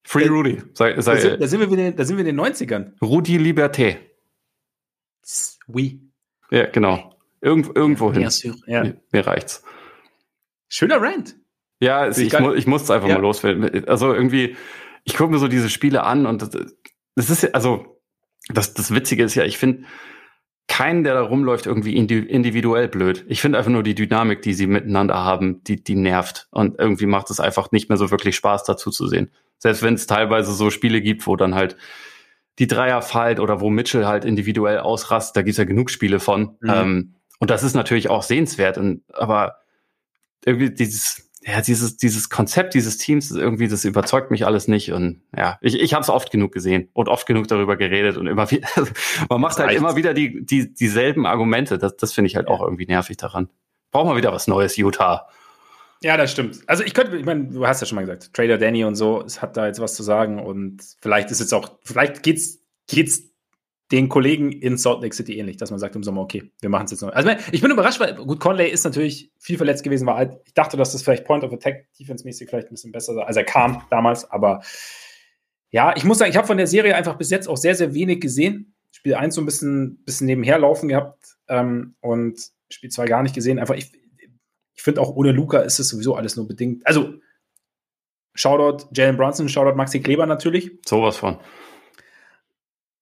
Free 0.03 0.29
Rudy. 0.29 0.63
Sei, 0.73 0.99
sei, 0.99 1.15
da, 1.15 1.21
sind, 1.21 1.43
da, 1.43 1.47
sind 1.47 1.61
wir 1.61 1.71
wieder, 1.71 1.93
da 1.93 2.05
sind 2.07 2.17
wir 2.17 2.25
in 2.25 2.35
den 2.35 2.41
90ern. 2.41 2.99
Rudy 3.03 3.37
Liberté. 3.37 4.12
Oui. 5.67 6.01
Ja, 6.51 6.67
genau. 6.67 7.17
Irgend, 7.41 7.77
irgendwo 7.77 8.13
hin. 8.13 8.29
Ja. 8.67 8.85
Mir, 8.85 9.01
mir 9.11 9.27
reicht's. 9.27 9.65
Schöner 10.69 11.01
Rant. 11.01 11.37
Ja, 11.81 12.07
es, 12.07 12.19
ich, 12.19 12.39
mu 12.39 12.53
ich 12.53 12.67
muss 12.67 12.83
es 12.83 12.91
einfach 12.91 13.09
ja. 13.09 13.17
mal 13.17 13.21
loswerden. 13.21 13.89
Also 13.89 14.15
irgendwie, 14.15 14.57
ich 15.05 15.17
gucke 15.17 15.33
mir 15.33 15.39
so 15.39 15.49
diese 15.49 15.69
Spiele 15.69 16.05
an 16.05 16.27
und 16.27 16.43
das, 16.43 16.51
das 17.17 17.31
ist 17.31 17.43
ja, 17.43 17.51
also 17.53 18.01
das, 18.49 18.75
das 18.75 18.95
Witzige 18.95 19.25
ist 19.25 19.35
ja, 19.35 19.45
ich 19.45 19.59
finde 19.59 19.85
keinen, 20.69 21.05
der 21.05 21.15
da 21.15 21.23
rumläuft, 21.23 21.67
irgendwie 21.67 21.97
individuell 21.97 22.89
blöd. 22.89 23.25
Ich 23.29 23.41
finde 23.43 23.59
einfach 23.59 23.71
nur 23.71 23.83
die 23.83 23.95
Dynamik, 23.95 24.43
die 24.43 24.55
sie 24.55 24.67
miteinander 24.67 25.17
haben, 25.17 25.63
die, 25.65 25.83
die 25.83 25.97
nervt. 25.97 26.49
Und 26.51 26.79
irgendwie 26.79 27.07
macht 27.07 27.31
es 27.31 27.41
einfach 27.41 27.73
nicht 27.73 27.89
mehr 27.89 27.99
so 27.99 28.11
wirklich 28.11 28.37
Spaß, 28.37 28.65
dazu 28.65 28.91
zu 28.91 29.07
sehen. 29.07 29.31
Selbst 29.59 29.83
wenn 29.83 29.95
es 29.95 30.07
teilweise 30.07 30.53
so 30.53 30.71
Spiele 30.71 31.03
gibt, 31.03 31.27
wo 31.27 31.37
dann 31.37 31.55
halt 31.55 31.77
die 32.59 32.67
Dreier 32.67 33.03
fällt 33.03 33.41
oder 33.41 33.61
wo 33.61 33.71
Mitchell 33.71 34.07
halt 34.07 34.25
individuell 34.25 34.79
ausrast, 34.79 35.37
da 35.37 35.43
gibt's 35.43 35.59
ja 35.59 35.65
genug 35.65 35.91
Spiele 35.91 36.21
von. 36.21 36.57
Mhm. 36.61 36.71
Ähm, 36.71 37.15
und 37.39 37.51
das 37.51 37.63
ist 37.63 37.75
natürlich 37.75 38.11
auch 38.11 38.23
sehenswert. 38.23 38.79
Und, 38.79 39.03
aber 39.13 39.57
irgendwie 40.45 40.71
dieses, 40.71 41.31
ja, 41.45 41.61
dieses, 41.61 41.97
dieses 41.97 42.31
Konzept 42.31 42.75
dieses 42.75 42.99
Teams, 42.99 43.31
irgendwie, 43.31 43.69
das 43.69 43.85
überzeugt 43.85 44.31
mich 44.31 44.47
alles 44.47 44.69
nicht. 44.69 44.93
Und 44.93 45.23
ja, 45.37 45.59
ich, 45.61 45.81
ich 45.81 45.95
habe 45.95 46.03
es 46.03 46.11
oft 46.11 46.31
genug 46.31 46.53
gesehen 46.53 46.89
und 46.93 47.09
oft 47.09 47.27
genug 47.27 47.49
darüber 47.49 47.77
geredet 47.77 48.17
und 48.17 48.27
immer 48.27 48.51
wieder, 48.51 48.69
man 49.29 49.41
macht 49.41 49.59
halt 49.59 49.73
immer 49.73 49.97
wieder 49.97 50.15
die, 50.15 50.45
die, 50.45 50.73
dieselben 50.73 51.27
Argumente. 51.27 51.79
Das, 51.79 51.97
das 51.97 52.13
finde 52.13 52.29
ich 52.29 52.37
halt 52.37 52.49
auch 52.49 52.63
irgendwie 52.63 52.87
nervig 52.87 53.17
daran. 53.17 53.49
Brauchen 53.91 54.11
wir 54.11 54.17
wieder 54.17 54.33
was 54.33 54.47
Neues, 54.47 54.77
Utah. 54.77 55.29
Ja, 56.03 56.17
das 56.17 56.33
stimmt. 56.33 56.61
Also 56.67 56.83
ich 56.83 56.95
könnte, 56.95 57.17
ich 57.17 57.25
meine, 57.25 57.45
du 57.45 57.67
hast 57.67 57.81
ja 57.81 57.87
schon 57.87 57.97
mal 57.97 58.03
gesagt, 58.03 58.35
Trader 58.35 58.59
Danny 58.59 58.85
und 58.85 58.97
so, 58.97 59.23
es 59.23 59.41
hat 59.41 59.57
da 59.57 59.67
jetzt 59.67 59.81
was 59.81 59.95
zu 59.95 60.03
sagen 60.03 60.41
und 60.41 60.83
vielleicht 61.01 61.31
ist 61.31 61.41
jetzt 61.41 61.55
auch, 61.55 61.79
vielleicht 61.85 62.23
geht's, 62.23 62.61
geht's 62.89 63.23
den 63.93 64.09
Kollegen 64.09 64.53
in 64.53 64.79
Salt 64.79 65.03
Lake 65.03 65.15
City 65.15 65.39
ähnlich, 65.39 65.59
dass 65.59 65.71
man 65.71 65.79
sagt 65.79 65.95
im 65.95 66.03
Sommer, 66.03 66.23
okay, 66.23 66.51
wir 66.61 66.71
machen 66.71 66.87
es 66.87 66.93
jetzt 66.93 67.03
noch. 67.03 67.13
Also 67.13 67.31
ich 67.53 67.61
bin 67.61 67.71
überrascht, 67.71 68.01
weil 68.01 68.15
gut, 68.15 68.41
Conley 68.41 68.71
ist 68.71 68.85
natürlich 68.85 69.31
viel 69.39 69.59
verletzt 69.59 69.85
gewesen, 69.85 70.07
war 70.07 70.17
halt, 70.17 70.41
ich 70.47 70.55
dachte, 70.55 70.77
dass 70.77 70.93
das 70.93 71.03
vielleicht 71.03 71.25
Point 71.25 71.45
of 71.45 71.53
Attack 71.53 71.87
defense-mäßig 72.01 72.49
vielleicht 72.49 72.69
ein 72.69 72.75
bisschen 72.75 72.91
besser 72.91 73.15
sei, 73.15 73.23
als 73.23 73.37
er 73.37 73.45
kam 73.45 73.83
damals, 73.91 74.29
aber 74.31 74.63
ja, 75.71 75.95
ich 75.97 76.05
muss 76.05 76.19
sagen, 76.19 76.31
ich 76.31 76.37
habe 76.37 76.47
von 76.47 76.57
der 76.57 76.67
Serie 76.67 76.97
einfach 76.97 77.17
bis 77.17 77.31
jetzt 77.31 77.49
auch 77.49 77.57
sehr, 77.57 77.75
sehr 77.75 77.95
wenig 77.95 78.21
gesehen. 78.21 78.75
Spiel 78.91 79.15
1 79.15 79.35
so 79.35 79.41
ein 79.41 79.47
bisschen, 79.47 80.03
bisschen 80.05 80.27
nebenher 80.27 80.59
laufen 80.59 80.89
gehabt 80.89 81.37
ähm, 81.49 81.95
und 82.01 82.41
Spiel 82.69 82.91
2 82.91 83.07
gar 83.07 83.23
nicht 83.23 83.35
gesehen. 83.35 83.59
Einfach, 83.59 83.75
ich, 83.75 83.91
ich 84.83 84.85
finde 84.85 85.01
auch 85.01 85.15
ohne 85.15 85.31
Luca 85.31 85.61
ist 85.61 85.79
es 85.79 85.91
sowieso 85.91 86.17
alles 86.17 86.35
nur 86.35 86.49
bedingt. 86.49 86.85
Also, 86.85 87.15
Shoutout 88.35 88.89
Jalen 88.93 89.17
Brunson, 89.17 89.49
Shoutout 89.49 89.77
Maxi 89.77 90.01
Kleber 90.01 90.27
natürlich. 90.27 90.73
Sowas 90.85 91.19
von. 91.19 91.39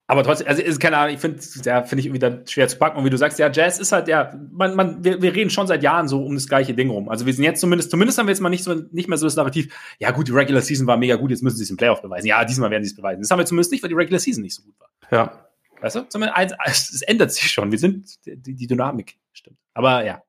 Aber 0.07 0.23
trotzdem, 0.23 0.47
also 0.47 0.61
ist 0.61 0.79
keine 0.79 0.99
Ahnung, 0.99 1.15
ich 1.15 1.21
finde, 1.23 1.41
ja, 1.65 1.83
finde 1.83 2.05
ich 2.05 2.13
wieder 2.13 2.43
schwer 2.47 2.69
zu 2.69 2.77
packen. 2.77 2.99
Und 2.99 3.07
wie 3.07 3.11
du 3.11 3.17
sagst, 3.17 3.39
ja, 3.39 3.51
Jazz 3.51 3.79
ist 3.79 3.93
halt, 3.93 4.09
ja, 4.09 4.39
man, 4.53 4.77
man, 4.77 5.03
wir, 5.03 5.23
wir 5.23 5.35
reden 5.35 5.49
schon 5.49 5.67
seit 5.69 5.83
Jahren 5.83 6.07
so 6.07 6.23
um 6.23 6.35
das 6.35 6.49
gleiche 6.49 6.75
Ding 6.75 6.91
rum. 6.91 7.09
Also 7.09 7.25
wir 7.25 7.33
sind 7.33 7.45
jetzt 7.45 7.63
zumindest, 7.63 7.91
zumindest 7.91 8.19
haben 8.19 8.27
wir 8.27 8.33
jetzt 8.33 8.43
mal 8.43 8.51
nicht 8.51 8.65
so, 8.65 8.75
nicht 8.75 9.09
mehr 9.09 9.17
so 9.17 9.25
das 9.25 9.37
Narrativ, 9.37 9.75
ja 9.99 10.11
gut, 10.11 10.29
die 10.29 10.33
Regular 10.33 10.61
Season 10.61 10.87
war 10.87 10.99
mega 10.99 11.17
gut, 11.17 11.31
jetzt 11.31 11.43
müssen 11.43 11.57
sie 11.57 11.63
es 11.63 11.71
im 11.71 11.79
Playoff 11.79 12.03
beweisen. 12.03 12.27
Ja, 12.27 12.45
diesmal 12.45 12.71
werden 12.71 12.85
sie 12.85 12.91
es 12.91 12.97
beweisen. 12.97 13.23
Das 13.23 13.31
haben 13.31 13.39
wir 13.39 13.47
zumindest 13.47 13.73
nicht, 13.73 13.83
weil 13.83 13.89
die 13.89 13.95
Regular 13.95 14.21
Season 14.21 14.43
nicht 14.43 14.55
so 14.55 14.65
gut 14.65 14.75
war. 14.79 14.91
Ja. 15.11 15.47
Weißt 15.81 15.97
du? 15.97 16.09
Zumindest, 16.11 16.57
es 16.67 17.01
ändert 17.01 17.33
sich 17.33 17.51
schon. 17.51 17.71
Wir 17.71 17.79
sind, 17.79 18.19
die, 18.27 18.55
die 18.55 18.67
Dynamik 18.67 19.17
stimmt. 19.33 19.57
Aber 19.73 20.05
ja, 20.05 20.23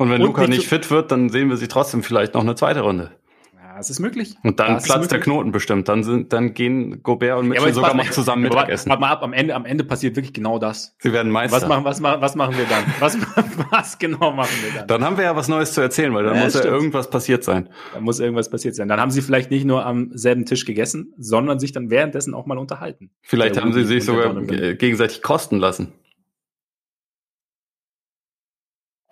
und 0.00 0.08
wenn 0.08 0.22
und 0.22 0.28
Luca 0.28 0.46
nicht 0.46 0.66
fit 0.66 0.90
wird, 0.90 1.12
dann 1.12 1.28
sehen 1.28 1.50
wir 1.50 1.58
sie 1.58 1.68
trotzdem 1.68 2.02
vielleicht 2.02 2.32
noch 2.32 2.40
eine 2.40 2.54
zweite 2.54 2.80
Runde. 2.80 3.10
Ja, 3.54 3.78
es 3.78 3.90
ist 3.90 4.00
möglich. 4.00 4.34
Und 4.42 4.58
dann 4.58 4.72
ja, 4.72 4.78
platzt 4.78 5.12
der 5.12 5.20
Knoten 5.20 5.52
bestimmt. 5.52 5.90
Dann 5.90 6.04
sind, 6.04 6.32
dann 6.32 6.54
gehen 6.54 7.02
Gobert 7.02 7.38
und 7.38 7.48
Mitchell 7.48 7.68
ja, 7.68 7.74
sogar 7.74 7.92
mal 7.92 8.10
zusammen 8.10 8.40
Mittagessen. 8.44 8.88
Warte 8.88 9.00
mal 9.02 9.10
ab, 9.10 9.22
am 9.22 9.34
Ende, 9.34 9.54
am 9.54 9.66
Ende 9.66 9.84
passiert 9.84 10.16
wirklich 10.16 10.32
genau 10.32 10.58
das. 10.58 10.96
Sie 11.00 11.12
werden 11.12 11.30
Meister. 11.30 11.54
Was 11.54 11.68
machen, 11.68 11.84
was, 11.84 12.02
was 12.02 12.34
machen 12.34 12.56
wir 12.56 12.64
dann? 12.64 12.82
Was, 12.98 13.18
was 13.70 13.98
genau 13.98 14.32
machen 14.32 14.56
wir 14.62 14.78
dann? 14.78 14.88
Dann 14.88 15.04
haben 15.04 15.18
wir 15.18 15.24
ja 15.24 15.36
was 15.36 15.48
Neues 15.48 15.74
zu 15.74 15.82
erzählen, 15.82 16.14
weil 16.14 16.24
dann 16.24 16.36
ja, 16.36 16.44
muss 16.44 16.54
ja 16.54 16.64
irgendwas 16.64 17.10
passiert 17.10 17.44
sein. 17.44 17.68
Dann 17.92 18.02
muss 18.02 18.20
irgendwas 18.20 18.48
passiert 18.48 18.76
sein. 18.76 18.88
Dann 18.88 19.00
haben 19.00 19.10
sie 19.10 19.20
vielleicht 19.20 19.50
nicht 19.50 19.66
nur 19.66 19.84
am 19.84 20.12
selben 20.14 20.46
Tisch 20.46 20.64
gegessen, 20.64 21.12
sondern 21.18 21.60
sich 21.60 21.72
dann 21.72 21.90
währenddessen 21.90 22.32
auch 22.32 22.46
mal 22.46 22.56
unterhalten. 22.56 23.10
Vielleicht 23.20 23.60
haben 23.60 23.74
sie 23.74 23.84
sich 23.84 24.02
sogar 24.02 24.32
gegenseitig 24.44 25.20
kosten 25.20 25.58
lassen. 25.58 25.92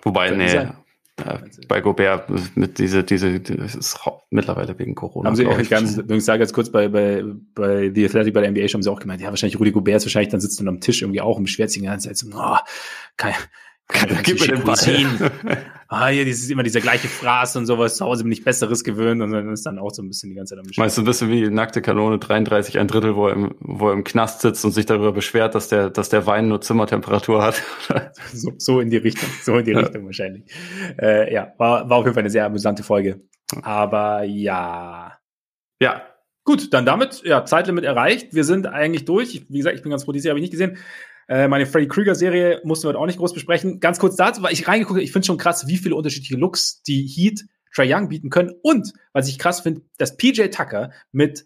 Wobei, 0.04 0.30
nee. 0.30 0.74
Ja, 1.24 1.42
bei 1.66 1.80
Gobert 1.80 2.30
mit 2.56 2.78
diese, 2.78 3.02
diese, 3.02 3.40
das 3.40 3.74
ist 3.74 3.98
mittlerweile 4.30 4.78
wegen 4.78 4.94
Corona. 4.94 5.28
Haben 5.28 5.36
sie 5.36 5.44
ich 5.44 5.68
ganz, 5.68 5.98
ich 5.98 6.24
sage 6.24 6.42
jetzt 6.42 6.52
kurz 6.52 6.70
bei, 6.70 6.88
bei, 6.88 7.24
bei 7.54 7.90
The 7.92 8.04
Athletic, 8.04 8.34
bei 8.34 8.42
der 8.42 8.50
NBA 8.50 8.68
haben 8.68 8.82
sie 8.82 8.90
auch 8.90 9.00
gemeint, 9.00 9.20
ja, 9.20 9.28
wahrscheinlich 9.28 9.58
Rudi 9.58 9.72
Gobert 9.72 9.96
ist 9.96 10.06
wahrscheinlich 10.06 10.30
dann 10.30 10.40
sitzt 10.40 10.60
dann 10.60 10.68
am 10.68 10.80
Tisch 10.80 11.02
irgendwie 11.02 11.20
auch 11.20 11.36
und 11.36 11.44
beschwert 11.44 11.70
sich 11.70 11.82
die 11.82 11.88
ganze 11.88 12.08
Zeit 12.08 12.16
so, 12.16 12.28
oh, 12.32 12.56
kein, 13.88 14.22
Gib 14.22 14.40
mir 14.40 14.48
den 14.48 14.64
Ball. 14.64 14.76
ah, 15.88 16.08
hier, 16.08 16.26
das 16.26 16.36
ist 16.36 16.50
immer 16.50 16.62
diese 16.62 16.80
gleiche 16.80 17.08
Phrase 17.08 17.58
und 17.58 17.64
sowas. 17.66 17.96
Zu 17.96 18.04
Hause 18.04 18.22
bin 18.22 18.32
ich 18.32 18.44
Besseres 18.44 18.84
gewöhnt 18.84 19.22
und 19.22 19.32
dann 19.32 19.50
ist 19.50 19.64
dann 19.64 19.78
auch 19.78 19.90
so 19.90 20.02
ein 20.02 20.08
bisschen 20.08 20.28
die 20.28 20.36
ganze 20.36 20.54
Zeit 20.54 20.64
am 20.64 20.70
Meinst 20.76 20.98
du 20.98 21.02
ein 21.02 21.04
bisschen 21.06 21.30
wie 21.30 21.48
nackte 21.48 21.80
Kanone 21.80 22.18
33, 22.18 22.78
ein 22.78 22.86
Drittel, 22.86 23.16
wo 23.16 23.28
er 23.28 23.34
im, 23.34 23.54
wo 23.60 23.88
er 23.88 23.94
im 23.94 24.04
Knast 24.04 24.42
sitzt 24.42 24.64
und 24.64 24.72
sich 24.72 24.84
darüber 24.84 25.12
beschwert, 25.12 25.54
dass 25.54 25.68
der, 25.68 25.88
dass 25.88 26.10
der 26.10 26.26
Wein 26.26 26.48
nur 26.48 26.60
Zimmertemperatur 26.60 27.42
hat? 27.42 27.62
so, 28.34 28.52
so 28.58 28.80
in 28.80 28.90
die 28.90 28.98
Richtung, 28.98 29.28
so 29.42 29.56
in 29.56 29.64
die. 29.64 29.72
Richtung 29.72 30.04
wahrscheinlich. 30.04 30.44
Äh, 31.00 31.32
ja, 31.32 31.52
war, 31.56 31.88
war 31.88 31.98
auf 31.98 32.04
jeden 32.04 32.14
Fall 32.14 32.22
eine 32.22 32.30
sehr 32.30 32.44
amüsante 32.44 32.82
Folge. 32.82 33.22
Aber 33.62 34.22
ja. 34.24 35.18
Ja, 35.80 36.02
Gut, 36.48 36.72
dann 36.72 36.86
damit, 36.86 37.24
ja, 37.24 37.44
Zeitlimit 37.44 37.84
erreicht. 37.84 38.32
Wir 38.32 38.42
sind 38.42 38.66
eigentlich 38.66 39.04
durch. 39.04 39.44
Wie 39.50 39.58
gesagt, 39.58 39.76
ich 39.76 39.82
bin 39.82 39.90
ganz 39.90 40.04
froh, 40.04 40.12
diese 40.12 40.30
habe 40.30 40.38
ich 40.38 40.44
nicht 40.44 40.52
gesehen. 40.52 40.78
Äh, 41.28 41.46
meine 41.48 41.66
Freddy 41.66 41.88
Krüger-Serie 41.88 42.62
mussten 42.64 42.84
wir 42.84 42.88
heute 42.88 42.98
auch 42.98 43.06
nicht 43.06 43.18
groß 43.18 43.34
besprechen. 43.34 43.80
Ganz 43.80 43.98
kurz 43.98 44.16
dazu, 44.16 44.42
weil 44.42 44.52
ich 44.52 44.66
reingeguckt 44.66 44.96
habe, 44.96 45.04
ich 45.04 45.12
finde 45.12 45.26
schon 45.26 45.38
krass, 45.38 45.66
wie 45.68 45.76
viele 45.76 45.94
unterschiedliche 45.94 46.36
Looks 46.36 46.82
die 46.82 47.06
Heat 47.06 47.44
Trae 47.74 47.94
Young 47.94 48.08
bieten 48.08 48.30
können. 48.30 48.52
Und, 48.62 48.92
was 49.12 49.28
ich 49.28 49.38
krass 49.38 49.60
finde, 49.60 49.82
dass 49.98 50.16
PJ 50.16 50.48
Tucker 50.48 50.90
mit, 51.12 51.44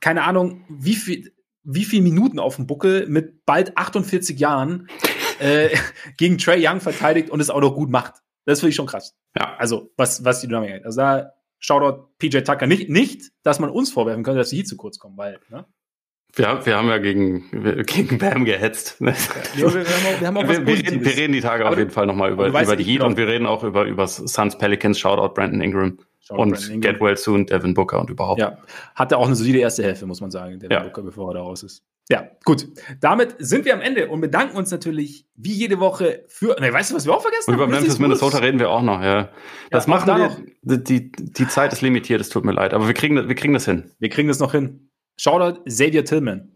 keine 0.00 0.24
Ahnung, 0.24 0.64
wie 0.68 0.94
viel, 0.94 1.32
wie 1.62 1.84
viel 1.84 2.02
Minuten 2.02 2.38
auf 2.38 2.56
dem 2.56 2.66
Buckel 2.66 3.06
mit 3.06 3.44
bald 3.46 3.76
48 3.76 4.38
Jahren 4.38 4.88
äh, 5.38 5.70
gegen 6.16 6.38
Trey 6.38 6.66
Young 6.66 6.80
verteidigt 6.80 7.30
und 7.30 7.40
es 7.40 7.50
auch 7.50 7.60
noch 7.60 7.74
gut 7.74 7.90
macht. 7.90 8.14
Das 8.44 8.60
finde 8.60 8.70
ich 8.70 8.76
schon 8.76 8.86
krass. 8.86 9.16
Ja. 9.36 9.56
Also, 9.56 9.92
was, 9.96 10.24
was 10.24 10.40
die 10.40 10.48
Dynamik 10.48 10.84
Also 10.84 11.00
da 11.00 11.32
Shoutout 11.58 12.10
PJ 12.18 12.40
Tucker. 12.40 12.66
Nicht, 12.66 12.90
nicht, 12.90 13.32
dass 13.42 13.58
man 13.58 13.70
uns 13.70 13.90
vorwerfen 13.90 14.24
könnte, 14.24 14.38
dass 14.38 14.50
sie 14.50 14.56
hier 14.56 14.64
zu 14.64 14.76
kurz 14.76 14.98
kommen, 14.98 15.16
weil, 15.16 15.40
ne? 15.48 15.66
Wir, 16.36 16.60
wir 16.66 16.76
haben 16.76 16.88
ja 16.88 16.98
gegen, 16.98 17.50
gegen 17.86 18.18
Bam 18.18 18.44
gehetzt. 18.44 18.96
Ja, 19.00 19.06
wir, 19.56 19.64
haben 19.64 19.72
auch, 19.72 20.20
wir, 20.20 20.26
haben 20.26 20.36
auch 20.36 20.42
wir, 20.42 20.66
wir, 20.66 20.76
reden, 20.76 21.04
wir, 21.04 21.16
reden, 21.16 21.32
die 21.32 21.40
Tage 21.40 21.64
aber 21.64 21.72
auf 21.72 21.78
jeden 21.78 21.90
Fall 21.90 22.04
nochmal 22.04 22.30
über, 22.30 22.46
über 22.48 22.76
die 22.76 22.84
Heat 22.84 22.98
genau. 22.98 23.06
und 23.06 23.16
wir 23.16 23.26
reden 23.26 23.46
auch 23.46 23.64
über, 23.64 23.84
über 23.84 24.06
Suns 24.06 24.58
Pelicans, 24.58 24.98
Shoutout 24.98 25.32
Brandon 25.32 25.62
Ingram. 25.62 25.98
Shoutout 26.20 26.42
und 26.42 26.50
Brandon 26.50 26.72
Ingram. 26.72 26.92
Get 26.92 27.00
Well 27.00 27.16
Soon, 27.16 27.46
Devin 27.46 27.72
Booker 27.72 28.00
und 28.00 28.10
überhaupt. 28.10 28.38
Ja, 28.38 28.58
hatte 28.94 29.16
auch 29.16 29.26
eine 29.26 29.34
solide 29.34 29.60
erste 29.60 29.82
Hälfte, 29.82 30.04
muss 30.04 30.20
man 30.20 30.30
sagen, 30.30 30.58
Devin 30.58 30.76
ja. 30.76 30.82
Booker, 30.82 31.02
bevor 31.02 31.30
er 31.30 31.34
da 31.34 31.40
raus 31.40 31.62
ist. 31.62 31.82
Ja, 32.08 32.28
gut. 32.44 32.68
Damit 33.00 33.34
sind 33.38 33.64
wir 33.64 33.74
am 33.74 33.80
Ende 33.80 34.08
und 34.08 34.20
bedanken 34.20 34.56
uns 34.56 34.70
natürlich 34.70 35.26
wie 35.34 35.52
jede 35.52 35.80
Woche 35.80 36.24
für. 36.28 36.54
Ne, 36.60 36.72
weißt 36.72 36.92
du, 36.92 36.94
was 36.94 37.04
wir 37.06 37.12
auch 37.12 37.22
vergessen 37.22 37.52
haben? 37.52 37.60
Über 37.60 37.66
Memphis, 37.66 37.98
Minnesota 37.98 38.38
reden 38.38 38.60
wir 38.60 38.70
auch 38.70 38.82
noch, 38.82 39.02
ja. 39.02 39.30
Das 39.70 39.86
ja, 39.86 39.90
machen 39.90 40.06
wir. 40.06 40.18
Noch. 40.18 40.38
Die, 40.62 41.10
die 41.10 41.48
Zeit 41.48 41.72
ist 41.72 41.80
limitiert, 41.80 42.20
es 42.20 42.28
tut 42.28 42.44
mir 42.44 42.52
leid, 42.52 42.74
aber 42.74 42.86
wir 42.86 42.94
kriegen, 42.94 43.26
wir 43.26 43.34
kriegen 43.34 43.54
das 43.54 43.64
hin. 43.64 43.90
Wir 43.98 44.08
kriegen 44.08 44.28
das 44.28 44.38
noch 44.38 44.52
hin. 44.52 44.85
Shoutout 45.16 45.64
Xavier 45.64 46.04
Tillman. 46.04 46.52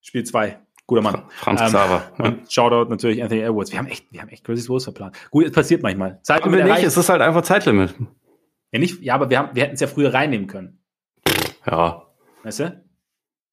Spiel 0.00 0.24
2. 0.24 0.58
Guter 0.86 1.02
Mann. 1.02 1.22
Franz 1.28 1.60
Xaver. 1.60 2.12
Ähm, 2.18 2.24
und 2.24 2.52
Shoutout 2.52 2.90
natürlich 2.90 3.22
Anthony 3.22 3.42
Edwards. 3.42 3.70
Wir 3.70 3.78
haben 3.78 3.86
echt, 3.86 4.12
wir 4.12 4.20
haben 4.20 4.28
echt 4.28 4.44
Crazy 4.44 4.68
Wars 4.68 4.84
verplant. 4.84 5.16
Gut, 5.30 5.44
es 5.44 5.52
passiert 5.52 5.82
manchmal. 5.82 6.20
Zeitlimit 6.22 6.64
nicht, 6.64 6.82
es 6.82 6.96
ist 6.96 7.08
halt 7.08 7.22
einfach 7.22 7.42
Zeitlimit. 7.42 7.94
Ja, 8.72 8.78
nicht, 8.78 9.00
ja 9.00 9.14
aber 9.14 9.30
wir, 9.30 9.38
haben, 9.38 9.54
wir 9.54 9.62
hätten 9.62 9.74
es 9.74 9.80
ja 9.80 9.86
früher 9.86 10.12
reinnehmen 10.12 10.46
können. 10.46 10.82
Ja. 11.64 12.06
Weißt 12.42 12.60
du? 12.60 12.84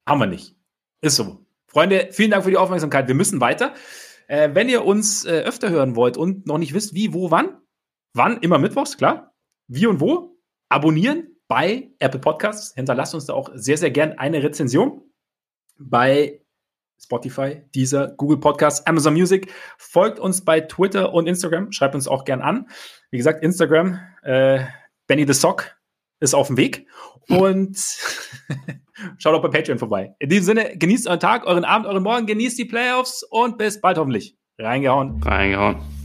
Haben 0.07 0.19
wir 0.19 0.27
nicht. 0.27 0.55
Ist 1.01 1.17
so. 1.17 1.45
Freunde, 1.67 2.09
vielen 2.11 2.31
Dank 2.31 2.43
für 2.43 2.49
die 2.49 2.57
Aufmerksamkeit. 2.57 3.07
Wir 3.07 3.15
müssen 3.15 3.41
weiter. 3.41 3.73
Äh, 4.27 4.49
wenn 4.53 4.69
ihr 4.69 4.83
uns 4.85 5.25
äh, 5.25 5.41
öfter 5.41 5.69
hören 5.69 5.95
wollt 5.95 6.17
und 6.17 6.47
noch 6.47 6.57
nicht 6.57 6.73
wisst, 6.73 6.95
wie, 6.95 7.13
wo, 7.13 7.29
wann, 7.29 7.61
wann, 8.13 8.37
immer 8.37 8.57
mittwochs, 8.57 8.97
klar. 8.97 9.33
Wie 9.67 9.85
und 9.85 9.99
wo, 9.99 10.37
abonnieren 10.69 11.36
bei 11.47 11.89
Apple 11.99 12.19
Podcasts. 12.19 12.73
Hinterlasst 12.75 13.13
uns 13.13 13.25
da 13.25 13.33
auch 13.33 13.49
sehr, 13.53 13.77
sehr 13.77 13.91
gern 13.91 14.13
eine 14.13 14.43
Rezension 14.43 15.01
bei 15.77 16.41
Spotify, 16.99 17.61
dieser 17.75 18.09
Google 18.09 18.39
Podcasts, 18.39 18.85
Amazon 18.87 19.13
Music. 19.13 19.53
Folgt 19.77 20.19
uns 20.19 20.43
bei 20.43 20.61
Twitter 20.61 21.13
und 21.13 21.27
Instagram. 21.27 21.71
Schreibt 21.71 21.95
uns 21.95 22.07
auch 22.07 22.25
gern 22.25 22.41
an. 22.41 22.67
Wie 23.11 23.17
gesagt, 23.17 23.43
Instagram, 23.43 23.99
äh, 24.23 24.65
Benny 25.05 25.25
the 25.25 25.33
Sock 25.33 25.77
ist 26.19 26.33
auf 26.33 26.47
dem 26.47 26.57
Weg. 26.57 26.87
Und 27.29 27.77
schaut 29.17 29.35
auch 29.35 29.41
bei 29.41 29.49
Patreon 29.49 29.77
vorbei. 29.77 30.15
In 30.19 30.29
diesem 30.29 30.45
Sinne, 30.45 30.77
genießt 30.77 31.07
euren 31.07 31.19
Tag, 31.19 31.45
euren 31.45 31.65
Abend, 31.65 31.87
euren 31.87 32.03
Morgen, 32.03 32.25
genießt 32.25 32.57
die 32.57 32.65
Playoffs 32.65 33.23
und 33.23 33.57
bis 33.57 33.79
bald 33.79 33.97
hoffentlich. 33.97 34.37
Reingehauen. 34.57 35.21
Reingehauen. 35.21 35.96